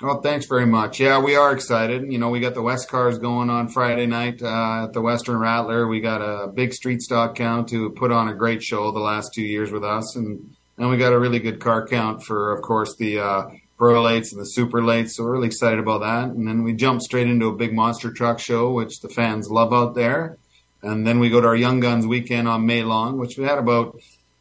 Well, 0.00 0.20
thanks 0.20 0.46
very 0.46 0.66
much. 0.66 0.98
Yeah, 0.98 1.20
we 1.20 1.36
are 1.36 1.52
excited. 1.52 2.10
You 2.10 2.18
know, 2.18 2.28
we 2.28 2.40
got 2.40 2.54
the 2.54 2.62
West 2.62 2.88
Cars 2.88 3.18
going 3.18 3.50
on 3.50 3.68
Friday 3.68 4.06
night 4.06 4.42
uh, 4.42 4.84
at 4.84 4.94
the 4.94 5.00
Western 5.00 5.38
Rattler. 5.38 5.86
We 5.86 6.00
got 6.00 6.20
a 6.20 6.48
big 6.48 6.72
street 6.72 7.02
stock 7.02 7.36
count 7.36 7.70
who 7.70 7.88
put 7.90 8.10
on 8.10 8.26
a 8.28 8.34
great 8.34 8.64
show 8.64 8.90
the 8.90 8.98
last 8.98 9.32
two 9.32 9.44
years 9.44 9.70
with 9.70 9.84
us, 9.84 10.16
and 10.16 10.56
and 10.76 10.90
we 10.90 10.96
got 10.96 11.12
a 11.12 11.18
really 11.18 11.38
good 11.38 11.60
car 11.60 11.86
count 11.86 12.24
for, 12.24 12.52
of 12.52 12.62
course, 12.62 12.96
the 12.96 13.20
uh, 13.20 13.44
Pro 13.76 14.02
Lates 14.02 14.32
and 14.32 14.40
the 14.40 14.46
Super 14.46 14.80
Lates. 14.80 15.10
So 15.10 15.24
we're 15.24 15.32
really 15.32 15.48
excited 15.48 15.78
about 15.78 16.00
that. 16.00 16.34
And 16.34 16.46
then 16.46 16.62
we 16.62 16.72
jump 16.72 17.00
straight 17.02 17.26
into 17.26 17.46
a 17.46 17.56
big 17.56 17.72
monster 17.72 18.12
truck 18.12 18.38
show, 18.38 18.72
which 18.72 19.00
the 19.00 19.08
fans 19.08 19.48
love 19.50 19.72
out 19.72 19.94
there. 19.94 20.38
And 20.82 21.06
then 21.06 21.20
we 21.20 21.30
go 21.30 21.40
to 21.40 21.46
our 21.48 21.56
Young 21.56 21.80
Guns 21.80 22.06
weekend 22.06 22.48
on 22.48 22.66
May 22.66 22.82
long, 22.82 23.18
which 23.18 23.38
we 23.38 23.44
had 23.44 23.58
about 23.58 24.00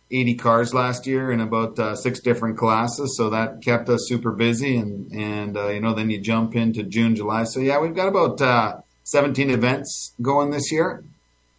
80 0.09 0.35
cars 0.35 0.73
last 0.73 1.07
year 1.07 1.31
in 1.31 1.39
about 1.39 1.79
uh, 1.79 1.95
six 1.95 2.19
different 2.19 2.57
classes. 2.57 3.15
So 3.17 3.29
that 3.29 3.61
kept 3.63 3.89
us 3.89 4.07
super 4.07 4.31
busy. 4.31 4.77
And, 4.77 5.11
and 5.11 5.57
uh, 5.57 5.69
you 5.69 5.79
know, 5.79 5.93
then 5.93 6.09
you 6.09 6.19
jump 6.19 6.55
into 6.55 6.83
June, 6.83 7.15
July. 7.15 7.43
So 7.45 7.59
yeah, 7.59 7.79
we've 7.79 7.95
got 7.95 8.07
about 8.07 8.41
uh, 8.41 8.81
17 9.03 9.49
events 9.49 10.13
going 10.21 10.51
this 10.51 10.71
year. 10.71 11.03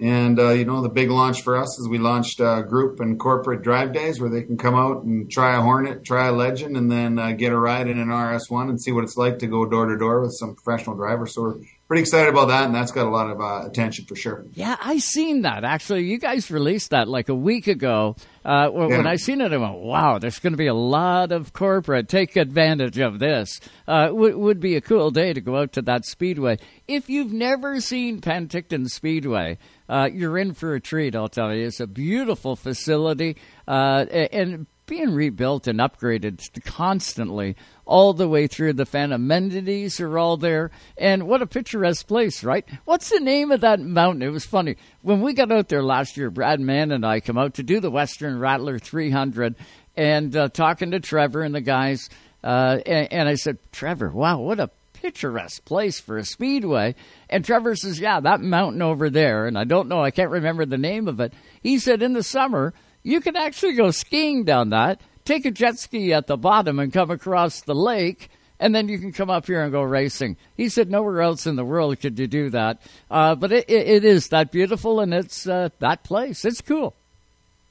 And, 0.03 0.41
uh, 0.41 0.51
you 0.51 0.65
know, 0.65 0.83
the 0.83 0.89
big 0.89 1.11
launch 1.11 1.43
for 1.43 1.57
us 1.57 1.79
is 1.79 1.89
we 1.89 1.99
launched 1.99 2.41
uh, 2.41 2.63
group 2.63 2.99
and 2.99 3.21
corporate 3.21 3.63
drive 3.63 3.93
days 3.93 4.21
where 4.21 4.31
they 4.31 4.43
can 4.43 4.59
come 4.59 4.75
out 4.75 5.05
and 5.05 5.31
try 5.31 5.57
a 5.57 5.61
Hornet, 5.63 6.05
try 6.05 6.27
a 6.27 6.33
Legend, 6.33 6.77
and 6.77 6.91
then 6.91 7.21
uh, 7.21 7.31
get 7.31 7.53
a 7.53 7.57
ride 7.57 7.87
in 7.87 8.01
an 8.01 8.09
RS1 8.09 8.69
and 8.69 8.83
see 8.83 8.91
what 8.91 9.05
it's 9.05 9.17
like 9.17 9.39
to 9.39 9.47
go 9.47 9.65
door 9.65 9.87
to 9.87 9.97
door 9.97 10.21
with 10.21 10.33
some 10.33 10.57
professional 10.57 10.97
drivers. 10.97 11.35
So 11.35 11.43
we're 11.43 11.61
pretty 11.93 12.01
excited 12.01 12.31
about 12.31 12.49
that. 12.49 12.65
And 12.65 12.75
that's 12.75 12.91
got 12.91 13.07
a 13.07 13.11
lot 13.11 13.29
of 13.29 13.39
uh, 13.39 13.67
attention 13.67 14.07
for 14.07 14.17
sure. 14.17 14.47
Yeah, 14.55 14.77
I 14.81 14.97
seen 14.97 15.43
that 15.43 15.63
actually. 15.63 16.05
You 16.05 16.19
guys 16.19 16.51
released 16.51 16.89
that 16.93 17.07
like 17.07 17.29
a 17.29 17.35
week 17.35 17.67
ago. 17.67 18.17
Uh, 18.47 18.69
when 18.71 18.89
Yeah. 18.89 18.97
when 18.97 19.07
I 19.07 19.17
seen 19.17 19.43
it, 19.43 19.53
I 19.53 19.59
went, 19.59 19.75
"Wow, 19.75 20.19
there's 20.19 20.39
going 20.39 20.55
to 20.55 20.57
be 20.57 20.69
a 20.69 20.75
lot 20.75 21.33
of 21.33 21.53
corporate 21.53 22.09
take 22.09 22.35
advantage 22.37 22.99
of 22.99 23.19
this." 23.19 23.61
Uh, 23.87 24.09
would 24.11 24.37
would 24.37 24.59
be 24.59 24.75
a 24.77 24.81
cool 24.81 25.11
day 25.11 25.35
to 25.35 25.41
go 25.43 25.59
out 25.59 25.75
to 25.75 25.83
that 25.83 26.07
speedway. 26.07 26.57
If 26.89 27.11
you've 27.11 27.33
never 27.35 27.79
seen 27.83 28.23
Penticton 28.23 28.89
Speedway, 28.89 29.59
uh, 29.87 30.09
you're 30.11 30.39
in 30.39 30.55
for 30.55 30.73
a 30.75 30.81
treat. 30.81 31.15
I'll 31.15 31.29
tell 31.29 31.55
you, 31.55 31.67
it's 31.67 31.79
a 31.79 31.87
beautiful 31.87 32.57
facility, 32.57 33.37
uh, 33.69 34.07
and 34.33 34.67
being 34.87 35.15
rebuilt 35.15 35.67
and 35.69 35.79
upgraded 35.79 36.41
constantly 36.65 37.55
all 37.85 38.13
the 38.13 38.29
way 38.29 38.47
through. 38.47 38.75
The 38.75 38.87
fan 38.87 39.13
amenities 39.13 40.01
are 40.01 40.19
all 40.19 40.37
there, 40.37 40.71
and 40.97 41.27
what 41.29 41.43
a 41.43 41.47
picturesque 41.47 42.07
place, 42.07 42.45
right? 42.45 42.65
What's 42.85 43.11
the 43.11 43.21
name 43.21 43.51
of 43.51 43.61
that 43.63 43.81
mountain? 43.81 44.23
It 44.23 44.29
was 44.29 44.45
funny 44.45 44.77
when 45.03 45.21
we 45.21 45.33
got 45.33 45.53
out 45.53 45.69
there 45.69 45.83
last 45.83 46.17
year. 46.17 46.31
Brad 46.31 46.61
Mann 46.61 46.93
and 46.93 47.05
I 47.05 47.21
come 47.21 47.39
out 47.39 47.55
to 47.55 47.63
do 47.63 47.81
the 47.81 47.91
Western 47.91 48.39
Rattler 48.39 48.79
300, 48.79 49.57
and 49.97 50.35
uh, 50.37 50.49
talking 50.49 50.93
to 50.93 51.01
Trevor 51.01 51.43
and 51.43 51.55
the 51.55 51.61
guys, 51.61 52.09
uh, 52.43 52.79
and, 52.87 53.13
and 53.13 53.29
I 53.29 53.35
said, 53.35 53.59
Trevor, 53.73 54.11
wow, 54.11 54.41
what 54.41 54.61
a 54.61 54.71
picturesque 55.03 55.65
place 55.65 56.01
for 56.01 56.17
a 56.17 56.25
speedway. 56.25 56.95
And 57.29 57.45
Trevor 57.45 57.75
says, 57.75 58.01
Yeah, 58.01 58.21
that 58.21 58.41
mountain 58.41 58.83
over 58.83 59.11
there, 59.11 59.47
and 59.47 59.59
I 59.59 59.65
don't 59.65 59.89
know, 59.89 60.03
I 60.03 60.11
can't 60.11 60.31
remember 60.31 60.65
the 60.65 60.79
name 60.79 61.09
of 61.09 61.21
it. 61.21 61.35
He 61.61 61.79
said, 61.79 62.03
In 62.03 62.13
the 62.13 62.23
summer, 62.23 62.73
you 63.03 63.21
can 63.21 63.37
actually 63.37 63.75
go 63.75 63.91
skiing 63.91 64.45
down 64.45 64.71
that, 64.71 65.01
take 65.25 65.45
a 65.45 65.51
jet 65.51 65.79
ski 65.79 66.13
at 66.13 66.27
the 66.27 66.37
bottom 66.37 66.79
and 66.79 66.93
come 66.93 67.11
across 67.11 67.61
the 67.61 67.75
lake. 67.75 68.31
And 68.61 68.75
then 68.75 68.89
you 68.89 68.99
can 68.99 69.13
come 69.13 69.29
up 69.29 69.47
here 69.47 69.63
and 69.63 69.73
go 69.73 69.83
racing. 69.83 70.37
He 70.57 70.69
said, 70.69 70.89
nowhere 70.89 71.21
else 71.21 71.49
in 71.49 71.57
the 71.57 71.65
world 71.65 71.99
could 72.01 72.17
you 72.17 72.29
do 72.29 72.49
that. 72.51 72.81
Uh, 73.11 73.35
but 73.35 73.51
it, 73.51 73.69
it, 73.69 74.05
is 74.05 74.29
that 74.29 74.53
beautiful, 74.53 75.01
and 75.01 75.13
it's 75.13 75.49
uh, 75.49 75.71
that 75.81 76.05
place. 76.05 76.45
It's 76.45 76.61
cool. 76.61 76.95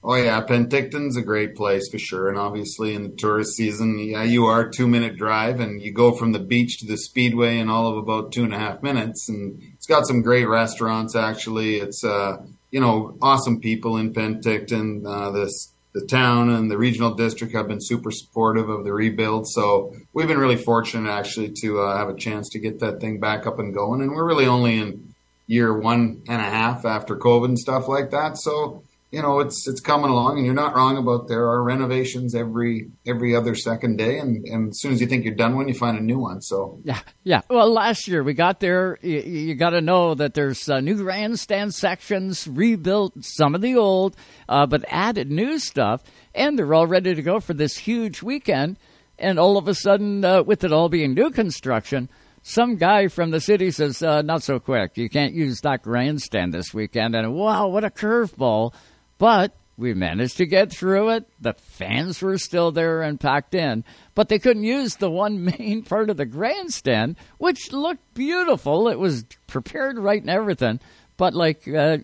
Oh 0.04 0.16
yeah, 0.16 0.42
Penticton's 0.42 1.16
a 1.16 1.22
great 1.22 1.56
place 1.56 1.88
for 1.88 2.00
sure, 2.00 2.28
and 2.28 2.38
obviously 2.38 2.96
in 2.96 3.04
the 3.04 3.16
tourist 3.16 3.56
season, 3.56 4.00
yeah, 4.00 4.24
you 4.24 4.46
are 4.48 4.68
two 4.68 4.88
minute 4.88 5.16
drive, 5.16 5.60
and 5.60 5.80
you 5.80 5.94
go 5.94 6.12
from 6.12 6.32
the 6.32 6.40
beach 6.40 6.80
to 6.80 6.88
the 6.88 6.98
speedway 6.98 7.60
in 7.60 7.70
all 7.70 7.88
of 7.88 7.98
about 7.98 8.32
two 8.32 8.44
and 8.44 8.54
a 8.54 8.58
half 8.58 8.82
minutes, 8.82 9.30
and 9.30 9.62
it's 9.76 9.86
got 9.86 10.08
some 10.08 10.24
great 10.24 10.48
restaurants. 10.48 11.16
Actually, 11.16 11.76
it's 11.76 12.04
uh, 12.04 12.44
you 12.72 12.82
know 12.82 13.16
awesome 13.22 13.60
people 13.62 13.98
in 13.98 14.12
Penticton. 14.12 15.06
Uh, 15.06 15.30
this 15.30 15.72
the 15.94 16.06
town 16.06 16.50
and 16.50 16.72
the 16.72 16.78
regional 16.78 17.14
district 17.16 17.54
have 17.54 17.68
been 17.68 17.82
super 17.82 18.12
supportive 18.12 18.70
of 18.70 18.84
the 18.84 18.94
rebuild, 18.94 19.48
so 19.48 19.94
we've 20.14 20.28
been 20.28 20.38
really 20.38 20.56
fortunate 20.56 21.10
actually 21.10 21.52
to 21.62 21.82
uh, 21.82 21.98
have 21.98 22.10
a 22.10 22.16
chance 22.16 22.50
to 22.50 22.60
get 22.60 22.80
that 22.80 23.02
thing 23.02 23.20
back 23.20 23.46
up 23.46 23.60
and 23.60 23.74
going, 23.74 24.02
and 24.02 24.12
we're 24.12 24.28
really 24.28 24.48
only 24.48 24.80
in 24.80 25.14
year 25.48 25.78
one 25.78 26.22
and 26.30 26.42
a 26.42 26.50
half 26.50 26.86
after 26.86 27.18
COVID 27.18 27.46
and 27.46 27.60
stuff 27.60 27.88
like 27.88 28.12
that, 28.12 28.38
so 28.38 28.84
you 29.12 29.22
know 29.22 29.40
it's 29.40 29.68
it's 29.68 29.82
coming 29.82 30.10
along 30.10 30.38
and 30.38 30.46
you're 30.46 30.56
not 30.56 30.74
wrong 30.74 30.98
about 30.98 31.28
there 31.28 31.46
are 31.46 31.62
renovations 31.62 32.34
every 32.34 32.90
every 33.06 33.36
other 33.36 33.56
second 33.56 33.98
day 33.98 34.18
and, 34.18 34.46
and 34.46 34.70
as 34.70 34.80
soon 34.80 34.94
as 34.94 35.02
you 35.02 35.08
think 35.08 35.26
you're 35.26 35.36
done 35.36 35.56
one 35.56 35.68
you 35.68 35.74
find 35.74 35.98
a 35.98 36.02
new 36.02 36.18
one 36.18 36.42
so 36.42 36.80
Yeah, 36.84 37.00
yeah. 37.24 37.42
Well, 37.50 37.72
last 37.72 38.08
year 38.08 38.24
we 38.24 38.34
got 38.34 38.60
there. 38.60 38.98
You, 39.02 39.20
you 39.20 39.56
got 39.56 39.72
to 39.72 39.82
know 39.82 40.16
that 40.16 40.34
there's 40.34 40.68
uh, 40.68 40.80
new 40.80 40.96
grandstand 40.96 41.74
sections, 41.76 42.48
rebuilt 42.48 43.24
some 43.24 43.54
of 43.54 43.62
the 43.62 43.76
old, 43.76 44.16
uh, 44.50 44.66
but 44.66 44.84
added 44.88 45.30
new 45.30 45.60
stuff, 45.60 46.04
and 46.34 46.58
they're 46.58 46.74
all 46.74 46.88
ready 46.88 47.14
to 47.14 47.22
go 47.22 47.40
for 47.40 47.54
this 47.54 47.78
huge 47.78 48.24
weekend. 48.24 48.78
And 49.20 49.38
all 49.38 49.58
of 49.58 49.68
a 49.68 49.76
sudden, 49.76 50.26
uh, 50.26 50.42
with 50.42 50.64
it 50.64 50.74
all 50.74 50.90
being 50.90 51.14
new 51.14 51.30
construction, 51.30 52.10
some 52.42 52.76
guy 52.78 53.08
from 53.08 53.30
the 53.30 53.40
city 53.40 53.70
says, 53.70 54.02
uh, 54.02 54.24
"Not 54.24 54.42
so 54.42 54.60
quick. 54.60 54.98
You 54.98 55.10
can't 55.10 55.34
use 55.34 55.62
that 55.62 55.84
grandstand 55.84 56.54
this 56.54 56.74
weekend." 56.74 57.16
And 57.16 57.34
wow, 57.34 57.68
what 57.68 57.84
a 57.84 57.92
curveball! 57.92 58.74
But 59.22 59.54
we 59.78 59.94
managed 59.94 60.38
to 60.38 60.48
get 60.48 60.72
through 60.72 61.10
it. 61.10 61.26
The 61.40 61.54
fans 61.54 62.24
were 62.24 62.40
still 62.40 62.72
there 62.72 63.04
and 63.04 63.20
packed 63.20 63.54
in, 63.54 63.84
but 64.16 64.30
they 64.30 64.40
couldn't 64.40 64.64
use 64.64 64.96
the 64.96 65.12
one 65.12 65.46
main 65.60 65.84
part 65.84 66.10
of 66.10 66.18
the 66.18 66.26
grandstand, 66.26 67.18
which 67.38 67.72
looked 67.72 68.16
beautiful. 68.16 68.88
It 68.88 68.98
was 68.98 69.26
prepared 69.46 70.00
right 70.00 70.20
and 70.20 70.30
everything. 70.30 70.80
But 71.18 71.36
like, 71.36 71.68
uh, 71.68 71.98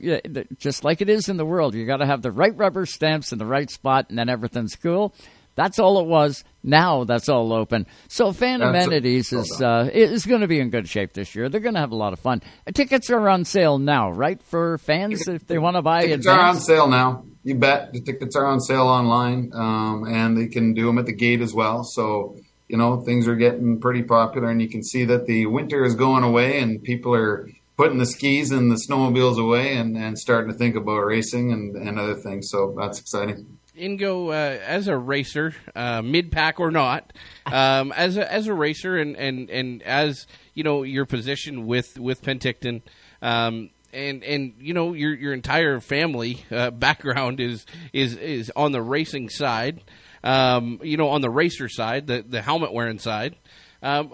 just 0.60 0.84
like 0.84 1.02
it 1.02 1.10
is 1.10 1.28
in 1.28 1.38
the 1.38 1.46
world, 1.46 1.74
you 1.74 1.88
got 1.88 1.98
to 1.98 2.06
have 2.06 2.22
the 2.22 2.32
right 2.32 2.56
rubber 2.56 2.86
stamps 2.86 3.32
in 3.32 3.40
the 3.40 3.48
right 3.48 3.72
spot, 3.72 4.06
and 4.10 4.20
then 4.20 4.30
everything's 4.30 4.76
cool. 4.76 5.16
That's 5.58 5.80
all 5.80 6.00
it 6.00 6.06
was. 6.06 6.46
Now 6.64 7.04
that's 7.04 7.28
all 7.28 7.52
open. 7.52 7.88
So 8.08 8.32
fan 8.32 8.60
That's 8.60 8.86
amenities 8.86 9.32
well 9.32 9.42
is 9.42 9.62
uh, 9.62 9.90
is 9.92 10.26
going 10.26 10.42
to 10.42 10.48
be 10.48 10.60
in 10.60 10.70
good 10.70 10.88
shape 10.88 11.14
this 11.14 11.34
year. 11.36 11.50
They're 11.50 11.60
going 11.62 11.74
to 11.74 11.82
have 11.82 11.92
a 11.92 11.96
lot 11.96 12.14
of 12.14 12.20
fun. 12.20 12.42
Tickets 12.74 13.10
are 13.10 13.28
on 13.28 13.44
sale 13.44 13.80
now, 13.80 14.12
right? 14.12 14.42
For 14.44 14.78
fans 14.78 15.28
if 15.28 15.48
they 15.48 15.58
want 15.58 15.76
to 15.76 15.82
buy 15.82 16.02
tickets 16.04 16.28
are 16.28 16.40
on 16.40 16.60
sale 16.60 16.88
now 16.88 17.24
you 17.44 17.56
bet 17.56 17.94
the 17.94 18.02
tickets 18.02 18.36
are 18.36 18.46
on 18.46 18.60
sale 18.60 18.88
online 18.88 19.52
um, 19.54 20.06
and 20.08 20.38
they 20.38 20.48
can 20.48 20.74
do 20.74 20.86
them 20.86 20.98
at 20.98 21.06
the 21.06 21.14
gate 21.14 21.42
as 21.42 21.54
well 21.54 21.84
so 21.84 22.36
you 22.68 22.78
know 22.78 23.02
things 23.02 23.28
are 23.28 23.36
getting 23.36 23.80
pretty 23.80 24.04
popular 24.04 24.50
and 24.50 24.62
you 24.62 24.70
can 24.70 24.84
see 24.84 25.06
that 25.06 25.26
the 25.26 25.46
winter 25.46 25.84
is 25.84 25.96
going 25.96 26.24
away 26.24 26.60
and 26.60 26.84
people 26.84 27.16
are 27.16 27.50
putting 27.78 28.00
the 28.00 28.06
skis 28.06 28.52
and 28.52 28.72
the 28.72 28.76
snowmobiles 28.76 29.40
away 29.40 29.78
and, 29.78 29.96
and 29.96 30.18
starting 30.18 30.52
to 30.52 30.58
think 30.58 30.76
about 30.76 31.00
racing 31.00 31.52
and, 31.52 31.76
and 31.76 32.00
other 32.00 32.16
things 32.16 32.50
so 32.50 32.76
that's 32.78 33.00
exciting 33.00 33.57
Ingo, 33.78 34.30
uh, 34.30 34.60
as 34.62 34.88
a 34.88 34.98
racer, 34.98 35.54
uh, 35.76 36.02
mid 36.02 36.32
pack 36.32 36.60
or 36.60 36.72
not, 36.72 37.14
um, 37.46 37.92
as 37.92 38.18
a 38.18 38.32
as 38.32 38.48
a 38.48 38.54
racer, 38.54 38.98
and, 38.98 39.16
and, 39.16 39.50
and 39.50 39.82
as 39.84 40.28
you 40.54 40.64
know 40.64 40.84
your 40.84 41.06
position 41.06 41.66
with 41.66 42.00
with 42.00 42.22
Penticton, 42.22 42.82
um, 43.22 43.70
and 43.94 44.24
and 44.24 44.54
you 44.60 44.74
know 44.74 44.94
your 44.94 45.14
your 45.16 45.34
entire 45.34 45.80
family 45.80 46.44
uh, 46.52 46.72
background 46.72 47.40
is 47.40 47.66
is 47.94 48.16
is 48.18 48.52
on 48.56 48.72
the 48.72 48.82
racing 48.82 49.30
side, 49.30 49.84
um, 50.24 50.80
you 50.84 50.98
know 50.98 51.10
on 51.10 51.22
the 51.22 51.30
racer 51.30 51.70
side, 51.70 52.08
the 52.08 52.24
the 52.28 52.42
helmet 52.42 52.74
wearing 52.74 53.00
side. 53.00 53.36
Um, 53.82 54.12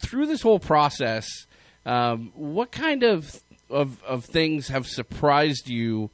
through 0.00 0.26
this 0.26 0.42
whole 0.42 0.58
process, 0.58 1.46
um, 1.84 2.32
what 2.34 2.72
kind 2.72 3.02
of, 3.02 3.42
of 3.68 4.02
of 4.04 4.24
things 4.24 4.68
have 4.68 4.86
surprised 4.86 5.68
you? 5.68 6.10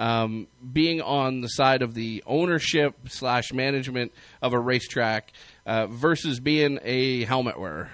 Um, 0.00 0.46
being 0.72 1.02
on 1.02 1.42
the 1.42 1.48
side 1.48 1.82
of 1.82 1.92
the 1.92 2.24
ownership 2.26 2.94
slash 3.08 3.52
management 3.52 4.12
of 4.40 4.54
a 4.54 4.58
racetrack 4.58 5.30
uh, 5.66 5.88
versus 5.88 6.40
being 6.40 6.78
a 6.82 7.24
helmet 7.24 7.60
wearer? 7.60 7.90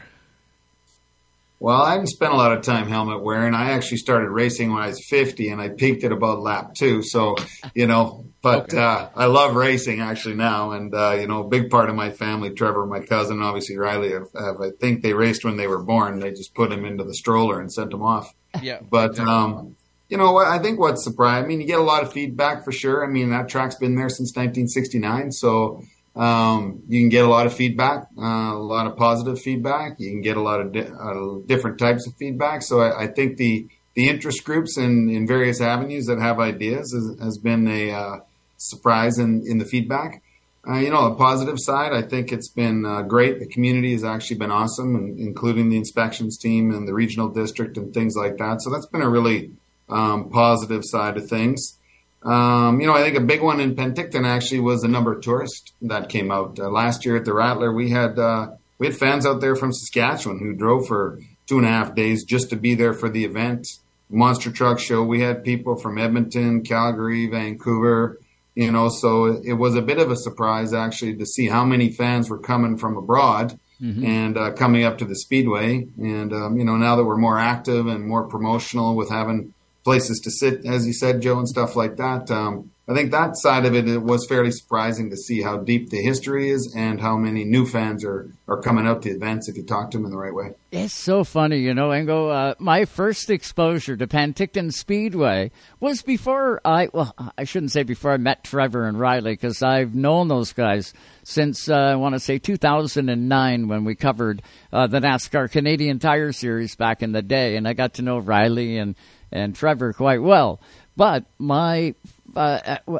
Well, 1.58 1.82
I 1.82 1.92
haven't 1.92 2.08
spent 2.08 2.32
a 2.32 2.36
lot 2.36 2.52
of 2.52 2.62
time 2.62 2.86
helmet 2.86 3.22
wearing. 3.22 3.54
I 3.54 3.72
actually 3.72 3.96
started 3.96 4.28
racing 4.28 4.72
when 4.72 4.82
I 4.82 4.88
was 4.88 5.04
50 5.08 5.48
and 5.48 5.60
I 5.60 5.70
peaked 5.70 6.04
at 6.04 6.12
about 6.12 6.40
lap 6.40 6.74
two. 6.74 7.02
So, 7.02 7.34
you 7.74 7.86
know, 7.86 8.26
but, 8.42 8.72
uh, 8.74 9.08
I 9.16 9.24
love 9.24 9.56
racing 9.56 10.00
actually 10.00 10.34
now. 10.34 10.72
And, 10.72 10.94
uh, 10.94 11.16
you 11.18 11.26
know, 11.26 11.44
a 11.44 11.48
big 11.48 11.70
part 11.70 11.88
of 11.88 11.96
my 11.96 12.10
family, 12.10 12.50
Trevor, 12.50 12.86
my 12.86 13.00
cousin, 13.00 13.40
obviously 13.40 13.76
Ryley, 13.76 14.12
have, 14.12 14.28
have, 14.38 14.60
I 14.60 14.70
think 14.78 15.02
they 15.02 15.14
raced 15.14 15.44
when 15.44 15.56
they 15.56 15.66
were 15.66 15.82
born. 15.82 16.20
They 16.20 16.30
just 16.30 16.54
put 16.54 16.70
him 16.70 16.84
into 16.84 17.04
the 17.04 17.14
stroller 17.14 17.58
and 17.58 17.72
sent 17.72 17.92
him 17.92 18.02
off. 18.02 18.32
Yeah. 18.62 18.80
But, 18.88 19.18
um, 19.18 19.76
you 20.08 20.16
know 20.16 20.32
what? 20.32 20.46
I 20.46 20.58
think 20.58 20.78
what's 20.78 21.02
surprised, 21.02 21.44
I 21.44 21.48
mean, 21.48 21.60
you 21.60 21.66
get 21.66 21.78
a 21.78 21.82
lot 21.82 22.02
of 22.02 22.12
feedback 22.12 22.64
for 22.64 22.72
sure. 22.72 23.04
I 23.04 23.08
mean, 23.08 23.30
that 23.30 23.48
track's 23.48 23.74
been 23.74 23.96
there 23.96 24.08
since 24.08 24.34
1969. 24.36 25.32
So, 25.32 25.82
Um, 26.16 26.82
you 26.88 27.02
can 27.02 27.10
get 27.10 27.26
a 27.26 27.28
lot 27.28 27.44
of 27.44 27.52
feedback, 27.52 28.06
uh, 28.16 28.54
a 28.54 28.58
lot 28.58 28.86
of 28.86 28.96
positive 28.96 29.38
feedback. 29.38 30.00
You 30.00 30.10
can 30.10 30.22
get 30.22 30.38
a 30.38 30.40
lot 30.40 30.62
of 30.62 30.72
di- 30.72 30.80
uh, 30.80 31.40
different 31.44 31.78
types 31.78 32.06
of 32.06 32.14
feedback. 32.14 32.62
So 32.62 32.80
I, 32.80 33.02
I, 33.02 33.06
think 33.06 33.36
the 33.36 33.66
the 33.92 34.08
interest 34.08 34.42
groups 34.42 34.78
in, 34.78 35.10
in 35.10 35.26
various 35.26 35.60
avenues 35.60 36.06
that 36.06 36.18
have 36.18 36.40
ideas 36.40 36.90
has, 36.94 37.20
has 37.20 37.36
been 37.38 37.68
a 37.68 37.90
uh, 37.90 38.16
surprise 38.56 39.18
in, 39.18 39.42
in 39.46 39.58
the 39.58 39.66
feedback. 39.66 40.22
Uh, 40.66 40.78
you 40.78 40.90
know, 40.90 41.10
the 41.10 41.16
positive 41.16 41.58
side, 41.58 41.92
I 41.92 42.02
think 42.02 42.32
it's 42.32 42.48
been 42.48 42.86
uh, 42.86 43.02
great. 43.02 43.38
The 43.38 43.46
community 43.46 43.92
has 43.92 44.02
actually 44.02 44.38
been 44.38 44.50
awesome, 44.50 44.96
and, 44.96 45.18
including 45.18 45.68
the 45.68 45.76
inspections 45.76 46.38
team 46.38 46.72
and 46.72 46.88
the 46.88 46.94
regional 46.94 47.28
district 47.28 47.76
and 47.76 47.92
things 47.92 48.16
like 48.16 48.38
that. 48.38 48.62
So 48.62 48.70
that's 48.70 48.86
been 48.86 49.02
a 49.02 49.08
really 49.08 49.52
um, 49.88 50.30
positive 50.30 50.82
side 50.84 51.16
of 51.16 51.28
things. 51.28 51.78
Um, 52.22 52.80
you 52.80 52.86
know, 52.88 52.94
I 52.94 53.02
think 53.02 53.16
a 53.16 53.20
big 53.20 53.40
one 53.40 53.60
in 53.60 53.76
Penticton 53.76 54.26
actually 54.26 54.60
was 54.60 54.82
the 54.82 54.88
number 54.88 55.12
of 55.12 55.22
tourists 55.22 55.72
that 55.82 56.08
came 56.08 56.32
out 56.32 56.58
uh, 56.58 56.68
last 56.68 57.04
year 57.04 57.16
at 57.16 57.24
the 57.24 57.32
Rattler. 57.32 57.72
We 57.72 57.90
had 57.90 58.18
uh, 58.18 58.48
we 58.78 58.88
had 58.88 58.96
fans 58.96 59.24
out 59.24 59.40
there 59.40 59.54
from 59.54 59.72
Saskatchewan 59.72 60.40
who 60.40 60.52
drove 60.52 60.88
for 60.88 61.20
two 61.46 61.58
and 61.58 61.66
a 61.66 61.70
half 61.70 61.94
days 61.94 62.24
just 62.24 62.50
to 62.50 62.56
be 62.56 62.74
there 62.74 62.94
for 62.94 63.08
the 63.08 63.24
event. 63.24 63.68
Monster 64.10 64.50
Truck 64.50 64.80
Show. 64.80 65.04
We 65.04 65.20
had 65.20 65.44
people 65.44 65.76
from 65.76 65.98
Edmonton, 65.98 66.62
Calgary, 66.62 67.28
Vancouver. 67.28 68.18
You 68.56 68.72
know, 68.72 68.88
so 68.88 69.26
it 69.44 69.52
was 69.52 69.74
a 69.74 69.82
bit 69.82 69.98
of 69.98 70.10
a 70.10 70.16
surprise 70.16 70.72
actually 70.72 71.16
to 71.16 71.26
see 71.26 71.46
how 71.46 71.64
many 71.64 71.92
fans 71.92 72.28
were 72.30 72.38
coming 72.38 72.76
from 72.76 72.96
abroad. 72.96 73.58
Mm-hmm. 73.78 74.06
and 74.06 74.38
uh, 74.38 74.52
coming 74.52 74.84
up 74.84 74.96
to 74.96 75.04
the 75.04 75.14
speedway. 75.14 75.86
And 75.98 76.32
um, 76.32 76.56
you 76.56 76.64
know, 76.64 76.78
now 76.78 76.96
that 76.96 77.04
we're 77.04 77.18
more 77.18 77.38
active 77.38 77.86
and 77.86 78.08
more 78.08 78.26
promotional 78.26 78.96
with 78.96 79.10
having 79.10 79.52
places 79.86 80.18
to 80.18 80.32
sit, 80.32 80.66
as 80.66 80.84
you 80.84 80.92
said, 80.92 81.22
Joe, 81.22 81.38
and 81.38 81.48
stuff 81.48 81.76
like 81.76 81.96
that. 81.96 82.28
Um, 82.28 82.72
I 82.88 82.94
think 82.94 83.12
that 83.12 83.36
side 83.36 83.64
of 83.64 83.74
it, 83.74 83.88
it 83.88 84.02
was 84.02 84.26
fairly 84.26 84.50
surprising 84.50 85.10
to 85.10 85.16
see 85.16 85.42
how 85.42 85.58
deep 85.58 85.90
the 85.90 86.02
history 86.02 86.50
is 86.50 86.72
and 86.76 87.00
how 87.00 87.16
many 87.16 87.44
new 87.44 87.66
fans 87.66 88.04
are, 88.04 88.32
are 88.48 88.60
coming 88.60 88.84
out 88.84 89.02
to 89.02 89.10
events 89.10 89.48
if 89.48 89.56
you 89.56 89.62
talk 89.62 89.92
to 89.92 89.98
them 89.98 90.04
in 90.04 90.10
the 90.10 90.16
right 90.16 90.34
way. 90.34 90.54
It's 90.72 90.92
so 90.92 91.22
funny, 91.22 91.58
you 91.58 91.72
know, 91.72 91.90
Ingo. 91.90 92.32
Uh, 92.32 92.54
my 92.58 92.84
first 92.84 93.30
exposure 93.30 93.96
to 93.96 94.06
Penticton 94.08 94.72
Speedway 94.72 95.52
was 95.78 96.02
before 96.02 96.60
I, 96.64 96.88
well, 96.92 97.14
I 97.38 97.44
shouldn't 97.44 97.70
say 97.72 97.84
before 97.84 98.12
I 98.12 98.18
met 98.18 98.42
Trevor 98.42 98.86
and 98.86 98.98
Ryley 98.98 99.32
because 99.32 99.62
I've 99.62 99.94
known 99.94 100.26
those 100.26 100.52
guys 100.52 100.94
since 101.24 101.68
uh, 101.68 101.74
I 101.74 101.96
want 101.96 102.14
to 102.14 102.20
say 102.20 102.38
2009 102.38 103.68
when 103.68 103.84
we 103.84 103.94
covered 103.96 104.42
uh, 104.72 104.86
the 104.86 105.00
NASCAR 105.00 105.50
Canadian 105.50 105.98
Tire 105.98 106.32
Series 106.32 106.76
back 106.76 107.02
in 107.02 107.10
the 107.12 107.22
day, 107.22 107.56
and 107.56 107.66
I 107.66 107.72
got 107.72 107.94
to 107.94 108.02
know 108.02 108.20
Ryley 108.20 108.80
and 108.80 108.94
and 109.32 109.54
Trevor 109.54 109.92
quite 109.92 110.22
well. 110.22 110.60
But 110.96 111.24
my, 111.38 111.94
uh, 112.34 112.78
uh 112.86 112.98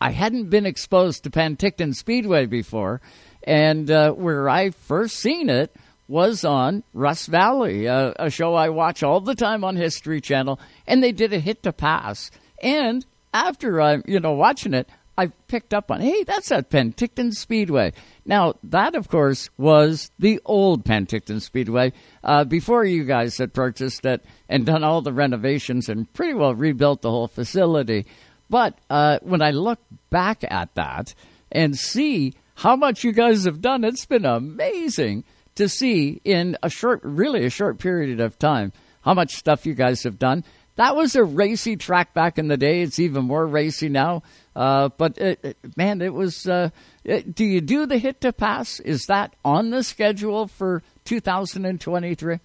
I 0.00 0.10
hadn't 0.10 0.50
been 0.50 0.66
exposed 0.66 1.24
to 1.24 1.30
Penticton 1.30 1.94
Speedway 1.94 2.46
before, 2.46 3.00
and 3.42 3.90
uh, 3.90 4.12
where 4.12 4.48
I 4.48 4.70
first 4.70 5.16
seen 5.16 5.48
it 5.48 5.74
was 6.08 6.44
on 6.44 6.82
Rust 6.92 7.28
Valley, 7.28 7.88
uh, 7.88 8.12
a 8.16 8.28
show 8.28 8.54
I 8.54 8.68
watch 8.68 9.02
all 9.02 9.20
the 9.20 9.34
time 9.34 9.64
on 9.64 9.76
History 9.76 10.20
Channel, 10.20 10.60
and 10.86 11.02
they 11.02 11.12
did 11.12 11.32
a 11.32 11.38
hit 11.38 11.62
to 11.62 11.72
pass. 11.72 12.30
And 12.62 13.04
after 13.32 13.80
I'm, 13.80 14.02
you 14.06 14.20
know, 14.20 14.32
watching 14.32 14.74
it, 14.74 14.88
I 15.16 15.26
picked 15.48 15.72
up 15.72 15.90
on, 15.90 16.00
hey, 16.00 16.24
that's 16.24 16.50
at 16.50 16.70
Penticton 16.70 17.32
Speedway. 17.32 17.92
Now, 18.26 18.54
that, 18.64 18.96
of 18.96 19.08
course, 19.08 19.48
was 19.56 20.10
the 20.18 20.40
old 20.44 20.84
Penticton 20.84 21.40
Speedway 21.40 21.92
uh, 22.24 22.44
before 22.44 22.84
you 22.84 23.04
guys 23.04 23.38
had 23.38 23.54
purchased 23.54 24.04
it 24.04 24.24
and 24.48 24.66
done 24.66 24.82
all 24.82 25.02
the 25.02 25.12
renovations 25.12 25.88
and 25.88 26.12
pretty 26.12 26.34
well 26.34 26.54
rebuilt 26.54 27.02
the 27.02 27.10
whole 27.10 27.28
facility. 27.28 28.06
But 28.50 28.78
uh, 28.90 29.20
when 29.22 29.40
I 29.40 29.50
look 29.50 29.78
back 30.10 30.44
at 30.48 30.74
that 30.74 31.14
and 31.52 31.76
see 31.76 32.34
how 32.56 32.74
much 32.76 33.04
you 33.04 33.12
guys 33.12 33.44
have 33.44 33.60
done, 33.60 33.84
it's 33.84 34.06
been 34.06 34.24
amazing 34.24 35.24
to 35.54 35.68
see 35.68 36.20
in 36.24 36.56
a 36.62 36.68
short, 36.68 37.00
really 37.04 37.44
a 37.44 37.50
short 37.50 37.78
period 37.78 38.20
of 38.20 38.38
time, 38.38 38.72
how 39.02 39.14
much 39.14 39.34
stuff 39.34 39.66
you 39.66 39.74
guys 39.74 40.02
have 40.02 40.18
done. 40.18 40.44
That 40.76 40.96
was 40.96 41.14
a 41.14 41.22
racy 41.22 41.76
track 41.76 42.14
back 42.14 42.38
in 42.38 42.48
the 42.48 42.56
day. 42.56 42.82
It's 42.82 42.98
even 42.98 43.24
more 43.24 43.46
racy 43.46 43.88
now. 43.88 44.22
Uh, 44.56 44.88
but 44.96 45.18
it, 45.18 45.38
it, 45.44 45.56
man, 45.76 46.02
it 46.02 46.12
was. 46.12 46.46
Uh, 46.46 46.70
it, 47.04 47.34
do 47.34 47.44
you 47.44 47.60
do 47.60 47.86
the 47.86 47.98
hit 47.98 48.20
to 48.22 48.32
pass? 48.32 48.80
Is 48.80 49.06
that 49.06 49.34
on 49.44 49.70
the 49.70 49.82
schedule 49.82 50.48
for 50.48 50.82
2023? 51.04 52.38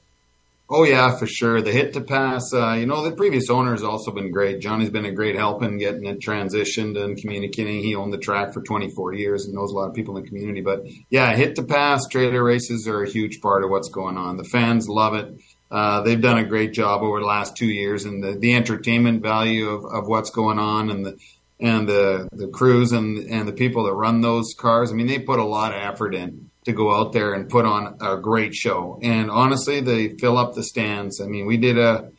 Oh 0.71 0.83
yeah, 0.83 1.17
for 1.17 1.25
sure. 1.25 1.61
The 1.61 1.71
hit 1.71 1.93
to 1.93 2.01
pass. 2.01 2.53
Uh, 2.53 2.73
you 2.73 2.85
know, 2.85 3.03
the 3.03 3.15
previous 3.15 3.49
owner 3.49 3.71
has 3.71 3.83
also 3.83 4.11
been 4.11 4.31
great. 4.31 4.61
Johnny's 4.61 4.91
been 4.91 5.05
a 5.05 5.11
great 5.11 5.35
help 5.35 5.63
in 5.63 5.79
getting 5.79 6.05
it 6.05 6.19
transitioned 6.19 6.95
and 7.03 7.17
communicating. 7.17 7.81
He 7.81 7.95
owned 7.95 8.13
the 8.13 8.19
track 8.19 8.53
for 8.53 8.61
24 8.61 9.13
years 9.13 9.45
and 9.45 9.55
knows 9.55 9.71
a 9.71 9.75
lot 9.75 9.89
of 9.89 9.95
people 9.95 10.15
in 10.15 10.23
the 10.23 10.29
community. 10.29 10.61
But 10.61 10.85
yeah, 11.09 11.35
hit 11.35 11.55
to 11.55 11.63
pass 11.63 12.07
trailer 12.07 12.43
races 12.43 12.87
are 12.87 13.01
a 13.01 13.09
huge 13.09 13.41
part 13.41 13.63
of 13.63 13.71
what's 13.71 13.89
going 13.89 14.17
on. 14.17 14.37
The 14.37 14.43
fans 14.43 14.87
love 14.87 15.15
it. 15.15 15.39
Uh, 15.71 16.01
they've 16.01 16.21
done 16.21 16.39
a 16.39 16.45
great 16.45 16.73
job 16.73 17.01
over 17.03 17.19
the 17.19 17.25
last 17.25 17.55
two 17.55 17.67
years, 17.67 18.05
and 18.05 18.23
the, 18.23 18.31
the 18.33 18.55
entertainment 18.55 19.21
value 19.21 19.69
of, 19.69 19.85
of 19.85 20.07
what's 20.07 20.31
going 20.31 20.59
on, 20.59 20.89
and 20.89 21.05
the 21.05 21.17
and 21.59 21.87
the 21.87 22.27
the 22.31 22.47
crews 22.47 22.91
and 22.91 23.17
and 23.29 23.47
the 23.47 23.53
people 23.53 23.83
that 23.83 23.93
run 23.93 24.21
those 24.21 24.53
cars. 24.57 24.91
I 24.91 24.95
mean, 24.95 25.07
they 25.07 25.19
put 25.19 25.39
a 25.39 25.45
lot 25.45 25.73
of 25.73 25.81
effort 25.81 26.15
in 26.15 26.49
to 26.65 26.73
go 26.73 26.93
out 26.93 27.13
there 27.13 27.33
and 27.33 27.49
put 27.49 27.65
on 27.65 27.97
a 28.01 28.17
great 28.17 28.53
show. 28.53 28.99
And 29.01 29.29
honestly, 29.29 29.79
they 29.81 30.09
fill 30.09 30.37
up 30.37 30.55
the 30.55 30.63
stands. 30.63 31.21
I 31.21 31.25
mean, 31.25 31.45
we 31.45 31.57
did 31.57 31.77
a 31.77 32.11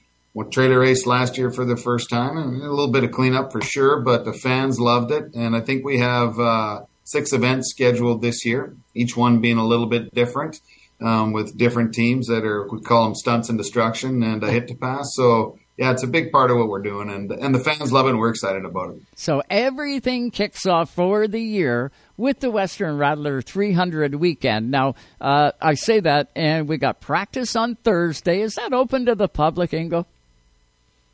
trailer 0.50 0.80
race 0.80 1.06
last 1.06 1.36
year 1.36 1.50
for 1.50 1.64
the 1.64 1.76
first 1.76 2.08
time, 2.08 2.36
and 2.36 2.62
a 2.62 2.70
little 2.70 2.90
bit 2.90 3.04
of 3.04 3.10
cleanup 3.10 3.52
for 3.52 3.60
sure, 3.60 4.00
but 4.00 4.24
the 4.24 4.32
fans 4.32 4.78
loved 4.78 5.10
it. 5.10 5.34
And 5.34 5.56
I 5.56 5.60
think 5.60 5.84
we 5.84 5.98
have 5.98 6.38
uh, 6.38 6.82
six 7.04 7.32
events 7.32 7.70
scheduled 7.70 8.22
this 8.22 8.44
year, 8.44 8.76
each 8.94 9.16
one 9.16 9.40
being 9.40 9.58
a 9.58 9.66
little 9.66 9.86
bit 9.86 10.14
different. 10.14 10.60
Um, 11.02 11.32
with 11.32 11.56
different 11.56 11.94
teams 11.94 12.26
that 12.26 12.44
are, 12.44 12.68
we 12.68 12.82
call 12.82 13.04
them 13.04 13.14
stunts 13.14 13.48
and 13.48 13.56
destruction 13.56 14.22
and 14.22 14.44
a 14.44 14.50
hit 14.50 14.68
to 14.68 14.74
pass. 14.74 15.14
So 15.14 15.58
yeah, 15.80 15.92
it's 15.92 16.02
a 16.02 16.06
big 16.06 16.30
part 16.30 16.50
of 16.50 16.58
what 16.58 16.68
we're 16.68 16.82
doing, 16.82 17.08
and 17.08 17.32
and 17.32 17.54
the 17.54 17.58
fans 17.58 17.90
love 17.90 18.04
it, 18.04 18.10
and 18.10 18.18
we're 18.18 18.28
excited 18.28 18.66
about 18.66 18.90
it. 18.90 19.00
So 19.16 19.42
everything 19.48 20.30
kicks 20.30 20.66
off 20.66 20.90
for 20.90 21.26
the 21.26 21.40
year 21.40 21.90
with 22.18 22.40
the 22.40 22.50
Western 22.50 22.98
Rattler 22.98 23.40
300 23.40 24.14
weekend. 24.16 24.70
Now, 24.70 24.94
uh, 25.22 25.52
I 25.58 25.72
say 25.72 26.00
that, 26.00 26.28
and 26.36 26.68
we 26.68 26.76
got 26.76 27.00
practice 27.00 27.56
on 27.56 27.76
Thursday. 27.76 28.42
Is 28.42 28.56
that 28.56 28.74
open 28.74 29.06
to 29.06 29.14
the 29.14 29.26
public, 29.26 29.70
Ingo? 29.70 30.04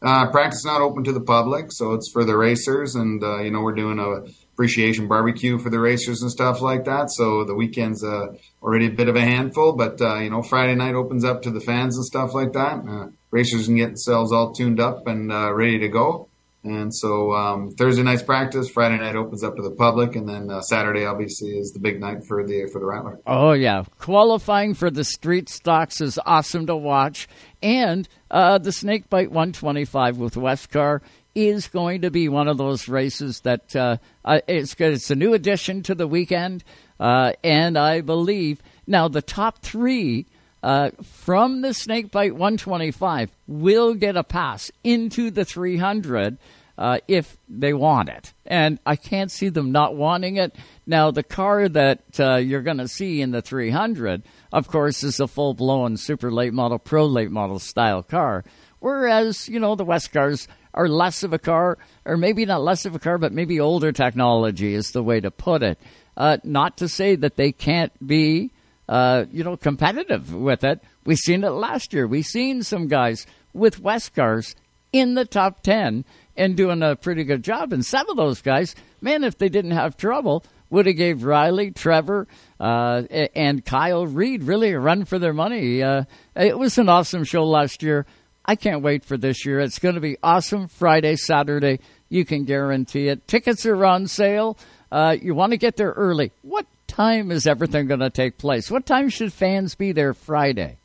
Uh, 0.02 0.30
practice 0.30 0.64
not 0.64 0.82
open 0.82 1.04
to 1.04 1.12
the 1.12 1.20
public, 1.20 1.72
so 1.72 1.94
it's 1.94 2.10
for 2.12 2.24
the 2.24 2.36
racers, 2.36 2.94
and 2.94 3.22
uh, 3.24 3.40
you 3.40 3.50
know 3.50 3.62
we're 3.62 3.74
doing 3.74 3.98
a 3.98 4.30
appreciation 4.52 5.06
barbecue 5.06 5.58
for 5.58 5.68
the 5.68 5.78
racers 5.78 6.22
and 6.22 6.30
stuff 6.30 6.60
like 6.60 6.84
that. 6.84 7.10
So 7.10 7.44
the 7.44 7.54
weekend's 7.54 8.04
uh, 8.04 8.28
already 8.62 8.86
a 8.86 8.90
bit 8.90 9.08
of 9.08 9.16
a 9.16 9.20
handful, 9.20 9.72
but 9.72 10.00
uh, 10.00 10.16
you 10.16 10.30
know 10.30 10.42
Friday 10.42 10.74
night 10.74 10.94
opens 10.94 11.24
up 11.24 11.42
to 11.42 11.50
the 11.50 11.60
fans 11.60 11.96
and 11.96 12.04
stuff 12.04 12.34
like 12.34 12.52
that. 12.52 12.84
Uh, 12.86 13.08
racers 13.30 13.66
can 13.66 13.76
get 13.76 13.86
themselves 13.86 14.32
all 14.32 14.52
tuned 14.52 14.80
up 14.80 15.06
and 15.06 15.32
uh, 15.32 15.52
ready 15.52 15.78
to 15.78 15.88
go. 15.88 16.28
And 16.66 16.92
so 16.92 17.32
um, 17.32 17.70
Thursday 17.70 18.02
night's 18.02 18.24
practice, 18.24 18.68
Friday 18.68 18.98
night 18.98 19.14
opens 19.14 19.44
up 19.44 19.54
to 19.54 19.62
the 19.62 19.70
public, 19.70 20.16
and 20.16 20.28
then 20.28 20.50
uh, 20.50 20.60
Saturday 20.60 21.04
obviously 21.04 21.50
is 21.50 21.70
the 21.70 21.78
big 21.78 22.00
night 22.00 22.24
for 22.26 22.44
the 22.44 22.68
for 22.72 22.80
the 22.80 22.86
Rattler. 22.86 23.20
Oh 23.24 23.52
yeah, 23.52 23.84
qualifying 23.98 24.74
for 24.74 24.90
the 24.90 25.04
street 25.04 25.48
stocks 25.48 26.00
is 26.00 26.18
awesome 26.26 26.66
to 26.66 26.74
watch, 26.74 27.28
and 27.62 28.08
uh, 28.32 28.58
the 28.58 28.72
Snakebite 28.72 29.30
125 29.30 30.18
with 30.18 30.34
Westcar 30.34 31.02
is 31.36 31.68
going 31.68 32.00
to 32.00 32.10
be 32.10 32.28
one 32.28 32.48
of 32.48 32.58
those 32.58 32.88
races 32.88 33.40
that 33.42 33.76
uh, 33.76 33.98
uh 34.24 34.40
it's. 34.48 34.74
It's 34.78 35.10
a 35.10 35.14
new 35.14 35.34
addition 35.34 35.84
to 35.84 35.94
the 35.94 36.08
weekend, 36.08 36.64
uh, 36.98 37.34
and 37.44 37.78
I 37.78 38.00
believe 38.00 38.60
now 38.88 39.06
the 39.06 39.22
top 39.22 39.60
three 39.60 40.26
uh, 40.66 40.90
from 41.00 41.60
the 41.60 41.72
Snakebite 41.72 42.32
125 42.32 43.30
will 43.46 43.94
get 43.94 44.16
a 44.16 44.24
pass 44.24 44.72
into 44.82 45.30
the 45.30 45.44
300 45.44 46.38
uh, 46.76 46.98
if 47.06 47.36
they 47.48 47.72
want 47.72 48.08
it. 48.08 48.32
And 48.44 48.80
I 48.84 48.96
can't 48.96 49.30
see 49.30 49.48
them 49.48 49.70
not 49.70 49.94
wanting 49.94 50.38
it. 50.38 50.56
Now, 50.84 51.12
the 51.12 51.22
car 51.22 51.68
that 51.68 52.18
uh, 52.18 52.38
you're 52.38 52.62
going 52.62 52.78
to 52.78 52.88
see 52.88 53.20
in 53.20 53.30
the 53.30 53.42
300, 53.42 54.24
of 54.52 54.66
course, 54.66 55.04
is 55.04 55.20
a 55.20 55.28
full 55.28 55.54
blown 55.54 55.96
super 55.96 56.32
late 56.32 56.52
model, 56.52 56.80
pro 56.80 57.06
late 57.06 57.30
model 57.30 57.60
style 57.60 58.02
car. 58.02 58.44
Whereas, 58.80 59.48
you 59.48 59.60
know, 59.60 59.76
the 59.76 59.84
West 59.84 60.12
cars 60.12 60.48
are 60.74 60.88
less 60.88 61.22
of 61.22 61.32
a 61.32 61.38
car, 61.38 61.78
or 62.04 62.16
maybe 62.16 62.44
not 62.44 62.64
less 62.64 62.84
of 62.86 62.96
a 62.96 62.98
car, 62.98 63.18
but 63.18 63.32
maybe 63.32 63.60
older 63.60 63.92
technology 63.92 64.74
is 64.74 64.90
the 64.90 65.04
way 65.04 65.20
to 65.20 65.30
put 65.30 65.62
it. 65.62 65.78
Uh, 66.16 66.38
not 66.42 66.78
to 66.78 66.88
say 66.88 67.14
that 67.14 67.36
they 67.36 67.52
can't 67.52 67.92
be 68.04 68.50
uh, 68.88 69.24
you 69.30 69.44
know, 69.44 69.56
competitive 69.56 70.34
with 70.34 70.64
it. 70.64 70.80
We 71.04 71.16
seen 71.16 71.44
it 71.44 71.50
last 71.50 71.92
year. 71.92 72.06
We 72.06 72.22
seen 72.22 72.62
some 72.62 72.88
guys 72.88 73.26
with 73.52 73.80
West 73.80 74.14
cars 74.14 74.54
in 74.92 75.14
the 75.14 75.24
top 75.24 75.62
ten 75.62 76.04
and 76.36 76.56
doing 76.56 76.82
a 76.82 76.96
pretty 76.96 77.24
good 77.24 77.42
job. 77.42 77.72
And 77.72 77.84
some 77.84 78.08
of 78.08 78.16
those 78.16 78.42
guys, 78.42 78.74
man, 79.00 79.24
if 79.24 79.38
they 79.38 79.48
didn't 79.48 79.70
have 79.72 79.96
trouble, 79.96 80.44
would 80.68 80.86
have 80.86 80.96
gave 80.96 81.22
Ryley, 81.22 81.74
Trevor, 81.74 82.26
uh, 82.58 83.02
and 83.34 83.64
Kyle 83.64 84.06
Reed 84.06 84.42
really 84.42 84.72
a 84.72 84.80
run 84.80 85.04
for 85.04 85.18
their 85.18 85.32
money. 85.32 85.82
Uh, 85.82 86.04
it 86.34 86.58
was 86.58 86.76
an 86.78 86.88
awesome 86.88 87.24
show 87.24 87.44
last 87.44 87.82
year. 87.82 88.04
I 88.44 88.56
can't 88.56 88.82
wait 88.82 89.04
for 89.04 89.16
this 89.16 89.44
year. 89.46 89.60
It's 89.60 89.78
going 89.78 89.94
to 89.96 90.00
be 90.00 90.18
awesome 90.22 90.68
Friday, 90.68 91.16
Saturday. 91.16 91.80
You 92.08 92.24
can 92.24 92.44
guarantee 92.44 93.08
it. 93.08 93.26
Tickets 93.26 93.66
are 93.66 93.84
on 93.84 94.06
sale. 94.06 94.58
Uh, 94.90 95.16
you 95.20 95.34
want 95.34 95.52
to 95.52 95.56
get 95.56 95.76
there 95.76 95.92
early. 95.92 96.32
What 96.42 96.66
time 96.86 97.30
is 97.30 97.46
everything 97.46 97.86
going 97.86 98.00
to 98.00 98.10
take 98.10 98.38
place? 98.38 98.70
What 98.70 98.86
time 98.86 99.08
should 99.08 99.32
fans 99.32 99.74
be 99.74 99.92
there 99.92 100.14
Friday? 100.14 100.78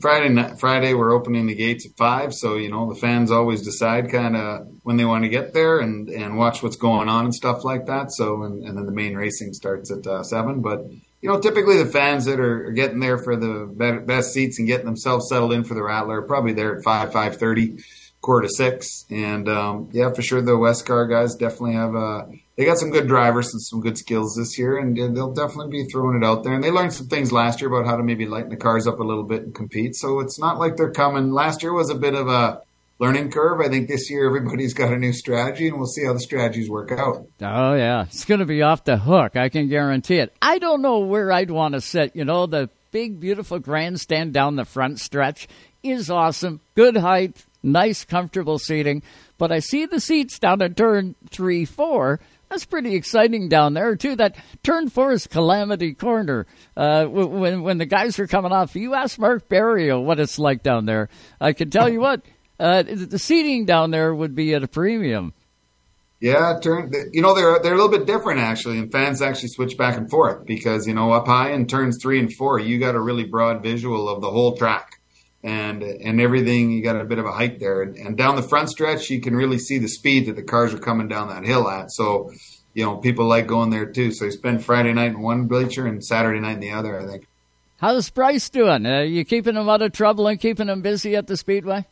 Friday 0.00 0.30
night, 0.30 0.58
Friday 0.58 0.94
we're 0.94 1.12
opening 1.12 1.46
the 1.46 1.54
gates 1.54 1.86
at 1.86 1.96
five, 1.96 2.34
so 2.34 2.56
you 2.56 2.70
know 2.70 2.92
the 2.92 2.98
fans 2.98 3.30
always 3.30 3.62
decide 3.62 4.10
kind 4.10 4.36
of 4.36 4.66
when 4.82 4.96
they 4.96 5.04
want 5.04 5.24
to 5.24 5.28
get 5.28 5.52
there 5.52 5.78
and 5.78 6.08
and 6.08 6.36
watch 6.36 6.62
what's 6.62 6.76
going 6.76 7.08
on 7.08 7.24
and 7.24 7.34
stuff 7.34 7.64
like 7.64 7.86
that. 7.86 8.12
So 8.12 8.42
and, 8.42 8.64
and 8.64 8.76
then 8.76 8.86
the 8.86 8.92
main 8.92 9.14
racing 9.14 9.52
starts 9.52 9.90
at 9.90 10.06
uh, 10.06 10.22
seven. 10.22 10.60
But 10.60 10.90
you 11.20 11.28
know 11.28 11.40
typically 11.40 11.82
the 11.82 11.90
fans 11.90 12.24
that 12.24 12.40
are, 12.40 12.72
getting 12.72 13.00
there 13.00 13.18
for 13.18 13.36
the 13.36 14.02
best 14.06 14.32
seats 14.32 14.58
and 14.58 14.66
getting 14.66 14.86
themselves 14.86 15.28
settled 15.28 15.52
in 15.52 15.64
for 15.64 15.74
the 15.74 15.82
Rattler 15.82 16.22
probably 16.22 16.52
there 16.52 16.76
at 16.76 16.82
five 16.82 17.12
five 17.12 17.36
thirty, 17.36 17.78
quarter 18.20 18.48
to 18.48 18.52
six. 18.52 19.04
And 19.08 19.48
um, 19.48 19.90
yeah, 19.92 20.12
for 20.12 20.22
sure 20.22 20.42
the 20.42 20.52
Westcar 20.52 21.08
guys 21.08 21.36
definitely 21.36 21.74
have 21.74 21.94
a 21.94 22.28
they 22.56 22.64
got 22.64 22.78
some 22.78 22.90
good 22.90 23.06
drivers 23.06 23.52
and 23.52 23.60
some 23.60 23.80
good 23.80 23.98
skills 23.98 24.34
this 24.34 24.58
year, 24.58 24.78
and 24.78 24.96
they'll 24.96 25.34
definitely 25.34 25.70
be 25.70 25.84
throwing 25.84 26.16
it 26.16 26.24
out 26.24 26.42
there. 26.42 26.54
And 26.54 26.64
they 26.64 26.70
learned 26.70 26.94
some 26.94 27.06
things 27.06 27.30
last 27.30 27.60
year 27.60 27.70
about 27.70 27.88
how 27.88 27.96
to 27.96 28.02
maybe 28.02 28.26
lighten 28.26 28.50
the 28.50 28.56
cars 28.56 28.86
up 28.86 28.98
a 28.98 29.04
little 29.04 29.24
bit 29.24 29.42
and 29.42 29.54
compete. 29.54 29.94
So 29.94 30.20
it's 30.20 30.38
not 30.38 30.58
like 30.58 30.76
they're 30.76 30.90
coming. 30.90 31.32
Last 31.32 31.62
year 31.62 31.74
was 31.74 31.90
a 31.90 31.94
bit 31.94 32.14
of 32.14 32.28
a 32.28 32.62
learning 32.98 33.30
curve. 33.30 33.60
I 33.60 33.68
think 33.68 33.88
this 33.88 34.10
year 34.10 34.26
everybody's 34.26 34.72
got 34.72 34.92
a 34.92 34.96
new 34.96 35.12
strategy, 35.12 35.68
and 35.68 35.76
we'll 35.76 35.86
see 35.86 36.06
how 36.06 36.14
the 36.14 36.20
strategies 36.20 36.70
work 36.70 36.92
out. 36.92 37.26
Oh 37.42 37.74
yeah, 37.74 38.04
it's 38.04 38.24
going 38.24 38.40
to 38.40 38.46
be 38.46 38.62
off 38.62 38.84
the 38.84 38.96
hook. 38.96 39.36
I 39.36 39.50
can 39.50 39.68
guarantee 39.68 40.16
it. 40.16 40.34
I 40.40 40.58
don't 40.58 40.80
know 40.80 41.00
where 41.00 41.30
I'd 41.30 41.50
want 41.50 41.74
to 41.74 41.82
sit. 41.82 42.16
You 42.16 42.24
know, 42.24 42.46
the 42.46 42.70
big, 42.90 43.20
beautiful 43.20 43.58
grandstand 43.58 44.32
down 44.32 44.56
the 44.56 44.64
front 44.64 44.98
stretch 44.98 45.46
is 45.82 46.10
awesome. 46.10 46.60
Good 46.74 46.96
height, 46.96 47.44
nice, 47.62 48.02
comfortable 48.04 48.58
seating. 48.58 49.02
But 49.36 49.52
I 49.52 49.58
see 49.58 49.84
the 49.84 50.00
seats 50.00 50.38
down 50.38 50.62
at 50.62 50.78
turn 50.78 51.14
three, 51.28 51.66
four 51.66 52.18
that's 52.48 52.64
pretty 52.64 52.94
exciting 52.94 53.48
down 53.48 53.74
there 53.74 53.96
too. 53.96 54.16
That 54.16 54.36
turn 54.62 54.88
four 54.88 55.12
is 55.12 55.26
Calamity 55.26 55.94
Corner. 55.94 56.46
Uh, 56.76 57.06
when 57.06 57.62
when 57.62 57.78
the 57.78 57.86
guys 57.86 58.18
are 58.18 58.26
coming 58.26 58.52
off, 58.52 58.76
you 58.76 58.94
ask 58.94 59.18
Mark 59.18 59.48
Barrio 59.48 60.00
what 60.00 60.20
it's 60.20 60.38
like 60.38 60.62
down 60.62 60.86
there. 60.86 61.08
I 61.40 61.52
can 61.52 61.70
tell 61.70 61.88
you 61.88 62.00
what, 62.00 62.22
uh, 62.58 62.82
the 62.82 63.18
seating 63.18 63.64
down 63.64 63.90
there 63.90 64.14
would 64.14 64.34
be 64.34 64.54
at 64.54 64.62
a 64.62 64.68
premium. 64.68 65.34
Yeah, 66.20 66.58
turn. 66.62 66.92
You 67.12 67.20
know 67.20 67.34
they're 67.34 67.58
they're 67.62 67.74
a 67.74 67.76
little 67.76 67.90
bit 67.90 68.06
different 68.06 68.40
actually, 68.40 68.78
and 68.78 68.90
fans 68.90 69.20
actually 69.20 69.48
switch 69.48 69.76
back 69.76 69.96
and 69.96 70.08
forth 70.08 70.46
because 70.46 70.86
you 70.86 70.94
know 70.94 71.12
up 71.12 71.26
high 71.26 71.50
in 71.50 71.66
turns 71.66 71.98
three 72.00 72.18
and 72.18 72.32
four, 72.32 72.58
you 72.58 72.78
got 72.78 72.94
a 72.94 73.00
really 73.00 73.24
broad 73.24 73.62
visual 73.62 74.08
of 74.08 74.22
the 74.22 74.30
whole 74.30 74.56
track 74.56 74.95
and 75.46 75.82
and 75.82 76.20
everything. 76.20 76.72
You 76.72 76.82
got 76.82 77.00
a 77.00 77.04
bit 77.04 77.18
of 77.18 77.24
a 77.24 77.32
hike 77.32 77.60
there, 77.60 77.82
and, 77.82 77.96
and, 77.96 78.16
down 78.16 78.34
the 78.34 78.42
front 78.42 78.68
stretch, 78.68 79.08
you 79.08 79.20
can 79.20 79.34
really 79.34 79.58
see 79.58 79.78
the 79.78 79.88
speed 79.88 80.26
that 80.26 80.34
the 80.34 80.42
cars 80.42 80.74
are 80.74 80.78
coming 80.78 81.06
down 81.06 81.28
that 81.28 81.44
hill 81.44 81.70
at. 81.70 81.92
So, 81.92 82.32
you 82.74 82.84
know, 82.84 82.96
people 82.96 83.26
like 83.26 83.46
going 83.46 83.70
there 83.70 83.86
too. 83.86 84.12
So 84.12 84.24
you 84.24 84.32
spend 84.32 84.64
Friday 84.64 84.92
night 84.92 85.12
in 85.12 85.22
one 85.22 85.46
bleacher 85.46 85.86
and 85.86 86.04
Saturday 86.04 86.40
night 86.40 86.54
in 86.54 86.60
the 86.60 86.72
other. 86.72 87.00
I 87.00 87.06
think. 87.06 87.28
How's 87.78 88.10
Bryce 88.10 88.50
doing? 88.50 88.86
Are 88.86 89.04
you 89.04 89.24
keeping 89.24 89.54
him 89.54 89.68
out 89.68 89.82
of 89.82 89.92
trouble 89.92 90.26
and 90.26 90.40
keeping 90.40 90.68
him 90.68 90.82
busy 90.82 91.14
at 91.14 91.28
the 91.28 91.36
speedway? 91.36 91.86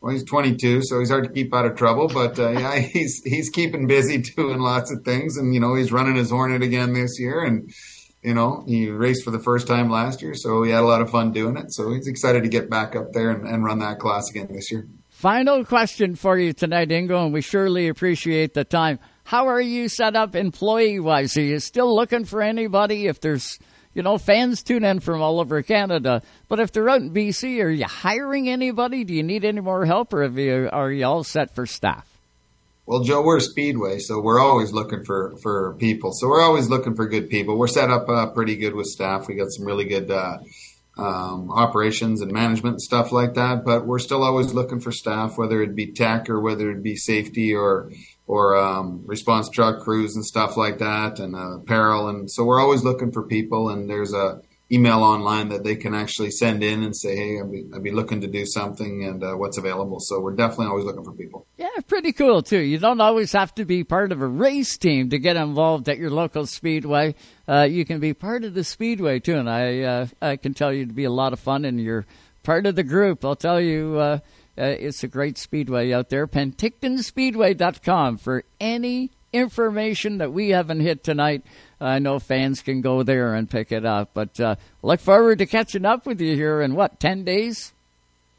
Well, 0.00 0.12
he's 0.12 0.24
22, 0.24 0.82
so 0.84 1.00
he's 1.00 1.10
hard 1.10 1.24
to 1.24 1.30
keep 1.30 1.52
out 1.52 1.66
of 1.66 1.74
trouble. 1.76 2.08
But 2.08 2.38
uh, 2.38 2.50
yeah, 2.50 2.78
he's 2.92 3.22
he's 3.24 3.50
keeping 3.50 3.86
busy 3.86 4.18
doing 4.18 4.60
lots 4.60 4.90
of 4.90 5.02
things, 5.04 5.36
and 5.36 5.52
you 5.52 5.60
know, 5.60 5.74
he's 5.74 5.92
running 5.92 6.16
his 6.16 6.30
Hornet 6.30 6.62
again 6.62 6.94
this 6.94 7.20
year, 7.20 7.44
and 7.44 7.70
you 8.26 8.34
know, 8.34 8.64
he 8.66 8.90
raced 8.90 9.22
for 9.22 9.30
the 9.30 9.38
first 9.38 9.68
time 9.68 9.88
last 9.88 10.20
year, 10.20 10.34
so 10.34 10.64
he 10.64 10.72
had 10.72 10.82
a 10.82 10.86
lot 10.86 11.00
of 11.00 11.08
fun 11.08 11.30
doing 11.30 11.56
it. 11.56 11.72
So 11.72 11.92
he's 11.92 12.08
excited 12.08 12.42
to 12.42 12.48
get 12.48 12.68
back 12.68 12.96
up 12.96 13.12
there 13.12 13.30
and, 13.30 13.46
and 13.46 13.64
run 13.64 13.78
that 13.78 14.00
class 14.00 14.28
again 14.28 14.48
this 14.50 14.72
year. 14.72 14.88
Final 15.10 15.64
question 15.64 16.16
for 16.16 16.36
you 16.36 16.52
tonight, 16.52 16.88
Ingo, 16.88 17.24
and 17.24 17.32
we 17.32 17.40
surely 17.40 17.86
appreciate 17.86 18.52
the 18.52 18.64
time. 18.64 18.98
How 19.22 19.46
are 19.46 19.60
you 19.60 19.88
set 19.88 20.16
up 20.16 20.34
employee 20.34 20.98
wise? 20.98 21.36
Are 21.36 21.40
you 21.40 21.60
still 21.60 21.94
looking 21.94 22.24
for 22.24 22.42
anybody? 22.42 23.06
If 23.06 23.20
there's, 23.20 23.60
you 23.94 24.02
know, 24.02 24.18
fans 24.18 24.64
tune 24.64 24.84
in 24.84 24.98
from 24.98 25.22
all 25.22 25.38
over 25.38 25.62
Canada, 25.62 26.20
but 26.48 26.58
if 26.58 26.72
they're 26.72 26.88
out 26.88 27.02
in 27.02 27.14
BC, 27.14 27.62
are 27.62 27.70
you 27.70 27.86
hiring 27.86 28.48
anybody? 28.48 29.04
Do 29.04 29.14
you 29.14 29.22
need 29.22 29.44
any 29.44 29.60
more 29.60 29.86
help, 29.86 30.12
or 30.12 30.24
you, 30.24 30.68
are 30.72 30.90
you 30.90 31.06
all 31.06 31.22
set 31.22 31.54
for 31.54 31.64
staff? 31.64 32.15
Well, 32.88 33.00
Joe, 33.00 33.20
we're 33.20 33.38
a 33.38 33.40
speedway, 33.40 33.98
so 33.98 34.20
we're 34.20 34.40
always 34.40 34.70
looking 34.70 35.02
for 35.04 35.36
for 35.42 35.74
people. 35.74 36.12
So 36.12 36.28
we're 36.28 36.42
always 36.42 36.68
looking 36.68 36.94
for 36.94 37.08
good 37.08 37.28
people. 37.28 37.58
We're 37.58 37.66
set 37.66 37.90
up 37.90 38.08
uh, 38.08 38.30
pretty 38.30 38.54
good 38.54 38.76
with 38.76 38.86
staff. 38.86 39.26
We 39.26 39.34
got 39.34 39.50
some 39.50 39.66
really 39.66 39.86
good 39.86 40.08
uh, 40.08 40.38
um, 40.96 41.50
operations 41.50 42.20
and 42.20 42.30
management 42.30 42.74
and 42.74 42.80
stuff 42.80 43.10
like 43.10 43.34
that. 43.34 43.64
But 43.64 43.88
we're 43.88 43.98
still 43.98 44.22
always 44.22 44.54
looking 44.54 44.78
for 44.78 44.92
staff, 44.92 45.36
whether 45.36 45.60
it 45.62 45.74
be 45.74 45.90
tech 45.90 46.30
or 46.30 46.40
whether 46.40 46.70
it 46.70 46.84
be 46.84 46.94
safety 46.94 47.52
or 47.52 47.90
or 48.28 48.56
um, 48.56 49.02
response 49.04 49.50
truck 49.50 49.80
crews 49.80 50.14
and 50.14 50.24
stuff 50.24 50.56
like 50.56 50.78
that, 50.78 51.18
and 51.18 51.34
uh, 51.34 51.58
apparel. 51.58 52.08
And 52.08 52.30
so 52.30 52.44
we're 52.44 52.60
always 52.60 52.84
looking 52.84 53.10
for 53.10 53.24
people. 53.24 53.68
And 53.68 53.90
there's 53.90 54.12
a 54.12 54.42
email 54.70 54.98
online 54.98 55.48
that 55.50 55.62
they 55.62 55.76
can 55.76 55.94
actually 55.94 56.30
send 56.30 56.62
in 56.62 56.82
and 56.82 56.96
say, 56.96 57.16
"Hey, 57.16 57.40
I'd 57.40 57.50
be, 57.50 57.64
I'd 57.74 57.82
be 57.82 57.92
looking 57.92 58.20
to 58.22 58.26
do 58.26 58.44
something, 58.44 59.04
and 59.04 59.22
uh, 59.22 59.34
what's 59.34 59.58
available." 59.58 60.00
So 60.00 60.20
we're 60.20 60.34
definitely 60.34 60.66
always 60.66 60.84
looking 60.84 61.04
for 61.04 61.12
people. 61.12 61.46
Yeah, 61.56 61.68
pretty 61.86 62.12
cool 62.12 62.42
too. 62.42 62.58
You 62.58 62.78
don't 62.78 63.00
always 63.00 63.32
have 63.32 63.54
to 63.56 63.64
be 63.64 63.84
part 63.84 64.12
of 64.12 64.20
a 64.20 64.26
race 64.26 64.76
team 64.76 65.10
to 65.10 65.18
get 65.18 65.36
involved 65.36 65.88
at 65.88 65.98
your 65.98 66.10
local 66.10 66.46
speedway. 66.46 67.14
Uh, 67.48 67.62
you 67.62 67.84
can 67.84 68.00
be 68.00 68.12
part 68.12 68.44
of 68.44 68.54
the 68.54 68.64
speedway 68.64 69.20
too, 69.20 69.36
and 69.36 69.48
I 69.48 69.80
uh, 69.82 70.06
I 70.20 70.36
can 70.36 70.54
tell 70.54 70.72
you 70.72 70.86
to 70.86 70.92
be 70.92 71.04
a 71.04 71.10
lot 71.10 71.32
of 71.32 71.40
fun, 71.40 71.64
and 71.64 71.80
you're 71.80 72.06
part 72.42 72.66
of 72.66 72.74
the 72.74 72.84
group. 72.84 73.24
I'll 73.24 73.36
tell 73.36 73.60
you. 73.60 73.98
Uh, 73.98 74.18
uh, 74.58 74.64
it's 74.64 75.04
a 75.04 75.08
great 75.08 75.36
speedway 75.36 75.92
out 75.92 76.08
there. 76.08 76.26
PentictonSpeedway.com 76.26 78.16
for 78.16 78.42
any 78.58 79.10
information 79.32 80.18
that 80.18 80.32
we 80.32 80.50
haven't 80.50 80.80
hit 80.80 81.04
tonight. 81.04 81.44
I 81.80 81.98
know 81.98 82.18
fans 82.18 82.62
can 82.62 82.80
go 82.80 83.02
there 83.02 83.34
and 83.34 83.48
pick 83.48 83.72
it 83.72 83.84
up. 83.84 84.10
But 84.14 84.38
uh, 84.40 84.56
look 84.82 85.00
forward 85.00 85.38
to 85.38 85.46
catching 85.46 85.84
up 85.84 86.06
with 86.06 86.20
you 86.20 86.34
here 86.34 86.60
in 86.60 86.74
what, 86.74 87.00
10 87.00 87.24
days? 87.24 87.72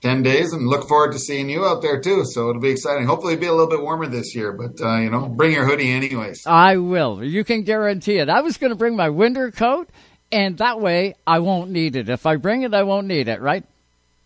10 0.02 0.22
days 0.22 0.54
and 0.54 0.68
look 0.68 0.88
forward 0.88 1.12
to 1.12 1.20
seeing 1.20 1.50
you 1.50 1.66
out 1.66 1.82
there 1.82 2.00
too. 2.00 2.24
So 2.26 2.50
it'll 2.50 2.62
be 2.62 2.70
exciting. 2.70 3.08
Hopefully 3.08 3.34
it'll 3.34 3.42
be 3.42 3.48
a 3.48 3.52
little 3.52 3.70
bit 3.70 3.82
warmer 3.82 4.08
this 4.08 4.36
year, 4.36 4.52
but 4.52 4.80
uh, 4.80 4.98
you 4.98 5.10
know, 5.10 5.28
bring 5.28 5.54
your 5.54 5.66
hoodie 5.66 5.90
anyways. 5.90 6.46
I 6.46 6.78
will. 6.78 7.24
You 7.24 7.44
can 7.44 7.64
guarantee 7.64 8.20
it. 8.20 8.30
I 8.30 8.42
was 8.42 8.58
going 8.58 8.70
to 8.70 8.76
bring 8.76 8.96
my 8.96 9.10
winter 9.10 9.50
coat 9.50 9.90
and 10.32 10.58
that 10.60 10.80
way 10.80 11.16
I 11.26 11.40
won't 11.40 11.72
need 11.72 11.96
it. 11.96 12.10
If 12.10 12.26
I 12.26 12.36
bring 12.36 12.62
it, 12.62 12.74
I 12.74 12.84
won't 12.84 13.08
need 13.08 13.28
it, 13.28 13.42
right? 13.42 13.64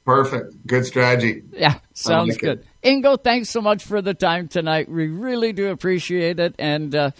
Perfect. 0.03 0.65
Good 0.65 0.85
strategy. 0.85 1.43
Yeah, 1.53 1.75
sounds 1.93 2.31
like 2.31 2.39
good. 2.39 2.65
It. 2.83 2.89
Ingo, 2.89 3.23
thanks 3.23 3.49
so 3.49 3.61
much 3.61 3.83
for 3.83 4.01
the 4.01 4.15
time 4.15 4.47
tonight. 4.47 4.89
We 4.89 5.07
really 5.07 5.53
do 5.53 5.69
appreciate 5.69 6.39
it. 6.39 6.55
And, 6.57 6.93
uh, 6.95 7.11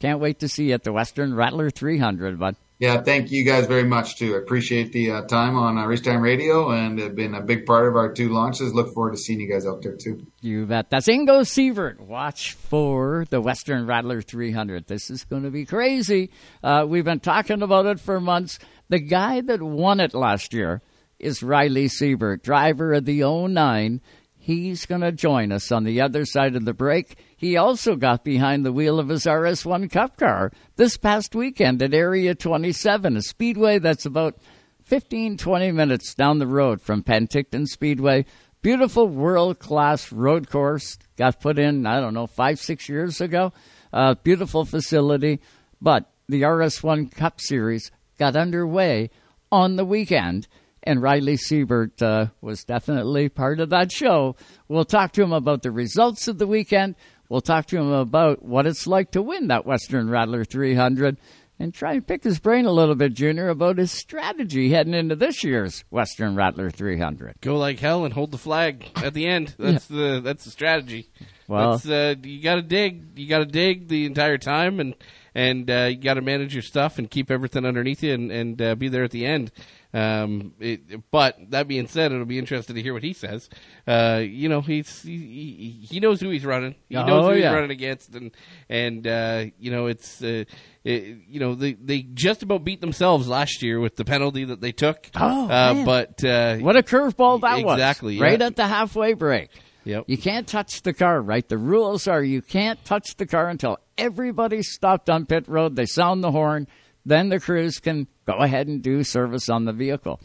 can't 0.00 0.20
wait 0.20 0.40
to 0.40 0.48
see 0.48 0.68
you 0.68 0.74
at 0.74 0.84
the 0.84 0.92
Western 0.92 1.34
Rattler 1.34 1.70
300, 1.70 2.38
bud. 2.38 2.56
Yeah, 2.78 3.00
thank 3.00 3.30
you 3.30 3.42
guys 3.46 3.66
very 3.66 3.84
much 3.84 4.16
too. 4.18 4.34
I 4.34 4.38
appreciate 4.38 4.92
the 4.92 5.10
uh, 5.10 5.22
time 5.22 5.56
on 5.56 5.78
uh, 5.78 5.86
Race 5.86 6.02
Time 6.02 6.20
Radio 6.20 6.70
and 6.70 6.98
have 6.98 7.16
been 7.16 7.34
a 7.34 7.40
big 7.40 7.64
part 7.64 7.88
of 7.88 7.96
our 7.96 8.12
two 8.12 8.28
launches. 8.28 8.74
Look 8.74 8.92
forward 8.92 9.12
to 9.12 9.16
seeing 9.16 9.40
you 9.40 9.50
guys 9.50 9.66
out 9.66 9.80
there 9.80 9.96
too. 9.96 10.26
You 10.42 10.66
bet. 10.66 10.90
That's 10.90 11.08
Ingo 11.08 11.40
Seibert. 11.40 12.00
Watch 12.00 12.52
for 12.52 13.24
the 13.30 13.40
Western 13.40 13.86
Rattler 13.86 14.20
300. 14.20 14.88
This 14.88 15.08
is 15.08 15.24
going 15.24 15.44
to 15.44 15.50
be 15.50 15.64
crazy. 15.64 16.30
Uh, 16.62 16.84
we've 16.86 17.04
been 17.04 17.20
talking 17.20 17.62
about 17.62 17.86
it 17.86 17.98
for 17.98 18.20
months. 18.20 18.58
The 18.90 19.00
guy 19.00 19.40
that 19.40 19.62
won 19.62 19.98
it 19.98 20.12
last 20.12 20.52
year 20.52 20.82
is 21.18 21.42
Ryley 21.42 21.86
Seibert, 21.86 22.42
driver 22.42 22.92
of 22.92 23.06
the 23.06 23.22
09. 23.22 24.02
He's 24.38 24.84
going 24.84 25.00
to 25.00 25.12
join 25.12 25.50
us 25.50 25.72
on 25.72 25.84
the 25.84 26.02
other 26.02 26.26
side 26.26 26.54
of 26.56 26.66
the 26.66 26.74
break. 26.74 27.16
He 27.36 27.56
also 27.56 27.96
got 27.96 28.24
behind 28.24 28.64
the 28.64 28.72
wheel 28.72 28.98
of 28.98 29.08
his 29.08 29.24
RS1 29.24 29.90
Cup 29.90 30.16
car 30.16 30.50
this 30.76 30.96
past 30.96 31.34
weekend 31.34 31.82
at 31.82 31.92
Area 31.92 32.34
27, 32.34 33.16
a 33.16 33.22
speedway 33.22 33.78
that's 33.78 34.06
about 34.06 34.38
15, 34.84 35.36
20 35.36 35.72
minutes 35.72 36.14
down 36.14 36.38
the 36.38 36.46
road 36.46 36.80
from 36.80 37.02
Penticton 37.02 37.66
Speedway. 37.66 38.24
Beautiful 38.62 39.06
world 39.06 39.58
class 39.58 40.10
road 40.10 40.48
course. 40.48 40.96
Got 41.18 41.40
put 41.40 41.58
in, 41.58 41.86
I 41.86 42.00
don't 42.00 42.14
know, 42.14 42.26
five, 42.26 42.58
six 42.58 42.88
years 42.88 43.20
ago. 43.20 43.52
Uh, 43.92 44.14
beautiful 44.14 44.64
facility. 44.64 45.40
But 45.80 46.10
the 46.28 46.42
RS1 46.42 47.12
Cup 47.14 47.40
Series 47.40 47.90
got 48.18 48.34
underway 48.34 49.10
on 49.52 49.76
the 49.76 49.84
weekend 49.84 50.48
and 50.86 51.02
Ryley 51.02 51.36
Seibert 51.36 52.00
uh, 52.00 52.30
was 52.40 52.64
definitely 52.64 53.28
part 53.28 53.58
of 53.58 53.70
that 53.70 53.90
show. 53.90 54.36
We'll 54.68 54.84
talk 54.84 55.12
to 55.12 55.22
him 55.22 55.32
about 55.32 55.62
the 55.62 55.72
results 55.72 56.28
of 56.28 56.38
the 56.38 56.46
weekend. 56.46 56.94
We'll 57.28 57.40
talk 57.40 57.66
to 57.66 57.76
him 57.76 57.90
about 57.90 58.44
what 58.44 58.66
it's 58.66 58.86
like 58.86 59.10
to 59.12 59.22
win 59.22 59.48
that 59.48 59.66
Western 59.66 60.08
Rattler 60.08 60.44
300 60.44 61.16
and 61.58 61.72
try 61.72 61.94
and 61.94 62.06
pick 62.06 62.22
his 62.22 62.38
brain 62.38 62.66
a 62.66 62.72
little 62.72 62.94
bit, 62.94 63.14
Junior, 63.14 63.48
about 63.48 63.78
his 63.78 63.90
strategy 63.90 64.70
heading 64.70 64.94
into 64.94 65.16
this 65.16 65.42
year's 65.42 65.84
Western 65.90 66.34
Rattler 66.36 66.70
300. 66.70 67.36
Go 67.40 67.56
like 67.56 67.78
hell 67.78 68.04
and 68.04 68.12
hold 68.12 68.30
the 68.30 68.38
flag 68.38 68.90
at 68.96 69.14
the 69.14 69.26
end. 69.26 69.54
That's 69.58 69.90
yeah. 69.90 69.96
the 69.96 70.20
that's 70.20 70.44
the 70.44 70.50
strategy. 70.50 71.08
Well, 71.48 71.80
uh, 71.88 72.14
you 72.22 72.42
got 72.42 72.56
to 72.56 72.62
dig. 72.62 73.18
You 73.18 73.28
got 73.28 73.38
to 73.38 73.46
dig 73.46 73.88
the 73.88 74.04
entire 74.04 74.38
time 74.38 74.80
and 74.80 74.94
and 75.36 75.70
uh, 75.70 75.88
you 75.90 75.96
got 75.98 76.14
to 76.14 76.22
manage 76.22 76.54
your 76.54 76.62
stuff 76.62 76.98
and 76.98 77.10
keep 77.10 77.30
everything 77.30 77.66
underneath 77.66 78.02
you 78.02 78.14
and, 78.14 78.32
and 78.32 78.62
uh, 78.62 78.74
be 78.74 78.88
there 78.88 79.04
at 79.04 79.10
the 79.10 79.26
end. 79.26 79.52
Um, 79.92 80.54
it, 80.58 81.10
but 81.10 81.36
that 81.50 81.68
being 81.68 81.88
said, 81.88 82.10
it'll 82.10 82.24
be 82.24 82.38
interesting 82.38 82.74
to 82.74 82.82
hear 82.82 82.94
what 82.94 83.02
he 83.02 83.12
says. 83.12 83.50
Uh, 83.86 84.22
you 84.24 84.48
know, 84.48 84.62
he's 84.62 85.02
he, 85.02 85.78
he, 85.90 86.00
knows 86.00 86.22
who 86.22 86.30
he's 86.30 86.46
running. 86.46 86.74
He 86.88 86.94
knows 86.94 87.24
Oh, 87.26 87.28
who 87.28 87.36
he's 87.36 87.44
running 87.44 87.70
against, 87.70 88.14
and 88.14 88.30
and 88.70 89.06
uh, 89.06 89.44
you 89.58 89.70
know 89.70 89.88
it's 89.88 90.22
uh, 90.22 90.44
it, 90.84 91.18
you 91.28 91.38
know 91.38 91.54
they 91.54 91.74
they 91.74 92.00
just 92.00 92.42
about 92.42 92.64
beat 92.64 92.80
themselves 92.80 93.28
last 93.28 93.62
year 93.62 93.78
with 93.78 93.96
the 93.96 94.06
penalty 94.06 94.44
that 94.44 94.62
they 94.62 94.72
took. 94.72 95.10
Oh, 95.14 95.44
uh, 95.44 95.48
man. 95.48 95.84
but 95.84 96.24
uh, 96.24 96.56
What 96.56 96.76
a 96.76 96.82
curveball 96.82 97.42
that 97.42 97.62
was. 97.62 97.74
exactly 97.74 98.18
Right 98.18 98.40
yeah. 98.40 98.46
at 98.46 98.56
the 98.56 98.66
halfway 98.66 99.12
break. 99.12 99.50
Yep. 99.86 100.04
You 100.08 100.18
can't 100.18 100.48
touch 100.48 100.82
the 100.82 100.92
car, 100.92 101.22
right? 101.22 101.48
The 101.48 101.56
rules 101.56 102.08
are 102.08 102.22
you 102.22 102.42
can't 102.42 102.84
touch 102.84 103.16
the 103.16 103.26
car 103.26 103.48
until 103.48 103.78
everybody's 103.96 104.72
stopped 104.72 105.08
on 105.08 105.26
pit 105.26 105.46
road. 105.46 105.76
They 105.76 105.86
sound 105.86 106.24
the 106.24 106.32
horn. 106.32 106.66
Then 107.04 107.28
the 107.28 107.38
crews 107.38 107.78
can 107.78 108.08
go 108.26 108.34
ahead 108.34 108.66
and 108.66 108.82
do 108.82 109.04
service 109.04 109.48
on 109.48 109.64
the 109.64 109.72
vehicle. 109.72 110.20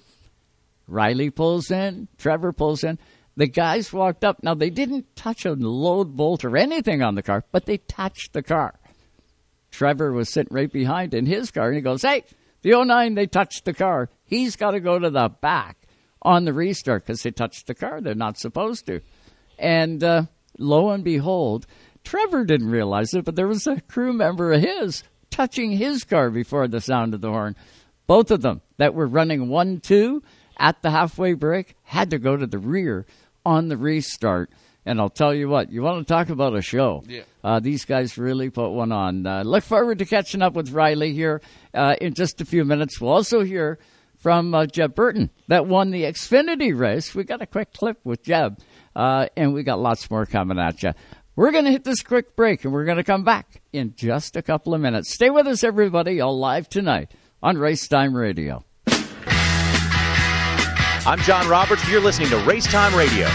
Ryley 0.90 1.30
pulls 1.30 1.70
in. 1.70 2.08
Trevor 2.18 2.54
pulls 2.54 2.84
in. 2.84 2.98
The 3.38 3.46
guys 3.46 3.94
walked 3.94 4.26
up. 4.26 4.42
Now, 4.42 4.56
they 4.56 4.72
didn't 4.72 5.16
touch 5.16 5.46
a 5.46 5.54
load 5.54 6.18
bolt 6.18 6.44
or 6.44 6.58
anything 6.58 7.04
on 7.04 7.14
the 7.14 7.22
car, 7.22 7.46
but 7.52 7.68
they 7.68 7.78
touched 7.78 8.34
the 8.34 8.42
car. 8.42 8.80
Trevor 9.70 10.12
was 10.12 10.34
sitting 10.34 10.54
right 10.54 10.72
behind 10.72 11.14
in 11.14 11.28
his 11.28 11.52
car, 11.52 11.68
and 11.68 11.76
he 11.76 11.82
goes, 11.82 12.02
Hey, 12.02 12.24
the 12.64 12.84
09, 12.84 13.14
they 13.14 13.28
touched 13.28 13.66
the 13.66 13.74
car. 13.74 14.10
He's 14.26 14.56
got 14.56 14.72
to 14.72 14.80
go 14.80 14.98
to 14.98 15.12
the 15.12 15.30
back 15.30 15.78
on 16.24 16.46
the 16.46 16.54
restart 16.54 17.06
because 17.06 17.22
they 17.22 17.32
touched 17.32 17.68
the 17.68 17.76
car. 17.76 18.02
They're 18.02 18.16
not 18.16 18.40
supposed 18.40 18.88
to. 18.88 19.02
And 19.62 20.04
uh, 20.04 20.24
lo 20.58 20.90
and 20.90 21.04
behold, 21.04 21.68
Trevor 22.04 22.44
didn't 22.44 22.72
realize 22.72 23.14
it, 23.14 23.24
but 23.24 23.36
there 23.36 23.48
was 23.48 23.68
a 23.68 23.80
crew 23.82 24.12
member 24.12 24.52
of 24.52 24.62
his 24.62 25.04
touching 25.30 25.72
his 25.72 26.04
car 26.04 26.30
before 26.32 26.68
the 26.68 26.82
sound 26.82 27.14
of 27.14 27.22
the 27.22 27.30
horn. 27.30 27.56
Both 28.08 28.32
of 28.32 28.42
them 28.42 28.62
that 28.78 28.94
were 28.94 29.08
running 29.08 29.48
1 29.50 29.80
2 29.80 30.24
at 30.58 30.82
the 30.82 30.92
halfway 30.92 31.34
break 31.34 31.76
had 31.84 32.10
to 32.10 32.20
go 32.20 32.36
to 32.36 32.48
the 32.48 32.58
rear 32.58 33.06
on 33.46 33.70
the 33.70 33.78
restart. 33.78 34.50
And 34.84 35.00
I'll 35.00 35.10
tell 35.10 35.34
you 35.34 35.48
what, 35.48 35.72
you 35.72 35.84
want 35.84 36.06
to 36.06 36.12
talk 36.12 36.30
about 36.30 36.58
a 36.58 36.62
show. 36.62 37.04
Yeah. 37.08 37.22
Uh, 37.44 37.60
these 37.60 37.86
guys 37.86 38.18
really 38.18 38.50
put 38.50 38.72
one 38.72 38.92
on. 38.92 39.28
Uh, 39.28 39.44
look 39.44 39.64
forward 39.64 40.00
to 40.00 40.06
catching 40.06 40.42
up 40.42 40.54
with 40.54 40.74
Ryley 40.74 41.14
here 41.14 41.40
uh, 41.74 41.96
in 42.02 42.16
just 42.16 42.42
a 42.42 42.46
few 42.46 42.66
minutes. 42.66 43.00
We'll 43.00 43.14
also 43.14 43.42
hear 43.42 43.78
from 44.18 44.54
uh, 44.54 44.66
Jeb 44.66 44.96
Burton 44.96 45.30
that 45.48 45.68
won 45.68 45.92
the 45.92 46.04
Xfinity 46.04 46.78
race. 46.78 47.14
We 47.14 47.24
got 47.24 47.42
a 47.42 47.48
quick 47.48 47.74
clip 47.74 48.00
with 48.04 48.24
Jeb, 48.24 48.60
uh, 48.96 49.28
and 49.36 49.54
we 49.54 49.64
got 49.64 49.80
lots 49.80 50.10
more 50.10 50.26
coming 50.26 50.60
at 50.60 50.84
you. 50.84 50.94
We're 51.36 51.52
going 51.52 51.66
to 51.66 51.72
hit 51.72 51.84
this 51.84 52.04
quick 52.04 52.36
break, 52.36 52.66
and 52.66 52.74
we're 52.74 52.86
going 52.86 52.98
to 52.98 53.04
come 53.04 53.24
back 53.24 53.62
in 53.72 53.94
just 53.96 54.36
a 54.36 54.42
couple 54.42 54.74
of 54.74 54.82
minutes. 54.82 55.14
Stay 55.14 55.30
with 55.30 55.48
us, 55.48 55.64
everybody, 55.64 56.20
all 56.20 56.38
live 56.38 56.68
tonight 56.68 57.12
on 57.42 57.58
Race 57.58 57.88
Time 57.88 58.16
Radio. 58.16 58.64
I'm 61.04 61.20
John 61.22 61.48
Roberts. 61.48 61.90
You're 61.90 62.02
listening 62.02 62.30
to 62.30 62.38
Racetime 62.38 62.96
Radio. 62.96 63.28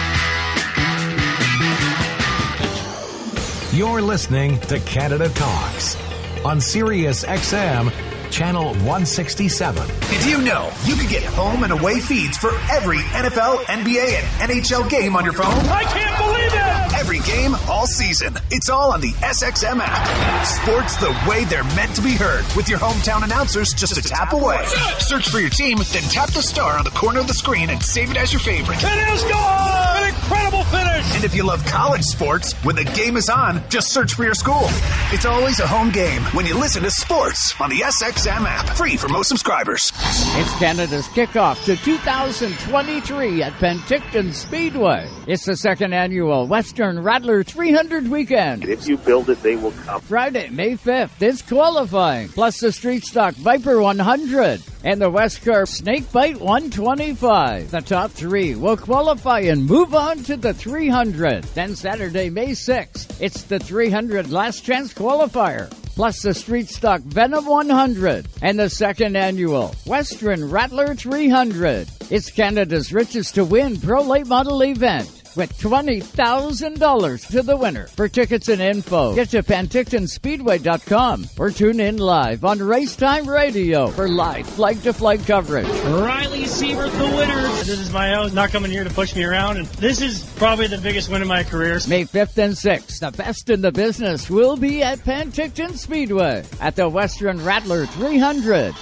You're 3.76 4.00
listening 4.00 4.60
to 4.60 4.78
Canada 4.80 5.28
Talks 5.30 5.96
on 6.44 6.60
Sirius 6.60 7.24
XM, 7.24 7.92
channel 8.30 8.74
167. 8.74 9.86
Did 10.08 10.24
you 10.24 10.42
know 10.42 10.70
you 10.84 10.94
can 10.96 11.08
get 11.08 11.22
home 11.22 11.62
and 11.62 11.72
away 11.72 12.00
feeds 12.00 12.36
for 12.36 12.50
every 12.70 12.98
NFL, 12.98 13.58
NBA, 13.66 14.22
and 14.40 14.50
NHL 14.50 14.88
game 14.90 15.14
on 15.14 15.24
your 15.24 15.32
phone? 15.32 15.46
I 15.68 15.84
can't 15.84 16.16
believe 16.18 16.52
it! 16.52 16.98
Every 16.98 17.20
game, 17.20 17.54
all 17.68 17.86
season. 17.86 18.34
It's 18.50 18.68
all 18.68 18.92
on 18.92 19.00
the 19.00 19.12
SXM 19.12 19.78
app. 19.80 20.46
Sports 20.46 20.96
the 20.96 21.14
way 21.28 21.44
they're 21.44 21.64
meant 21.76 21.94
to 21.96 22.02
be 22.02 22.12
heard 22.12 22.44
with 22.56 22.68
your 22.68 22.78
hometown 22.78 23.22
announcers 23.22 23.68
just 23.74 23.96
a 23.96 24.02
tap 24.02 24.32
away. 24.32 24.64
Search 24.98 25.28
for 25.28 25.38
your 25.38 25.50
team, 25.50 25.78
then 25.92 26.02
tap 26.04 26.30
the 26.32 26.42
star 26.42 26.78
on 26.78 26.84
the 26.84 26.90
corner 26.90 27.20
of 27.20 27.28
the 27.28 27.34
screen 27.34 27.70
and 27.70 27.82
save 27.82 28.10
it 28.10 28.16
as 28.16 28.32
your 28.32 28.40
favorite. 28.40 28.78
It 28.82 29.08
is 29.14 29.22
gone! 29.24 29.96
An 30.02 30.08
incredible 30.08 30.64
finish! 30.64 31.14
And 31.14 31.24
if 31.24 31.34
you 31.34 31.44
love 31.44 31.64
college 31.66 32.02
sports, 32.02 32.54
when 32.64 32.76
the 32.76 32.84
game 32.84 33.16
is 33.16 33.28
on, 33.28 33.62
just 33.68 33.92
search 33.92 34.14
for 34.14 34.24
your 34.24 34.34
school. 34.34 34.66
It's 35.12 35.26
always 35.26 35.60
a 35.60 35.66
home 35.66 35.90
game 35.90 36.22
when 36.34 36.46
you 36.46 36.58
listen 36.58 36.82
to 36.82 36.90
sports 36.90 37.54
on 37.60 37.70
the 37.70 37.80
SXM 37.80 38.15
app. 38.26 38.68
Free 38.76 38.97
for 38.97 39.09
most 39.09 39.28
subscribers. 39.28 39.93
It's 39.94 40.59
Canada's 40.59 41.06
kickoff 41.09 41.64
to 41.66 41.76
2023 41.76 43.43
at 43.43 43.52
Penticton 43.55 44.32
Speedway. 44.32 45.09
It's 45.26 45.44
the 45.44 45.56
second 45.56 45.93
annual 45.93 46.47
Western 46.47 47.02
Rattler 47.02 47.43
300 47.43 48.09
weekend. 48.09 48.64
If 48.64 48.88
you 48.88 48.97
build 48.97 49.30
it, 49.30 49.43
they 49.43 49.56
will 49.56 49.72
come. 49.72 50.01
Friday, 50.01 50.48
May 50.48 50.76
5th, 50.76 51.20
it's 51.20 51.43
qualifying, 51.43 52.28
plus 52.28 52.60
the 52.60 52.72
Street 52.72 53.05
Stock 53.05 53.34
Viper 53.34 53.80
100 53.80 54.62
and 54.82 55.01
the 55.01 55.10
West 55.10 55.26
Westcar 55.26 55.66
Snake 55.66 56.10
Bite 56.12 56.40
125. 56.40 57.70
The 57.72 57.80
top 57.80 58.12
three 58.12 58.55
will 58.55 58.76
qualify 58.76 59.40
and 59.40 59.66
move 59.66 59.94
on 59.94 60.22
to 60.24 60.36
the 60.36 60.55
300. 60.55 61.43
Then 61.55 61.74
Saturday, 61.74 62.30
May 62.30 62.51
6th, 62.51 63.20
it's 63.20 63.43
the 63.43 63.59
300 63.59 64.30
last 64.30 64.64
chance 64.64 64.94
qualifier. 64.94 65.68
Plus 65.97 66.22
the 66.22 66.34
Street 66.34 66.68
Stock 66.68 67.01
Venom 67.01 67.47
100 67.47 68.05
and 68.06 68.58
the 68.58 68.70
second 68.70 69.16
annual 69.16 69.74
Western 69.84 70.48
Rattler 70.48 70.94
300. 70.94 71.88
It's 72.10 72.30
Canada's 72.30 72.92
richest 72.92 73.34
to 73.34 73.44
win 73.44 73.80
pro 73.80 74.02
late 74.02 74.26
model 74.26 74.62
event 74.62 75.25
with 75.36 75.56
$20,000 75.58 77.26
to 77.28 77.42
the 77.42 77.56
winner. 77.56 77.86
For 77.88 78.08
tickets 78.08 78.48
and 78.48 78.60
info, 78.60 79.14
get 79.14 79.30
to 79.30 79.42
PentictonSpeedway.com 79.42 81.26
or 81.38 81.50
tune 81.50 81.80
in 81.80 81.98
live 81.98 82.44
on 82.44 82.58
Racetime 82.58 83.26
Radio 83.26 83.88
for 83.88 84.08
live 84.08 84.46
flag 84.46 84.82
to 84.82 84.92
flag 84.92 85.24
coverage. 85.26 85.66
Ryley 85.66 86.44
Seibert, 86.44 86.90
the 86.98 87.16
winner. 87.16 87.42
This 87.64 87.68
is 87.68 87.92
my 87.92 88.14
own, 88.14 88.34
not 88.34 88.50
coming 88.50 88.70
here 88.70 88.84
to 88.84 88.90
push 88.90 89.14
me 89.14 89.24
around, 89.24 89.58
and 89.58 89.66
this 89.66 90.00
is 90.00 90.24
probably 90.36 90.66
the 90.66 90.78
biggest 90.78 91.08
win 91.08 91.22
of 91.22 91.28
my 91.28 91.42
career. 91.42 91.78
May 91.88 92.04
5th 92.04 92.38
and 92.38 92.54
6th, 92.54 93.00
the 93.00 93.10
best 93.10 93.50
in 93.50 93.60
the 93.60 93.72
business 93.72 94.30
will 94.30 94.56
be 94.56 94.82
at 94.82 95.00
Penticton 95.00 95.76
Speedway 95.76 96.44
at 96.60 96.76
the 96.76 96.88
Western 96.88 97.44
Rattler 97.44 97.86
300. 97.86 98.74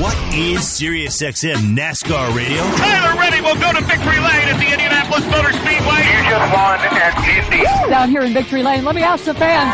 What 0.00 0.16
is 0.32 0.60
SiriusXM 0.80 1.76
NASCAR 1.76 2.34
Radio? 2.34 2.64
Tyler 2.80 3.12
Reddick 3.20 3.44
will 3.44 3.60
go 3.60 3.76
to 3.76 3.84
victory 3.84 4.16
lane 4.16 4.48
at 4.48 4.56
the 4.56 4.72
Indianapolis 4.72 5.20
Motor 5.28 5.52
Speedway. 5.52 6.00
You 6.00 6.32
just 6.32 6.48
won 6.48 6.80
at 6.80 7.12
Indy. 7.28 7.62
Down 7.90 8.08
here 8.08 8.22
in 8.22 8.32
Victory 8.32 8.62
Lane, 8.62 8.86
let 8.86 8.94
me 8.94 9.02
ask 9.02 9.26
the 9.26 9.34
fans. 9.34 9.68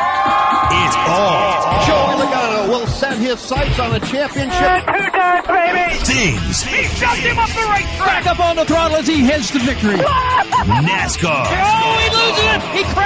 It's 0.74 0.96
all 1.06 1.86
Joey 1.86 2.26
Logano 2.26 2.68
will 2.68 2.86
set 2.88 3.16
his 3.18 3.38
sights 3.38 3.78
on 3.78 3.94
a 3.94 4.00
championship. 4.00 4.82
Two 4.90 5.06
times, 5.14 5.46
baby. 5.46 5.94
things. 6.02 6.62
He 6.66 6.82
shoved 6.98 7.22
him 7.22 7.38
up 7.38 7.48
the 7.54 7.62
racetrack. 7.70 8.24
Back 8.24 8.26
up 8.26 8.40
on 8.40 8.56
the 8.56 8.64
throttle 8.64 8.96
as 8.96 9.06
he 9.06 9.20
heads 9.22 9.52
to 9.52 9.60
victory. 9.60 10.02
NASCAR. 10.02 11.46
Oh, 11.46 11.94
he 12.02 12.10
loses 12.10 12.42
it. 12.42 12.60
He 12.74 12.82
crashes. 12.92 12.97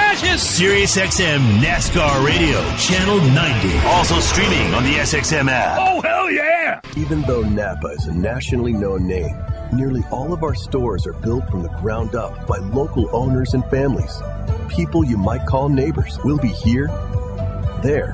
SiriusXM 0.53 1.63
NASCAR 1.63 2.27
Radio, 2.27 2.61
Channel 2.77 3.17
90. 3.33 3.79
Also 3.87 4.21
streaming 4.21 4.75
on 4.75 4.83
the 4.83 4.97
SXM 4.97 5.49
app. 5.49 5.79
Oh, 5.81 6.03
hell 6.03 6.31
yeah. 6.31 6.79
Even 6.95 7.23
though 7.23 7.41
Napa 7.41 7.87
is 7.87 8.07
a 8.07 8.13
nationally 8.13 8.75
known 8.75 9.07
name, 9.07 9.35
nearly 9.73 10.03
all 10.11 10.35
of 10.35 10.43
our 10.43 10.55
stores 10.55 11.07
are 11.07 11.15
built 11.15 11.49
from 11.49 11.63
the 11.63 11.71
ground 11.81 12.15
up 12.15 12.47
by 12.47 12.59
local 12.59 13.09
owners 13.17 13.55
and 13.55 13.65
families. 13.71 14.15
People 14.69 15.07
you 15.07 15.17
might 15.17 15.47
call 15.47 15.71
neighbors 15.71 16.19
will 16.23 16.39
be 16.39 16.49
here, 16.49 16.89
there, 17.83 18.13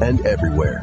and 0.00 0.24
everywhere. 0.24 0.80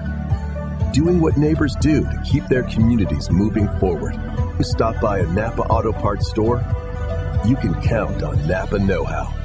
Doing 0.94 1.20
what 1.20 1.36
neighbors 1.36 1.76
do 1.82 2.04
to 2.04 2.22
keep 2.24 2.46
their 2.46 2.64
communities 2.64 3.32
moving 3.32 3.68
forward. 3.80 4.14
You 4.60 4.64
stop 4.64 5.02
by 5.02 5.18
a 5.18 5.26
Napa 5.26 5.64
Auto 5.64 5.94
Parts 5.94 6.30
store, 6.30 6.64
you 7.44 7.56
can 7.56 7.74
count 7.82 8.22
on 8.22 8.48
Napa 8.48 8.78
Know 8.78 9.04
How. 9.04 9.39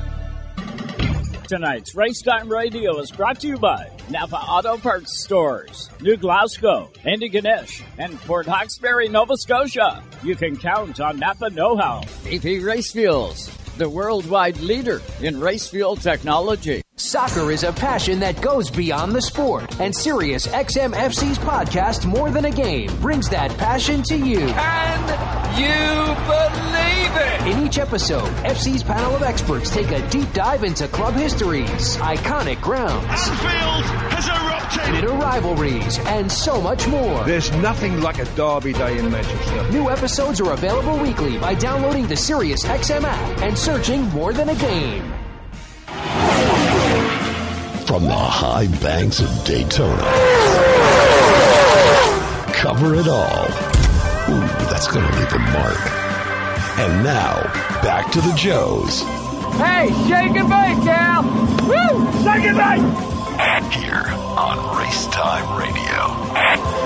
Tonight's 1.55 1.95
Race 1.95 2.21
Racetime 2.21 2.51
Radio 2.51 2.99
is 2.99 3.13
brought 3.13 3.39
to 3.39 3.47
you 3.47 3.57
by 3.57 3.89
Napa 4.11 4.35
Auto 4.35 4.77
Parts 4.77 5.23
Stores, 5.23 5.89
New 6.01 6.17
Glasgow, 6.17 6.91
Antigonish, 7.05 7.81
and 7.97 8.19
Port 8.23 8.47
Hawkesbury, 8.47 9.09
Nova 9.09 9.37
Scotia. 9.37 10.03
You 10.25 10.35
can 10.35 10.57
count 10.57 10.99
on 10.99 11.21
Napa 11.21 11.51
Know 11.51 11.77
How. 11.77 12.01
BP 12.25 12.65
Race 12.67 12.91
Fuels, 12.91 13.47
the 13.79 13.89
worldwide 13.89 14.59
leader 14.59 15.01
in 15.21 15.39
race 15.39 15.69
fuel 15.69 15.95
technology. 15.95 16.84
Soccer 16.97 17.51
is 17.51 17.65
a 17.65 17.73
passion 17.73 18.21
that 18.21 18.41
goes 18.41 18.71
beyond 18.71 19.11
the 19.11 19.21
sport, 19.21 19.81
and 19.81 19.93
Sirius 19.93 20.47
XM 20.47 20.95
FC's 20.95 21.39
podcast, 21.39 22.07
More 22.07 22.31
Than 22.31 22.45
a 22.45 22.53
Game, 22.53 22.89
brings 23.01 23.29
that 23.31 23.51
passion 23.59 24.01
to 24.05 24.17
you. 24.17 24.47
Can 24.47 25.59
you 25.59 26.15
believe 26.25 27.17
it? 27.17 27.53
In 27.59 27.67
each 27.67 27.79
episode, 27.79 28.29
FC's 28.45 28.85
panel 28.85 29.13
of 29.17 29.25
experts 29.25 29.71
take 29.71 29.91
a 29.91 30.09
deep 30.09 30.33
dive 30.35 30.63
into 30.63 30.87
club 30.87 31.15
histories, 31.15 31.97
iconic 31.97 32.61
grounds, 32.61 33.05
Anfield 33.09 33.85
has 34.13 34.29
erupted. 34.29 34.95
bitter 34.95 35.15
rivalries, 35.15 35.99
and 36.07 36.31
so 36.31 36.61
much 36.63 36.87
more. 36.87 37.25
There's 37.25 37.51
nothing 37.57 38.03
like 38.03 38.21
a 38.21 38.25
derby 38.37 38.73
day 38.73 38.99
in 39.01 39.11
Manchester. 39.11 39.69
New 39.73 39.91
episodes 39.91 40.41
are 40.41 40.53
available 40.53 40.97
weekly 40.99 41.39
by 41.39 41.55
downloading 41.55 42.07
the 42.07 42.17
Sirius 42.17 42.63
XM 42.63 43.03
app 43.03 43.43
and 43.43 43.59
searching 43.59 44.03
More 44.11 44.33
Than 44.33 44.51
a 44.51 44.55
Game. 44.55 45.13
From 47.95 48.07
the 48.07 48.13
high 48.13 48.67
banks 48.83 49.21
of 49.21 49.45
Daytona. 49.45 50.03
Cover 52.53 52.97
it 52.97 53.07
all. 53.07 53.45
Ooh, 54.35 54.49
that's 54.67 54.89
going 54.89 55.09
to 55.09 55.17
leave 55.17 55.33
a 55.33 55.39
mark. 55.39 55.79
And 56.81 57.05
now, 57.05 57.41
back 57.85 58.11
to 58.11 58.21
the 58.21 58.33
Joes. 58.33 59.03
Hey, 59.63 59.93
shake 60.09 60.35
and 60.35 60.49
bake, 60.49 60.83
Cal! 60.83 61.23
Woo! 61.23 62.03
Shake 62.25 62.47
and 62.51 62.59
bake! 62.59 63.73
Here 63.73 64.09
on 64.37 64.77
Race 64.77 65.07
Time 65.07 65.57
Radio. 65.57 66.84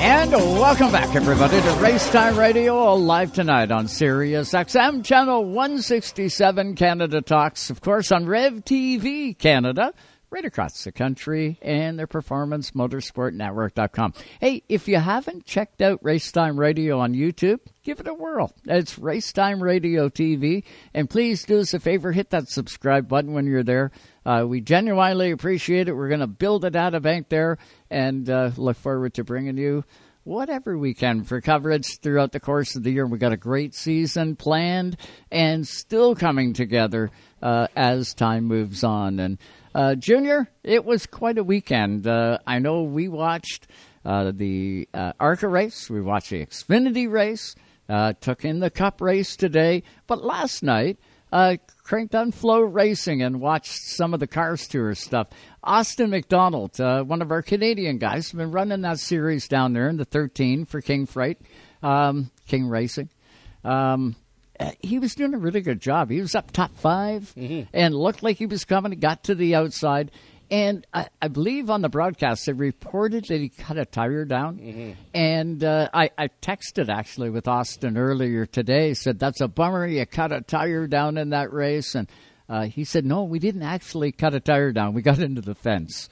And 0.00 0.30
welcome 0.30 0.92
back, 0.92 1.16
everybody, 1.16 1.60
to 1.60 1.68
Racetime 1.80 2.36
Radio, 2.36 2.94
live 2.94 3.32
tonight 3.32 3.72
on 3.72 3.88
Sirius 3.88 4.52
XM, 4.52 5.04
channel 5.04 5.44
167, 5.44 6.76
Canada 6.76 7.20
Talks, 7.20 7.68
of 7.68 7.80
course, 7.80 8.12
on 8.12 8.24
Rev 8.26 8.64
TV 8.64 9.36
Canada, 9.36 9.92
right 10.30 10.44
across 10.44 10.84
the 10.84 10.92
country, 10.92 11.58
and 11.62 11.98
their 11.98 12.06
Performance 12.06 12.70
Motorsport 12.70 13.32
Network.com. 13.32 14.14
Hey, 14.40 14.62
if 14.68 14.86
you 14.86 14.98
haven't 14.98 15.46
checked 15.46 15.82
out 15.82 16.00
Racetime 16.04 16.58
Radio 16.58 17.00
on 17.00 17.12
YouTube, 17.12 17.58
give 17.82 17.98
it 17.98 18.06
a 18.06 18.14
whirl. 18.14 18.54
It's 18.66 19.00
Racetime 19.00 19.60
Radio 19.60 20.08
TV, 20.08 20.62
and 20.94 21.10
please 21.10 21.44
do 21.44 21.58
us 21.58 21.74
a 21.74 21.80
favor, 21.80 22.12
hit 22.12 22.30
that 22.30 22.48
subscribe 22.48 23.08
button 23.08 23.32
when 23.32 23.46
you're 23.46 23.64
there. 23.64 23.90
Uh, 24.24 24.44
we 24.46 24.60
genuinely 24.60 25.32
appreciate 25.32 25.88
it. 25.88 25.96
We're 25.96 26.08
going 26.08 26.20
to 26.20 26.26
build 26.26 26.64
a 26.64 26.70
data 26.70 27.00
bank 27.00 27.30
there 27.30 27.58
and 27.90 28.28
uh, 28.28 28.50
look 28.56 28.76
forward 28.76 29.14
to 29.14 29.24
bringing 29.24 29.56
you 29.56 29.84
whatever 30.28 30.76
we 30.76 30.92
can 30.92 31.24
for 31.24 31.40
coverage 31.40 32.00
throughout 32.00 32.32
the 32.32 32.40
course 32.40 32.76
of 32.76 32.82
the 32.82 32.90
year. 32.90 33.06
We've 33.06 33.18
got 33.18 33.32
a 33.32 33.36
great 33.36 33.74
season 33.74 34.36
planned 34.36 34.98
and 35.30 35.66
still 35.66 36.14
coming 36.14 36.52
together 36.52 37.10
uh, 37.42 37.68
as 37.74 38.12
time 38.12 38.44
moves 38.44 38.84
on. 38.84 39.18
And 39.20 39.38
uh, 39.74 39.94
Junior, 39.94 40.48
it 40.62 40.84
was 40.84 41.06
quite 41.06 41.38
a 41.38 41.44
weekend. 41.44 42.06
Uh, 42.06 42.38
I 42.46 42.58
know 42.58 42.82
we 42.82 43.08
watched 43.08 43.68
uh, 44.04 44.32
the 44.34 44.86
uh, 44.92 45.12
ARCA 45.18 45.48
race, 45.48 45.88
we 45.88 46.02
watched 46.02 46.30
the 46.30 46.44
Xfinity 46.44 47.10
race, 47.10 47.54
uh, 47.88 48.12
took 48.20 48.44
in 48.44 48.60
the 48.60 48.70
Cup 48.70 49.00
race 49.00 49.34
today, 49.34 49.82
but 50.06 50.22
last 50.22 50.62
night, 50.62 50.98
cranked 51.88 52.14
on 52.14 52.30
FloRacing 52.30 53.24
and 53.24 53.40
watched 53.40 53.72
some 53.72 54.12
of 54.12 54.20
the 54.20 54.26
Cars 54.26 54.68
Tour 54.68 54.94
stuff. 54.94 55.28
Austin 55.64 56.10
McDonald, 56.10 56.78
uh, 56.78 57.02
one 57.02 57.22
of 57.22 57.30
our 57.30 57.40
Canadian 57.40 57.96
guys, 57.96 58.30
has 58.30 58.32
been 58.32 58.52
running 58.52 58.82
that 58.82 58.98
series 58.98 59.48
down 59.48 59.72
there 59.72 59.88
in 59.88 59.96
the 59.96 60.04
13 60.04 60.66
for 60.66 60.82
King 60.82 61.06
Freight, 61.06 61.38
um, 61.82 62.30
King 62.46 62.68
Racing. 62.68 63.08
Um, 63.64 64.16
he 64.80 64.98
was 64.98 65.14
doing 65.14 65.32
a 65.32 65.38
really 65.38 65.62
good 65.62 65.80
job. 65.80 66.10
He 66.10 66.20
was 66.20 66.34
up 66.34 66.50
top 66.50 66.76
5 66.76 67.32
and 67.72 67.94
looked 67.94 68.22
like 68.22 68.36
he 68.36 68.44
was 68.44 68.66
coming. 68.66 68.92
He 68.92 68.96
got 68.96 69.24
to 69.24 69.34
the 69.34 69.54
outside. 69.54 70.10
And 70.50 70.86
I, 70.94 71.08
I 71.20 71.28
believe 71.28 71.68
on 71.68 71.82
the 71.82 71.88
broadcast 71.90 72.46
they 72.46 72.52
reported 72.54 73.26
that 73.26 73.40
he 73.40 73.50
cut 73.50 73.76
a 73.76 73.84
tire 73.84 74.24
down. 74.24 74.58
And 75.12 75.62
uh, 75.62 75.90
I, 75.92 76.10
I 76.16 76.28
texted 76.40 76.88
actually 76.88 77.28
with 77.30 77.46
Austin 77.46 77.98
earlier 77.98 78.46
today. 78.46 78.94
Said 78.94 79.18
that's 79.18 79.40
a 79.42 79.48
bummer. 79.48 79.86
You 79.86 80.06
cut 80.06 80.32
a 80.32 80.40
tire 80.40 80.86
down 80.86 81.18
in 81.18 81.30
that 81.30 81.52
race, 81.52 81.94
and 81.94 82.08
uh, 82.48 82.64
he 82.64 82.84
said 82.84 83.04
no, 83.04 83.24
we 83.24 83.38
didn't 83.38 83.62
actually 83.62 84.10
cut 84.12 84.32
a 84.34 84.40
tire 84.40 84.72
down. 84.72 84.94
We 84.94 85.02
got 85.02 85.18
into 85.18 85.42
the 85.42 85.54
fence. 85.54 86.08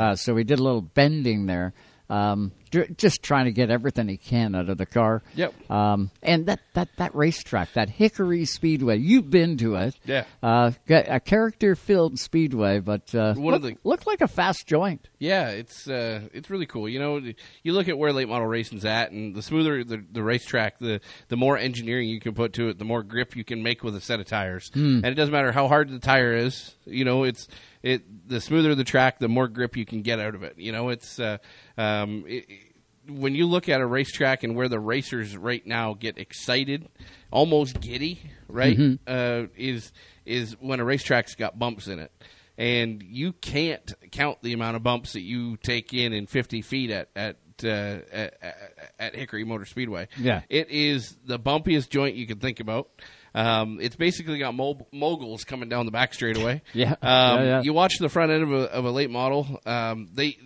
Uh, 0.00 0.14
so 0.14 0.34
we 0.34 0.44
did 0.44 0.60
a 0.60 0.62
little 0.62 0.82
bending 0.82 1.46
there. 1.46 1.74
Um, 2.10 2.52
just 2.96 3.22
trying 3.22 3.46
to 3.46 3.52
get 3.52 3.70
everything 3.70 4.06
he 4.08 4.16
can 4.16 4.54
out 4.54 4.68
of 4.68 4.78
the 4.78 4.86
car. 4.86 5.22
Yep. 5.34 5.70
Um, 5.70 6.10
and 6.22 6.46
that, 6.46 6.60
that, 6.74 6.88
that 6.98 7.14
racetrack, 7.16 7.72
that 7.72 7.88
Hickory 7.88 8.44
Speedway, 8.44 8.98
you've 8.98 9.28
been 9.30 9.56
to 9.58 9.74
it. 9.76 9.96
Yeah. 10.04 10.24
Uh, 10.42 10.72
got 10.86 11.06
a 11.08 11.18
character 11.20 11.74
filled 11.74 12.18
speedway, 12.18 12.78
but 12.80 13.12
uh, 13.14 13.34
One 13.34 13.54
of 13.54 13.62
look- 13.62 13.74
the- 13.82 13.88
looked 13.88 14.06
like 14.06 14.20
a 14.20 14.28
fast 14.28 14.66
joint. 14.66 15.08
Yeah, 15.18 15.50
it's 15.50 15.86
uh, 15.88 16.28
it's 16.32 16.48
really 16.48 16.66
cool. 16.66 16.88
You 16.88 16.98
know, 16.98 17.20
you 17.62 17.72
look 17.72 17.88
at 17.88 17.98
where 17.98 18.12
late 18.12 18.28
model 18.28 18.46
racing's 18.46 18.84
at, 18.84 19.10
and 19.12 19.34
the 19.34 19.42
smoother 19.42 19.84
the, 19.84 20.02
the 20.10 20.22
racetrack, 20.22 20.78
the 20.78 21.00
the 21.28 21.36
more 21.36 21.58
engineering 21.58 22.08
you 22.08 22.20
can 22.20 22.32
put 22.34 22.54
to 22.54 22.68
it, 22.70 22.78
the 22.78 22.84
more 22.86 23.02
grip 23.02 23.36
you 23.36 23.44
can 23.44 23.62
make 23.62 23.84
with 23.84 23.94
a 23.96 24.00
set 24.00 24.18
of 24.20 24.26
tires. 24.26 24.70
Hmm. 24.72 24.96
And 25.04 25.06
it 25.06 25.14
doesn't 25.14 25.32
matter 25.32 25.52
how 25.52 25.68
hard 25.68 25.90
the 25.90 25.98
tire 25.98 26.32
is. 26.34 26.74
You 26.86 27.04
know, 27.04 27.24
it's 27.24 27.48
it 27.82 28.28
the 28.28 28.40
smoother 28.40 28.74
the 28.74 28.84
track, 28.84 29.18
the 29.18 29.28
more 29.28 29.48
grip 29.48 29.76
you 29.76 29.86
can 29.86 30.02
get 30.02 30.18
out 30.20 30.34
of 30.34 30.42
it. 30.42 30.54
You 30.58 30.72
know, 30.72 30.88
it's 30.90 31.18
uh, 31.18 31.38
um, 31.78 32.24
it, 32.26 32.46
when 33.08 33.34
you 33.34 33.46
look 33.46 33.68
at 33.68 33.80
a 33.80 33.86
racetrack 33.86 34.42
and 34.44 34.54
where 34.54 34.68
the 34.68 34.78
racers 34.78 35.36
right 35.36 35.66
now 35.66 35.94
get 35.94 36.18
excited, 36.18 36.88
almost 37.30 37.80
giddy, 37.80 38.20
right? 38.48 38.76
Mhm. 38.76 38.98
Uh, 39.06 39.48
is 39.56 39.92
is 40.26 40.52
when 40.60 40.80
a 40.80 40.84
racetrack's 40.84 41.34
got 41.34 41.58
bumps 41.58 41.88
in 41.88 41.98
it 41.98 42.12
and 42.58 43.02
you 43.02 43.32
can't 43.32 43.94
count 44.12 44.38
the 44.42 44.52
amount 44.52 44.76
of 44.76 44.82
bumps 44.82 45.14
that 45.14 45.22
you 45.22 45.56
take 45.56 45.94
in 45.94 46.12
in 46.12 46.26
50 46.26 46.60
feet 46.62 46.90
at 46.90 47.08
at 47.16 47.36
uh, 47.64 47.68
at, 48.12 48.34
at- 48.42 48.56
at 48.98 49.14
Hickory 49.16 49.44
Motor 49.44 49.64
Speedway. 49.64 50.08
Yeah. 50.18 50.42
it 50.50 50.68
is 50.70 51.16
the 51.24 51.38
bumpiest 51.38 51.88
joint 51.88 52.16
you 52.16 52.26
can 52.26 52.38
think 52.38 52.60
about. 52.60 52.90
Um, 53.34 53.78
it's 53.80 53.96
basically 53.96 54.38
got 54.38 54.54
mo- 54.54 54.86
moguls 54.92 55.44
coming 55.44 55.68
down 55.68 55.86
the 55.86 55.92
back 55.92 56.14
straightaway. 56.14 56.62
Yeah. 56.74 56.92
Um, 56.92 56.96
Yeah, 57.02 57.42
yeah. 57.44 57.62
You 57.62 57.72
watch 57.72 57.98
the 57.98 58.08
front 58.08 58.32
end 58.32 58.42
of 58.42 58.52
a, 58.52 58.72
of 58.72 58.84
a 58.84 58.90
late 58.90 59.10
model. 59.10 59.60
Um, 59.66 60.08
they 60.14 60.36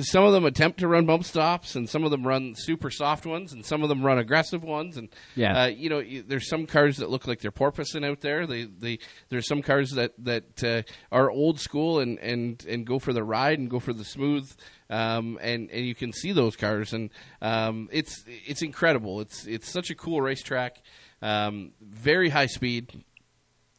some 0.00 0.24
of 0.24 0.32
them 0.32 0.46
attempt 0.46 0.78
to 0.80 0.88
run 0.88 1.04
bump 1.04 1.22
stops, 1.22 1.76
and 1.76 1.86
some 1.86 2.02
of 2.02 2.10
them 2.10 2.26
run 2.26 2.54
super 2.56 2.90
soft 2.90 3.26
ones, 3.26 3.52
and 3.52 3.62
some 3.62 3.82
of 3.82 3.90
them 3.90 4.02
run 4.02 4.16
aggressive 4.18 4.64
ones. 4.64 4.96
And 4.96 5.10
Yeah. 5.36 5.64
uh, 5.64 5.66
you 5.66 5.90
know, 5.90 5.98
you, 5.98 6.22
there's 6.22 6.48
some 6.48 6.64
cars 6.66 6.96
that 6.96 7.10
look 7.10 7.26
like 7.26 7.40
they're 7.40 7.52
porpoising 7.52 8.02
out 8.02 8.22
there. 8.22 8.46
They, 8.46 8.64
they, 8.64 9.00
there's 9.28 9.46
some 9.46 9.60
cars 9.60 9.90
that 9.90 10.12
that 10.24 10.64
uh, 10.64 10.82
are 11.14 11.30
old 11.30 11.60
school 11.60 12.00
and, 12.00 12.18
and, 12.20 12.64
and 12.66 12.86
go 12.86 12.98
for 12.98 13.12
the 13.12 13.22
ride 13.22 13.58
and 13.58 13.68
go 13.68 13.80
for 13.80 13.92
the 13.92 14.04
smooth. 14.04 14.50
Um, 14.88 15.38
and, 15.42 15.70
and 15.70 15.84
you 15.86 15.94
can 15.94 16.12
see 16.12 16.32
those 16.32 16.56
cars, 16.56 16.94
and 16.94 17.10
um, 17.42 17.88
it's 17.92 18.24
it's 18.26 18.62
incredible. 18.62 19.20
It's 19.20 19.46
it's 19.46 19.70
such 19.70 19.90
a 19.90 19.94
cool 19.94 20.20
racetrack, 20.22 20.80
um, 21.22 21.72
very 21.80 22.28
high 22.28 22.46
speed. 22.46 23.04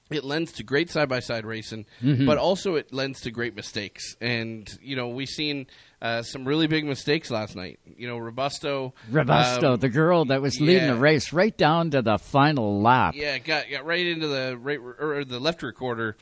It 0.09 0.23
lends 0.23 0.51
to 0.53 0.63
great 0.63 0.89
side 0.91 1.09
by 1.09 1.21
side 1.21 1.43
racing, 1.45 1.85
Mhm. 2.03 2.25
but 2.27 2.37
also 2.37 2.75
it 2.75 2.93
lends 2.93 3.21
to 3.21 3.31
great 3.31 3.55
mistakes. 3.55 4.15
And 4.21 4.69
you 4.81 4.95
know, 4.95 5.07
we've 5.09 5.27
seen 5.29 5.65
uh, 6.01 6.21
some 6.21 6.45
really 6.45 6.67
big 6.67 6.85
mistakes 6.85 7.31
last 7.31 7.55
night. 7.55 7.79
You 7.97 8.07
know, 8.07 8.17
Robusto, 8.17 8.93
Robusto, 9.09 9.73
um, 9.73 9.79
the 9.79 9.89
girl 9.89 10.25
that 10.25 10.41
was 10.41 10.59
leading 10.59 10.83
yeah. 10.83 10.93
the 10.93 10.99
race 10.99 11.31
right 11.33 11.55
down 11.57 11.91
to 11.91 12.01
the 12.01 12.17
final 12.19 12.81
lap. 12.81 13.15
yeah, 13.15 13.37
got 13.39 13.69
got 13.71 13.85
right 13.85 14.05
into 14.05 14.27
the 14.27 14.57
right 14.59 14.77
or 14.79 15.23
the 15.25 15.39
left 15.39 15.63
recorder. 15.63 16.17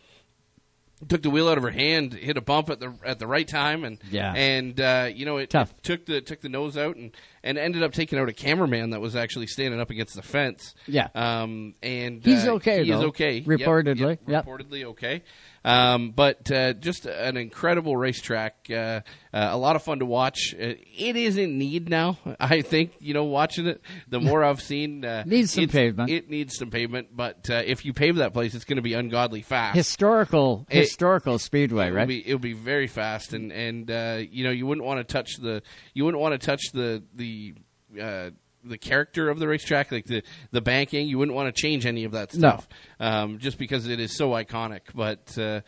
Took 1.09 1.23
the 1.23 1.31
wheel 1.31 1.49
out 1.49 1.57
of 1.57 1.63
her 1.63 1.71
hand, 1.71 2.13
hit 2.13 2.37
a 2.37 2.41
bump 2.41 2.69
at 2.69 2.79
the 2.79 2.93
at 3.03 3.17
the 3.17 3.25
right 3.25 3.47
time, 3.47 3.83
and 3.83 3.97
Yeah. 4.11 4.31
and 4.35 4.79
uh, 4.79 5.09
you 5.13 5.25
know 5.25 5.37
it, 5.37 5.49
Tough. 5.49 5.71
it 5.71 5.83
took 5.83 6.05
the 6.05 6.21
took 6.21 6.41
the 6.41 6.49
nose 6.49 6.77
out 6.77 6.95
and, 6.95 7.11
and 7.43 7.57
ended 7.57 7.83
up 7.83 7.93
taking 7.93 8.19
out 8.19 8.29
a 8.29 8.33
cameraman 8.33 8.91
that 8.91 9.01
was 9.01 9.15
actually 9.15 9.47
standing 9.47 9.79
up 9.79 9.89
against 9.89 10.15
the 10.15 10.21
fence. 10.21 10.75
Yeah. 10.87 11.07
um, 11.15 11.75
and 11.81 12.23
He's 12.23 12.45
uh, 12.47 12.53
okay, 12.53 12.83
He 12.83 12.91
is 12.91 12.99
though. 12.99 13.07
okay, 13.07 13.41
Reportedly. 13.41 13.99
yep, 13.99 14.19
Yep. 14.27 14.45
reportedly 14.45 14.83
okay. 14.85 15.23
Um, 15.63 16.09
but 16.09 16.51
uh, 16.51 16.73
just 16.73 17.05
an 17.05 17.37
incredible 17.37 17.95
racetrack. 17.95 18.65
Uh, 18.67 18.73
uh, 18.73 19.01
a 19.31 19.57
lot 19.57 19.75
of 19.75 19.83
fun 19.83 19.99
to 19.99 20.07
watch. 20.07 20.55
Uh, 20.55 20.73
it 20.97 21.15
is 21.15 21.37
in 21.37 21.59
need 21.59 21.87
now. 21.87 22.17
I 22.39 22.63
think 22.63 22.93
you 22.99 23.13
know 23.13 23.25
watching 23.25 23.67
it. 23.67 23.79
The 24.07 24.19
more 24.19 24.43
I've 24.43 24.59
seen, 24.59 25.05
uh, 25.05 25.23
Needs 25.27 25.53
some 25.53 25.67
pavement. 25.67 26.09
It 26.09 26.31
needs 26.31 26.57
some 26.57 26.71
pavement, 26.71 27.09
but 27.15 27.47
uh, 27.51 27.61
if 27.63 27.85
you 27.85 27.93
pave 27.93 28.15
that 28.15 28.33
place, 28.33 28.55
it's 28.55 28.65
going 28.65 28.77
to 28.77 28.81
be 28.81 28.95
ungodly 28.95 29.43
fast. 29.43 29.75
Historical, 29.75 30.65
It- 30.67 30.79
historical 30.79 31.37
speedway, 31.37 31.85
It'll 31.87 31.97
right? 31.97 32.07
be 32.07 32.27
it'll 32.27 32.39
be 32.39 32.53
very 32.53 32.87
fast, 32.87 33.33
and 33.33 33.51
and 33.51 33.91
uh, 33.91 34.17
you 34.31 34.43
know 34.43 34.49
you 34.51 34.65
wouldn't 34.65 34.85
want 34.85 34.97
to 34.99 35.03
touch 35.13 35.35
the 35.37 35.61
you 35.93 36.05
wouldn't 36.05 36.21
want 36.21 36.39
to 36.39 36.43
touch 36.43 36.71
the 36.73 37.03
the. 37.13 37.30
Uh, 37.99 38.29
the 38.63 38.77
character 38.77 39.29
of 39.29 39.39
the 39.39 39.47
racetrack, 39.47 39.91
like 39.91 40.05
the 40.05 40.21
the 40.51 40.61
banking, 40.61 41.07
you 41.07 41.17
wouldn't 41.17 41.35
want 41.35 41.53
to 41.53 41.61
change 41.61 41.85
any 41.85 42.03
of 42.03 42.11
that 42.11 42.33
No. 42.35 42.49
stuff, 42.49 42.67
um, 42.99 43.39
just 43.39 43.57
because 43.57 43.87
it 43.87 43.99
is 43.99 44.15
so 44.15 44.29
iconic. 44.31 44.81
But 44.93 45.35
uh, 45.37 45.61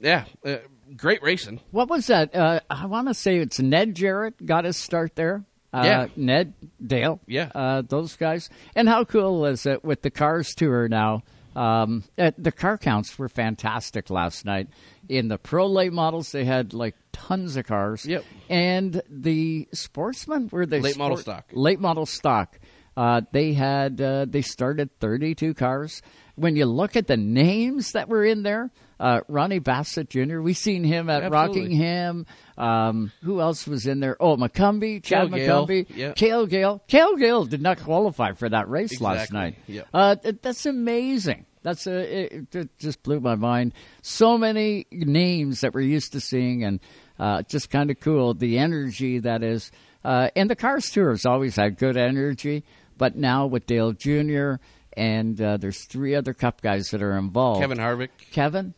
yeah, 0.00 0.24
uh, 0.44 0.56
great 0.96 1.22
racing. 1.22 1.60
What 1.70 1.88
was 1.88 2.08
that? 2.08 2.34
Uh, 2.34 2.60
I 2.68 2.86
want 2.86 3.08
to 3.08 3.14
say 3.14 3.36
it's 3.38 3.60
Ned 3.60 3.94
Jarrett 3.94 4.44
got 4.44 4.64
his 4.64 4.76
start 4.76 5.14
there. 5.14 5.44
Uh, 5.72 5.82
Yeah. 5.84 6.06
Ned 6.16 6.52
Dale. 6.84 7.20
Yeah. 7.26 7.50
Uh, 7.54 7.82
those 7.86 8.16
guys. 8.16 8.50
And 8.74 8.88
how 8.88 9.04
cool 9.04 9.46
is 9.46 9.64
it 9.66 9.84
with 9.84 10.02
the 10.02 10.10
Cars 10.10 10.54
Tour 10.54 10.88
now? 10.88 11.22
Um, 11.56 12.04
uh, 12.18 12.32
the 12.36 12.52
car 12.52 12.76
counts 12.76 13.18
were 13.18 13.30
fantastic 13.30 14.10
last 14.10 14.44
night. 14.44 14.68
In 15.08 15.28
the 15.28 15.38
pro 15.38 15.66
late 15.66 15.92
models, 15.92 16.30
they 16.30 16.44
had 16.44 16.74
like 16.74 16.94
tons 17.12 17.56
of 17.56 17.66
cars. 17.66 18.04
Yep. 18.04 18.24
And 18.50 19.02
the 19.08 19.66
sportsmen 19.72 20.50
were 20.52 20.66
they 20.66 20.80
Late 20.80 20.98
model 20.98 21.16
stock. 21.16 21.46
Late 21.52 21.80
model 21.80 22.04
stock. 22.04 22.58
Uh, 22.94 23.22
they 23.32 23.54
had 23.54 24.00
uh, 24.00 24.26
they 24.28 24.42
started 24.42 24.90
32 25.00 25.54
cars. 25.54 26.02
When 26.34 26.56
you 26.56 26.66
look 26.66 26.94
at 26.94 27.06
the 27.06 27.16
names 27.16 27.92
that 27.92 28.08
were 28.08 28.24
in 28.24 28.42
there, 28.42 28.70
uh, 28.98 29.20
Ronnie 29.28 29.58
Bassett 29.58 30.08
Jr. 30.10 30.40
We 30.40 30.54
seen 30.54 30.84
him 30.84 31.10
at 31.10 31.22
Absolutely. 31.22 31.62
Rockingham. 31.62 32.26
Um, 32.56 33.12
who 33.22 33.40
else 33.40 33.66
was 33.66 33.86
in 33.86 34.00
there? 34.00 34.16
Oh, 34.20 34.36
McCumbee, 34.36 35.02
Chad 35.02 35.28
Cale 35.30 35.38
Gale, 35.38 35.66
McCumbee, 35.66 35.86
yeah. 35.94 36.12
Cale 36.12 36.46
Gale. 36.46 36.82
Cale 36.88 37.16
Gale 37.16 37.44
did 37.44 37.60
not 37.60 37.78
qualify 37.80 38.32
for 38.32 38.48
that 38.48 38.68
race 38.68 39.00
last 39.00 39.32
night. 39.32 39.56
yep. 39.66 39.86
Uh, 39.92 40.14
th- 40.16 40.36
that's 40.40 40.64
amazing. 40.66 41.44
that's 41.62 41.86
a, 41.86 42.34
it, 42.36 42.54
it 42.54 42.78
just 42.78 43.02
blew 43.02 43.20
my 43.20 43.34
mind. 43.34 43.74
So 44.02 44.38
many 44.38 44.86
names 44.90 45.60
that 45.60 45.74
we're 45.74 45.80
used 45.82 46.12
to 46.12 46.20
seeing, 46.20 46.64
and 46.64 46.80
uh, 47.18 47.42
just 47.42 47.70
kind 47.70 47.90
of 47.90 48.00
cool. 48.00 48.32
The 48.34 48.56
energy 48.58 49.18
that 49.18 49.42
is, 49.42 49.70
uh, 50.04 50.30
and 50.34 50.48
the 50.48 50.56
Cars 50.56 50.90
Tour 50.90 51.10
has 51.10 51.26
always 51.26 51.56
had 51.56 51.76
good 51.76 51.96
energy, 51.98 52.64
but 52.96 53.16
now 53.16 53.44
with 53.46 53.66
Dale 53.66 53.92
Jr. 53.92 54.54
and 54.96 55.38
uh, 55.38 55.58
there's 55.58 55.84
three 55.84 56.14
other 56.14 56.32
Cup 56.32 56.62
guys 56.62 56.88
that 56.92 57.02
are 57.02 57.18
involved. 57.18 57.60
Kevin 57.60 57.78
Harvick, 57.78 58.08
Kevin, 58.32 58.72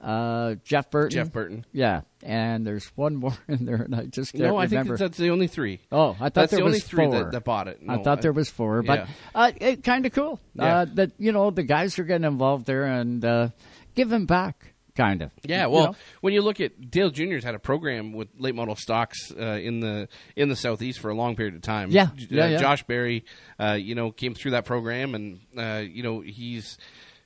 uh, 0.00 0.54
Jeff 0.64 0.90
Burton, 0.90 1.10
Jeff 1.10 1.32
Burton. 1.32 1.64
yeah, 1.72 2.02
and 2.22 2.66
there's 2.66 2.86
one 2.96 3.16
more 3.16 3.32
in 3.48 3.64
there, 3.64 3.82
and 3.82 3.94
I 3.94 4.06
just 4.06 4.32
can't 4.32 4.44
No, 4.44 4.56
I 4.56 4.64
remember. 4.64 4.96
think 4.96 5.10
that's 5.10 5.18
the 5.18 5.30
only 5.30 5.46
three. 5.48 5.80
Oh, 5.90 6.10
I 6.12 6.14
thought 6.30 6.34
That's 6.34 6.50
there 6.52 6.60
the 6.60 6.64
was 6.64 6.70
only 6.74 6.80
three 6.80 7.04
four. 7.06 7.14
that, 7.24 7.32
that 7.32 7.44
bought 7.44 7.68
it. 7.68 7.80
I 7.88 7.96
No, 7.96 8.02
thought 8.04 8.22
there 8.22 8.32
was 8.32 8.48
four, 8.50 8.82
but 8.82 9.00
yeah. 9.00 9.06
uh, 9.34 9.52
it 9.56 9.82
kind 9.84 10.06
of 10.06 10.12
cool 10.12 10.40
Yeah. 10.54 10.78
uh, 10.80 10.86
that 10.94 11.12
you 11.18 11.32
know 11.32 11.50
the 11.50 11.62
guys 11.64 11.98
are 11.98 12.04
getting 12.04 12.26
involved 12.26 12.66
there 12.66 12.84
and 12.84 13.24
uh, 13.24 13.48
giving 13.96 14.26
back, 14.26 14.72
kind 14.94 15.22
of. 15.22 15.30
Yeah, 15.44 15.64
You 15.66 15.70
well, 15.70 15.84
know? 15.86 15.94
when 16.20 16.32
you 16.32 16.42
look 16.42 16.60
at 16.60 16.90
Dale 16.90 17.10
Jr.'s 17.10 17.42
had 17.42 17.54
a 17.56 17.58
program 17.58 18.12
with 18.12 18.28
late 18.38 18.54
model 18.54 18.76
stocks 18.76 19.32
uh, 19.32 19.42
in 19.60 19.80
the 19.80 20.08
in 20.36 20.48
the 20.48 20.56
southeast 20.56 21.00
for 21.00 21.10
a 21.10 21.14
long 21.14 21.34
period 21.34 21.54
of 21.56 21.62
time. 21.62 21.90
Yeah, 21.90 22.08
yeah, 22.16 22.44
uh, 22.44 22.48
yeah. 22.48 22.58
Josh 22.58 22.84
Berry, 22.84 23.24
uh, 23.58 23.72
you 23.72 23.94
know, 23.96 24.12
came 24.12 24.34
through 24.34 24.52
that 24.52 24.64
program, 24.64 25.14
and 25.16 25.40
uh, 25.58 25.82
you 25.84 26.02
know 26.04 26.20
he's 26.20 26.78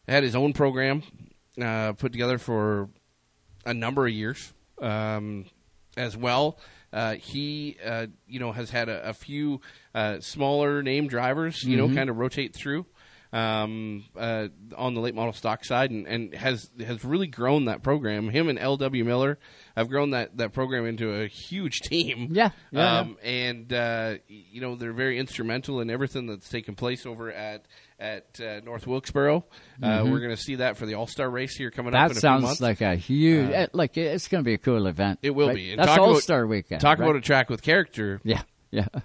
had 0.09 0.23
his 0.25 0.35
own 0.35 0.53
program 0.55 1.03
uh, 1.61 1.93
put 1.95 2.13
together 2.13 2.39
for 2.39 2.89
a 3.65 3.75
number 3.75 4.07
of 4.07 4.13
years 4.13 4.53
um, 4.81 5.47
as 5.97 6.17
well. 6.17 6.59
Uh, 6.93 7.15
he, 7.15 7.77
uh, 7.85 8.07
you 8.27 8.39
know, 8.39 8.53
has 8.53 8.71
had 8.71 8.89
a, 8.89 9.09
a 9.11 9.13
few 9.15 9.61
uh, 9.95 10.21
smaller 10.21 10.83
name 10.83 11.09
drivers, 11.09 11.63
you 11.65 11.77
Mhm. 11.77 11.89
know, 11.89 11.95
kind 11.95 12.11
of 12.11 12.19
rotate 12.19 12.55
through 12.55 12.85
um, 13.33 14.05
uh, 14.15 14.49
on 14.77 14.93
the 14.93 15.01
late 15.01 15.15
model 15.15 15.33
stock 15.33 15.65
side, 15.65 15.91
and, 15.91 16.07
and 16.07 16.35
has 16.35 16.69
has 16.85 17.03
really 17.03 17.27
grown 17.27 17.65
that 17.65 17.83
program. 17.83 18.29
Him 18.29 18.51
and 18.51 18.59
L.W. 18.59 19.05
Miller 19.07 19.39
have 19.75 19.89
grown 19.89 20.11
that, 20.11 20.37
that 20.37 20.53
program 20.53 20.85
into 20.85 21.11
a 21.15 21.27
huge 21.29 21.81
team. 21.85 22.29
Yeah, 22.33 22.51
yeah, 22.73 22.99
um, 23.01 23.17
and 23.23 23.73
uh, 23.73 24.17
you 24.29 24.61
know 24.61 24.75
they're 24.77 24.93
very 24.93 25.19
instrumental 25.19 25.81
in 25.81 25.89
everything 25.89 26.27
that's 26.27 26.51
taken 26.51 26.75
place 26.75 27.07
over 27.07 27.33
at 27.33 27.65
at 28.03 28.41
uh, 28.41 28.61
North 28.65 28.87
Wilkesboro. 28.87 29.45
Uh, 29.83 29.87
Mhm. 29.87 30.11
we're 30.11 30.19
going 30.19 30.31
to 30.35 30.37
see 30.37 30.57
that 30.57 30.77
for 30.77 30.87
the 30.87 30.95
All 30.95 31.07
Star 31.07 31.31
race 31.31 31.57
here 31.57 31.71
coming 31.71 31.95
up. 31.95 32.01
that 32.01 32.11
in 32.11 32.15
few 32.15 32.21
sounds 32.21 32.61
like 32.61 32.81
a 32.81 32.97
huge, 32.97 33.49
Uh, 33.51 33.53
eh, 33.53 33.67
like 33.73 33.97
it's 33.97 34.29
going 34.29 34.43
to 34.43 34.49
be 34.49 34.55
a 34.55 34.59
cool 34.59 34.87
event. 34.87 35.21
It 35.23 35.31
will 35.31 35.49
right? 35.49 35.57
be. 35.57 35.71
And 35.73 35.81
That's 35.81 35.97
All 35.99 36.17
Star 36.17 36.47
Weekend. 36.47 36.81
Talk 36.81 36.99
right? 36.99 37.05
about 37.09 37.17
a 37.17 37.21
track 37.21 37.49
with 37.49 37.63
character. 37.63 38.21
Yeah, 38.25 38.43
yeah. 38.71 38.87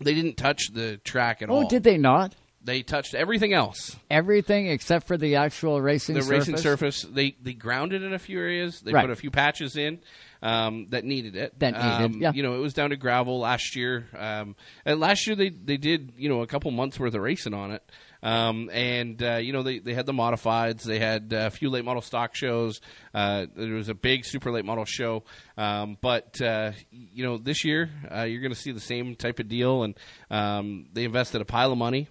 They 0.00 0.14
didn't 0.14 0.36
touch 0.36 0.68
the 0.72 0.98
track 0.98 1.42
at 1.42 1.50
all. 1.50 1.64
Oh, 1.64 1.68
did 1.68 1.82
they 1.82 1.98
not? 1.98 2.32
They 2.62 2.82
touched 2.82 3.14
everything 3.16 3.52
else. 3.52 3.96
Everything 4.08 4.68
except 4.68 5.08
for 5.08 5.16
the 5.16 5.34
actual 5.36 5.80
racing. 5.80 6.14
the 6.14 6.22
surface? 6.22 6.38
racing 6.48 6.56
surface. 6.58 7.02
They 7.02 7.34
they 7.42 7.52
grounded 7.54 8.02
in 8.04 8.12
a 8.12 8.18
few 8.20 8.38
areas. 8.38 8.80
They 8.80 8.92
Right. 8.92 9.02
put 9.02 9.10
a 9.10 9.16
few 9.16 9.30
patches 9.32 9.76
in 9.76 9.98
um, 10.40 10.86
that 10.90 11.04
needed 11.04 11.34
it. 11.34 11.58
That 11.58 11.72
needed, 11.72 12.16
Um, 12.16 12.22
yeah. 12.22 12.32
You 12.32 12.42
know, 12.44 12.54
it 12.54 12.58
was 12.60 12.74
down 12.74 12.90
to 12.90 12.96
gravel 12.96 13.40
last 13.40 13.74
year. 13.74 14.06
Um, 14.16 14.54
and 14.84 15.00
last 15.00 15.26
year 15.26 15.34
they 15.34 15.48
they 15.50 15.78
did 15.78 16.12
you 16.16 16.28
know 16.28 16.42
a 16.42 16.46
couple 16.46 16.70
months 16.70 17.00
worth 17.00 17.14
of 17.14 17.20
racing 17.22 17.54
on 17.54 17.72
it. 17.72 17.82
Um, 18.22 18.68
and 18.72 19.22
uh, 19.22 19.36
you 19.36 19.52
know 19.52 19.62
they, 19.62 19.78
they 19.78 19.94
had 19.94 20.06
the 20.06 20.12
modifieds. 20.12 20.82
They 20.82 20.98
had 20.98 21.32
a 21.32 21.50
few 21.50 21.70
late 21.70 21.84
model 21.84 22.02
stock 22.02 22.34
shows. 22.34 22.80
Uh, 23.14 23.46
there 23.54 23.74
was 23.74 23.88
a 23.88 23.94
big 23.94 24.24
super 24.24 24.50
late 24.50 24.64
model 24.64 24.84
show. 24.84 25.24
Um, 25.56 25.96
but 26.00 26.40
uh, 26.40 26.72
you 26.90 27.24
know 27.24 27.38
this 27.38 27.64
year 27.64 27.90
uh, 28.14 28.22
you're 28.22 28.40
going 28.40 28.52
to 28.52 28.58
see 28.58 28.72
the 28.72 28.80
same 28.80 29.14
type 29.14 29.38
of 29.38 29.48
deal. 29.48 29.82
And 29.82 29.96
um, 30.30 30.86
they 30.92 31.04
invested 31.04 31.40
a 31.40 31.44
pile 31.44 31.72
of 31.72 31.78
money. 31.78 32.08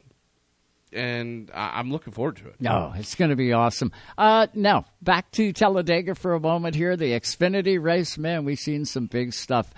And 0.93 1.51
I'm 1.53 1.91
looking 1.91 2.13
forward 2.13 2.37
to 2.37 2.47
it. 2.47 2.55
No, 2.61 2.93
it's 2.95 3.15
going 3.15 3.29
to 3.29 3.35
be 3.35 3.51
awesome. 3.51 3.91
Uh, 4.17 4.47
now, 4.53 4.85
back 5.01 5.29
to 5.31 5.51
Talladega 5.51 6.15
for 6.15 6.33
a 6.33 6.39
moment 6.39 6.75
here. 6.75 6.95
The 6.95 7.11
Xfinity 7.11 7.79
race, 7.79 8.17
man, 8.17 8.45
we've 8.45 8.57
seen 8.57 8.85
some 8.85 9.07
big 9.07 9.33
stuff. 9.33 9.73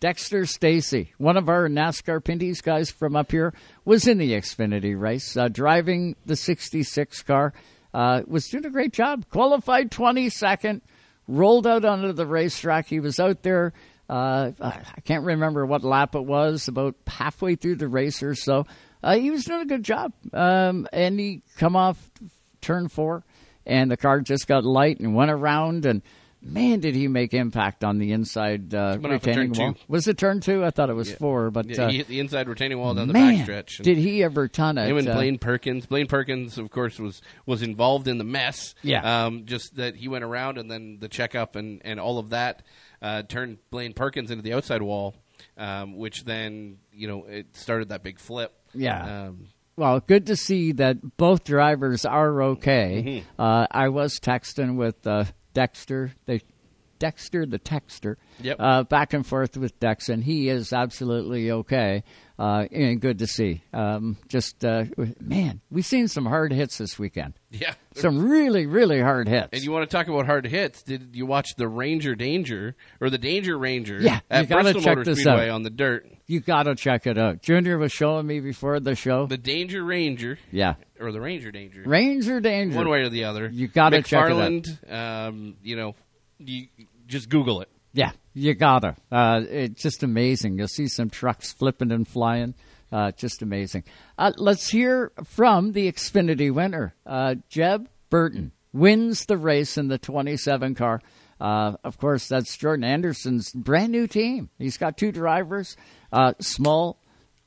Dexter 0.00 0.46
Stacey, 0.46 1.12
one 1.18 1.36
of 1.36 1.48
our 1.48 1.68
NASCAR 1.68 2.22
Pinty's 2.22 2.60
guys 2.60 2.90
from 2.90 3.16
up 3.16 3.30
here, 3.30 3.52
was 3.84 4.06
in 4.06 4.18
the 4.18 4.32
Xfinity 4.32 4.98
race, 4.98 5.36
uh, 5.36 5.48
driving 5.48 6.16
the 6.26 6.36
66 6.36 7.22
car. 7.22 7.52
Uh, 7.94 8.22
was 8.26 8.48
doing 8.48 8.66
a 8.66 8.70
great 8.70 8.92
job. 8.92 9.24
Qualified 9.30 9.90
22nd, 9.90 10.82
rolled 11.26 11.66
out 11.66 11.84
onto 11.84 12.12
the 12.12 12.26
racetrack. 12.26 12.86
He 12.86 13.00
was 13.00 13.18
out 13.18 13.42
there. 13.42 13.72
Uh, 14.08 14.52
I 14.60 15.00
can't 15.04 15.24
remember 15.24 15.66
what 15.66 15.84
lap 15.84 16.14
it 16.14 16.24
was, 16.24 16.68
about 16.68 16.96
halfway 17.06 17.56
through 17.56 17.76
the 17.76 17.88
race 17.88 18.22
or 18.22 18.34
so. 18.34 18.66
Uh, 19.02 19.16
he 19.16 19.30
was 19.30 19.44
doing 19.44 19.62
a 19.62 19.66
good 19.66 19.82
job. 19.82 20.12
Um, 20.32 20.86
and 20.92 21.18
he 21.18 21.42
come 21.56 21.76
off 21.76 22.10
turn 22.60 22.88
four, 22.88 23.24
and 23.66 23.90
the 23.90 23.96
car 23.96 24.20
just 24.20 24.46
got 24.46 24.64
light 24.64 25.00
and 25.00 25.14
went 25.14 25.30
around. 25.30 25.86
And 25.86 26.02
man, 26.48 26.80
did 26.80 26.94
he 26.94 27.08
make 27.08 27.34
impact 27.34 27.84
on 27.84 27.98
the 27.98 28.12
inside 28.12 28.74
uh, 28.74 28.94
Coming 28.94 29.12
off 29.12 29.20
of 29.22 29.26
retaining 29.26 29.52
wall? 29.52 29.72
two. 29.74 29.80
Was 29.88 30.08
it 30.08 30.18
turn 30.18 30.40
two? 30.40 30.64
I 30.64 30.70
thought 30.70 30.90
it 30.90 30.94
was 30.94 31.10
Yeah. 31.10 31.16
four, 31.16 31.50
but 31.50 31.68
Yeah, 31.68 31.82
uh, 31.84 31.88
he 31.90 31.96
hit 31.98 32.08
the 32.08 32.20
inside 32.20 32.48
retaining 32.48 32.78
wall 32.78 32.94
down 32.94 33.06
the 33.08 33.12
man, 33.12 33.46
backstretch. 33.46 33.82
did 33.82 33.96
he 33.98 34.22
ever 34.24 34.48
ton 34.48 34.78
it? 34.78 34.88
Him 34.88 34.98
and 34.98 35.08
uh, 35.08 35.14
Blaine 35.14 35.38
Perkins. 35.38 35.86
Blaine 35.86 36.06
Perkins, 36.06 36.58
of 36.58 36.70
course, 36.70 36.98
was 36.98 37.22
was 37.46 37.62
involved 37.62 38.08
in 38.08 38.18
the 38.18 38.24
mess. 38.24 38.74
Yeah. 38.82 39.26
Um, 39.26 39.44
just 39.46 39.76
that 39.76 39.94
he 39.96 40.08
went 40.08 40.24
around 40.24 40.58
and 40.58 40.70
then 40.70 40.98
the 41.00 41.08
checkup 41.08 41.56
and 41.56 41.80
and 41.84 42.00
all 42.00 42.18
of 42.18 42.30
that 42.30 42.62
uh, 43.02 43.22
turned 43.22 43.58
Blaine 43.70 43.92
Perkins 43.92 44.30
into 44.30 44.42
the 44.42 44.54
outside 44.54 44.82
wall, 44.82 45.14
um, 45.56 45.96
which 45.96 46.24
then 46.24 46.78
you 46.92 47.08
know 47.08 47.24
it 47.26 47.54
started 47.56 47.90
that 47.90 48.02
big 48.02 48.18
flip. 48.18 48.52
Yeah. 48.74 49.26
Um, 49.28 49.48
Well, 49.76 50.00
good 50.00 50.26
to 50.26 50.34
see 50.34 50.72
that 50.72 51.16
both 51.16 51.44
drivers 51.44 52.04
are 52.04 52.42
okay. 52.42 53.22
Mm-hmm. 53.24 53.40
Uh, 53.40 53.66
I 53.70 53.90
was 53.90 54.18
texting 54.18 54.74
with 54.76 55.06
uh, 55.06 55.24
Dexter, 55.54 56.12
the 56.26 56.40
Dexter 56.98 57.46
the 57.46 57.60
Texter, 57.60 58.16
Yep. 58.42 58.56
uh, 58.58 58.82
back 58.82 59.12
and 59.14 59.24
forth 59.24 59.56
with 59.56 59.78
Dex, 59.78 60.08
and 60.08 60.24
he 60.24 60.48
is 60.48 60.72
absolutely 60.72 61.48
okay. 61.52 62.02
Uh, 62.40 62.66
and 62.72 63.00
good 63.00 63.18
to 63.20 63.26
see. 63.28 63.62
Um, 63.72 64.16
just 64.28 64.64
uh, 64.64 64.84
man, 65.20 65.60
we've 65.70 65.86
seen 65.86 66.08
some 66.08 66.26
hard 66.26 66.52
hits 66.52 66.78
this 66.78 66.98
weekend. 66.98 67.34
Yeah. 67.50 67.74
Some 67.94 68.28
really, 68.28 68.66
really 68.66 69.00
hard 69.00 69.28
hits. 69.28 69.48
And 69.52 69.62
you 69.62 69.70
want 69.72 69.88
to 69.88 69.96
talk 69.96 70.06
about 70.08 70.26
hard 70.26 70.46
hits? 70.46 70.82
Did 70.82 71.10
you 71.14 71.24
watch 71.26 71.54
the 71.56 71.66
Ranger 71.68 72.14
Danger 72.16 72.74
or 73.00 73.10
the 73.10 73.18
Danger 73.18 73.56
Ranger? 73.58 74.00
Yeah, 74.00 74.14
you 74.16 74.20
at 74.30 74.48
gotta 74.48 74.62
Bristol 74.64 74.82
check 74.82 74.96
Motor 74.98 75.04
this 75.10 75.20
Speedway 75.20 75.48
out. 75.50 75.54
on 75.54 75.62
the 75.64 75.70
dirt. 75.70 76.06
You 76.26 76.40
got 76.40 76.64
to 76.64 76.74
check 76.74 77.06
it 77.06 77.16
out. 77.16 77.42
Junior 77.42 77.78
was 77.78 77.90
showing 77.90 78.26
me 78.26 78.40
before 78.40 78.78
the 78.80 78.94
show. 78.94 79.26
The 79.26 79.38
Danger 79.38 79.82
Ranger. 79.82 80.38
Yeah. 80.52 80.74
Or 81.00 81.12
the 81.12 81.20
Ranger 81.20 81.50
Danger. 81.50 81.82
Ranger 81.86 82.40
Danger. 82.40 82.76
One 82.76 82.88
way 82.88 83.02
or 83.02 83.08
the 83.08 83.24
other. 83.24 83.48
You 83.52 83.68
gotta 83.68 84.02
check 84.02 84.30
it 84.30 84.32
out. 84.32 84.38
McFarland, 84.38 84.92
Um, 84.92 85.56
you 85.62 85.76
know, 85.76 85.94
you 86.38 86.66
just 87.06 87.28
Google 87.28 87.60
it. 87.62 87.68
Yeah, 87.92 88.12
you 88.34 88.54
gotta. 88.54 88.96
Uh, 89.10 89.42
it's 89.48 89.82
just 89.82 90.02
amazing. 90.02 90.58
You'll 90.58 90.68
see 90.68 90.88
some 90.88 91.10
trucks 91.10 91.52
flipping 91.52 91.90
and 91.92 92.06
flying. 92.06 92.54
Uh, 92.92 93.12
just 93.12 93.42
amazing. 93.42 93.84
Uh, 94.16 94.32
let's 94.36 94.68
hear 94.70 95.12
from 95.24 95.72
the 95.72 95.90
Xfinity 95.92 96.50
winner. 96.52 96.94
Uh, 97.06 97.36
Jeb 97.48 97.88
Burton 98.10 98.52
wins 98.72 99.26
the 99.26 99.36
race 99.36 99.76
in 99.76 99.88
the 99.88 99.98
27 99.98 100.74
car. 100.74 101.00
Uh, 101.40 101.74
of 101.84 101.98
course, 101.98 102.28
that's 102.28 102.56
Jordan 102.56 102.84
Anderson's 102.84 103.52
brand 103.52 103.92
new 103.92 104.06
team. 104.06 104.48
He's 104.58 104.76
got 104.76 104.96
two 104.96 105.12
drivers, 105.12 105.76
uh, 106.12 106.32
small, 106.40 106.98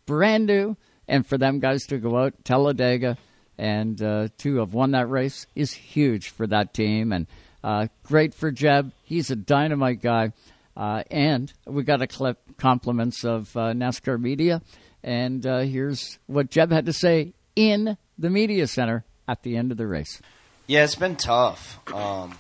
brand 0.05 0.45
new, 0.45 0.77
and 1.07 1.25
for 1.25 1.37
them 1.37 1.59
guys 1.59 1.85
to 1.87 1.97
go 1.97 2.17
out, 2.17 2.33
Talladega, 2.43 3.17
and 3.61 4.01
uh, 4.01 4.27
to 4.39 4.57
have 4.57 4.73
won 4.73 4.91
that 4.91 5.07
race 5.07 5.45
is 5.55 5.71
huge 5.71 6.29
for 6.29 6.47
that 6.47 6.73
team. 6.73 7.13
And 7.13 7.27
uh, 7.63 7.87
great 8.01 8.33
for 8.33 8.49
Jeb. 8.49 8.91
He's 9.03 9.29
a 9.29 9.35
dynamite 9.35 10.01
guy. 10.01 10.33
Uh, 10.75 11.03
and 11.11 11.53
we 11.67 11.83
got 11.83 12.01
a 12.01 12.07
clip 12.07 12.39
compliments 12.57 13.23
of 13.23 13.55
uh, 13.55 13.73
NASCAR 13.73 14.19
media. 14.19 14.63
And 15.03 15.45
uh, 15.45 15.59
here's 15.59 16.17
what 16.25 16.49
Jeb 16.49 16.71
had 16.71 16.87
to 16.87 16.93
say 16.93 17.33
in 17.55 17.97
the 18.17 18.31
media 18.31 18.65
center 18.65 19.05
at 19.27 19.43
the 19.43 19.55
end 19.55 19.71
of 19.71 19.77
the 19.77 19.85
race. 19.85 20.19
Yeah, 20.65 20.83
it's 20.83 20.95
been 20.95 21.15
tough. 21.15 21.79
Um, 21.93 22.35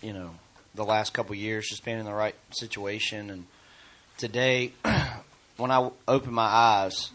you 0.00 0.12
know, 0.12 0.30
the 0.76 0.84
last 0.84 1.12
couple 1.12 1.34
years, 1.34 1.66
just 1.68 1.84
being 1.84 1.98
in 1.98 2.04
the 2.04 2.14
right 2.14 2.36
situation. 2.50 3.30
And 3.30 3.46
today, 4.16 4.74
when 5.56 5.72
I 5.72 5.90
opened 6.06 6.34
my 6.34 6.44
eyes, 6.44 7.10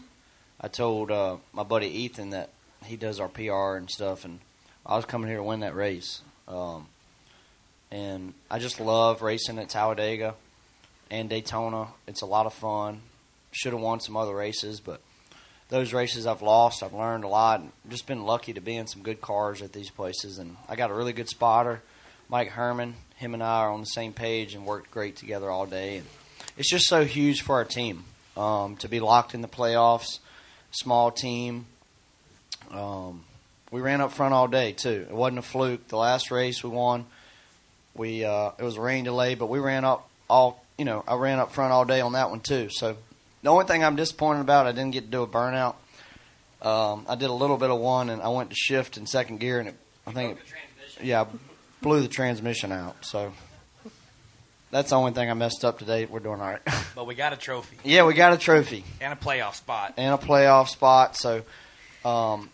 I 0.60 0.68
told 0.68 1.10
uh, 1.10 1.38
my 1.54 1.62
buddy 1.62 1.86
Ethan 1.86 2.30
that 2.30 2.50
he 2.84 2.96
does 2.96 3.20
our 3.20 3.28
PR 3.28 3.76
and 3.76 3.90
stuff, 3.90 4.24
and 4.24 4.40
I 4.84 4.96
was 4.96 5.04
coming 5.04 5.28
here 5.28 5.38
to 5.38 5.42
win 5.42 5.60
that 5.60 5.74
race. 5.74 6.22
Um, 6.48 6.86
and 7.90 8.34
I 8.50 8.58
just 8.58 8.80
love 8.80 9.22
racing 9.22 9.58
at 9.58 9.68
Talladega 9.68 10.34
and 11.10 11.28
Daytona. 11.28 11.88
It's 12.08 12.22
a 12.22 12.26
lot 12.26 12.46
of 12.46 12.54
fun. 12.54 13.00
Should 13.52 13.74
have 13.74 13.82
won 13.82 14.00
some 14.00 14.16
other 14.16 14.34
races, 14.34 14.80
but 14.80 15.00
those 15.68 15.92
races 15.92 16.26
I've 16.26 16.42
lost, 16.42 16.82
I've 16.82 16.94
learned 16.94 17.24
a 17.24 17.28
lot. 17.28 17.60
And 17.60 17.70
just 17.88 18.06
been 18.06 18.24
lucky 18.24 18.54
to 18.54 18.60
be 18.60 18.76
in 18.76 18.86
some 18.86 19.02
good 19.02 19.20
cars 19.20 19.62
at 19.62 19.72
these 19.72 19.90
places, 19.90 20.38
and 20.38 20.56
I 20.68 20.76
got 20.76 20.90
a 20.90 20.94
really 20.94 21.12
good 21.12 21.28
spotter, 21.28 21.82
Mike 22.28 22.48
Herman. 22.48 22.94
Him 23.16 23.34
and 23.34 23.42
I 23.42 23.60
are 23.60 23.70
on 23.70 23.80
the 23.80 23.86
same 23.86 24.12
page 24.12 24.54
and 24.54 24.66
worked 24.66 24.90
great 24.90 25.16
together 25.16 25.50
all 25.50 25.66
day. 25.66 25.98
And 25.98 26.06
it's 26.56 26.70
just 26.70 26.86
so 26.86 27.04
huge 27.04 27.42
for 27.42 27.56
our 27.56 27.64
team 27.64 28.04
um, 28.36 28.76
to 28.76 28.88
be 28.88 29.00
locked 29.00 29.34
in 29.34 29.42
the 29.42 29.48
playoffs. 29.48 30.18
Small 30.70 31.10
team, 31.10 31.66
um, 32.72 33.24
we 33.70 33.80
ran 33.80 34.00
up 34.00 34.12
front 34.12 34.34
all 34.34 34.48
day 34.48 34.72
too. 34.72 35.06
It 35.08 35.14
wasn't 35.14 35.38
a 35.38 35.42
fluke. 35.42 35.88
The 35.88 35.96
last 35.96 36.30
race 36.30 36.62
we 36.62 36.70
won, 36.70 37.06
we 37.94 38.24
uh, 38.24 38.50
it 38.58 38.62
was 38.62 38.76
a 38.76 38.80
rain 38.80 39.04
delay, 39.04 39.34
but 39.34 39.46
we 39.46 39.58
ran 39.58 39.84
up 39.84 40.08
all. 40.28 40.64
You 40.78 40.84
know, 40.84 41.04
I 41.06 41.14
ran 41.16 41.38
up 41.38 41.52
front 41.52 41.72
all 41.72 41.84
day 41.84 42.00
on 42.00 42.12
that 42.12 42.30
one 42.30 42.40
too. 42.40 42.68
So 42.70 42.96
the 43.42 43.50
only 43.50 43.66
thing 43.66 43.84
I'm 43.84 43.96
disappointed 43.96 44.40
about, 44.40 44.66
I 44.66 44.72
didn't 44.72 44.92
get 44.92 45.04
to 45.04 45.10
do 45.10 45.22
a 45.22 45.26
burnout. 45.26 45.74
Um, 46.62 47.06
I 47.08 47.14
did 47.16 47.28
a 47.28 47.32
little 47.32 47.56
bit 47.56 47.70
of 47.70 47.78
one, 47.78 48.08
and 48.08 48.22
I 48.22 48.28
went 48.28 48.50
to 48.50 48.56
shift 48.56 48.96
in 48.96 49.06
second 49.06 49.40
gear, 49.40 49.58
and 49.58 49.68
it, 49.70 49.74
I 50.06 50.12
think, 50.12 50.38
it, 50.38 51.04
yeah, 51.04 51.26
blew 51.80 52.00
the 52.00 52.08
transmission 52.08 52.70
out. 52.72 53.04
So 53.04 53.32
that's 54.70 54.90
the 54.90 54.96
only 54.96 55.12
thing 55.12 55.28
I 55.28 55.34
messed 55.34 55.64
up 55.64 55.78
today. 55.78 56.06
We're 56.06 56.20
doing 56.20 56.40
all 56.40 56.48
right. 56.48 56.60
But 56.94 57.06
we 57.06 57.14
got 57.14 57.32
a 57.32 57.36
trophy 57.36 57.78
yeah, 57.84 58.04
we 58.04 58.12
got 58.12 58.34
a 58.34 58.36
trophy 58.36 58.84
and 59.00 59.14
a 59.14 59.16
playoff 59.16 59.54
spot. 59.54 59.94
and 59.96 60.14
a 60.14 60.18
playoff 60.18 60.68
spot. 60.68 61.16
So 61.16 61.42
um, 62.04 62.50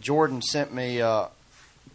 Jordan 0.00 0.42
sent 0.42 0.72
me 0.74 1.00
uh, 1.00 1.26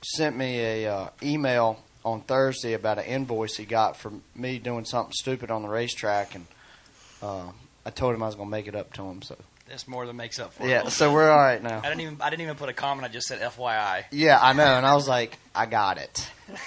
sent 0.03 0.35
me 0.37 0.59
a 0.85 0.93
uh, 0.93 1.09
email 1.21 1.79
on 2.05 2.21
Thursday 2.21 2.73
about 2.73 2.97
an 2.97 3.05
invoice 3.05 3.55
he 3.57 3.65
got 3.65 3.97
for 3.97 4.11
me 4.35 4.57
doing 4.59 4.85
something 4.85 5.13
stupid 5.13 5.51
on 5.51 5.61
the 5.63 5.67
racetrack, 5.69 6.35
and 6.35 6.45
uh, 7.21 7.49
I 7.85 7.89
told 7.89 8.15
him 8.15 8.23
I 8.23 8.27
was 8.27 8.35
going 8.35 8.47
to 8.47 8.51
make 8.51 8.67
it 8.67 8.75
up 8.75 8.93
to 8.93 9.03
him. 9.03 9.21
So 9.21 9.35
This 9.67 9.87
more 9.87 10.05
than 10.05 10.15
makes 10.15 10.39
up 10.39 10.53
for 10.53 10.63
it. 10.65 10.69
yeah, 10.69 10.87
so 10.87 11.11
we're 11.11 11.29
all 11.29 11.37
right 11.37 11.61
now. 11.61 11.79
I 11.83 11.89
didn't 11.89 12.01
even 12.01 12.17
I 12.21 12.29
didn't 12.29 12.43
even 12.43 12.55
put 12.55 12.69
a 12.69 12.73
comment. 12.73 13.05
I 13.05 13.09
just 13.11 13.27
said 13.27 13.41
FYI. 13.41 14.05
Yeah, 14.11 14.39
I 14.41 14.53
know, 14.53 14.63
and 14.63 14.85
I 14.85 14.95
was 14.95 15.07
like, 15.07 15.37
I 15.53 15.65
got 15.65 15.97
it. 15.97 16.25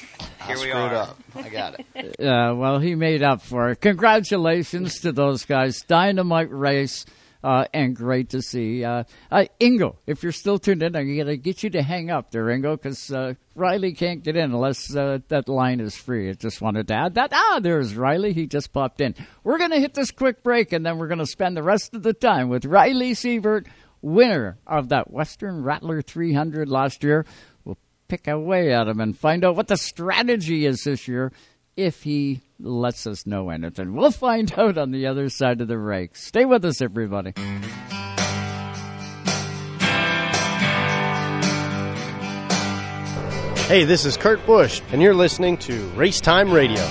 I 0.41 0.45
Here 0.47 0.57
we 0.57 0.61
screwed 0.63 0.75
are. 0.77 0.95
up. 0.95 1.19
I 1.37 1.49
got 1.49 1.81
it. 1.81 1.87
Uh, 2.23 2.55
well, 2.55 2.79
he 2.79 2.95
made 2.95 3.23
up 3.23 3.43
for 3.43 3.71
it. 3.71 3.81
Congratulations 3.81 5.01
to 5.01 5.13
those 5.13 5.45
guys. 5.45 5.81
Dynamite 5.83 6.51
race. 6.53 7.05
Uh, 7.43 7.65
and 7.75 7.97
great 7.97 8.31
to 8.31 8.41
see. 8.41 8.85
Uh, 8.85 9.03
uh, 9.31 9.45
Ingo, 9.61 9.97
if 10.07 10.23
you're 10.23 10.31
still 10.31 10.59
tuned 10.59 10.83
in, 10.83 10.95
I'm 10.95 11.13
going 11.13 11.27
to 11.27 11.37
get 11.37 11.65
you 11.65 11.71
to 11.71 11.83
hang 11.83 12.09
up 12.09 12.31
there, 12.31 12.45
Ingo, 12.45 12.81
because 12.81 13.11
uh, 13.11 13.35
Ryley 13.57 13.97
can't 13.97 14.23
get 14.23 14.37
in 14.37 14.53
unless 14.53 14.95
uh, 14.95 15.19
that 15.29 15.49
line 15.49 15.81
is 15.81 15.97
free. 15.97 16.31
I 16.31 16.35
just 16.35 16.61
wanted 16.61 16.87
to 16.89 16.95
add 16.95 17.15
that. 17.15 17.31
Ah, 17.33 17.59
there's 17.61 17.95
Ryley. 17.95 18.33
He 18.33 18.47
just 18.47 18.73
popped 18.73 19.01
in. 19.01 19.17
We're 19.43 19.59
going 19.59 19.73
to 19.73 19.81
hit 19.81 19.95
this 19.95 20.13
quick 20.13 20.45
break, 20.45 20.73
and 20.73 20.87
then 20.87 20.99
we're 20.99 21.09
going 21.09 21.19
to 21.19 21.27
spend 21.27 21.57
the 21.57 21.65
rest 21.65 21.95
of 21.95 22.05
the 22.05 22.13
time 22.13 22.49
with 22.49 22.65
Ryley 22.65 23.13
Seibert, 23.13 23.67
winner 24.03 24.59
of 24.67 24.91
that 24.91 25.11
Western 25.11 25.65
Rattler 25.65 26.01
300 26.01 26.69
last 26.69 27.03
year. 27.03 27.27
We'll 27.65 27.79
pick 28.07 28.29
away 28.29 28.73
at 28.73 28.87
him 28.87 29.01
and 29.01 29.19
find 29.19 29.45
out 29.45 29.57
what 29.57 29.67
the 29.67 29.77
strategy 29.77 30.65
is 30.65 30.85
this 30.85 31.09
year 31.09 31.33
if 31.77 32.03
he 32.03 32.41
lets 32.59 33.07
us 33.07 33.27
know 33.27 33.51
anything. 33.51 33.95
We'll 33.95 34.11
find 34.11 34.53
out 34.59 34.79
on 34.79 34.91
the 34.91 35.07
other 35.07 35.29
side 35.29 35.61
of 35.61 35.69
the 35.69 35.77
break. 35.77 36.17
Stay 36.17 36.45
with 36.45 36.65
us, 36.65 36.81
everybody. 36.81 37.33
Hey, 43.67 43.85
this 43.85 44.05
is 44.05 44.17
Kurt 44.17 44.45
Busch, 44.45 44.83
and 44.91 45.01
you're 45.01 45.15
listening 45.15 45.57
to 45.59 45.89
Racetime 45.91 46.53
Radio. 46.53 46.83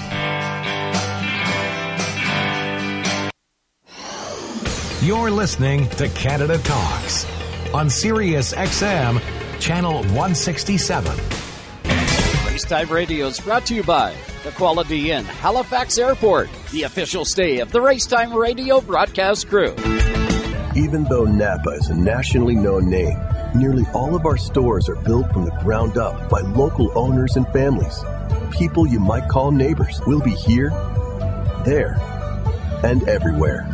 You're 5.05 5.31
listening 5.31 5.89
to 5.89 6.07
Canada 6.09 6.57
Talks 6.59 7.25
on 7.73 7.89
Sirius 7.89 8.53
XM, 8.53 9.21
Channel 9.59 9.95
167. 9.95 11.40
Racetime 12.71 12.89
Radio 12.89 13.27
is 13.27 13.37
brought 13.37 13.65
to 13.65 13.75
you 13.75 13.83
by 13.83 14.15
the 14.45 14.51
Quality 14.51 15.11
Inn, 15.11 15.25
Halifax 15.25 15.97
Airport, 15.97 16.49
the 16.71 16.83
official 16.83 17.25
stay 17.25 17.59
of 17.59 17.69
the 17.73 17.79
Racetime 17.79 18.33
Radio 18.33 18.79
broadcast 18.79 19.49
crew. 19.49 19.75
Even 20.73 21.03
though 21.09 21.25
Napa 21.25 21.71
is 21.71 21.89
a 21.89 21.95
nationally 21.95 22.55
known 22.55 22.89
name, 22.89 23.19
nearly 23.53 23.83
all 23.93 24.15
of 24.15 24.25
our 24.25 24.37
stores 24.37 24.87
are 24.87 24.95
built 24.95 25.29
from 25.33 25.43
the 25.43 25.51
ground 25.61 25.97
up 25.97 26.29
by 26.29 26.39
local 26.39 26.97
owners 26.97 27.35
and 27.35 27.45
families. 27.49 28.05
People 28.51 28.87
you 28.87 29.01
might 29.01 29.27
call 29.27 29.51
neighbors 29.51 29.99
will 30.07 30.21
be 30.21 30.31
here, 30.31 30.69
there, 31.65 31.97
and 32.85 33.05
everywhere. 33.09 33.67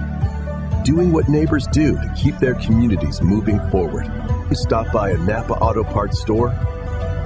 Doing 0.83 1.11
what 1.11 1.29
neighbors 1.29 1.67
do 1.67 1.93
to 1.93 2.13
keep 2.17 2.39
their 2.39 2.55
communities 2.55 3.21
moving 3.21 3.59
forward. 3.69 4.11
You 4.49 4.55
stop 4.55 4.91
by 4.91 5.11
a 5.11 5.17
Napa 5.19 5.53
Auto 5.53 5.83
Parts 5.83 6.19
store, 6.19 6.49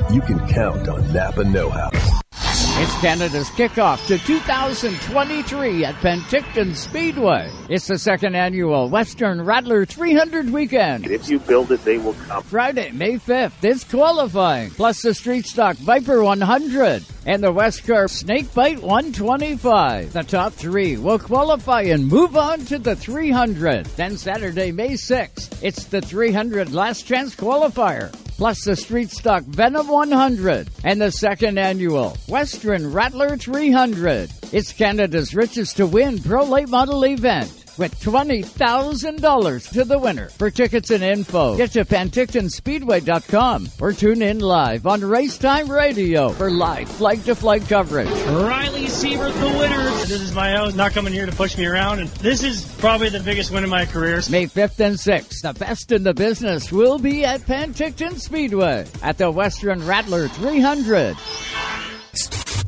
you 0.10 0.22
can 0.22 0.40
count 0.48 0.88
on 0.88 1.14
Napa 1.14 1.44
Know 1.44 1.69
How. 1.69 1.90
It's 2.34 2.99
Canada's 3.02 3.49
kickoff 3.49 4.07
to 4.07 4.18
2023 4.18 5.86
at 5.86 5.94
Penticton 5.95 6.76
Speedway. 6.76 7.52
It's 7.69 7.86
the 7.86 7.99
second 7.99 8.36
annual 8.36 8.90
Western 8.90 9.41
Rattler 9.44 9.86
300 9.86 10.49
weekend. 10.49 11.06
If 11.06 11.30
you 11.30 11.38
build 11.40 11.72
it, 11.72 11.84
they 11.86 11.99
will 11.99 12.14
come. 12.14 12.41
Friday, 12.44 12.91
May 12.91 13.19
5th, 13.19 13.64
is 13.64 13.84
qualifying, 13.84 14.72
plus 14.72 15.02
the 15.03 15.14
Street 15.14 15.45
Stock 15.45 15.76
Viper 15.78 16.23
100 16.23 17.03
and 17.26 17.43
the 17.43 17.53
Westcar 17.53 18.10
Snakebite 18.10 18.81
125. 18.81 20.14
The 20.14 20.23
top 20.23 20.53
three 20.53 20.98
will 20.98 21.19
qualify 21.19 21.81
and 21.81 22.07
move 22.07 22.35
on 22.35 22.65
to 22.65 22.80
the 22.80 22.95
300. 22.95 23.85
Then 23.98 24.18
Saturday, 24.18 24.72
May 24.72 24.93
6th, 24.93 25.60
it's 25.61 25.85
the 25.85 26.02
300 26.02 26.73
last 26.73 27.03
chance 27.03 27.35
qualifier. 27.35 28.11
Plus 28.38 28.64
the 28.64 28.76
Street 28.76 29.11
Stock 29.11 29.43
Venom 29.43 29.88
100 29.88 30.68
and 30.84 30.99
the 30.99 31.11
second 31.11 31.60
annual 31.60 32.18
Western 32.27 32.91
Rattler 32.91 33.38
300. 33.38 34.31
It's 34.52 34.73
Canada's 34.73 35.35
richest 35.35 35.77
to 35.77 35.85
win 35.85 36.18
pro 36.19 36.43
late 36.43 36.69
model 36.69 37.06
event 37.06 37.61
with 37.77 37.99
$20,000 37.99 39.69
to 39.73 39.85
the 39.85 39.99
winner. 39.99 40.30
For 40.30 40.49
tickets 40.52 40.91
and 40.91 41.03
info, 41.03 41.57
get 41.57 41.72
to 41.72 41.85
PentictonSpeedway.com 41.85 43.69
or 43.80 43.93
tune 43.93 44.22
in 44.22 44.39
live 44.39 44.85
on 44.88 45.02
Racetime 45.02 45.69
Radio 45.69 46.30
for 46.30 46.52
live 46.52 46.89
flag 46.89 47.23
to 47.23 47.35
flag 47.35 47.68
coverage. 47.68 48.07
Ryley 48.07 48.85
Seibert, 48.85 49.34
the 49.39 49.57
winner. 49.57 49.84
This 50.02 50.11
is 50.11 50.34
my 50.34 50.57
own, 50.57 50.76
not 50.76 50.91
coming 50.91 51.14
here 51.14 51.26
to 51.26 51.31
push 51.31 51.57
me 51.57 51.65
around. 51.65 51.99
And 51.99 52.10
this 52.10 52.43
is 52.43 52.65
probably 52.80 53.10
the 53.10 53.19
biggest 53.19 53.52
win 53.52 53.64
of 53.64 53.69
my 53.69 53.85
career. 53.85 54.22
May 54.30 54.45
5th 54.45 54.80
and 54.80 54.98
6th, 54.98 55.41
the 55.41 55.53
best 55.53 55.91
in 55.91 56.03
the 56.03 56.14
business 56.14 56.72
will 56.72 56.99
be 56.99 57.23
at 57.23 57.41
Penticton 57.41 58.19
Speedway 58.19 58.88
at 59.02 59.18
the 59.18 59.31
Western 59.31 59.85
Rattler 59.85 60.27
300. 60.27 61.15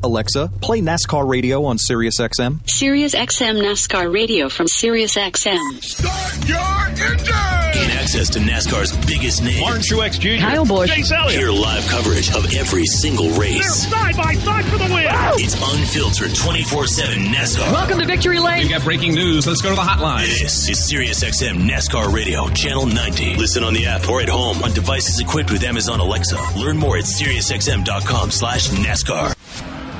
Alexa, 0.04 0.52
play 0.60 0.80
NASCAR 0.80 1.26
radio 1.26 1.64
on 1.64 1.78
Sirius 1.78 2.20
XM. 2.20 2.60
Sirius 2.68 3.14
XM 3.14 3.60
NASCAR 3.60 4.12
radio 4.12 4.48
from 4.50 4.68
Sirius 4.68 5.16
XM. 5.16 5.82
Start 5.82 6.48
your 6.48 7.08
engine! 7.10 7.54
Gain 7.74 7.90
access 7.90 8.28
to 8.30 8.38
NASCAR's 8.38 8.94
biggest 9.06 9.42
name. 9.42 9.60
Martin 9.60 9.80
Truex 9.80 10.20
Jr. 10.20 10.40
Kyle 10.40 10.64
Busch. 10.64 10.94
Chase 10.94 11.10
Elliott. 11.10 11.40
Hear 11.40 11.50
live 11.50 11.84
coverage 11.88 12.28
of 12.34 12.44
every 12.54 12.84
single 12.84 13.28
They're 13.30 13.62
side 13.62 14.16
by 14.16 14.34
side 14.34 14.64
for 14.66 14.78
the 14.78 14.84
win. 14.84 15.06
It's 15.40 15.54
unfiltered 15.54 16.30
24-7 16.30 17.32
NASCAR. 17.32 17.72
Welcome 17.72 17.98
to 17.98 18.06
Victory 18.06 18.38
Lane. 18.38 18.60
We've 18.60 18.70
got 18.70 18.84
breaking 18.84 19.14
news. 19.14 19.46
Let's 19.46 19.62
go 19.62 19.70
to 19.70 19.74
the 19.74 19.80
hotline. 19.80 20.26
This 20.26 20.68
is 20.68 20.78
SiriusXM 20.78 21.68
NASCAR 21.68 22.12
Radio, 22.12 22.48
Channel 22.50 22.86
90. 22.86 23.36
Listen 23.36 23.64
on 23.64 23.74
the 23.74 23.86
app 23.86 24.08
or 24.08 24.20
at 24.20 24.28
home 24.28 24.62
on 24.62 24.72
devices 24.72 25.18
equipped 25.18 25.50
with 25.50 25.64
Amazon 25.64 25.98
Alexa. 25.98 26.38
Learn 26.56 26.76
more 26.76 26.96
at 26.98 27.04
SiriusXM.com 27.04 28.30
slash 28.30 28.68
NASCAR. 28.68 29.33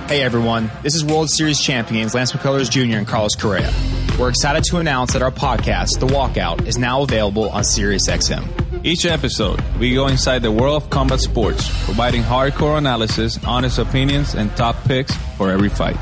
Hey 0.06 0.22
everyone, 0.22 0.70
this 0.82 0.94
is 0.94 1.02
World 1.02 1.30
Series 1.30 1.58
champions 1.58 2.14
Lance 2.14 2.32
McCullers 2.32 2.70
Jr. 2.70 2.98
and 2.98 3.06
Carlos 3.08 3.34
Correa. 3.36 3.72
We're 4.18 4.28
excited 4.28 4.62
to 4.64 4.76
announce 4.76 5.14
that 5.14 5.22
our 5.22 5.30
podcast, 5.30 5.98
The 5.98 6.06
Walkout, 6.06 6.66
is 6.66 6.76
now 6.76 7.00
available 7.02 7.48
on 7.48 7.62
SiriusXM. 7.62 8.84
Each 8.84 9.06
episode, 9.06 9.62
we 9.78 9.94
go 9.94 10.06
inside 10.08 10.40
the 10.40 10.52
world 10.52 10.82
of 10.82 10.90
combat 10.90 11.20
sports, 11.20 11.66
providing 11.86 12.22
hardcore 12.22 12.76
analysis, 12.76 13.42
honest 13.46 13.78
opinions, 13.78 14.34
and 14.34 14.54
top 14.58 14.76
picks 14.84 15.16
for 15.38 15.50
every 15.50 15.70
fight. 15.70 15.96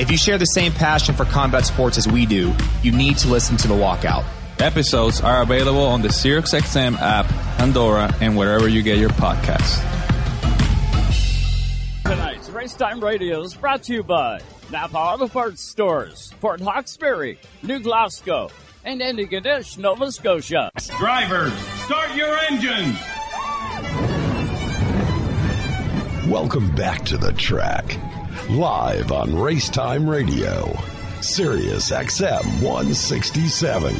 If 0.00 0.10
you 0.10 0.16
share 0.16 0.36
the 0.36 0.46
same 0.46 0.72
passion 0.72 1.14
for 1.14 1.24
combat 1.24 1.64
sports 1.64 1.96
as 1.96 2.08
we 2.08 2.26
do, 2.26 2.52
you 2.82 2.90
need 2.90 3.18
to 3.18 3.28
listen 3.28 3.56
to 3.58 3.68
The 3.68 3.74
Walkout. 3.74 4.24
Episodes 4.58 5.20
are 5.20 5.42
available 5.42 5.86
on 5.86 6.02
the 6.02 6.08
SiriusXM 6.08 6.98
app, 7.00 7.26
Pandora, 7.56 8.12
and 8.20 8.36
wherever 8.36 8.66
you 8.66 8.82
get 8.82 8.98
your 8.98 9.10
podcasts. 9.10 9.93
Tonight's 12.64 12.82
Racetime 12.82 13.02
Radio 13.02 13.42
is 13.42 13.52
brought 13.52 13.82
to 13.82 13.92
you 13.92 14.02
by 14.02 14.40
Napa 14.70 14.96
Auto 14.96 15.28
Parts 15.28 15.60
Stores, 15.60 16.32
Port 16.40 16.62
Hawkesbury, 16.62 17.38
New 17.62 17.78
Glasgow, 17.80 18.50
and 18.84 19.02
Antigonish, 19.02 19.76
Nova 19.76 20.10
Scotia. 20.10 20.70
Drivers, 20.96 21.52
start 21.84 22.14
your 22.14 22.34
engines. 22.38 22.98
Welcome 26.26 26.74
back 26.74 27.04
to 27.04 27.18
the 27.18 27.34
track. 27.34 27.98
Live 28.48 29.12
on 29.12 29.32
Racetime 29.32 30.08
Radio. 30.08 30.74
Sirius 31.20 31.90
XM 31.90 32.62
167. 32.62 33.94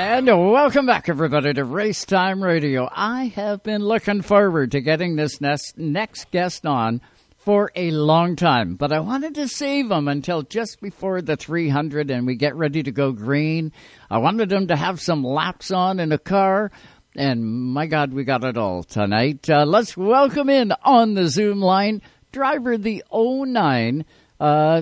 And 0.00 0.28
welcome 0.28 0.86
back, 0.86 1.08
everybody, 1.08 1.52
to 1.54 1.64
Race 1.64 2.04
Time 2.04 2.40
Radio. 2.40 2.88
I 2.92 3.32
have 3.34 3.64
been 3.64 3.84
looking 3.84 4.22
forward 4.22 4.70
to 4.70 4.80
getting 4.80 5.16
this 5.16 5.40
next, 5.40 5.76
next 5.76 6.30
guest 6.30 6.64
on 6.64 7.00
for 7.36 7.72
a 7.74 7.90
long 7.90 8.36
time, 8.36 8.76
but 8.76 8.92
I 8.92 9.00
wanted 9.00 9.34
to 9.34 9.48
save 9.48 9.90
him 9.90 10.06
until 10.06 10.42
just 10.42 10.80
before 10.80 11.20
the 11.20 11.36
300 11.36 12.12
and 12.12 12.28
we 12.28 12.36
get 12.36 12.54
ready 12.54 12.84
to 12.84 12.92
go 12.92 13.10
green. 13.10 13.72
I 14.08 14.18
wanted 14.18 14.52
him 14.52 14.68
to 14.68 14.76
have 14.76 15.00
some 15.00 15.24
laps 15.24 15.72
on 15.72 15.98
in 15.98 16.12
a 16.12 16.18
car. 16.18 16.70
and 17.16 17.44
my 17.44 17.86
God, 17.86 18.12
we 18.12 18.22
got 18.22 18.44
it 18.44 18.56
all 18.56 18.84
tonight. 18.84 19.50
Uh, 19.50 19.64
let's 19.66 19.96
welcome 19.96 20.48
in 20.48 20.72
on 20.84 21.14
the 21.14 21.26
Zoom 21.26 21.60
line 21.60 22.02
driver 22.30 22.78
the 22.78 23.02
09 23.12 24.04
uh, 24.38 24.80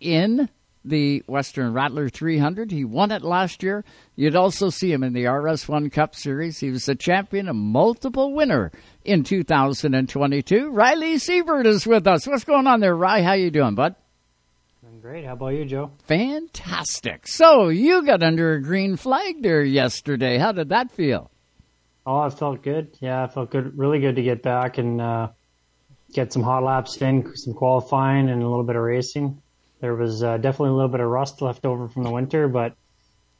in 0.00 0.48
the 0.86 1.22
Western 1.26 1.72
Rattler 1.72 2.08
300. 2.08 2.70
He 2.70 2.84
won 2.84 3.10
it 3.10 3.22
last 3.22 3.62
year. 3.62 3.84
You'd 4.14 4.36
also 4.36 4.70
see 4.70 4.92
him 4.92 5.02
in 5.02 5.12
the 5.12 5.24
RS1 5.24 5.92
Cup 5.92 6.14
Series. 6.14 6.58
He 6.60 6.70
was 6.70 6.88
a 6.88 6.94
champion, 6.94 7.48
a 7.48 7.54
multiple 7.54 8.32
winner 8.32 8.70
in 9.04 9.24
2022. 9.24 10.70
Ryley 10.70 11.14
Seibert 11.14 11.66
is 11.66 11.86
with 11.86 12.06
us. 12.06 12.26
What's 12.26 12.44
going 12.44 12.66
on 12.66 12.80
there, 12.80 12.96
Ry? 12.96 13.22
How 13.22 13.32
you 13.32 13.50
doing, 13.50 13.74
bud? 13.74 13.96
Doing 14.82 15.00
great. 15.00 15.24
How 15.24 15.32
about 15.32 15.48
you, 15.48 15.64
Joe? 15.64 15.90
Fantastic. 16.06 17.26
So 17.26 17.68
you 17.68 18.04
got 18.04 18.22
under 18.22 18.54
a 18.54 18.62
green 18.62 18.96
flag 18.96 19.42
there 19.42 19.62
yesterday. 19.62 20.38
How 20.38 20.52
did 20.52 20.68
that 20.68 20.90
feel? 20.92 21.30
Oh, 22.06 22.24
it 22.24 22.30
felt 22.34 22.62
good. 22.62 22.96
Yeah, 23.00 23.24
it 23.24 23.32
felt 23.32 23.50
good. 23.50 23.76
Really 23.76 23.98
good 23.98 24.14
to 24.16 24.22
get 24.22 24.42
back 24.42 24.78
and 24.78 25.00
uh, 25.00 25.28
get 26.12 26.32
some 26.32 26.42
hot 26.42 26.62
laps 26.62 26.96
in, 27.02 27.34
some 27.36 27.54
qualifying, 27.54 28.28
and 28.28 28.42
a 28.42 28.48
little 28.48 28.64
bit 28.64 28.76
of 28.76 28.82
racing. 28.82 29.42
There 29.86 29.94
was 29.94 30.20
uh, 30.20 30.36
definitely 30.38 30.70
a 30.70 30.72
little 30.72 30.90
bit 30.90 30.98
of 30.98 31.06
rust 31.06 31.40
left 31.40 31.64
over 31.64 31.86
from 31.86 32.02
the 32.02 32.10
winter, 32.10 32.48
but 32.48 32.72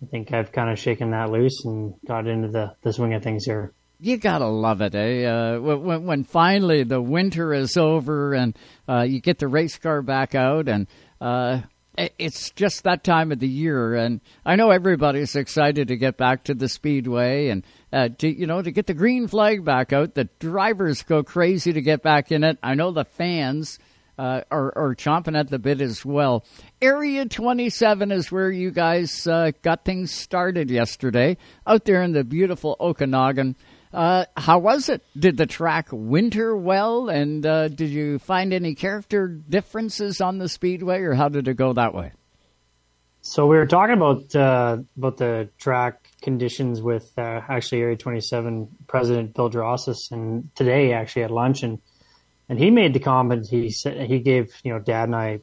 I 0.00 0.06
think 0.06 0.32
I've 0.32 0.52
kind 0.52 0.70
of 0.70 0.78
shaken 0.78 1.10
that 1.10 1.28
loose 1.28 1.64
and 1.64 1.94
got 2.06 2.28
into 2.28 2.46
the, 2.46 2.76
the 2.82 2.92
swing 2.92 3.14
of 3.14 3.24
things 3.24 3.44
here. 3.44 3.72
You 3.98 4.16
gotta 4.16 4.46
love 4.46 4.80
it, 4.80 4.94
eh? 4.94 5.24
Uh, 5.24 5.58
when, 5.58 6.04
when 6.04 6.22
finally 6.22 6.84
the 6.84 7.02
winter 7.02 7.52
is 7.52 7.76
over 7.76 8.32
and 8.32 8.56
uh, 8.88 9.02
you 9.02 9.20
get 9.20 9.40
the 9.40 9.48
race 9.48 9.76
car 9.76 10.02
back 10.02 10.36
out, 10.36 10.68
and 10.68 10.86
uh, 11.20 11.62
it's 12.16 12.50
just 12.50 12.84
that 12.84 13.02
time 13.02 13.32
of 13.32 13.40
the 13.40 13.48
year. 13.48 13.96
And 13.96 14.20
I 14.44 14.54
know 14.54 14.70
everybody's 14.70 15.34
excited 15.34 15.88
to 15.88 15.96
get 15.96 16.16
back 16.16 16.44
to 16.44 16.54
the 16.54 16.68
speedway 16.68 17.48
and 17.48 17.64
uh, 17.92 18.10
to 18.18 18.28
you 18.28 18.46
know 18.46 18.62
to 18.62 18.70
get 18.70 18.86
the 18.86 18.94
green 18.94 19.26
flag 19.26 19.64
back 19.64 19.92
out. 19.92 20.14
The 20.14 20.28
drivers 20.38 21.02
go 21.02 21.24
crazy 21.24 21.72
to 21.72 21.80
get 21.80 22.04
back 22.04 22.30
in 22.30 22.44
it. 22.44 22.56
I 22.62 22.74
know 22.74 22.92
the 22.92 23.04
fans 23.04 23.80
uh, 24.18 24.42
are, 24.50 24.76
are 24.76 24.94
chomping 24.94 25.38
at 25.38 25.48
the 25.48 25.58
bit 25.58 25.80
as 25.80 26.04
well. 26.04 26.44
Area 26.80 27.26
27 27.26 28.12
is 28.12 28.32
where 28.32 28.50
you 28.50 28.70
guys 28.70 29.26
uh, 29.26 29.52
got 29.62 29.84
things 29.84 30.10
started 30.10 30.70
yesterday, 30.70 31.36
out 31.66 31.84
there 31.84 32.02
in 32.02 32.12
the 32.12 32.24
beautiful 32.24 32.76
Okanagan. 32.80 33.56
Uh, 33.92 34.26
how 34.36 34.58
was 34.58 34.88
it? 34.88 35.02
Did 35.18 35.36
the 35.36 35.46
track 35.46 35.88
winter 35.90 36.56
well, 36.56 37.08
and 37.08 37.46
uh, 37.46 37.68
did 37.68 37.90
you 37.90 38.18
find 38.18 38.52
any 38.52 38.74
character 38.74 39.28
differences 39.28 40.20
on 40.20 40.38
the 40.38 40.48
speedway, 40.48 41.00
or 41.00 41.14
how 41.14 41.28
did 41.28 41.48
it 41.48 41.54
go 41.54 41.72
that 41.72 41.94
way? 41.94 42.12
So 43.22 43.46
we 43.46 43.56
were 43.56 43.66
talking 43.66 43.96
about 43.96 44.36
uh, 44.36 44.78
about 44.96 45.16
the 45.16 45.48
track 45.58 46.08
conditions 46.22 46.80
with 46.80 47.10
uh, 47.18 47.40
actually 47.48 47.80
Area 47.80 47.96
27 47.96 48.68
President 48.86 49.34
Bill 49.34 49.50
Drossis, 49.50 50.12
and 50.12 50.48
today 50.54 50.92
actually 50.92 51.24
at 51.24 51.30
lunch, 51.30 51.62
and 51.62 51.80
and 52.48 52.58
he 52.58 52.70
made 52.70 52.94
the 52.94 53.00
comment. 53.00 53.48
He 53.48 53.70
said 53.70 54.08
he 54.08 54.18
gave 54.20 54.54
you 54.62 54.72
know 54.72 54.78
Dad 54.78 55.04
and 55.04 55.16
I 55.16 55.40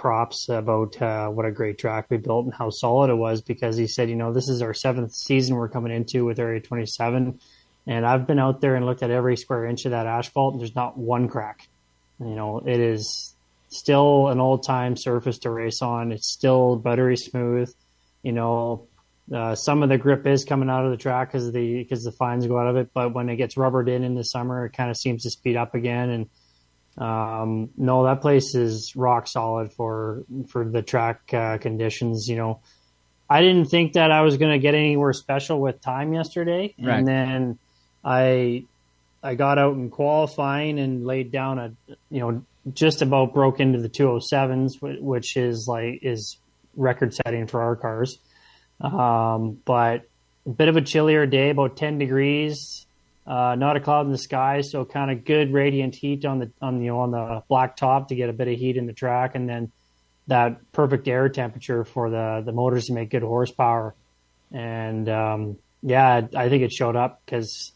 props 0.00 0.48
about 0.48 1.00
uh, 1.02 1.28
what 1.28 1.44
a 1.44 1.50
great 1.50 1.76
track 1.76 2.06
we 2.08 2.16
built 2.16 2.46
and 2.46 2.54
how 2.54 2.70
solid 2.70 3.10
it 3.10 3.14
was 3.14 3.42
because 3.42 3.76
he 3.76 3.86
said, 3.86 4.08
you 4.08 4.16
know, 4.16 4.32
this 4.32 4.48
is 4.48 4.62
our 4.62 4.72
seventh 4.72 5.12
season 5.12 5.56
we're 5.56 5.68
coming 5.68 5.92
into 5.92 6.24
with 6.24 6.38
Area 6.38 6.58
27, 6.58 7.38
and 7.86 8.06
I've 8.06 8.26
been 8.26 8.38
out 8.38 8.62
there 8.62 8.76
and 8.76 8.86
looked 8.86 9.02
at 9.02 9.10
every 9.10 9.36
square 9.36 9.66
inch 9.66 9.84
of 9.84 9.90
that 9.90 10.06
asphalt, 10.06 10.54
and 10.54 10.60
there's 10.60 10.74
not 10.74 10.96
one 10.96 11.28
crack. 11.28 11.68
You 12.18 12.34
know, 12.34 12.62
it 12.64 12.80
is 12.80 13.34
still 13.68 14.28
an 14.28 14.40
old 14.40 14.62
time 14.62 14.96
surface 14.96 15.38
to 15.40 15.50
race 15.50 15.82
on. 15.82 16.12
It's 16.12 16.28
still 16.28 16.76
buttery 16.76 17.16
smooth. 17.16 17.72
You 18.22 18.32
know, 18.32 18.86
uh, 19.34 19.54
some 19.54 19.82
of 19.82 19.88
the 19.88 19.98
grip 19.98 20.26
is 20.26 20.44
coming 20.44 20.68
out 20.68 20.84
of 20.84 20.90
the 20.90 20.96
track 20.96 21.28
because 21.32 21.52
the 21.52 21.82
because 21.82 22.02
the 22.04 22.12
fines 22.12 22.46
go 22.46 22.58
out 22.58 22.66
of 22.66 22.76
it, 22.76 22.90
but 22.92 23.14
when 23.14 23.28
it 23.28 23.36
gets 23.36 23.56
rubbered 23.56 23.88
in 23.88 24.02
in 24.04 24.14
the 24.14 24.24
summer, 24.24 24.66
it 24.66 24.72
kind 24.72 24.90
of 24.90 24.96
seems 24.96 25.22
to 25.22 25.30
speed 25.30 25.56
up 25.56 25.74
again. 25.74 26.10
And 26.10 26.28
um, 26.98 27.70
no, 27.76 28.04
that 28.04 28.20
place 28.20 28.54
is 28.54 28.94
rock 28.96 29.26
solid 29.28 29.72
for 29.72 30.24
for 30.48 30.64
the 30.64 30.82
track 30.82 31.32
uh, 31.32 31.58
conditions. 31.58 32.28
You 32.28 32.36
know, 32.36 32.60
I 33.28 33.40
didn't 33.42 33.66
think 33.66 33.92
that 33.92 34.10
I 34.10 34.22
was 34.22 34.36
going 34.36 34.52
to 34.52 34.58
get 34.58 34.74
anywhere 34.74 35.12
special 35.12 35.60
with 35.60 35.80
time 35.80 36.12
yesterday, 36.12 36.74
Right. 36.80 36.98
and 36.98 37.06
then 37.06 37.58
I 38.04 38.64
I 39.22 39.36
got 39.36 39.58
out 39.58 39.74
in 39.74 39.90
qualifying 39.90 40.78
and 40.80 41.06
laid 41.06 41.30
down 41.30 41.58
a 41.58 41.72
you 42.10 42.20
know 42.20 42.44
just 42.74 43.00
about 43.00 43.32
broke 43.32 43.60
into 43.60 43.78
the 43.80 43.88
207s, 43.88 45.00
which 45.00 45.36
is 45.36 45.66
like 45.68 46.00
is 46.02 46.36
record 46.76 47.14
setting 47.14 47.46
for 47.46 47.62
our 47.62 47.76
cars. 47.76 48.18
Um, 48.80 49.58
but 49.64 50.08
a 50.46 50.50
bit 50.50 50.68
of 50.68 50.76
a 50.76 50.80
chillier 50.80 51.26
day, 51.26 51.50
about 51.50 51.76
10 51.76 51.98
degrees, 51.98 52.86
uh, 53.26 53.54
not 53.54 53.76
a 53.76 53.80
cloud 53.80 54.06
in 54.06 54.12
the 54.12 54.18
sky, 54.18 54.62
so 54.62 54.84
kind 54.84 55.10
of 55.10 55.24
good 55.24 55.52
radiant 55.52 55.94
heat 55.94 56.24
on 56.24 56.38
the 56.38 56.50
on 56.60 56.80
the 56.80 56.88
on 56.88 57.10
the 57.10 57.42
black 57.48 57.76
top 57.76 58.08
to 58.08 58.14
get 58.14 58.28
a 58.30 58.32
bit 58.32 58.48
of 58.48 58.58
heat 58.58 58.76
in 58.76 58.86
the 58.86 58.92
track, 58.92 59.34
and 59.34 59.48
then 59.48 59.70
that 60.26 60.72
perfect 60.72 61.06
air 61.06 61.28
temperature 61.28 61.84
for 61.84 62.10
the 62.10 62.42
the 62.44 62.52
motors 62.52 62.86
to 62.86 62.92
make 62.92 63.10
good 63.10 63.22
horsepower. 63.22 63.94
And 64.52 65.08
um, 65.08 65.58
yeah, 65.82 66.26
I 66.34 66.48
think 66.48 66.62
it 66.62 66.72
showed 66.72 66.96
up 66.96 67.22
because 67.24 67.72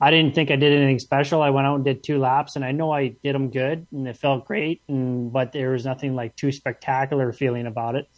I 0.00 0.10
didn't 0.10 0.34
think 0.34 0.50
I 0.50 0.56
did 0.56 0.72
anything 0.72 0.98
special. 0.98 1.42
I 1.42 1.50
went 1.50 1.66
out 1.66 1.76
and 1.76 1.84
did 1.84 2.02
two 2.02 2.18
laps, 2.18 2.56
and 2.56 2.64
I 2.64 2.72
know 2.72 2.92
I 2.92 3.08
did 3.08 3.34
them 3.34 3.50
good, 3.50 3.86
and 3.92 4.06
it 4.06 4.16
felt 4.16 4.46
great. 4.46 4.82
And 4.88 5.32
but 5.32 5.52
there 5.52 5.70
was 5.70 5.84
nothing 5.84 6.14
like 6.14 6.36
too 6.36 6.52
spectacular 6.52 7.32
feeling 7.32 7.66
about 7.66 7.94
it. 7.94 8.08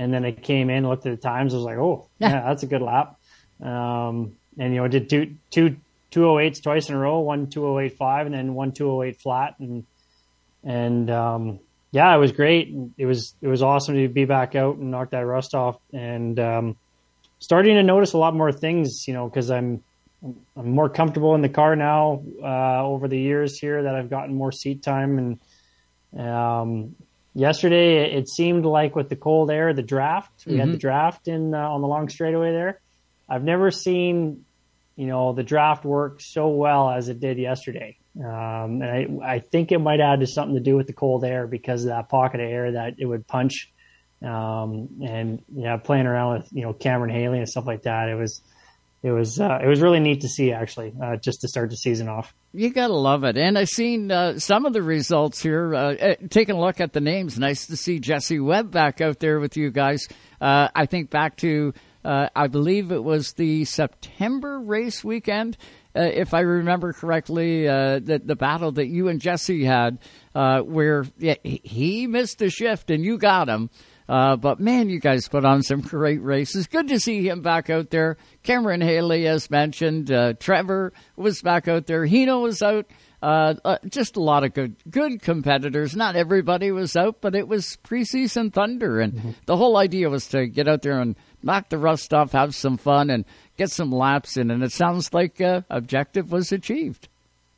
And 0.00 0.14
then 0.14 0.24
I 0.24 0.32
came 0.32 0.70
in, 0.70 0.88
looked 0.88 1.04
at 1.04 1.10
the 1.10 1.20
times, 1.20 1.52
I 1.52 1.58
was 1.58 1.66
like, 1.66 1.76
oh, 1.76 2.08
yeah, 2.18 2.40
that's 2.40 2.62
a 2.62 2.66
good 2.66 2.80
lap. 2.80 3.20
Um, 3.62 4.36
and 4.58 4.74
you 4.74 4.80
know, 4.80 4.88
did 4.88 5.10
two 5.10 5.36
two 5.50 5.76
two 6.10 6.26
oh 6.26 6.38
eights 6.38 6.60
twice 6.60 6.88
in 6.88 6.94
a 6.94 6.98
row, 6.98 7.20
one 7.20 7.50
two 7.50 7.66
oh 7.66 7.78
eight 7.78 7.98
five, 7.98 8.24
and 8.24 8.34
then 8.34 8.54
one 8.54 8.72
two 8.72 8.90
oh 8.90 9.02
eight 9.02 9.20
flat, 9.20 9.56
and 9.60 9.84
and 10.64 11.10
um, 11.10 11.60
yeah, 11.92 12.14
it 12.14 12.18
was 12.18 12.32
great. 12.32 12.74
It 12.96 13.04
was 13.04 13.34
it 13.42 13.48
was 13.48 13.62
awesome 13.62 13.94
to 13.96 14.08
be 14.08 14.24
back 14.24 14.54
out 14.54 14.76
and 14.76 14.90
knock 14.90 15.10
that 15.10 15.20
rust 15.20 15.54
off, 15.54 15.78
and 15.92 16.40
um, 16.40 16.76
starting 17.38 17.74
to 17.74 17.82
notice 17.82 18.14
a 18.14 18.18
lot 18.18 18.34
more 18.34 18.52
things, 18.52 19.06
you 19.06 19.12
know, 19.12 19.28
because 19.28 19.50
I'm 19.50 19.84
I'm 20.22 20.70
more 20.70 20.88
comfortable 20.88 21.34
in 21.34 21.42
the 21.42 21.50
car 21.50 21.76
now 21.76 22.22
uh, 22.42 22.82
over 22.82 23.06
the 23.06 23.18
years 23.18 23.58
here 23.58 23.82
that 23.82 23.94
I've 23.94 24.08
gotten 24.08 24.34
more 24.34 24.52
seat 24.52 24.82
time 24.82 25.18
and 26.14 26.20
um, 26.26 26.96
yesterday 27.34 28.12
it 28.14 28.28
seemed 28.28 28.64
like 28.64 28.96
with 28.96 29.08
the 29.08 29.16
cold 29.16 29.50
air, 29.50 29.72
the 29.72 29.82
draft 29.82 30.44
we 30.46 30.58
had 30.58 30.68
Mhm. 30.68 30.72
the 30.72 30.78
draft 30.78 31.28
in 31.28 31.54
uh, 31.54 31.58
on 31.70 31.80
the 31.80 31.88
long 31.88 32.08
straightaway 32.08 32.52
there. 32.52 32.80
I've 33.28 33.44
never 33.44 33.70
seen 33.70 34.44
you 34.96 35.06
know 35.06 35.32
the 35.32 35.42
draft 35.44 35.84
work 35.84 36.20
so 36.20 36.48
well 36.48 36.90
as 36.90 37.08
it 37.08 37.20
did 37.20 37.38
yesterday, 37.38 37.96
um, 38.18 38.82
and 38.82 38.84
I 38.84 39.34
I 39.34 39.38
think 39.38 39.72
it 39.72 39.78
might 39.78 40.00
add 40.00 40.20
to 40.20 40.26
something 40.26 40.54
to 40.56 40.60
do 40.62 40.76
with 40.76 40.86
the 40.86 40.92
cold 40.92 41.24
air 41.24 41.46
because 41.46 41.84
of 41.84 41.90
that 41.90 42.08
pocket 42.08 42.40
of 42.40 42.48
air 42.48 42.72
that 42.72 42.94
it 42.98 43.06
would 43.06 43.26
punch. 43.26 43.72
Um, 44.22 45.00
and 45.02 45.42
yeah, 45.54 45.78
playing 45.78 46.06
around 46.06 46.34
with 46.40 46.48
you 46.52 46.62
know 46.62 46.72
Cameron 46.74 47.10
Hayley 47.10 47.38
and 47.38 47.48
stuff 47.48 47.66
like 47.66 47.82
that, 47.82 48.08
it 48.10 48.16
was 48.16 48.42
it 49.02 49.10
was 49.12 49.40
uh, 49.40 49.58
it 49.62 49.66
was 49.66 49.80
really 49.80 50.00
neat 50.00 50.20
to 50.22 50.28
see 50.28 50.52
actually 50.52 50.92
uh, 51.02 51.16
just 51.16 51.40
to 51.40 51.48
start 51.48 51.70
the 51.70 51.76
season 51.76 52.08
off. 52.08 52.34
You 52.52 52.70
gotta 52.70 52.92
love 52.94 53.24
it, 53.24 53.36
and 53.38 53.56
I've 53.56 53.68
seen 53.68 54.10
uh, 54.10 54.38
some 54.38 54.66
of 54.66 54.72
the 54.72 54.82
results 54.82 55.40
here. 55.42 55.74
Uh, 55.74 55.94
uh, 55.94 56.14
taking 56.28 56.56
a 56.56 56.60
look 56.60 56.80
at 56.80 56.92
the 56.92 57.00
names, 57.00 57.38
nice 57.38 57.66
to 57.68 57.76
see 57.76 57.98
Jesse 57.98 58.40
Webb 58.40 58.70
back 58.70 59.00
out 59.00 59.20
there 59.20 59.40
with 59.40 59.56
you 59.56 59.70
guys. 59.70 60.06
Uh, 60.40 60.68
I 60.74 60.86
think 60.86 61.10
back 61.10 61.36
to, 61.38 61.72
uh, 62.04 62.28
I 62.34 62.48
believe 62.48 62.92
it 62.92 63.02
was 63.04 63.32
the 63.34 63.64
September 63.64 64.58
race 64.60 65.02
weekend, 65.04 65.56
if 65.94 66.34
I 66.34 66.40
remember 66.40 66.92
correctly, 66.92 67.66
the 67.66 68.20
the 68.24 68.36
battle 68.36 68.72
that 68.72 68.86
you 68.88 69.08
and 69.08 69.20
Jesse 69.20 69.64
had, 69.64 69.98
where 70.32 71.04
yeah, 71.18 71.34
he- 71.42 71.60
he 71.64 72.06
missed 72.06 72.42
a 72.42 72.50
shift 72.50 72.90
and 72.90 73.04
you 73.04 73.16
got 73.18 73.48
him. 73.48 73.70
Uh, 74.10 74.34
but 74.34 74.58
man, 74.58 74.88
you 74.88 74.98
guys 74.98 75.28
put 75.28 75.44
on 75.44 75.62
some 75.62 75.80
great 75.80 76.20
races. 76.20 76.66
Good 76.66 76.88
to 76.88 76.98
see 76.98 77.28
him 77.28 77.42
back 77.42 77.70
out 77.70 77.90
there. 77.90 78.16
Cameron 78.42 78.80
Hayley, 78.80 79.28
as 79.28 79.48
mentioned, 79.50 80.10
uh, 80.10 80.32
Trevor 80.32 80.92
was 81.14 81.40
back 81.42 81.68
out 81.68 81.86
there. 81.86 82.04
Hino 82.04 82.42
was 82.42 82.60
out. 82.60 82.86
Uh, 83.22 83.54
uh, 83.64 83.78
just 83.88 84.16
a 84.16 84.20
lot 84.20 84.42
of 84.42 84.52
good, 84.52 84.74
good 84.90 85.22
competitors. 85.22 85.94
Not 85.94 86.16
everybody 86.16 86.72
was 86.72 86.96
out, 86.96 87.20
but 87.20 87.36
it 87.36 87.46
was 87.46 87.78
preseason 87.84 88.52
thunder, 88.52 88.98
and 88.98 89.36
the 89.46 89.56
whole 89.56 89.76
idea 89.76 90.10
was 90.10 90.26
to 90.28 90.48
get 90.48 90.66
out 90.66 90.82
there 90.82 90.98
and 90.98 91.14
knock 91.40 91.68
the 91.68 91.78
rust 91.78 92.12
off, 92.12 92.32
have 92.32 92.52
some 92.52 92.78
fun, 92.78 93.10
and 93.10 93.24
get 93.56 93.70
some 93.70 93.92
laps 93.92 94.36
in. 94.36 94.50
And 94.50 94.64
it 94.64 94.72
sounds 94.72 95.14
like 95.14 95.40
uh, 95.40 95.60
objective 95.70 96.32
was 96.32 96.50
achieved. 96.50 97.08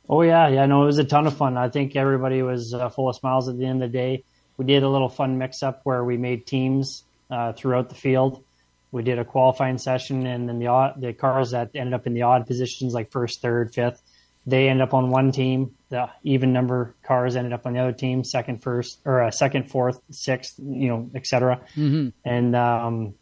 Oh 0.07 0.21
yeah, 0.21 0.49
yeah, 0.49 0.67
no, 0.67 0.83
it 0.83 0.87
was 0.87 0.99
a 0.99 1.03
ton 1.03 1.25
of 1.25 1.35
fun. 1.35 1.57
I 1.57 1.69
think 1.69 1.95
everybody 1.95 2.43
was 2.43 2.75
uh, 2.75 2.89
full 2.89 3.09
of 3.09 3.15
smiles 3.15 3.49
at 3.49 3.57
the 3.57 3.65
end 3.65 3.81
of 3.81 3.91
the 3.91 3.97
day. 3.97 4.23
We 4.57 4.65
did 4.65 4.83
a 4.83 4.89
little 4.89 5.09
fun 5.09 5.37
mix 5.37 5.63
up 5.63 5.81
where 5.83 6.03
we 6.03 6.17
made 6.17 6.45
teams 6.45 7.03
uh, 7.29 7.53
throughout 7.53 7.89
the 7.89 7.95
field. 7.95 8.43
We 8.91 9.01
did 9.01 9.17
a 9.17 9.25
qualifying 9.25 9.79
session, 9.79 10.27
and 10.27 10.47
then 10.47 10.59
the 10.59 10.67
odd, 10.67 11.01
the 11.01 11.13
cars 11.13 11.51
that 11.51 11.71
ended 11.73 11.93
up 11.93 12.05
in 12.05 12.13
the 12.13 12.21
odd 12.21 12.45
positions, 12.45 12.93
like 12.93 13.11
first, 13.11 13.41
third, 13.41 13.73
fifth, 13.73 14.01
they 14.45 14.69
ended 14.69 14.87
up 14.87 14.93
on 14.93 15.09
one 15.09 15.31
team. 15.31 15.73
The 15.89 16.09
even 16.23 16.53
number 16.53 16.93
cars 17.03 17.35
ended 17.35 17.53
up 17.53 17.65
on 17.65 17.73
the 17.73 17.79
other 17.79 17.91
team, 17.91 18.23
second, 18.23 18.61
first, 18.61 18.99
or 19.05 19.23
uh, 19.23 19.31
second, 19.31 19.71
fourth, 19.71 19.99
sixth, 20.11 20.55
you 20.59 20.89
know, 20.89 21.09
etc. 21.15 21.61
Mm-hmm. 21.75 22.09
And 22.25 22.55
um, 22.55 23.13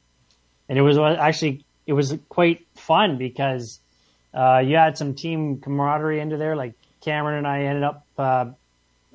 and 0.67 0.77
it 0.77 0.81
was 0.81 0.97
actually 0.97 1.63
it 1.85 1.93
was 1.93 2.17
quite 2.29 2.65
fun 2.75 3.17
because 3.17 3.79
uh, 4.33 4.59
you 4.59 4.75
had 4.75 4.97
some 4.97 5.13
team 5.13 5.59
camaraderie 5.59 6.19
into 6.19 6.37
there. 6.37 6.55
Like 6.55 6.73
Cameron 7.01 7.37
and 7.37 7.47
I 7.47 7.63
ended 7.63 7.83
up 7.83 8.05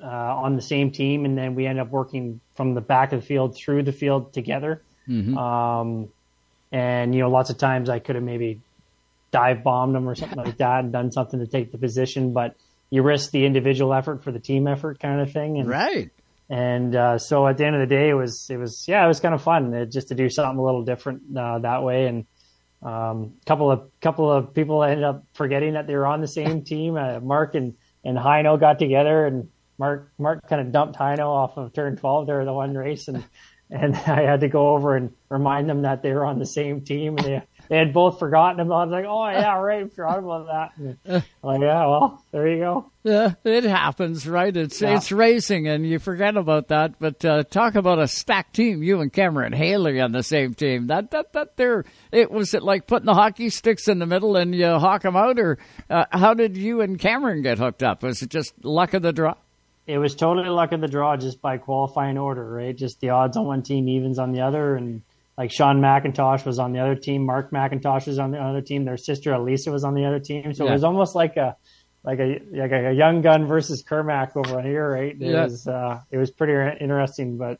uh, 0.01 0.07
on 0.07 0.55
the 0.55 0.61
same 0.61 0.91
team, 0.91 1.25
and 1.25 1.37
then 1.37 1.55
we 1.55 1.65
ended 1.65 1.81
up 1.85 1.91
working 1.91 2.39
from 2.55 2.73
the 2.73 2.81
back 2.81 3.13
of 3.13 3.21
the 3.21 3.25
field 3.25 3.55
through 3.55 3.83
the 3.83 3.91
field 3.91 4.33
together. 4.33 4.81
Mhm. 5.07 5.37
Um, 5.37 6.09
and 6.71 7.15
you 7.15 7.21
know, 7.21 7.29
lots 7.29 7.49
of 7.49 7.57
times 7.57 7.89
I 7.89 7.99
could 7.99 8.15
have 8.15 8.23
maybe 8.23 8.59
dive 9.31 9.63
bombed 9.63 9.95
them 9.95 10.07
or 10.07 10.15
something 10.15 10.37
like 10.37 10.57
that 10.57 10.83
and 10.83 10.91
done 10.91 11.11
something 11.11 11.39
to 11.39 11.47
take 11.47 11.71
the 11.71 11.77
position, 11.77 12.33
but 12.33 12.55
you 12.89 13.01
risk 13.01 13.31
the 13.31 13.45
individual 13.45 13.93
effort 13.93 14.23
for 14.23 14.31
the 14.31 14.39
team 14.39 14.67
effort 14.67 14.99
kind 14.99 15.19
of 15.21 15.31
thing. 15.31 15.57
And, 15.59 15.69
Right. 15.69 16.09
And 16.49 16.95
uh, 16.95 17.17
so 17.17 17.45
at 17.45 17.57
the 17.57 17.65
end 17.65 17.75
of 17.75 17.81
the 17.81 17.93
day, 17.93 18.09
it 18.09 18.13
was 18.13 18.47
it 18.49 18.55
was 18.57 18.85
yeah, 18.87 19.03
it 19.03 19.07
was 19.07 19.19
kind 19.19 19.35
of 19.35 19.41
fun 19.41 19.73
uh, 19.73 19.83
just 19.85 20.07
to 20.09 20.15
do 20.15 20.29
something 20.29 20.57
a 20.57 20.63
little 20.63 20.83
different 20.83 21.23
uh, 21.37 21.59
that 21.59 21.83
way. 21.83 22.07
And 22.07 22.25
um, 22.81 23.33
couple 23.45 23.69
of 23.69 23.89
couple 23.99 24.31
of 24.31 24.53
people 24.53 24.81
ended 24.83 25.03
up 25.03 25.25
forgetting 25.33 25.73
that 25.73 25.87
they 25.87 25.95
were 25.95 26.05
on 26.07 26.21
the 26.21 26.27
same 26.27 26.61
team. 26.63 26.95
Uh, 26.95 27.19
Mark 27.19 27.55
and 27.55 27.75
and 28.05 28.17
Heino 28.17 28.57
got 28.57 28.79
together, 28.79 29.25
and 29.25 29.49
Mark 29.77 30.11
Mark 30.17 30.47
kind 30.49 30.61
of 30.61 30.71
dumped 30.71 30.97
Heino 30.97 31.27
off 31.27 31.57
of 31.57 31.73
turn 31.73 31.97
twelve 31.97 32.27
there 32.27 32.43
the 32.45 32.53
one 32.53 32.73
race, 32.73 33.07
and 33.07 33.23
and 33.69 33.95
I 34.07 34.21
had 34.21 34.41
to 34.41 34.47
go 34.47 34.69
over 34.69 34.95
and 34.95 35.11
remind 35.29 35.69
them 35.69 35.81
that 35.83 36.01
they 36.01 36.11
were 36.13 36.25
on 36.25 36.39
the 36.39 36.45
same 36.45 36.81
team, 36.81 37.17
and 37.17 37.25
they 37.25 37.41
they 37.69 37.77
had 37.77 37.93
both 37.93 38.17
forgotten 38.17 38.61
about. 38.61 38.75
it. 38.75 38.81
I 38.81 38.85
was 38.85 38.91
like, 38.91 39.05
oh 39.07 39.27
yeah, 39.29 39.57
right, 39.59 39.93
forgot 39.93 40.19
about 40.19 40.47
that. 40.47 40.77
And 40.77 40.97
I'm 41.05 41.23
like 41.43 41.61
yeah, 41.61 41.85
well, 41.85 42.23
there 42.31 42.47
you 42.47 42.59
go. 42.59 42.91
Yeah, 43.03 43.33
it 43.43 43.65
happens, 43.65 44.25
right? 44.27 44.55
It's 44.55 44.81
Yeah. 44.81 44.95
it's 44.95 45.11
racing, 45.11 45.67
and 45.67 45.85
you 45.85 45.99
forget 45.99 46.37
about 46.37 46.69
that. 46.69 46.97
But 46.97 47.23
uh, 47.25 47.43
talk 47.43 47.75
about 47.75 47.99
a 47.99 48.07
stacked 48.07 48.55
team. 48.55 48.81
You 48.83 49.01
and 49.01 49.11
Cameron 49.13 49.53
Hayley 49.53 49.99
on 49.99 50.11
the 50.11 50.23
same 50.23 50.53
team. 50.55 50.87
That 50.87 51.11
that 51.11 51.33
that 51.33 51.57
there. 51.57 51.83
It 52.11 52.31
was 52.31 52.53
it 52.53 52.63
like 52.63 52.87
putting 52.87 53.05
the 53.05 53.13
hockey 53.13 53.49
sticks 53.49 53.87
in 53.89 53.99
the 53.99 54.05
middle 54.05 54.37
and 54.37 54.55
you 54.55 54.65
hawk 54.79 55.01
them 55.03 55.15
out, 55.17 55.37
or 55.39 55.57
uh, 55.89 56.05
how 56.09 56.33
did 56.33 56.55
you 56.57 56.81
and 56.81 56.97
Cameron 56.97 57.41
get 57.43 57.59
hooked 57.59 57.83
up? 57.83 58.01
Was 58.01 58.21
it 58.21 58.29
just 58.29 58.53
luck 58.63 58.93
of 58.93 59.01
the 59.03 59.11
draw? 59.13 59.35
It 59.87 59.97
was 59.97 60.15
totally 60.15 60.49
luck 60.49 60.71
of 60.73 60.81
the 60.81 60.87
draw 60.87 61.15
just 61.17 61.41
by 61.41 61.57
qualifying 61.57 62.17
order, 62.17 62.47
right? 62.47 62.75
Just 62.75 62.99
the 62.99 63.09
odds 63.11 63.37
on 63.37 63.45
one 63.45 63.63
team, 63.63 63.87
evens 63.87 64.19
on 64.19 64.31
the 64.33 64.41
other, 64.41 64.75
and 64.75 65.01
like 65.37 65.51
Sean 65.51 65.79
McIntosh 65.81 66.45
was 66.45 66.59
on 66.59 66.73
the 66.73 66.79
other 66.79 66.95
team, 66.95 67.25
Mark 67.25 67.51
McIntosh 67.51 68.07
was 68.07 68.19
on 68.19 68.31
the 68.31 68.39
other 68.39 68.61
team, 68.61 68.85
their 68.85 68.97
sister 68.97 69.33
Elisa 69.33 69.71
was 69.71 69.83
on 69.83 69.93
the 69.93 70.05
other 70.05 70.19
team, 70.19 70.53
so 70.53 70.65
Yeah. 70.65 70.71
it 70.71 70.73
was 70.73 70.83
almost 70.83 71.15
like 71.15 71.37
a 71.37 71.55
like 72.03 72.19
a 72.19 72.39
like 72.51 72.71
a 72.71 72.93
young 72.93 73.21
gun 73.21 73.47
versus 73.47 73.83
Kermack 73.83 74.35
over 74.35 74.61
here, 74.61 74.89
right? 74.89 75.11
It 75.13 75.21
Yeah. 75.21 75.43
was 75.43 75.67
uh, 75.67 75.99
it 76.11 76.17
was 76.17 76.31
pretty 76.31 76.53
interesting, 76.81 77.37
but 77.37 77.59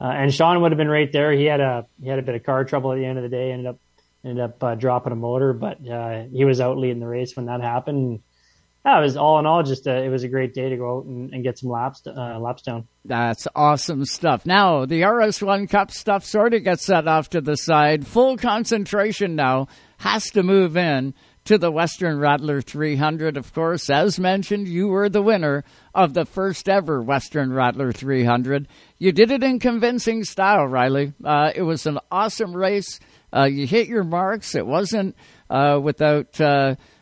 uh, 0.00 0.04
and 0.04 0.32
Sean 0.34 0.60
would 0.62 0.72
have 0.72 0.78
been 0.78 0.88
right 0.88 1.10
there. 1.12 1.32
He 1.32 1.44
had 1.44 1.60
a 1.60 1.86
he 2.02 2.08
had 2.08 2.18
a 2.18 2.22
bit 2.22 2.34
of 2.34 2.42
car 2.42 2.64
trouble 2.64 2.92
at 2.92 2.96
the 2.96 3.04
end 3.04 3.18
of 3.18 3.22
the 3.22 3.28
day, 3.30 3.52
ended 3.52 3.66
up 3.66 3.78
ended 4.24 4.42
up 4.44 4.62
uh, 4.62 4.74
dropping 4.74 5.12
a 5.12 5.16
motor, 5.16 5.52
but 5.52 5.86
uh, 5.88 6.24
he 6.32 6.44
was 6.44 6.60
out 6.60 6.78
leading 6.78 7.00
the 7.00 7.06
race 7.06 7.36
when 7.36 7.46
that 7.46 7.60
happened. 7.60 8.20
It 8.84 9.00
was 9.00 9.16
all 9.16 9.38
in 9.38 9.46
all 9.46 9.62
just 9.62 9.86
a, 9.86 10.02
it 10.02 10.08
was 10.08 10.24
a 10.24 10.28
great 10.28 10.54
day 10.54 10.70
to 10.70 10.76
go 10.76 10.98
out 10.98 11.04
and, 11.04 11.32
and 11.34 11.44
get 11.44 11.58
some 11.58 11.68
laps 11.70 12.02
uh, 12.06 12.38
laps 12.38 12.62
down. 12.62 12.88
That's 13.04 13.46
awesome 13.54 14.04
stuff. 14.06 14.46
Now, 14.46 14.86
the 14.86 15.02
RS1 15.02 15.68
Cup 15.68 15.90
stuff 15.90 16.24
sort 16.24 16.54
of 16.54 16.64
gets 16.64 16.86
set 16.86 17.06
off 17.06 17.28
to 17.30 17.40
the 17.40 17.56
side. 17.56 18.06
Full 18.06 18.38
concentration 18.38 19.36
now 19.36 19.68
has 19.98 20.30
to 20.30 20.42
move 20.42 20.76
in 20.76 21.14
to 21.44 21.58
the 21.58 21.70
Western 21.70 22.18
Rattler 22.18 22.62
300. 22.62 23.36
Of 23.36 23.52
course, 23.52 23.90
as 23.90 24.18
mentioned, 24.18 24.66
you 24.66 24.88
were 24.88 25.08
the 25.08 25.22
winner 25.22 25.64
of 25.94 26.14
the 26.14 26.24
first 26.24 26.68
ever 26.68 27.02
Western 27.02 27.52
Rattler 27.52 27.92
300. 27.92 28.66
You 28.98 29.12
did 29.12 29.30
it 29.30 29.42
in 29.42 29.58
convincing 29.58 30.24
style, 30.24 30.66
Ryley. 30.66 31.12
Uh, 31.22 31.52
it 31.54 31.62
was 31.62 31.86
an 31.86 31.98
awesome 32.10 32.56
race. 32.56 32.98
Uh, 33.34 33.44
you 33.44 33.66
hit 33.66 33.88
your 33.88 34.04
marks. 34.04 34.54
It 34.54 34.66
wasn't 34.66 35.16
uh, 35.50 35.78
without. 35.82 36.40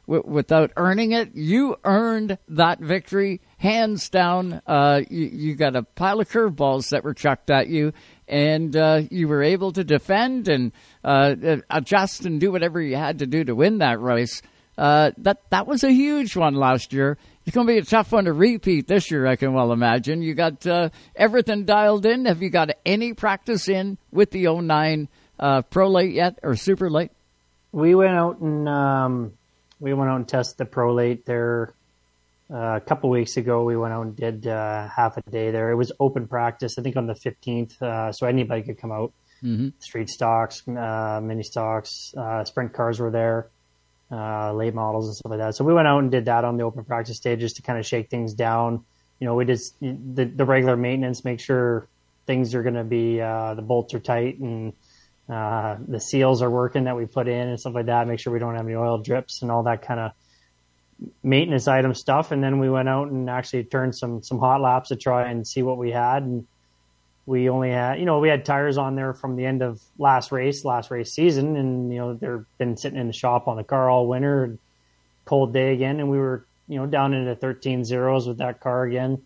W- 0.09 0.25
without 0.27 0.73
earning 0.79 1.13
it. 1.13 1.35
You 1.35 1.77
earned 1.85 2.39
that 2.49 2.81
victory 2.81 3.43
hands 3.59 4.09
down. 4.09 4.63
Uh, 4.67 5.03
you, 5.11 5.27
you 5.27 5.55
got 5.55 5.77
a 5.77 5.83
pile 5.83 6.21
of 6.21 6.31
curveballs 6.31 6.89
that 6.91 7.05
were 7.05 7.13
chucked 7.13 7.51
at 7.51 7.69
you, 7.69 7.93
and 8.27 8.75
uh, 8.75 9.03
you 9.11 9.29
were 9.29 9.43
able 9.43 9.71
to 9.73 9.85
defend 9.85 10.49
and 10.49 10.73
uh, 11.05 11.35
adjust 11.69 12.25
and 12.25 12.41
do 12.41 12.51
whatever 12.51 12.81
you 12.81 12.97
had 12.97 13.19
to 13.19 13.27
do 13.27 13.45
to 13.45 13.55
win 13.55 13.79
that 13.79 14.01
race. 14.01 14.41
Uh, 14.79 15.11
that 15.19 15.43
that 15.51 15.67
was 15.67 15.85
a 15.85 15.91
huge 15.91 16.37
one 16.37 16.55
last 16.55 16.93
year. 16.93 17.19
It's 17.45 17.55
going 17.55 17.67
to 17.67 17.73
be 17.73 17.79
a 17.79 17.83
tough 17.83 18.13
one 18.13 18.25
to 18.25 18.33
repeat 18.33 18.87
this 18.87 19.11
year. 19.11 19.27
I 19.27 19.37
can 19.37 19.53
well 19.53 19.73
imagine. 19.73 20.23
You 20.23 20.35
got 20.35 20.67
uh, 20.67 20.91
everything 21.17 21.65
dialed 21.65 22.07
in. 22.07 22.27
Have 22.27 22.43
you 22.43 22.49
got 22.49 22.71
any 22.87 23.13
practice 23.13 23.69
in 23.69 23.99
with 24.11 24.31
the 24.31 24.47
09 24.47 25.09
uh, 25.39 25.63
Pro 25.63 25.89
Late 25.89 26.13
yet 26.13 26.39
or 26.43 26.57
Super 26.57 26.89
Late? 26.89 27.11
We 27.73 27.95
went 27.95 28.13
out 28.13 28.39
and 28.41 28.69
um, 28.69 29.33
we 29.81 29.93
went 29.95 30.11
out 30.11 30.17
and 30.17 30.29
tested 30.29 30.59
the 30.59 30.65
prolate 30.65 31.25
there 31.27 31.75
uh, 32.51 32.77
a 32.77 32.81
couple 32.81 33.11
weeks 33.11 33.37
ago. 33.37 33.65
We 33.65 33.77
went 33.77 33.93
out 33.93 34.03
and 34.03 34.17
did 34.17 34.47
uh, 34.47 34.89
half 34.89 35.17
a 35.17 35.23
day 35.31 35.51
there. 35.51 35.71
It 35.71 35.77
was 35.77 35.93
open 36.01 36.27
practice, 36.27 36.79
I 36.79 36.83
think 36.83 36.97
on 36.97 37.07
the 37.07 37.15
fifteenth, 37.15 37.81
uh, 37.83 38.13
so 38.13 38.27
anybody 38.27 38.63
could 38.63 38.79
come 38.79 38.93
out. 38.93 39.13
Mhm. 39.43 39.73
Street 39.79 40.09
stocks, 40.09 40.67
uh, 40.67 41.21
mini 41.23 41.45
stocks, 41.45 42.13
uh, 42.17 42.43
sprint 42.45 42.73
cars 42.73 42.99
were 42.99 43.11
there, 43.13 43.47
uh, 44.11 44.53
late 44.53 44.75
models 44.75 45.07
and 45.07 45.15
stuff 45.15 45.31
like 45.31 45.39
that. 45.39 45.55
So 45.55 45.65
we 45.65 45.73
went 45.73 45.87
out 45.87 46.01
and 46.01 46.11
did 46.11 46.25
that 46.25 46.45
on 46.45 46.57
the 46.57 46.65
open 46.65 46.85
practice 46.85 47.17
stage 47.19 47.39
just 47.41 47.57
to 47.57 47.63
kind 47.63 47.79
of 47.79 47.87
shake 47.87 48.11
things 48.11 48.35
down. 48.35 48.85
You 49.21 49.27
know, 49.27 49.35
we 49.37 49.45
did 49.45 49.59
s- 49.59 49.75
the, 49.81 50.25
the 50.25 50.45
regular 50.45 50.77
maintenance, 50.77 51.25
make 51.25 51.39
sure 51.39 51.87
things 52.27 52.53
are 52.55 52.63
going 52.63 52.75
to 52.75 52.85
be 52.85 53.21
uh, 53.21 53.55
the 53.55 53.63
bolts 53.63 53.95
are 53.95 54.01
tight 54.01 54.39
and 54.41 54.73
uh, 55.29 55.77
the 55.87 56.01
seals 56.01 56.41
are 56.43 56.51
working 56.51 56.85
that 56.85 56.97
we 56.97 57.07
put 57.07 57.29
in 57.29 57.49
and 57.49 57.61
stuff 57.61 57.75
like 57.75 57.87
that. 57.87 58.07
Make 58.09 58.19
sure 58.19 58.33
we 58.33 58.39
don't 58.39 58.55
have 58.55 58.65
any 58.65 58.75
oil 58.75 58.99
drips 58.99 59.43
and 59.43 59.51
all 59.51 59.63
that 59.65 59.83
kind 59.83 60.01
of 60.01 60.13
maintenance 61.23 61.69
item 61.69 61.95
stuff. 61.95 62.33
And 62.33 62.43
then 62.43 62.59
we 62.59 62.71
went 62.71 62.89
out 62.89 63.11
and 63.11 63.29
actually 63.29 63.65
turned 63.65 63.95
some 63.95 64.23
some 64.23 64.39
hot 64.39 64.61
laps 64.61 64.89
to 64.89 64.97
try 64.97 65.31
and 65.31 65.47
see 65.47 65.63
what 65.63 65.77
we 65.77 65.91
had. 65.91 66.23
And 66.23 66.47
we 67.27 67.51
only 67.51 67.71
had, 67.71 67.99
you 67.99 68.07
know, 68.07 68.21
we 68.21 68.31
had 68.31 68.47
tires 68.47 68.79
on 68.79 68.97
there 68.97 69.13
from 69.13 69.37
the 69.37 69.45
end 69.45 69.63
of 69.63 69.83
last 69.99 70.33
race, 70.33 70.65
last 70.65 70.91
race 70.91 71.13
season, 71.13 71.57
and 71.57 71.93
you 71.93 71.99
know 71.99 72.15
they've 72.15 72.47
been 72.57 72.77
sitting 72.77 72.99
in 72.99 73.07
the 73.07 73.13
shop 73.13 73.49
on 73.49 73.57
the 73.57 73.65
car 73.65 73.91
all 73.91 74.07
winter. 74.07 74.45
And 74.45 74.59
cold 75.27 75.53
day 75.53 75.75
again, 75.75 76.01
and 76.01 76.09
we 76.09 76.17
were, 76.17 76.47
you 76.69 76.79
know, 76.79 76.87
down 76.87 77.13
into 77.13 77.37
13 77.37 77.85
zeros 77.85 78.27
with 78.27 78.39
that 78.39 78.61
car 78.61 78.85
again, 78.85 79.21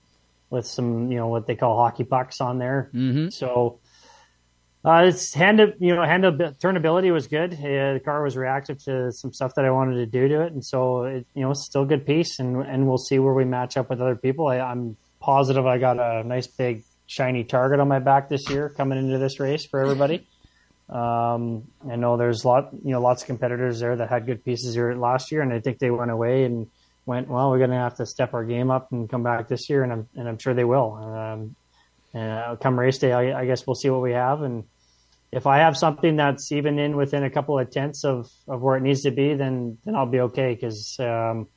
with 0.51 0.67
some, 0.67 1.13
you 1.13 1.17
know, 1.17 1.29
what 1.29 1.47
they 1.47 1.55
call 1.55 1.77
hockey 1.77 2.03
pucks 2.03 2.41
on 2.41 2.59
there. 2.59 2.91
Mm-hmm. 2.93 3.29
So. 3.29 3.79
Uh, 4.85 5.05
it's 5.07 5.33
hand, 5.33 5.61
you 5.79 5.95
know, 5.95 6.03
hand 6.03 6.25
turnability 6.25 7.13
was 7.13 7.29
good. 7.29 7.55
Uh, 7.55 7.95
the 7.95 8.01
car 8.05 8.23
was 8.23 8.37
reactive 8.37 8.83
to 8.83 9.13
some 9.13 9.33
stuff 9.33 9.55
that 9.55 9.65
I 9.65 9.71
wanted 9.71 9.95
to 9.95 10.07
do 10.07 10.27
to 10.27 10.41
it, 10.43 10.53
and 10.53 10.65
so 10.65 11.05
it, 11.05 11.27
you 11.35 11.43
know, 11.43 11.53
it's 11.53 11.65
still 11.65 11.83
a 11.83 11.87
good 11.87 12.05
piece, 12.05 12.41
and 12.41 12.57
and 12.67 12.89
we'll 12.89 12.99
see 12.99 13.21
where 13.21 13.33
we 13.33 13.45
match 13.45 13.77
up 13.77 13.91
with 13.91 14.01
other 14.01 14.17
people. 14.17 14.49
I, 14.49 14.59
I'm 14.59 14.97
positive 15.21 15.67
I 15.67 15.79
got 15.79 16.01
a 16.01 16.27
nice 16.27 16.49
big 16.49 16.83
shiny 17.07 17.45
target 17.45 17.79
on 17.79 17.87
my 17.87 18.01
back 18.01 18.29
this 18.29 18.51
year 18.51 18.71
coming 18.71 18.99
into 18.99 19.19
this 19.19 19.39
race 19.39 19.65
for 19.65 19.81
everybody. 19.81 20.27
Um, 20.89 21.69
I 21.89 21.97
know 21.97 22.17
there's 22.17 22.45
lot, 22.45 22.71
you 22.85 22.91
know, 22.91 23.01
lots 23.01 23.23
of 23.23 23.27
competitors 23.27 23.79
there 23.79 23.95
that 23.97 24.09
had 24.09 24.27
good 24.27 24.45
pieces 24.45 24.75
here 24.75 24.95
last 24.95 25.31
year, 25.31 25.43
and 25.43 25.53
I 25.53 25.61
think 25.61 25.79
they 25.79 25.91
went 25.91 26.11
away 26.11 26.45
and 26.45 26.67
went, 27.07 27.29
well, 27.29 27.51
we're 27.51 27.59
going 27.59 27.71
to 27.71 27.77
have 27.77 27.97
to 27.97 28.07
step 28.07 28.35
our 28.35 28.45
game 28.45 28.71
up 28.71 28.91
and 28.91 29.09
come 29.09 29.23
back 29.23 29.49
this 29.49 29.71
year, 29.71 29.85
and 29.85 29.93
I'm 29.93 30.09
and 30.17 30.29
I'm 30.29 30.39
sure 30.39 30.55
they 30.55 30.65
will. 30.65 30.95
Um, 30.95 31.55
uh, 32.15 32.57
come 32.57 32.79
race 32.79 32.99
day, 32.99 33.13
I, 33.13 33.41
I 33.41 33.47
guess 33.47 33.67
we'll 33.67 33.75
see 33.75 33.91
what 33.91 34.03
we 34.03 34.13
have, 34.13 34.43
and 34.43 34.65
if 35.33 35.47
I 35.47 35.59
have 35.59 35.77
something 35.77 36.17
that's 36.17 36.53
even 36.53 36.79
in 36.79 36.95
within 36.95 37.25
a 37.25 37.31
couple 37.31 37.59
of 37.59 37.71
tenths 37.71 38.05
of, 38.05 38.31
of 38.47 38.61
where 38.61 38.77
it 38.77 38.83
needs 38.83 39.03
to 39.03 39.11
be, 39.11 39.35
then 39.35 39.79
then 39.85 39.97
I'll 39.97 40.07
be 40.07 40.21
okay. 40.21 40.55
Because 40.55 40.97
um, 41.01 41.49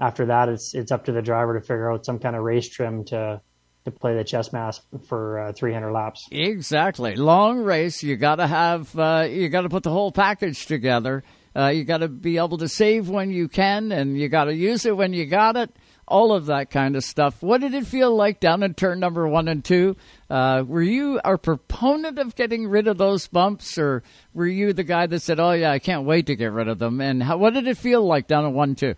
after 0.00 0.26
that, 0.26 0.48
it's 0.48 0.72
it's 0.74 0.92
up 0.92 1.06
to 1.06 1.12
the 1.12 1.20
driver 1.20 1.58
to 1.58 1.60
figure 1.60 1.90
out 1.90 2.06
some 2.06 2.20
kind 2.20 2.36
of 2.36 2.42
race 2.42 2.68
trim 2.68 3.04
to 3.06 3.40
to 3.84 3.90
play 3.90 4.14
the 4.16 4.24
chest 4.24 4.52
mask 4.52 4.82
for 5.08 5.40
uh, 5.40 5.52
300 5.52 5.92
laps. 5.92 6.26
Exactly. 6.30 7.16
Long 7.16 7.58
race. 7.58 8.02
You 8.02 8.16
got 8.16 8.36
to 8.36 8.46
have. 8.46 8.96
Uh, 8.96 9.26
you 9.28 9.48
got 9.48 9.62
to 9.62 9.68
put 9.68 9.82
the 9.82 9.90
whole 9.90 10.12
package 10.12 10.66
together. 10.66 11.24
Uh, 11.56 11.68
you 11.68 11.84
got 11.84 11.98
to 11.98 12.08
be 12.08 12.38
able 12.38 12.58
to 12.58 12.68
save 12.68 13.08
when 13.08 13.30
you 13.30 13.48
can, 13.48 13.92
and 13.92 14.18
you 14.18 14.28
got 14.28 14.44
to 14.44 14.54
use 14.54 14.86
it 14.86 14.96
when 14.96 15.12
you 15.12 15.26
got 15.26 15.56
it. 15.56 15.70
All 16.06 16.32
of 16.32 16.46
that 16.46 16.70
kind 16.70 16.96
of 16.96 17.04
stuff. 17.04 17.42
What 17.42 17.60
did 17.60 17.72
it 17.74 17.86
feel 17.86 18.14
like 18.14 18.38
down 18.38 18.62
in 18.62 18.74
turn 18.74 19.00
number 19.00 19.26
one 19.26 19.48
and 19.48 19.64
two? 19.64 19.96
Uh, 20.28 20.62
were 20.66 20.82
you 20.82 21.20
a 21.24 21.38
proponent 21.38 22.18
of 22.18 22.34
getting 22.34 22.68
rid 22.68 22.88
of 22.88 22.98
those 22.98 23.26
bumps, 23.26 23.78
or 23.78 24.02
were 24.34 24.46
you 24.46 24.72
the 24.72 24.84
guy 24.84 25.06
that 25.06 25.20
said, 25.20 25.40
"Oh 25.40 25.52
yeah, 25.52 25.70
I 25.70 25.78
can't 25.78 26.04
wait 26.04 26.26
to 26.26 26.36
get 26.36 26.52
rid 26.52 26.68
of 26.68 26.78
them"? 26.78 27.00
And 27.00 27.22
how, 27.22 27.38
what 27.38 27.54
did 27.54 27.66
it 27.66 27.78
feel 27.78 28.04
like 28.04 28.26
down 28.26 28.44
in 28.44 28.52
one 28.52 28.74
two? 28.74 28.96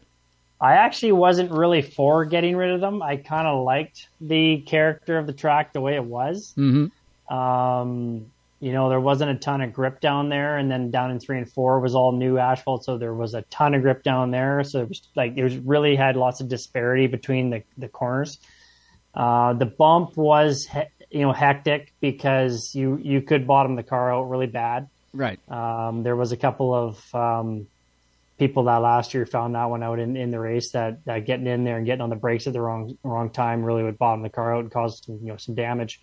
I 0.60 0.74
actually 0.74 1.12
wasn't 1.12 1.50
really 1.50 1.82
for 1.82 2.24
getting 2.24 2.56
rid 2.56 2.70
of 2.70 2.80
them. 2.80 3.02
I 3.02 3.16
kind 3.16 3.46
of 3.46 3.62
liked 3.64 4.08
the 4.20 4.62
character 4.62 5.18
of 5.18 5.26
the 5.26 5.32
track 5.32 5.72
the 5.72 5.80
way 5.80 5.94
it 5.96 6.04
was. 6.04 6.54
Mm-hmm. 6.56 7.34
Um, 7.34 8.32
you 8.66 8.72
know, 8.72 8.88
there 8.88 9.00
wasn't 9.00 9.30
a 9.30 9.36
ton 9.36 9.60
of 9.60 9.72
grip 9.72 10.00
down 10.00 10.28
there, 10.28 10.58
and 10.58 10.68
then 10.68 10.90
down 10.90 11.12
in 11.12 11.20
three 11.20 11.38
and 11.38 11.48
four 11.48 11.78
was 11.78 11.94
all 11.94 12.10
new 12.10 12.36
asphalt, 12.36 12.84
so 12.84 12.98
there 12.98 13.14
was 13.14 13.32
a 13.32 13.42
ton 13.42 13.74
of 13.74 13.82
grip 13.82 14.02
down 14.02 14.32
there. 14.32 14.64
So 14.64 14.82
it 14.82 14.88
was 14.88 15.02
like 15.14 15.34
it 15.36 15.44
was 15.44 15.56
really 15.58 15.94
had 15.94 16.16
lots 16.16 16.40
of 16.40 16.48
disparity 16.48 17.06
between 17.06 17.50
the 17.50 17.62
the 17.78 17.86
corners. 17.86 18.40
Uh, 19.14 19.52
the 19.52 19.66
bump 19.66 20.16
was 20.16 20.66
he- 20.66 21.16
you 21.16 21.20
know 21.20 21.32
hectic 21.32 21.92
because 22.00 22.74
you 22.74 22.98
you 23.00 23.22
could 23.22 23.46
bottom 23.46 23.76
the 23.76 23.84
car 23.84 24.12
out 24.12 24.24
really 24.24 24.48
bad. 24.48 24.88
Right. 25.12 25.38
Um, 25.48 26.02
there 26.02 26.16
was 26.16 26.32
a 26.32 26.36
couple 26.36 26.74
of 26.74 27.14
um, 27.14 27.68
people 28.36 28.64
that 28.64 28.78
last 28.78 29.14
year 29.14 29.26
found 29.26 29.54
that 29.54 29.66
one 29.66 29.84
out 29.84 30.00
in, 30.00 30.16
in 30.16 30.32
the 30.32 30.40
race 30.40 30.72
that, 30.72 31.04
that 31.04 31.24
getting 31.24 31.46
in 31.46 31.62
there 31.62 31.76
and 31.76 31.86
getting 31.86 32.02
on 32.02 32.10
the 32.10 32.16
brakes 32.16 32.48
at 32.48 32.52
the 32.52 32.60
wrong 32.60 32.98
wrong 33.04 33.30
time 33.30 33.62
really 33.62 33.84
would 33.84 33.96
bottom 33.96 34.22
the 34.22 34.28
car 34.28 34.56
out 34.56 34.64
and 34.64 34.72
cause 34.72 35.04
some, 35.06 35.20
you 35.22 35.28
know 35.28 35.36
some 35.36 35.54
damage. 35.54 36.00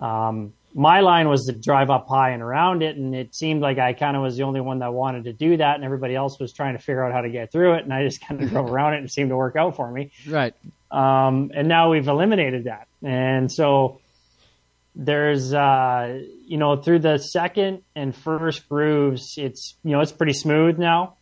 Um, 0.00 0.52
my 0.74 1.00
line 1.00 1.28
was 1.28 1.44
to 1.46 1.52
drive 1.52 1.90
up 1.90 2.08
high 2.08 2.30
and 2.30 2.42
around 2.42 2.82
it, 2.82 2.96
and 2.96 3.14
it 3.14 3.34
seemed 3.34 3.60
like 3.60 3.78
I 3.78 3.92
kind 3.92 4.16
of 4.16 4.22
was 4.22 4.36
the 4.36 4.44
only 4.44 4.60
one 4.60 4.78
that 4.78 4.92
wanted 4.92 5.24
to 5.24 5.32
do 5.32 5.56
that, 5.56 5.76
and 5.76 5.84
everybody 5.84 6.14
else 6.14 6.38
was 6.38 6.52
trying 6.52 6.76
to 6.76 6.78
figure 6.78 7.04
out 7.04 7.12
how 7.12 7.20
to 7.20 7.30
get 7.30 7.52
through 7.52 7.74
it, 7.74 7.84
and 7.84 7.92
I 7.92 8.04
just 8.04 8.26
kind 8.26 8.42
of 8.42 8.50
drove 8.50 8.70
around 8.70 8.94
it 8.94 8.98
and 8.98 9.06
it 9.06 9.12
seemed 9.12 9.30
to 9.30 9.36
work 9.36 9.56
out 9.56 9.76
for 9.76 9.90
me. 9.90 10.10
Right. 10.26 10.54
Um, 10.90 11.50
and 11.54 11.68
now 11.68 11.90
we've 11.90 12.08
eliminated 12.08 12.64
that, 12.64 12.86
and 13.02 13.50
so 13.50 14.00
there's 14.94 15.52
uh, 15.52 16.22
you 16.46 16.58
know 16.58 16.76
through 16.76 17.00
the 17.00 17.18
second 17.18 17.82
and 17.94 18.14
first 18.14 18.68
grooves, 18.68 19.34
it's 19.36 19.74
you 19.84 19.92
know 19.92 20.00
it's 20.00 20.12
pretty 20.12 20.34
smooth 20.34 20.78
now. 20.78 21.16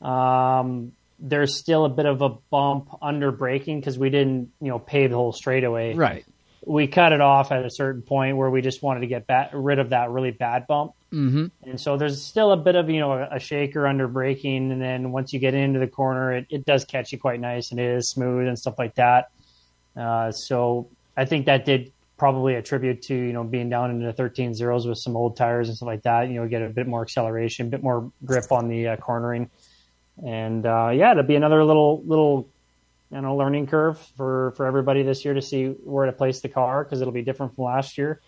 Um, 0.00 0.92
there's 1.18 1.54
still 1.58 1.84
a 1.84 1.90
bit 1.90 2.06
of 2.06 2.22
a 2.22 2.30
bump 2.30 2.88
under 3.02 3.30
braking 3.30 3.78
because 3.78 3.98
we 3.98 4.08
didn't 4.08 4.52
you 4.60 4.68
know 4.68 4.78
pave 4.78 5.10
the 5.10 5.16
whole 5.16 5.32
straightaway. 5.32 5.94
Right. 5.94 6.24
We 6.64 6.86
cut 6.86 7.12
it 7.12 7.20
off 7.20 7.52
at 7.52 7.64
a 7.64 7.70
certain 7.70 8.02
point 8.02 8.36
where 8.36 8.50
we 8.50 8.60
just 8.60 8.82
wanted 8.82 9.00
to 9.00 9.06
get 9.06 9.50
rid 9.52 9.78
of 9.78 9.90
that 9.90 10.10
really 10.10 10.30
bad 10.30 10.66
bump. 10.66 10.92
Mm-hmm. 11.12 11.46
And 11.62 11.80
so 11.80 11.96
there's 11.96 12.22
still 12.22 12.52
a 12.52 12.56
bit 12.56 12.76
of, 12.76 12.90
you 12.90 13.00
know, 13.00 13.12
a, 13.12 13.36
a 13.36 13.40
shaker 13.40 13.86
under 13.86 14.06
braking. 14.06 14.70
And 14.70 14.80
then 14.80 15.10
once 15.12 15.32
you 15.32 15.38
get 15.38 15.54
into 15.54 15.78
the 15.78 15.86
corner, 15.86 16.32
it, 16.32 16.46
it 16.50 16.64
does 16.64 16.84
catch 16.84 17.12
you 17.12 17.18
quite 17.18 17.40
nice 17.40 17.70
and 17.70 17.80
it 17.80 17.86
is 17.86 18.08
smooth 18.08 18.46
and 18.46 18.58
stuff 18.58 18.78
like 18.78 18.94
that. 18.96 19.30
Uh, 19.96 20.30
so 20.30 20.88
I 21.16 21.24
think 21.24 21.46
that 21.46 21.64
did 21.64 21.92
probably 22.16 22.54
attribute 22.54 23.00
to, 23.00 23.14
you 23.14 23.32
know, 23.32 23.42
being 23.42 23.70
down 23.70 23.90
into 23.90 24.04
the 24.04 24.12
13 24.12 24.54
zeros 24.54 24.86
with 24.86 24.98
some 24.98 25.16
old 25.16 25.36
tires 25.36 25.68
and 25.68 25.76
stuff 25.76 25.86
like 25.86 26.02
that. 26.02 26.28
You 26.28 26.34
know, 26.34 26.46
get 26.46 26.62
a 26.62 26.68
bit 26.68 26.86
more 26.86 27.02
acceleration, 27.02 27.66
a 27.66 27.70
bit 27.70 27.82
more 27.82 28.12
grip 28.24 28.52
on 28.52 28.68
the 28.68 28.88
uh, 28.88 28.96
cornering. 28.96 29.50
And 30.24 30.66
uh, 30.66 30.90
yeah, 30.94 31.12
it'll 31.12 31.22
be 31.22 31.34
another 31.34 31.64
little, 31.64 32.02
little, 32.04 32.46
you 33.12 33.20
know, 33.20 33.36
learning 33.36 33.66
curve 33.66 33.98
for, 34.16 34.52
for 34.56 34.66
everybody 34.66 35.02
this 35.02 35.24
year 35.24 35.34
to 35.34 35.42
see 35.42 35.66
where 35.66 36.06
to 36.06 36.12
place 36.12 36.40
the 36.40 36.48
car 36.48 36.84
because 36.84 37.00
it'll 37.00 37.12
be 37.12 37.22
different 37.22 37.54
from 37.54 37.64
last 37.64 37.98
year. 37.98 38.20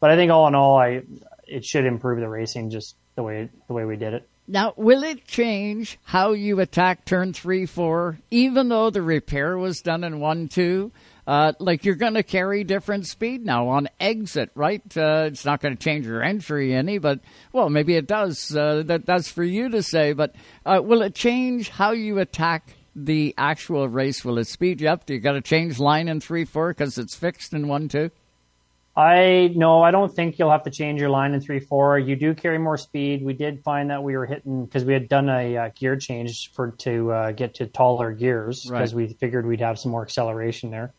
But 0.00 0.10
I 0.10 0.16
think 0.16 0.32
all 0.32 0.48
in 0.48 0.54
all, 0.54 0.78
I, 0.78 1.02
it 1.46 1.64
should 1.64 1.84
improve 1.84 2.20
the 2.20 2.28
racing 2.28 2.70
just 2.70 2.96
the 3.16 3.22
way 3.22 3.50
the 3.68 3.74
way 3.74 3.84
we 3.84 3.96
did 3.96 4.14
it. 4.14 4.28
Now, 4.48 4.74
will 4.76 5.04
it 5.04 5.26
change 5.26 5.96
how 6.02 6.32
you 6.32 6.58
attack 6.58 7.04
turn 7.04 7.32
three, 7.32 7.66
four, 7.66 8.18
even 8.32 8.68
though 8.68 8.90
the 8.90 9.02
repair 9.02 9.56
was 9.56 9.80
done 9.80 10.02
in 10.02 10.18
one, 10.18 10.48
two? 10.48 10.90
Uh, 11.24 11.52
like 11.60 11.84
you're 11.84 11.94
going 11.94 12.14
to 12.14 12.24
carry 12.24 12.64
different 12.64 13.06
speed 13.06 13.44
now 13.44 13.68
on 13.68 13.88
exit, 14.00 14.50
right? 14.56 14.82
Uh, 14.96 15.26
it's 15.28 15.44
not 15.44 15.60
going 15.60 15.76
to 15.76 15.80
change 15.80 16.04
your 16.04 16.20
entry 16.20 16.74
any, 16.74 16.98
but 16.98 17.20
well, 17.52 17.68
maybe 17.68 17.94
it 17.94 18.08
does. 18.08 18.56
Uh, 18.56 18.82
that 18.86 19.06
that's 19.06 19.30
for 19.30 19.44
you 19.44 19.68
to 19.68 19.84
say. 19.84 20.14
But 20.14 20.34
uh, 20.66 20.80
will 20.82 21.02
it 21.02 21.14
change 21.14 21.68
how 21.68 21.92
you 21.92 22.18
attack 22.18 22.74
the 22.94 23.34
actual 23.38 23.88
race? 23.88 24.24
Will 24.24 24.38
it 24.38 24.46
speed 24.46 24.80
you 24.80 24.88
up? 24.88 25.06
Do 25.06 25.14
you 25.14 25.20
got 25.20 25.32
to 25.32 25.40
change 25.40 25.78
line 25.78 26.08
in 26.08 26.20
three, 26.20 26.44
four 26.44 26.70
because 26.70 26.98
it's 26.98 27.14
fixed 27.14 27.52
in 27.52 27.68
one, 27.68 27.88
two? 27.88 28.10
I 28.96 29.52
no, 29.54 29.82
I 29.82 29.92
don't 29.92 30.12
think 30.12 30.38
you'll 30.38 30.50
have 30.50 30.64
to 30.64 30.70
change 30.70 31.00
your 31.00 31.10
line 31.10 31.32
in 31.32 31.40
three 31.40 31.60
four. 31.60 31.98
You 31.98 32.16
do 32.16 32.34
carry 32.34 32.58
more 32.58 32.76
speed. 32.76 33.24
We 33.24 33.34
did 33.34 33.62
find 33.62 33.90
that 33.90 34.02
we 34.02 34.16
were 34.16 34.26
hitting 34.26 34.64
because 34.64 34.84
we 34.84 34.92
had 34.92 35.08
done 35.08 35.28
a 35.28 35.56
uh, 35.56 35.70
gear 35.74 35.96
change 35.96 36.52
for 36.52 36.72
to 36.78 37.12
uh, 37.12 37.32
get 37.32 37.54
to 37.54 37.66
taller 37.66 38.12
gears 38.12 38.64
because 38.64 38.92
Right. 38.92 39.08
we 39.08 39.14
figured 39.14 39.46
we'd 39.46 39.60
have 39.60 39.78
some 39.78 39.92
more 39.92 40.02
acceleration 40.02 40.70
there. 40.70 40.92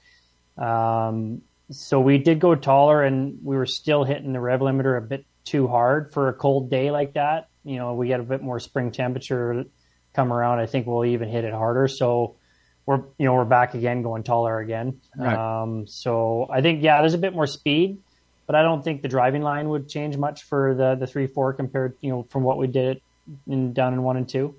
Um, 0.58 1.42
so 1.70 2.00
we 2.00 2.18
did 2.18 2.40
go 2.40 2.56
taller, 2.56 3.04
and 3.04 3.40
we 3.44 3.56
were 3.56 3.66
still 3.66 4.04
hitting 4.04 4.34
the 4.34 4.40
rev 4.40 4.62
limiter 4.62 4.98
a 4.98 5.02
bit 5.02 5.26
too 5.44 5.68
hard 5.68 6.14
for 6.14 6.30
a 6.30 6.34
cold 6.34 6.70
day 6.70 6.92
like 6.92 7.14
that. 7.14 7.50
You 7.64 7.76
know, 7.78 7.94
we 7.94 8.08
get 8.08 8.20
a 8.20 8.24
bit 8.24 8.42
more 8.42 8.60
spring 8.60 8.92
temperature 8.92 9.66
come 10.14 10.32
around. 10.32 10.60
I 10.60 10.66
think 10.66 10.88
we'll 10.88 11.06
even 11.06 11.30
hit 11.30 11.44
it 11.44 11.54
harder. 11.54 11.88
So 11.88 12.36
we're 12.86 13.04
you 13.18 13.26
know 13.26 13.34
we're 13.34 13.46
back 13.46 13.74
again 13.74 14.02
going 14.02 14.24
taller 14.24 14.60
again. 14.60 15.02
Right. 15.18 15.62
Um, 15.62 15.88
so 15.88 16.48
I 16.50 16.62
think 16.62 16.84
yeah, 16.84 17.02
there's 17.02 17.14
a 17.14 17.20
bit 17.20 17.34
more 17.34 17.48
speed, 17.48 18.00
but 18.48 18.56
I 18.56 18.62
don't 18.64 18.84
think 18.84 19.02
the 19.02 19.08
driving 19.08 19.42
line 19.42 19.70
would 19.70 19.88
change 19.88 20.18
much 20.18 20.44
for 20.44 20.76
the 20.76 20.96
the 20.96 21.08
three 21.08 21.28
four 21.28 21.54
compared 21.54 21.96
you 22.02 22.10
know 22.10 22.24
from 22.30 22.44
what 22.44 22.58
we 22.58 22.68
did 22.68 23.02
in 23.48 23.74
down 23.74 23.94
in 23.94 24.04
one 24.04 24.18
and 24.18 24.28
two. 24.28 24.56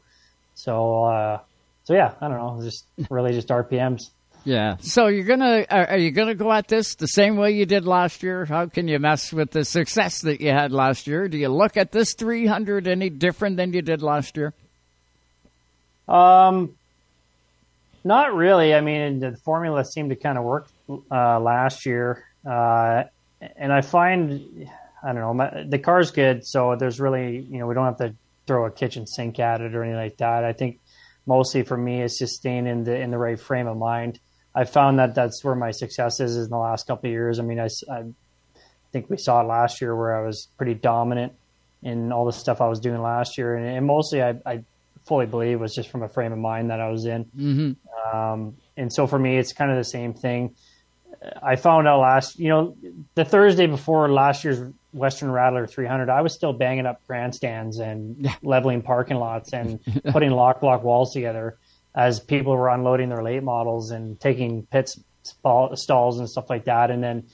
So 0.54 1.04
uh, 1.04 1.40
so 1.84 1.94
yeah, 1.94 2.14
I 2.20 2.28
don't 2.28 2.38
know, 2.38 2.60
just 2.62 2.86
really 3.10 3.32
just 3.32 3.48
RPMs. 3.48 4.10
Yeah. 4.44 4.76
So 4.80 5.06
you're 5.06 5.24
gonna 5.24 5.64
are, 5.70 5.90
are 5.90 5.98
you 5.98 6.10
gonna 6.10 6.34
go 6.34 6.50
at 6.52 6.68
this 6.68 6.94
the 6.96 7.06
same 7.06 7.36
way 7.36 7.52
you 7.52 7.66
did 7.66 7.86
last 7.86 8.22
year? 8.22 8.44
How 8.44 8.66
can 8.66 8.88
you 8.88 8.98
mess 8.98 9.32
with 9.32 9.50
the 9.50 9.64
success 9.64 10.22
that 10.22 10.40
you 10.40 10.50
had 10.50 10.72
last 10.72 11.06
year? 11.06 11.28
Do 11.28 11.38
you 11.38 11.48
look 11.48 11.76
at 11.76 11.92
this 11.92 12.14
300 12.14 12.88
any 12.88 13.10
different 13.10 13.56
than 13.56 13.72
you 13.72 13.82
did 13.82 14.02
last 14.02 14.36
year? 14.36 14.54
Um, 16.08 16.74
not 18.04 18.34
really. 18.34 18.74
I 18.74 18.80
mean, 18.80 19.20
the 19.20 19.36
formula 19.44 19.84
seemed 19.84 20.10
to 20.10 20.16
kind 20.16 20.36
of 20.38 20.44
work 20.44 20.68
uh, 21.10 21.38
last 21.40 21.86
year, 21.86 22.24
uh, 22.44 23.04
and 23.56 23.72
I 23.72 23.80
find 23.80 24.68
I 25.02 25.12
don't 25.12 25.20
know 25.20 25.34
my, 25.34 25.64
the 25.68 25.78
car's 25.78 26.10
good, 26.10 26.46
so 26.46 26.76
there's 26.76 27.00
really 27.00 27.40
you 27.40 27.58
know 27.58 27.66
we 27.66 27.74
don't 27.74 27.84
have 27.84 27.98
to 27.98 28.14
throw 28.46 28.66
a 28.66 28.70
kitchen 28.70 29.06
sink 29.06 29.38
at 29.38 29.60
it 29.60 29.74
or 29.74 29.82
anything 29.84 30.00
like 30.00 30.16
that. 30.18 30.44
I 30.44 30.52
think 30.52 30.80
mostly 31.26 31.62
for 31.62 31.76
me 31.76 32.02
it's 32.02 32.18
just 32.18 32.34
staying 32.34 32.66
in 32.66 32.84
the 32.84 32.98
in 32.98 33.10
the 33.10 33.18
right 33.18 33.38
frame 33.38 33.68
of 33.68 33.76
mind. 33.76 34.18
I 34.54 34.64
found 34.64 34.98
that 34.98 35.14
that's 35.14 35.42
where 35.42 35.54
my 35.54 35.70
success 35.70 36.20
is 36.20 36.36
in 36.36 36.50
the 36.50 36.58
last 36.58 36.86
couple 36.86 37.08
of 37.08 37.12
years. 37.12 37.38
I 37.38 37.42
mean, 37.42 37.58
I, 37.58 37.68
I 37.90 38.04
think 38.92 39.08
we 39.08 39.16
saw 39.16 39.40
it 39.40 39.44
last 39.44 39.80
year 39.80 39.96
where 39.96 40.14
I 40.14 40.26
was 40.26 40.48
pretty 40.58 40.74
dominant 40.74 41.32
in 41.82 42.12
all 42.12 42.26
the 42.26 42.32
stuff 42.32 42.60
I 42.60 42.68
was 42.68 42.78
doing 42.78 43.00
last 43.00 43.38
year, 43.38 43.56
and, 43.56 43.66
and 43.66 43.86
mostly 43.86 44.22
I, 44.22 44.34
I 44.44 44.64
fully 45.06 45.26
believe 45.26 45.60
was 45.60 45.74
just 45.74 45.88
from 45.88 46.02
a 46.02 46.08
frame 46.08 46.32
of 46.32 46.38
mind 46.38 46.70
that 46.70 46.80
I 46.80 46.88
was 46.90 47.04
in. 47.06 47.24
Mm-hmm. 47.24 48.16
Um, 48.16 48.56
and 48.76 48.92
so 48.92 49.06
for 49.06 49.18
me, 49.18 49.36
it's 49.38 49.52
kind 49.52 49.70
of 49.70 49.76
the 49.76 49.84
same 49.84 50.14
thing. 50.14 50.54
I 51.42 51.56
found 51.56 51.86
out 51.86 52.00
last, 52.00 52.38
you 52.38 52.48
know, 52.48 52.76
the 53.14 53.24
Thursday 53.24 53.66
before 53.66 54.10
last 54.10 54.44
year's 54.44 54.72
Western 54.92 55.30
Rattler 55.30 55.66
300, 55.66 56.08
I 56.08 56.20
was 56.20 56.34
still 56.34 56.52
banging 56.52 56.86
up 56.86 57.06
grandstands 57.06 57.78
and 57.78 58.28
leveling 58.42 58.82
parking 58.82 59.16
lots 59.16 59.52
and 59.52 59.80
putting 60.10 60.30
lock 60.30 60.60
block 60.60 60.82
walls 60.82 61.12
together 61.12 61.58
as 61.94 62.20
people 62.20 62.56
were 62.56 62.68
unloading 62.68 63.08
their 63.08 63.22
late 63.22 63.42
models 63.42 63.90
and 63.90 64.18
taking 64.20 64.66
pits 64.66 64.98
stalls 65.24 66.18
and 66.18 66.28
stuff 66.28 66.50
like 66.50 66.64
that. 66.64 66.90
And 66.90 67.02
then 67.02 67.24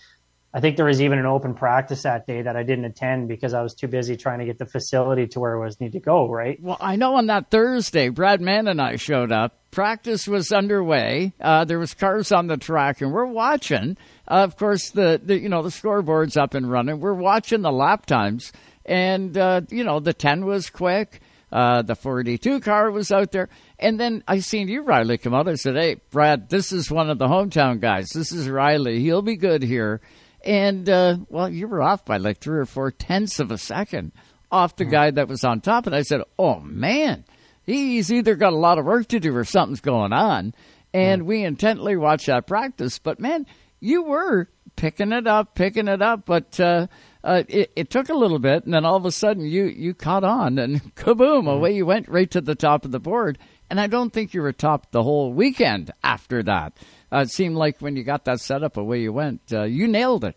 I 0.52 0.60
think 0.60 0.76
there 0.76 0.86
was 0.86 1.02
even 1.02 1.18
an 1.18 1.26
open 1.26 1.52
practice 1.54 2.02
that 2.04 2.26
day 2.26 2.40
that 2.40 2.56
I 2.56 2.62
didn't 2.62 2.86
attend 2.86 3.28
because 3.28 3.52
I 3.52 3.60
was 3.60 3.74
too 3.74 3.86
busy 3.86 4.16
trying 4.16 4.38
to 4.38 4.46
get 4.46 4.58
the 4.58 4.64
facility 4.64 5.26
to 5.28 5.40
where 5.40 5.52
it 5.52 5.60
was 5.60 5.78
need 5.78 5.92
to 5.92 6.00
go. 6.00 6.26
Right. 6.26 6.58
Well, 6.60 6.78
I 6.80 6.96
know 6.96 7.16
on 7.16 7.26
that 7.26 7.50
Thursday, 7.50 8.08
Brad 8.08 8.40
Mann 8.40 8.66
and 8.66 8.80
I 8.80 8.96
showed 8.96 9.30
up. 9.30 9.58
Practice 9.70 10.26
was 10.26 10.50
underway. 10.50 11.34
Uh, 11.38 11.66
there 11.66 11.78
was 11.78 11.92
cars 11.92 12.32
on 12.32 12.46
the 12.46 12.56
track, 12.56 13.02
and 13.02 13.12
we're 13.12 13.26
watching. 13.26 13.98
Uh, 14.26 14.36
of 14.36 14.56
course, 14.56 14.90
the, 14.90 15.20
the 15.22 15.38
you 15.38 15.50
know 15.50 15.62
the 15.62 15.70
scoreboard's 15.70 16.38
up 16.38 16.54
and 16.54 16.70
running. 16.70 17.00
We're 17.00 17.12
watching 17.12 17.60
the 17.60 17.72
lap 17.72 18.06
times, 18.06 18.50
and 18.86 19.36
uh, 19.36 19.60
you 19.68 19.84
know 19.84 20.00
the 20.00 20.14
ten 20.14 20.46
was 20.46 20.70
quick. 20.70 21.20
Uh, 21.50 21.80
the 21.80 21.94
42 21.94 22.60
car 22.60 22.90
was 22.90 23.10
out 23.10 23.32
there. 23.32 23.48
And 23.78 23.98
then 23.98 24.22
I 24.28 24.40
seen 24.40 24.68
you, 24.68 24.82
Ryley, 24.82 25.16
come 25.16 25.32
out. 25.32 25.48
I 25.48 25.54
said, 25.54 25.76
Hey, 25.76 25.96
Brad, 26.10 26.50
this 26.50 26.72
is 26.72 26.90
one 26.90 27.08
of 27.08 27.18
the 27.18 27.26
hometown 27.26 27.80
guys. 27.80 28.10
This 28.10 28.32
is 28.32 28.50
Ryley. 28.50 29.00
He'll 29.00 29.22
be 29.22 29.36
good 29.36 29.62
here. 29.62 30.02
And, 30.44 30.88
uh, 30.88 31.18
well, 31.28 31.48
you 31.48 31.68
were 31.68 31.82
off 31.82 32.04
by 32.04 32.18
like 32.18 32.38
three 32.38 32.58
or 32.58 32.66
four 32.66 32.90
tenths 32.90 33.40
of 33.40 33.50
a 33.50 33.58
second 33.58 34.12
off 34.50 34.76
the 34.76 34.84
guy 34.84 35.10
that 35.10 35.28
was 35.28 35.44
on 35.44 35.60
top. 35.60 35.86
And 35.86 35.94
I 35.94 36.02
said, 36.02 36.22
Oh, 36.38 36.60
man, 36.60 37.24
he's 37.64 38.12
either 38.12 38.34
got 38.34 38.52
a 38.52 38.56
lot 38.56 38.78
of 38.78 38.84
work 38.84 39.08
to 39.08 39.20
do 39.20 39.34
or 39.34 39.44
something's 39.44 39.80
going 39.80 40.12
on. 40.12 40.54
And 40.94 41.24
we 41.26 41.44
intently 41.44 41.96
watched 41.96 42.26
that 42.26 42.46
practice. 42.46 42.98
But, 42.98 43.20
man, 43.20 43.46
you 43.80 44.02
were 44.02 44.48
picking 44.76 45.12
it 45.12 45.26
up, 45.26 45.54
picking 45.54 45.88
it 45.88 46.00
up. 46.00 46.24
But, 46.24 46.58
uh, 46.58 46.86
uh, 47.24 47.42
it, 47.48 47.72
it 47.76 47.90
took 47.90 48.08
a 48.08 48.14
little 48.14 48.38
bit, 48.38 48.64
and 48.64 48.72
then 48.72 48.86
all 48.86 48.96
of 48.96 49.04
a 49.04 49.12
sudden 49.12 49.44
you, 49.44 49.64
you 49.64 49.92
caught 49.92 50.24
on, 50.24 50.58
and 50.58 50.94
kaboom, 50.94 51.46
away 51.50 51.74
you 51.74 51.84
went 51.84 52.08
right 52.08 52.30
to 52.30 52.40
the 52.40 52.54
top 52.54 52.84
of 52.84 52.90
the 52.90 53.00
board. 53.00 53.38
And 53.68 53.78
I 53.78 53.86
don't 53.86 54.12
think 54.12 54.32
you 54.32 54.40
were 54.40 54.52
top 54.52 54.92
the 54.92 55.02
whole 55.02 55.32
weekend 55.32 55.90
after 56.02 56.42
that. 56.44 56.74
Uh, 57.12 57.18
it 57.18 57.30
seemed 57.30 57.56
like 57.56 57.80
when 57.80 57.96
you 57.96 58.04
got 58.04 58.24
that 58.26 58.40
set 58.40 58.62
up, 58.62 58.76
away 58.76 59.00
you 59.00 59.12
went. 59.12 59.40
Uh, 59.52 59.62
you 59.62 59.86
nailed 59.88 60.24
it. 60.24 60.36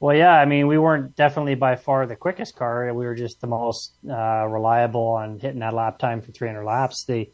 Well, 0.00 0.16
yeah, 0.16 0.32
I 0.32 0.46
mean, 0.46 0.66
we 0.66 0.78
weren't 0.78 1.14
definitely 1.14 1.54
by 1.54 1.76
far 1.76 2.06
the 2.06 2.16
quickest 2.16 2.56
car. 2.56 2.92
We 2.92 3.06
were 3.06 3.14
just 3.14 3.40
the 3.40 3.46
most 3.46 3.92
uh, 4.10 4.46
reliable 4.48 5.06
on 5.06 5.38
hitting 5.38 5.60
that 5.60 5.74
lap 5.74 5.98
time 6.00 6.20
for 6.22 6.32
300 6.32 6.64
laps. 6.64 7.04
The, 7.04 7.30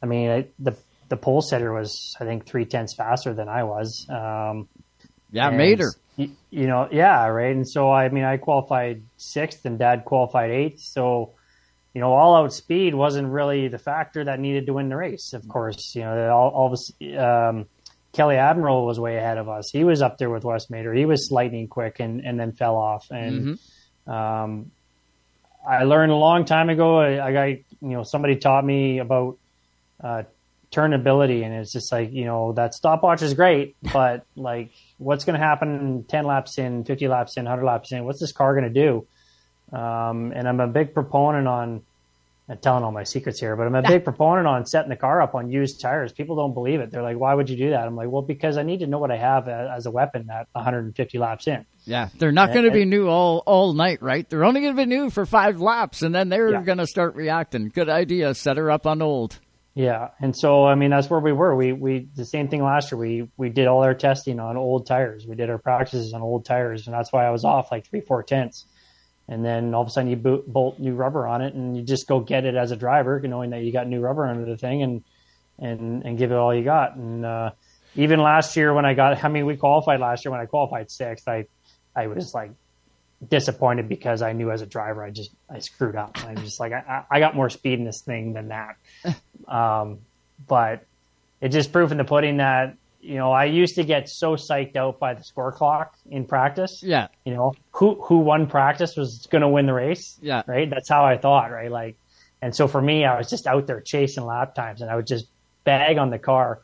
I 0.00 0.06
mean, 0.06 0.30
I, 0.30 0.46
the 0.60 0.76
the 1.08 1.16
pole 1.16 1.42
setter 1.42 1.72
was, 1.74 2.16
I 2.20 2.24
think, 2.24 2.46
three 2.46 2.64
tenths 2.64 2.94
faster 2.94 3.34
than 3.34 3.48
I 3.48 3.64
was. 3.64 4.06
Um, 4.08 4.68
Yeah, 5.32 5.48
and, 5.48 5.58
made 5.58 5.80
her. 5.80 5.92
y- 6.16 6.30
You 6.50 6.66
know, 6.68 6.88
yeah, 6.90 7.26
right. 7.26 7.54
And 7.54 7.68
so, 7.68 7.90
I 7.90 8.08
mean, 8.08 8.24
I 8.24 8.36
qualified 8.38 9.02
sixth, 9.16 9.64
and 9.66 9.78
Dad 9.78 10.04
qualified 10.06 10.50
eighth. 10.52 10.80
So, 10.80 11.34
you 11.94 12.00
know, 12.00 12.12
all 12.12 12.34
out 12.34 12.52
speed 12.52 12.94
wasn't 12.94 13.28
really 13.28 13.68
the 13.68 13.78
factor 13.78 14.24
that 14.24 14.40
needed 14.40 14.66
to 14.66 14.72
win 14.74 14.88
the 14.88 14.96
race. 14.96 15.32
Of 15.32 15.46
course, 15.48 15.94
you 15.94 16.02
know, 16.02 16.30
all, 16.30 16.50
all 16.50 16.72
of 16.72 17.18
um, 17.18 17.66
Kelly 18.12 18.36
Admiraal 18.36 18.86
was 18.86 18.98
way 18.98 19.16
ahead 19.16 19.38
of 19.38 19.48
us. 19.48 19.70
He 19.70 19.84
was 19.84 20.02
up 20.02 20.18
there 20.18 20.30
with 20.30 20.44
Wes 20.44 20.70
Mater. 20.70 20.92
He 20.94 21.06
was 21.06 21.30
lightning 21.30 21.68
quick 21.68 22.00
and, 22.00 22.20
and 22.20 22.38
then 22.38 22.52
fell 22.52 22.76
off. 22.76 23.10
And 23.10 23.58
um, 24.06 24.70
I 25.66 25.84
learned 25.84 26.12
a 26.12 26.16
long 26.16 26.44
time 26.44 26.68
ago. 26.68 26.98
I, 26.98 27.28
I 27.28 27.32
got 27.32 27.48
you 27.48 27.64
know 27.80 28.02
somebody 28.02 28.36
taught 28.36 28.64
me 28.64 28.98
about 28.98 29.38
uh, 30.02 30.22
turnability, 30.70 31.44
and 31.44 31.54
it's 31.54 31.72
just 31.72 31.92
like 31.92 32.12
you 32.12 32.24
know 32.24 32.52
that 32.52 32.74
stopwatch 32.74 33.22
is 33.22 33.34
great, 33.34 33.76
but 33.92 34.26
like 34.34 34.72
what's 34.98 35.24
going 35.24 35.38
to 35.38 35.44
happen 35.44 36.04
10 36.08 36.24
laps 36.24 36.58
in, 36.58 36.84
50 36.84 37.08
laps 37.08 37.36
in, 37.36 37.44
100 37.44 37.64
laps 37.64 37.92
in? 37.92 38.04
What's 38.04 38.20
this 38.20 38.32
car 38.32 38.54
going 38.54 38.72
to 38.72 38.80
do? 38.80 39.06
Um, 39.72 40.32
and 40.34 40.46
I'm 40.46 40.60
a 40.60 40.66
big 40.66 40.94
proponent 40.94 41.48
on 41.48 41.82
I'm 42.48 42.58
telling 42.58 42.82
all 42.82 42.92
my 42.92 43.04
secrets 43.04 43.40
here, 43.40 43.56
but 43.56 43.66
I'm 43.66 43.74
a 43.74 43.82
big 43.88 44.04
proponent 44.04 44.46
on 44.46 44.66
setting 44.66 44.90
the 44.90 44.96
car 44.96 45.22
up 45.22 45.34
on 45.34 45.50
used 45.50 45.80
tires. 45.80 46.12
People 46.12 46.36
don't 46.36 46.54
believe 46.54 46.80
it. 46.80 46.90
They're 46.90 47.02
like, 47.02 47.16
why 47.16 47.34
would 47.34 47.48
you 47.48 47.56
do 47.56 47.70
that? 47.70 47.86
I'm 47.86 47.96
like, 47.96 48.10
well, 48.10 48.22
because 48.22 48.58
I 48.58 48.62
need 48.62 48.80
to 48.80 48.86
know 48.86 48.98
what 48.98 49.10
I 49.10 49.16
have 49.16 49.48
as 49.48 49.86
a 49.86 49.90
weapon 49.90 50.28
at 50.30 50.48
150 50.52 51.18
laps 51.18 51.46
in. 51.46 51.64
Yeah, 51.84 52.08
they're 52.18 52.32
not 52.32 52.52
going 52.52 52.64
to 52.64 52.70
be 52.70 52.84
new 52.84 53.08
all 53.08 53.42
all 53.46 53.72
night, 53.72 54.02
right? 54.02 54.28
They're 54.28 54.44
only 54.44 54.60
going 54.60 54.76
to 54.76 54.82
be 54.82 54.86
new 54.86 55.10
for 55.10 55.26
five 55.26 55.60
laps, 55.60 56.02
and 56.02 56.14
then 56.14 56.28
they're 56.28 56.52
yeah. 56.52 56.62
going 56.62 56.78
to 56.78 56.86
start 56.86 57.14
reacting. 57.14 57.68
Good 57.68 57.88
idea. 57.88 58.34
Set 58.34 58.56
her 58.56 58.70
up 58.70 58.86
on 58.86 59.02
old. 59.02 59.38
Yeah, 59.74 60.10
and 60.20 60.36
so 60.36 60.64
I 60.66 60.74
mean 60.74 60.90
that's 60.90 61.08
where 61.08 61.18
we 61.18 61.32
were. 61.32 61.56
We 61.56 61.72
we 61.72 62.08
the 62.14 62.26
same 62.26 62.48
thing 62.48 62.62
last 62.62 62.92
year. 62.92 62.98
We 62.98 63.28
we 63.36 63.48
did 63.48 63.66
all 63.66 63.82
our 63.82 63.94
testing 63.94 64.38
on 64.38 64.56
old 64.56 64.86
tires. 64.86 65.26
We 65.26 65.34
did 65.34 65.48
our 65.48 65.58
practices 65.58 66.12
on 66.12 66.20
old 66.20 66.44
tires, 66.44 66.86
and 66.86 66.94
that's 66.94 67.12
why 67.12 67.26
I 67.26 67.30
was 67.30 67.44
off 67.44 67.72
like 67.72 67.86
three 67.86 68.02
four 68.02 68.22
tenths. 68.22 68.66
And 69.32 69.42
then 69.42 69.72
all 69.72 69.80
of 69.80 69.88
a 69.88 69.90
sudden 69.90 70.10
you 70.10 70.16
boot, 70.16 70.46
bolt 70.46 70.78
new 70.78 70.94
rubber 70.94 71.26
on 71.26 71.40
it, 71.40 71.54
and 71.54 71.74
you 71.74 71.82
just 71.82 72.06
go 72.06 72.20
get 72.20 72.44
it 72.44 72.54
as 72.54 72.70
a 72.70 72.76
driver, 72.76 73.18
knowing 73.18 73.48
that 73.50 73.62
you 73.62 73.72
got 73.72 73.86
new 73.86 73.98
rubber 73.98 74.26
under 74.26 74.44
the 74.44 74.58
thing, 74.58 74.82
and 74.82 75.02
and 75.58 76.04
and 76.04 76.18
give 76.18 76.32
it 76.32 76.34
all 76.34 76.54
you 76.54 76.62
got. 76.62 76.96
And 76.96 77.24
uh, 77.24 77.52
even 77.96 78.20
last 78.20 78.54
year 78.58 78.74
when 78.74 78.84
I 78.84 78.92
got, 78.92 79.24
I 79.24 79.28
mean, 79.28 79.46
we 79.46 79.56
qualified 79.56 80.00
last 80.00 80.26
year 80.26 80.32
when 80.32 80.40
I 80.42 80.44
qualified 80.44 80.90
sixth. 80.90 81.26
I 81.28 81.46
I 81.96 82.08
was 82.08 82.34
like 82.34 82.50
disappointed 83.26 83.88
because 83.88 84.20
I 84.20 84.34
knew 84.34 84.50
as 84.50 84.60
a 84.60 84.66
driver 84.66 85.02
I 85.02 85.08
just 85.08 85.30
I 85.48 85.60
screwed 85.60 85.96
up. 85.96 86.22
I'm 86.26 86.36
just 86.36 86.60
like 86.60 86.72
I, 86.74 87.04
I 87.10 87.18
got 87.18 87.34
more 87.34 87.48
speed 87.48 87.78
in 87.78 87.86
this 87.86 88.02
thing 88.02 88.34
than 88.34 88.48
that. 88.48 88.76
Um, 89.48 89.98
but 90.46 90.86
it 91.40 91.48
just 91.48 91.72
proved 91.72 91.90
in 91.90 91.98
the 91.98 92.04
pudding 92.04 92.36
that 92.36 92.76
you 93.02 93.16
know 93.16 93.32
I 93.32 93.46
used 93.46 93.74
to 93.74 93.84
get 93.84 94.08
so 94.08 94.36
psyched 94.36 94.76
out 94.76 94.98
by 95.00 95.14
the 95.14 95.24
score 95.24 95.52
clock 95.52 95.96
in 96.08 96.24
practice. 96.24 96.82
Yeah, 96.82 97.08
you 97.24 97.34
know 97.34 97.54
who 97.72 98.00
who 98.02 98.18
won 98.18 98.46
practice 98.46 98.96
was 98.96 99.26
going 99.30 99.42
to 99.42 99.48
win 99.48 99.66
the 99.66 99.74
race. 99.74 100.18
Yeah, 100.22 100.42
right. 100.46 100.70
That's 100.70 100.88
how 100.88 101.04
I 101.04 101.18
thought. 101.18 101.50
Right, 101.50 101.70
like, 101.70 101.96
and 102.40 102.54
so 102.54 102.68
for 102.68 102.80
me, 102.80 103.04
I 103.04 103.18
was 103.18 103.28
just 103.28 103.46
out 103.46 103.66
there 103.66 103.80
chasing 103.80 104.24
lap 104.24 104.54
times, 104.54 104.80
and 104.80 104.90
I 104.90 104.96
would 104.96 105.06
just 105.06 105.26
bag 105.64 105.98
on 105.98 106.10
the 106.10 106.18
car. 106.18 106.62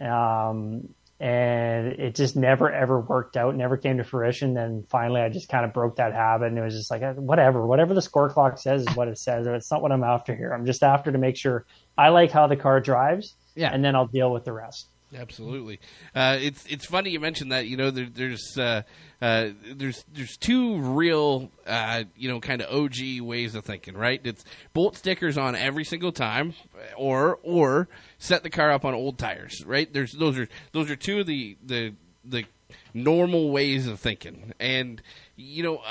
Um, 0.00 0.88
and 1.18 1.92
it 1.92 2.14
just 2.14 2.36
never 2.36 2.70
ever 2.70 3.00
worked 3.00 3.36
out, 3.36 3.56
never 3.56 3.76
came 3.76 3.96
to 3.98 4.04
fruition. 4.04 4.54
Then 4.54 4.84
finally, 4.90 5.20
I 5.20 5.28
just 5.30 5.48
kind 5.48 5.64
of 5.64 5.72
broke 5.72 5.96
that 5.96 6.12
habit, 6.12 6.48
and 6.48 6.58
it 6.58 6.62
was 6.62 6.74
just 6.74 6.90
like 6.90 7.02
whatever, 7.16 7.66
whatever 7.66 7.94
the 7.94 8.02
score 8.02 8.28
clock 8.28 8.58
says 8.58 8.82
is 8.82 8.96
what 8.96 9.08
it 9.08 9.18
says. 9.18 9.46
It's 9.46 9.70
not 9.70 9.80
what 9.80 9.92
I'm 9.92 10.04
after 10.04 10.34
here. 10.34 10.52
I'm 10.52 10.66
just 10.66 10.82
after 10.82 11.10
to 11.12 11.18
make 11.18 11.36
sure 11.36 11.64
I 11.96 12.10
like 12.10 12.30
how 12.30 12.46
the 12.46 12.56
car 12.56 12.80
drives, 12.80 13.34
yeah, 13.54 13.70
and 13.72 13.82
then 13.82 13.94
I'll 13.94 14.06
deal 14.06 14.30
with 14.30 14.44
the 14.44 14.52
rest. 14.52 14.88
Absolutely, 15.14 15.78
uh, 16.16 16.36
it's 16.40 16.66
it's 16.66 16.84
funny 16.84 17.10
you 17.10 17.20
mentioned 17.20 17.52
that. 17.52 17.66
You 17.66 17.76
know, 17.76 17.90
there, 17.90 18.08
there's 18.12 18.58
uh, 18.58 18.82
uh, 19.22 19.50
there's 19.72 20.04
there's 20.12 20.36
two 20.36 20.78
real 20.78 21.50
uh, 21.64 22.04
you 22.16 22.28
know 22.28 22.40
kind 22.40 22.60
of 22.60 22.74
OG 22.74 23.20
ways 23.20 23.54
of 23.54 23.64
thinking, 23.64 23.96
right? 23.96 24.20
It's 24.24 24.44
bolt 24.72 24.96
stickers 24.96 25.38
on 25.38 25.54
every 25.54 25.84
single 25.84 26.10
time, 26.10 26.54
or 26.96 27.38
or 27.44 27.88
set 28.18 28.42
the 28.42 28.50
car 28.50 28.72
up 28.72 28.84
on 28.84 28.94
old 28.94 29.16
tires, 29.16 29.64
right? 29.64 29.90
There's 29.92 30.12
those 30.12 30.36
are 30.38 30.48
those 30.72 30.90
are 30.90 30.96
two 30.96 31.20
of 31.20 31.26
the 31.26 31.56
the 31.64 31.94
the 32.24 32.44
normal 32.92 33.50
ways 33.50 33.86
of 33.86 34.00
thinking, 34.00 34.54
and 34.58 35.00
you 35.36 35.62
know 35.62 35.82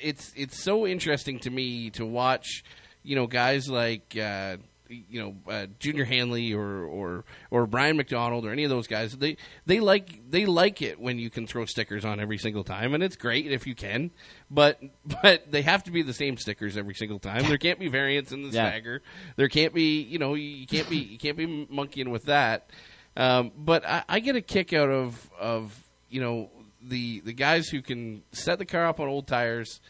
it's 0.00 0.32
it's 0.36 0.62
so 0.62 0.86
interesting 0.86 1.40
to 1.40 1.50
me 1.50 1.90
to 1.90 2.06
watch 2.06 2.62
you 3.02 3.16
know 3.16 3.26
guys 3.26 3.68
like 3.68 4.16
uh, 4.16 4.56
you 5.08 5.20
know 5.20 5.52
uh, 5.52 5.66
Junior 5.78 6.04
Hanley 6.04 6.52
or, 6.52 6.84
or 6.84 7.24
or 7.50 7.66
Brian 7.66 7.96
McDonald 7.96 8.44
or 8.44 8.50
any 8.50 8.64
of 8.64 8.70
those 8.70 8.86
guys 8.86 9.16
they 9.16 9.36
they 9.66 9.80
like 9.80 10.20
they 10.28 10.46
like 10.46 10.82
it 10.82 11.00
when 11.00 11.18
you 11.18 11.30
can 11.30 11.46
throw 11.46 11.64
stickers 11.64 12.04
on 12.04 12.20
every 12.20 12.38
single 12.38 12.64
time 12.64 12.94
and 12.94 13.02
it's 13.02 13.16
great 13.16 13.50
if 13.50 13.66
you 13.66 13.74
can 13.74 14.10
but 14.50 14.80
but 15.22 15.50
they 15.50 15.62
have 15.62 15.84
to 15.84 15.90
be 15.90 16.02
the 16.02 16.12
same 16.12 16.36
stickers 16.36 16.76
every 16.76 16.94
single 16.94 17.18
time. 17.18 17.44
There 17.44 17.58
can't 17.58 17.78
be 17.78 17.88
variants 17.88 18.32
in 18.32 18.42
the 18.42 18.48
yeah. 18.48 18.68
stagger 18.68 19.02
there 19.36 19.48
can't 19.48 19.74
be 19.74 20.00
you 20.02 20.18
know 20.18 20.34
you 20.34 20.66
can't 20.66 20.88
be 20.88 20.98
you 20.98 21.18
can't 21.18 21.36
be 21.36 21.66
monkeying 21.70 22.10
with 22.10 22.24
that. 22.24 22.70
Um, 23.16 23.52
but 23.56 23.86
I, 23.86 24.04
I 24.08 24.20
get 24.20 24.36
a 24.36 24.40
kick 24.40 24.72
out 24.72 24.88
of 24.88 25.30
of 25.38 25.76
you 26.08 26.20
know 26.20 26.50
the 26.82 27.20
the 27.20 27.32
guys 27.32 27.68
who 27.68 27.82
can 27.82 28.22
set 28.32 28.58
the 28.58 28.64
car 28.64 28.86
up 28.86 29.00
on 29.00 29.08
old 29.08 29.26
tires 29.26 29.80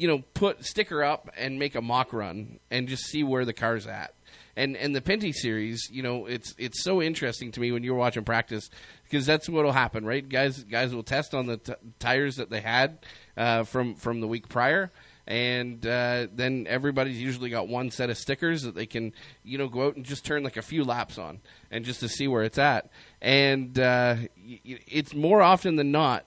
you 0.00 0.08
know, 0.08 0.24
put 0.32 0.64
sticker 0.64 1.04
up 1.04 1.30
and 1.36 1.58
make 1.58 1.74
a 1.74 1.82
mock 1.82 2.14
run 2.14 2.58
and 2.70 2.88
just 2.88 3.04
see 3.04 3.22
where 3.22 3.44
the 3.44 3.52
car's 3.52 3.86
at. 3.86 4.14
And 4.56 4.76
and 4.76 4.96
the 4.96 5.00
Pinty 5.02 5.34
series, 5.34 5.88
you 5.92 6.02
know, 6.02 6.24
it's 6.26 6.54
it's 6.58 6.82
so 6.82 7.02
interesting 7.02 7.52
to 7.52 7.60
me 7.60 7.70
when 7.70 7.82
you're 7.84 7.94
watching 7.94 8.24
practice 8.24 8.70
because 9.04 9.26
that's 9.26 9.48
what'll 9.48 9.72
happen, 9.72 10.06
right? 10.06 10.26
Guys 10.26 10.64
guys 10.64 10.94
will 10.94 11.02
test 11.02 11.34
on 11.34 11.46
the 11.46 11.58
t- 11.58 11.74
tires 11.98 12.36
that 12.36 12.48
they 12.48 12.60
had 12.62 12.98
uh, 13.36 13.64
from 13.64 13.94
from 13.94 14.20
the 14.20 14.26
week 14.26 14.48
prior. 14.48 14.90
And 15.26 15.86
uh, 15.86 16.26
then 16.32 16.66
everybody's 16.68 17.20
usually 17.20 17.50
got 17.50 17.68
one 17.68 17.90
set 17.90 18.10
of 18.10 18.18
stickers 18.18 18.62
that 18.62 18.74
they 18.74 18.86
can, 18.86 19.12
you 19.44 19.58
know, 19.58 19.68
go 19.68 19.86
out 19.86 19.96
and 19.96 20.04
just 20.04 20.24
turn 20.24 20.42
like 20.42 20.56
a 20.56 20.62
few 20.62 20.82
laps 20.82 21.18
on, 21.18 21.40
and 21.70 21.84
just 21.84 22.00
to 22.00 22.08
see 22.08 22.26
where 22.26 22.42
it's 22.42 22.58
at. 22.58 22.90
And 23.20 23.78
uh, 23.78 24.16
it's 24.36 25.14
more 25.14 25.40
often 25.42 25.76
than 25.76 25.92
not 25.92 26.24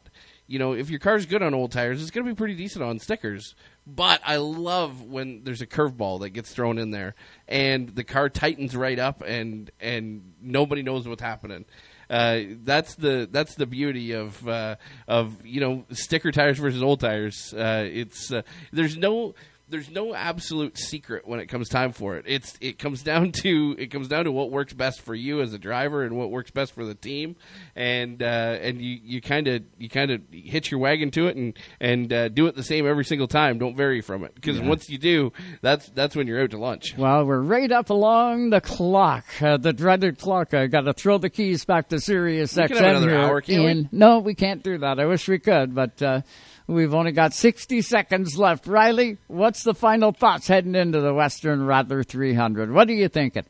you 0.48 0.60
know, 0.60 0.74
if 0.74 0.90
your 0.90 1.00
car's 1.00 1.26
good 1.26 1.42
on 1.42 1.54
old 1.54 1.72
tires, 1.72 2.02
it's 2.02 2.12
going 2.12 2.26
to 2.26 2.32
be 2.32 2.36
pretty 2.36 2.56
decent 2.56 2.84
on 2.84 3.00
stickers. 3.00 3.56
But 3.88 4.22
I 4.26 4.38
love 4.38 5.02
when 5.02 5.44
there's 5.44 5.62
a 5.62 5.68
curveball 5.68 6.22
that 6.22 6.30
gets 6.30 6.52
thrown 6.54 6.78
in 6.78 6.92
there, 6.92 7.16
and 7.48 7.90
the 7.90 8.04
car 8.04 8.30
tightens 8.30 8.76
right 8.76 9.00
up, 9.00 9.24
and 9.26 9.72
and 9.80 10.34
nobody 10.42 10.84
knows 10.84 11.08
what's 11.08 11.22
happening. 11.22 11.66
Uh, 12.10 12.42
that's 12.64 12.96
the 12.96 13.28
that's 13.32 13.56
the 13.56 13.66
beauty 13.66 14.12
of 14.12 14.48
uh, 14.48 14.76
of 15.08 15.46
you 15.46 15.62
know 15.62 15.86
sticker 15.92 16.32
tires 16.32 16.60
versus 16.60 16.84
old 16.84 17.00
tires. 17.00 17.54
Uh, 17.54 17.88
it's 17.90 18.32
uh, 18.32 18.42
there's 18.72 18.98
no 18.98 19.34
there's 19.70 19.90
no 19.90 20.14
absolute 20.14 20.78
secret 20.78 21.28
when 21.28 21.40
it 21.40 21.48
comes 21.48 21.70
time 21.70 21.94
for 21.94 22.18
it. 22.18 22.26
It's 22.28 22.58
it 22.60 22.78
comes 22.78 23.02
down 23.02 23.32
to 23.44 23.76
it 23.78 23.88
comes 23.88 24.08
down 24.08 24.26
to 24.26 24.32
what 24.32 24.52
works 24.52 24.74
best 24.74 25.02
for 25.02 25.16
you 25.16 25.42
as 25.42 25.54
a 25.54 25.58
driver 25.58 26.04
and 26.04 26.18
what 26.18 26.32
works 26.32 26.52
best 26.52 26.74
for 26.74 26.86
the 26.86 26.94
team, 26.94 27.36
and 27.76 28.22
uh, 28.22 28.26
and 28.62 28.82
you 28.82 29.00
you 29.04 29.22
kind 29.22 29.48
of 29.48 29.64
you 29.78 29.90
kind 29.90 30.12
of 30.12 30.22
hitch 30.32 30.70
your 30.70 30.80
wagon 30.80 31.12
to 31.12 31.28
it 31.28 31.38
and 31.38 31.58
and 31.80 32.12
uh, 32.12 32.30
do 32.30 32.48
it 32.48 32.56
the 32.56 32.64
same 32.64 32.86
every 32.86 33.06
single 33.06 33.28
time. 33.28 33.58
Don't 33.58 33.76
vary 33.76 34.02
from 34.02 34.24
it 34.24 34.36
because 34.36 34.60
yeah. 34.60 34.68
once 34.68 34.90
you 34.90 34.98
do, 34.98 35.32
that's 35.62 35.90
that's 35.90 36.16
when 36.16 36.28
you're 36.28 36.42
out 36.42 36.52
to 36.52 36.58
lunch. 36.58 36.96
Well, 36.98 37.26
we're 37.26 37.42
right 37.42 37.72
up 37.72 37.90
along 37.90 38.50
the 38.50 38.62
clock, 38.62 39.26
uh, 39.42 39.58
the 39.58 39.74
dreaded 39.74 40.20
clock. 40.20 40.54
I 40.54 40.68
got 40.68 40.82
to 40.82 40.94
throw 40.94 41.18
the 41.18 41.30
keys 41.30 41.66
back 41.66 41.90
to 41.90 42.00
Sirius 42.00 42.56
we 42.56 42.64
XM 42.64 43.02
here. 43.02 43.18
Hour, 43.18 43.44
in, 43.48 43.90
no, 43.92 44.20
we 44.20 44.36
can't 44.36 44.62
do 44.62 44.78
that. 44.80 45.00
I 45.00 45.06
wish 45.06 45.28
we 45.28 45.40
could, 45.40 45.74
but 45.74 46.02
uh, 46.02 46.22
We've 46.68 46.94
only 46.94 47.12
got 47.12 47.34
60 47.34 47.82
seconds 47.82 48.38
left. 48.38 48.66
Ryley, 48.66 49.18
what's 49.28 49.64
the 49.64 49.74
final 49.74 50.12
thoughts 50.12 50.48
heading 50.48 50.76
into 50.76 51.02
the 51.02 51.14
Western 51.14 51.66
Rattler 51.66 52.04
300? 52.04 52.72
What 52.72 52.90
are 52.90 52.94
you 52.94 53.10
thinking? 53.10 53.46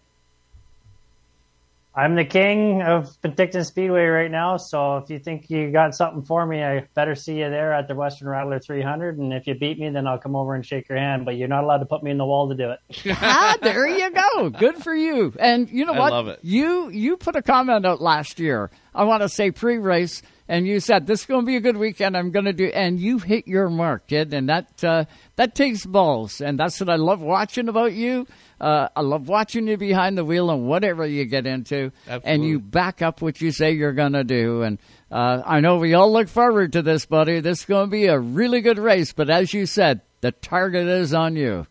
I'm 1.96 2.16
the 2.16 2.26
king 2.26 2.82
of 2.82 3.16
Penticton 3.22 3.64
Speedway 3.64 4.06
right 4.06 4.32
now, 4.32 4.58
so 4.58 4.98
if 4.98 5.12
you 5.12 5.20
think 5.20 5.52
you 5.52 5.70
got 5.72 5.94
something 5.94 6.24
for 6.24 6.44
me, 6.44 6.64
I 6.64 6.88
better 6.96 7.14
see 7.14 7.36
you 7.38 7.52
there 7.52 7.72
at 7.72 7.88
the 7.88 7.94
Western 7.94 8.30
Rattler 8.30 8.58
300. 8.58 9.20
And 9.20 9.32
if 9.32 9.46
you 9.46 9.54
beat 9.54 9.78
me, 9.78 9.92
then 9.92 10.08
I'll 10.08 10.18
come 10.18 10.36
over 10.36 10.56
and 10.56 10.66
shake 10.66 10.90
your 10.90 10.98
hand. 10.98 11.24
But 11.24 11.38
you're 11.38 11.48
not 11.48 11.64
allowed 11.64 11.80
to 11.80 11.86
put 11.86 12.02
me 12.02 12.10
in 12.10 12.18
the 12.18 12.26
wall 12.26 12.50
to 12.50 12.56
do 12.56 12.72
it. 12.72 12.80
ah, 13.22 13.58
there 13.62 13.88
you 13.88 14.10
go. 14.10 14.50
Good 14.50 14.78
for 14.84 14.96
you. 14.96 15.36
And 15.40 15.70
you 15.70 15.86
know 15.86 15.94
I 15.94 16.00
what? 16.00 16.12
love 16.14 16.28
it. 16.30 16.40
You 16.42 16.90
you 16.90 17.16
put 17.16 17.36
a 17.36 17.44
comment 17.44 17.86
out 17.86 18.02
last 18.02 18.40
year. 18.40 18.72
I 18.96 19.04
want 19.04 19.22
to 19.22 19.30
say 19.30 19.52
pre-race 19.52 20.24
and 20.54 20.68
you 20.68 20.80
said 20.80 21.08
this 21.08 21.22
is 21.22 21.26
going 21.26 21.42
to 21.42 21.46
be 21.48 21.56
a 21.56 21.60
good 21.60 21.78
weekend. 21.78 22.16
I'm 22.16 22.30
going 22.30 22.46
to 22.46 22.54
do, 22.54 22.68
and 22.68 23.00
you 23.00 23.18
hit 23.18 23.48
your 23.48 23.72
mark, 23.72 24.06
kid, 24.06 24.36
and 24.36 24.50
that 24.50 24.84
uh, 24.84 25.06
that 25.36 25.56
takes 25.56 25.84
balls, 25.84 26.42
and 26.42 26.60
that's 26.60 26.80
what 26.80 26.90
I 26.90 26.96
love 26.96 27.22
watching 27.22 27.70
about 27.70 27.94
you. 27.94 28.28
Uh, 28.62 28.88
I 28.96 29.02
love 29.02 29.28
watching 29.28 29.68
you 29.68 29.78
behind 29.78 30.16
the 30.16 30.24
wheel 30.24 30.52
and 30.52 30.68
whatever 30.68 31.08
you 31.08 31.26
get 31.26 31.48
into, 31.48 31.92
Absolutely. 32.06 32.32
and 32.32 32.46
you 32.46 32.60
back 32.60 33.02
up 33.02 33.20
what 33.20 33.42
you 33.42 33.52
say 33.52 33.72
you're 33.72 33.94
going 33.94 34.14
to 34.14 34.24
do. 34.24 34.62
And 34.62 34.78
uh, 35.12 35.42
I 35.44 35.60
know 35.60 35.78
we 35.78 35.96
all 35.96 36.14
look 36.14 36.28
forward 36.28 36.74
to 36.74 36.84
this, 36.84 37.08
buddy. 37.08 37.40
This 37.40 37.62
is 37.62 37.66
going 37.66 37.88
to 37.88 37.92
be 37.92 38.06
a 38.06 38.20
really 38.20 38.62
good 38.62 38.78
race, 38.78 39.12
but 39.12 39.32
as 39.32 39.56
you 39.56 39.66
said, 39.66 40.02
the 40.22 40.34
target 40.34 40.88
is 40.88 41.16
on 41.16 41.36
you. 41.36 41.66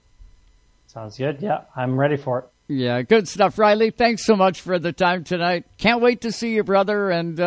Sounds 0.88 1.16
good. 1.16 1.38
Yeah, 1.40 1.62
I'm 1.76 1.96
ready 1.96 2.16
for 2.16 2.40
it. 2.40 2.44
Yeah, 2.66 3.02
good 3.02 3.28
stuff, 3.28 3.58
Ryley. 3.58 3.90
Thanks 3.90 4.24
so 4.24 4.34
much 4.34 4.60
for 4.60 4.78
the 4.78 4.92
time 4.92 5.22
tonight. 5.22 5.66
Can't 5.78 6.00
wait 6.00 6.22
to 6.22 6.32
see 6.32 6.54
you, 6.54 6.64
brother, 6.64 7.10
and 7.10 7.38